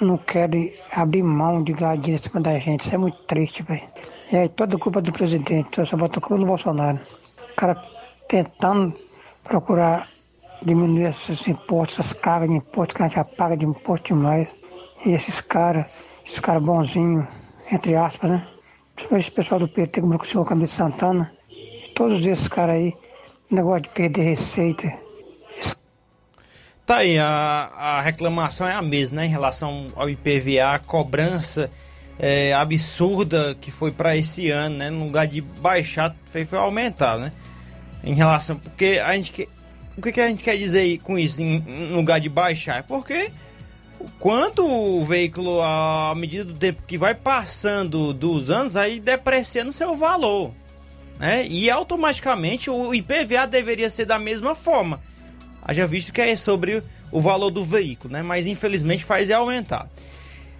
não 0.00 0.16
querem 0.16 0.72
abrir 0.92 1.24
mão 1.24 1.64
de 1.64 1.72
dinheiro 1.72 2.12
em 2.12 2.18
cima 2.18 2.40
da 2.40 2.56
gente. 2.60 2.82
Isso 2.82 2.94
é 2.94 2.98
muito 2.98 3.18
triste, 3.24 3.64
velho. 3.64 3.82
E 4.30 4.36
aí 4.36 4.48
toda 4.48 4.78
culpa 4.78 5.02
do 5.02 5.12
presidente, 5.12 5.84
só 5.84 5.96
bota 5.96 6.20
culpa 6.20 6.40
no 6.40 6.46
Bolsonaro. 6.46 7.00
O 7.50 7.56
cara 7.56 7.82
tentando 8.28 8.94
procurar 9.42 10.08
diminuir 10.62 11.08
esses 11.08 11.46
impostos, 11.46 11.98
essas 11.98 12.12
cargas 12.12 12.48
de 12.48 12.56
imposto 12.56 12.94
que 12.94 13.02
a 13.02 13.06
gente 13.06 13.16
já 13.16 13.24
paga 13.24 13.56
de 13.56 13.66
imposto 13.66 14.14
demais. 14.14 14.54
E 15.04 15.12
esses 15.12 15.40
caras, 15.40 15.86
esses 16.26 16.40
caras 16.40 16.62
bonzinhos, 16.62 17.26
entre 17.72 17.96
aspas, 17.96 18.30
né? 18.30 18.46
Principalmente 18.94 19.26
esse 19.26 19.34
pessoal 19.34 19.60
do 19.60 19.68
PT, 19.68 20.00
como 20.00 20.14
o 20.14 20.26
senhor 20.26 20.44
Camilo 20.44 20.68
Santana, 20.68 21.32
todos 21.94 22.24
esses 22.24 22.48
caras 22.48 22.76
aí, 22.76 22.94
negócio 23.50 23.82
de 23.82 23.88
perder 23.90 24.22
receita. 24.22 24.92
Tá 26.84 26.96
aí, 26.96 27.18
a, 27.18 27.70
a 27.76 28.00
reclamação 28.00 28.66
é 28.66 28.74
a 28.74 28.82
mesma, 28.82 29.20
né? 29.20 29.26
Em 29.26 29.30
relação 29.30 29.86
ao 29.94 30.10
IPVA, 30.10 30.74
a 30.74 30.78
cobrança 30.78 31.70
é, 32.18 32.52
absurda 32.52 33.56
que 33.60 33.70
foi 33.70 33.90
para 33.90 34.16
esse 34.16 34.50
ano, 34.50 34.76
né? 34.76 34.90
No 34.90 35.04
lugar 35.04 35.26
de 35.26 35.40
baixar, 35.40 36.14
foi, 36.26 36.44
foi 36.44 36.58
aumentar, 36.58 37.16
né? 37.16 37.32
Em 38.02 38.12
relação. 38.12 38.56
Porque 38.56 39.00
a 39.02 39.14
gente. 39.14 39.48
O 39.96 40.02
que, 40.02 40.12
que 40.12 40.20
a 40.20 40.28
gente 40.28 40.42
quer 40.42 40.56
dizer 40.56 40.98
com 40.98 41.18
isso, 41.18 41.42
em, 41.42 41.92
lugar 41.94 42.20
de 42.20 42.28
baixar? 42.28 42.78
É 42.78 42.82
porque 42.82 43.30
quanto 44.18 44.66
o 44.66 45.04
veículo, 45.04 45.60
à 45.62 46.14
medida 46.16 46.44
do 46.44 46.54
tempo 46.54 46.82
que 46.86 46.96
vai 46.96 47.14
passando 47.14 48.12
dos 48.12 48.50
anos, 48.50 48.76
aí 48.76 49.00
depreciando 49.00 49.72
seu 49.72 49.94
valor. 49.96 50.52
Né? 51.18 51.46
E 51.46 51.68
automaticamente 51.68 52.70
o 52.70 52.94
IPVA 52.94 53.46
deveria 53.46 53.90
ser 53.90 54.06
da 54.06 54.18
mesma 54.18 54.54
forma. 54.54 55.00
Haja 55.62 55.86
visto 55.86 56.12
que 56.12 56.20
é 56.20 56.34
sobre 56.34 56.82
o 57.12 57.20
valor 57.20 57.50
do 57.50 57.64
veículo, 57.64 58.12
né? 58.12 58.22
Mas 58.22 58.46
infelizmente 58.46 59.04
faz 59.04 59.28
é 59.28 59.34
aumentar. 59.34 59.88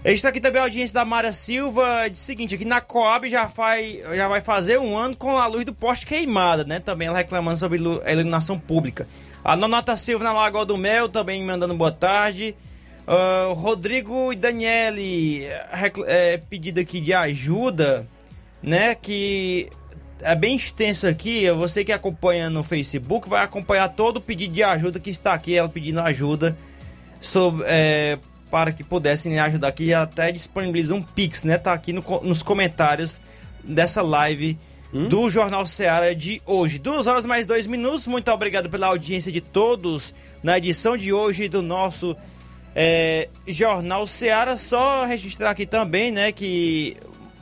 Está 0.02 0.30
aqui 0.30 0.40
também 0.40 0.60
a 0.60 0.64
audiência 0.64 0.94
da 0.94 1.04
Mara 1.04 1.30
Silva, 1.30 2.08
o 2.10 2.14
seguinte, 2.14 2.54
aqui 2.54 2.64
na 2.64 2.80
Coab 2.80 3.28
já, 3.28 3.50
faz, 3.50 4.00
já 4.16 4.28
vai 4.28 4.40
fazer 4.40 4.78
um 4.78 4.96
ano 4.96 5.14
com 5.14 5.36
a 5.36 5.46
luz 5.46 5.66
do 5.66 5.74
poste 5.74 6.06
queimada, 6.06 6.64
né? 6.64 6.80
Também 6.80 7.08
ela 7.08 7.18
reclamando 7.18 7.58
sobre 7.58 7.78
a 8.06 8.12
iluminação 8.12 8.58
pública. 8.58 9.06
A 9.44 9.54
Nonata 9.54 9.94
Silva 9.98 10.24
na 10.24 10.32
Lagoa 10.32 10.64
do 10.64 10.78
Mel 10.78 11.06
também 11.10 11.44
mandando 11.44 11.74
boa 11.74 11.92
tarde. 11.92 12.56
Uh, 13.06 13.52
Rodrigo 13.52 14.32
e 14.32 14.36
Daniele 14.36 15.44
é, 16.06 16.38
pedido 16.38 16.80
aqui 16.80 16.98
de 16.98 17.12
ajuda, 17.12 18.08
né? 18.62 18.94
Que 18.94 19.68
é 20.22 20.34
bem 20.34 20.56
extenso 20.56 21.06
aqui. 21.06 21.50
Você 21.50 21.84
que 21.84 21.92
acompanha 21.92 22.48
no 22.48 22.62
Facebook 22.62 23.28
vai 23.28 23.44
acompanhar 23.44 23.88
todo 23.90 24.16
o 24.16 24.20
pedido 24.20 24.54
de 24.54 24.62
ajuda 24.62 24.98
que 24.98 25.10
está 25.10 25.34
aqui. 25.34 25.54
Ela 25.54 25.68
pedindo 25.68 26.00
ajuda 26.00 26.56
sobre, 27.20 27.64
é, 27.66 28.18
para 28.50 28.72
que 28.72 28.82
pudessem 28.82 29.38
ajudar 29.38 29.68
aqui. 29.68 29.94
Até 29.94 30.32
disponibiliza 30.32 30.94
um 30.94 31.02
Pix, 31.02 31.44
né? 31.44 31.56
Tá 31.56 31.72
aqui 31.72 31.92
no, 31.92 32.04
nos 32.22 32.42
comentários 32.42 33.20
dessa 33.62 34.02
live 34.02 34.58
hum? 34.92 35.08
do 35.08 35.30
Jornal 35.30 35.66
Seara 35.66 36.14
de 36.14 36.42
hoje. 36.44 36.78
Duas 36.78 37.06
horas 37.06 37.24
mais 37.24 37.46
dois 37.46 37.66
minutos. 37.66 38.06
Muito 38.06 38.30
obrigado 38.30 38.68
pela 38.68 38.88
audiência 38.88 39.30
de 39.30 39.40
todos 39.40 40.14
na 40.42 40.58
edição 40.58 40.96
de 40.96 41.12
hoje 41.12 41.48
do 41.48 41.62
nosso 41.62 42.16
é, 42.74 43.28
Jornal 43.46 44.06
Seara. 44.06 44.56
Só 44.56 45.04
registrar 45.04 45.50
aqui 45.50 45.66
também, 45.66 46.10
né, 46.10 46.32
que 46.32 46.96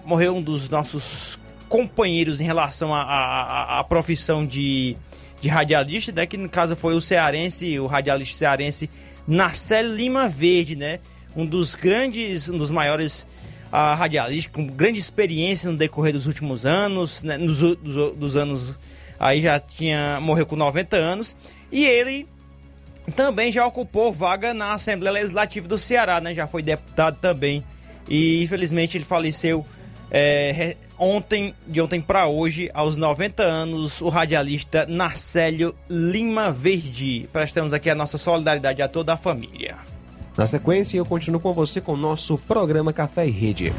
morreu 0.05 0.37
um 0.37 0.43
dos 0.43 0.69
nossos 0.69 1.39
companheiros 1.69 2.41
em 2.41 2.45
relação 2.45 2.95
à 2.95 3.85
profissão 3.89 4.47
de, 4.47 4.97
de 5.41 5.49
radialista, 5.49 6.13
né? 6.13 6.27
Que 6.27 6.37
no 6.37 6.49
caso 6.49 6.75
foi 6.75 6.95
o 6.95 7.01
cearense, 7.01 7.79
o 7.79 7.87
radialista 7.87 8.39
cearense 8.39 8.89
Narcélio 9.29 9.95
Lima 9.95 10.27
Verde, 10.27 10.75
né? 10.75 11.01
Um 11.37 11.45
dos 11.45 11.75
grandes, 11.75 12.49
um 12.49 12.57
dos 12.57 12.71
maiores 12.71 13.27
uh, 13.67 13.95
radialistas, 13.95 14.51
com 14.53 14.67
grande 14.67 14.99
experiência 14.99 15.71
no 15.71 15.77
decorrer 15.77 16.15
dos 16.15 16.27
últimos 16.27 16.65
anos, 16.65 17.23
né? 17.23 17.37
Nos 17.37 17.59
dos, 17.59 18.17
dos 18.17 18.37
anos 18.37 18.75
aí 19.21 19.43
já 19.43 19.61
tinha 19.61 20.19
morreu 20.21 20.47
com 20.47 20.57
90 20.57 20.97
anos 20.97 21.37
e 21.71 21.85
ele 21.85 22.27
também 23.15 23.53
já 23.53 23.67
ocupou 23.67 24.13
vaga 24.13 24.55
na 24.55 24.73
Assembleia 24.73 25.13
Legislativa 25.13 25.69
do 25.69 25.77
Ceará, 25.77 26.21
né? 26.21 26.35
Já 26.35 26.47
foi 26.47 26.63
deputado 26.63 27.19
também 27.21 27.63
e 28.09 28.43
infelizmente 28.43 28.97
ele 28.97 29.05
faleceu 29.05 29.67
é, 30.11 30.75
ontem, 30.99 31.55
de 31.67 31.81
ontem 31.81 32.01
para 32.01 32.27
hoje, 32.27 32.71
aos 32.75 32.97
90 32.97 33.43
anos, 33.43 34.01
o 34.01 34.09
radialista 34.09 34.87
Narcélio 34.87 35.75
Lima 35.89 36.51
Verde. 36.51 37.29
Prestamos 37.33 37.73
aqui 37.73 37.89
a 37.89 37.95
nossa 37.95 38.19
solidariedade 38.19 38.83
a 38.83 38.89
toda 38.89 39.15
a 39.15 39.17
família. 39.17 39.77
Na 40.37 40.47
sequência, 40.47 40.99
eu 40.99 41.05
continuo 41.05 41.41
com 41.41 41.53
você 41.53 41.81
com 41.81 41.93
o 41.93 41.97
nosso 41.97 42.39
programa 42.39 42.93
Café 42.93 43.27
e 43.27 43.31
Rede. 43.31 43.73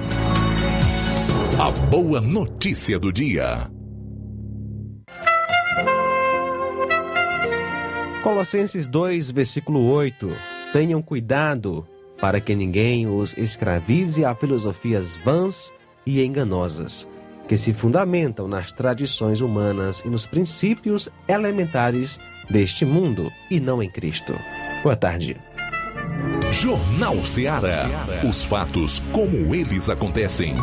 A 1.59 1.71
boa 1.71 2.21
notícia 2.21 2.99
do 2.99 3.11
dia. 3.11 3.69
Colossenses 8.23 8.87
2, 8.87 9.31
versículo 9.31 9.89
8. 9.89 10.29
Tenham 10.73 11.01
cuidado 11.01 11.87
para 12.19 12.41
que 12.41 12.53
ninguém 12.53 13.07
os 13.07 13.37
escravize 13.37 14.25
a 14.25 14.35
filosofias 14.35 15.15
vãs 15.15 15.71
e 16.09 16.25
enganosas, 16.25 17.07
que 17.47 17.55
se 17.55 17.73
fundamentam 17.73 18.47
nas 18.47 18.71
tradições 18.71 19.41
humanas 19.41 20.01
e 20.03 20.09
nos 20.09 20.25
princípios 20.25 21.09
elementares 21.27 22.19
deste 22.49 22.83
mundo 22.83 23.31
e 23.51 23.59
não 23.59 23.81
em 23.83 23.89
Cristo. 23.89 24.33
Boa 24.81 24.95
tarde. 24.95 25.37
Jornal 26.51 27.23
Ceará. 27.23 27.87
Os 28.27 28.43
fatos 28.43 28.99
como 29.11 29.53
eles 29.53 29.89
acontecem. 29.89 30.55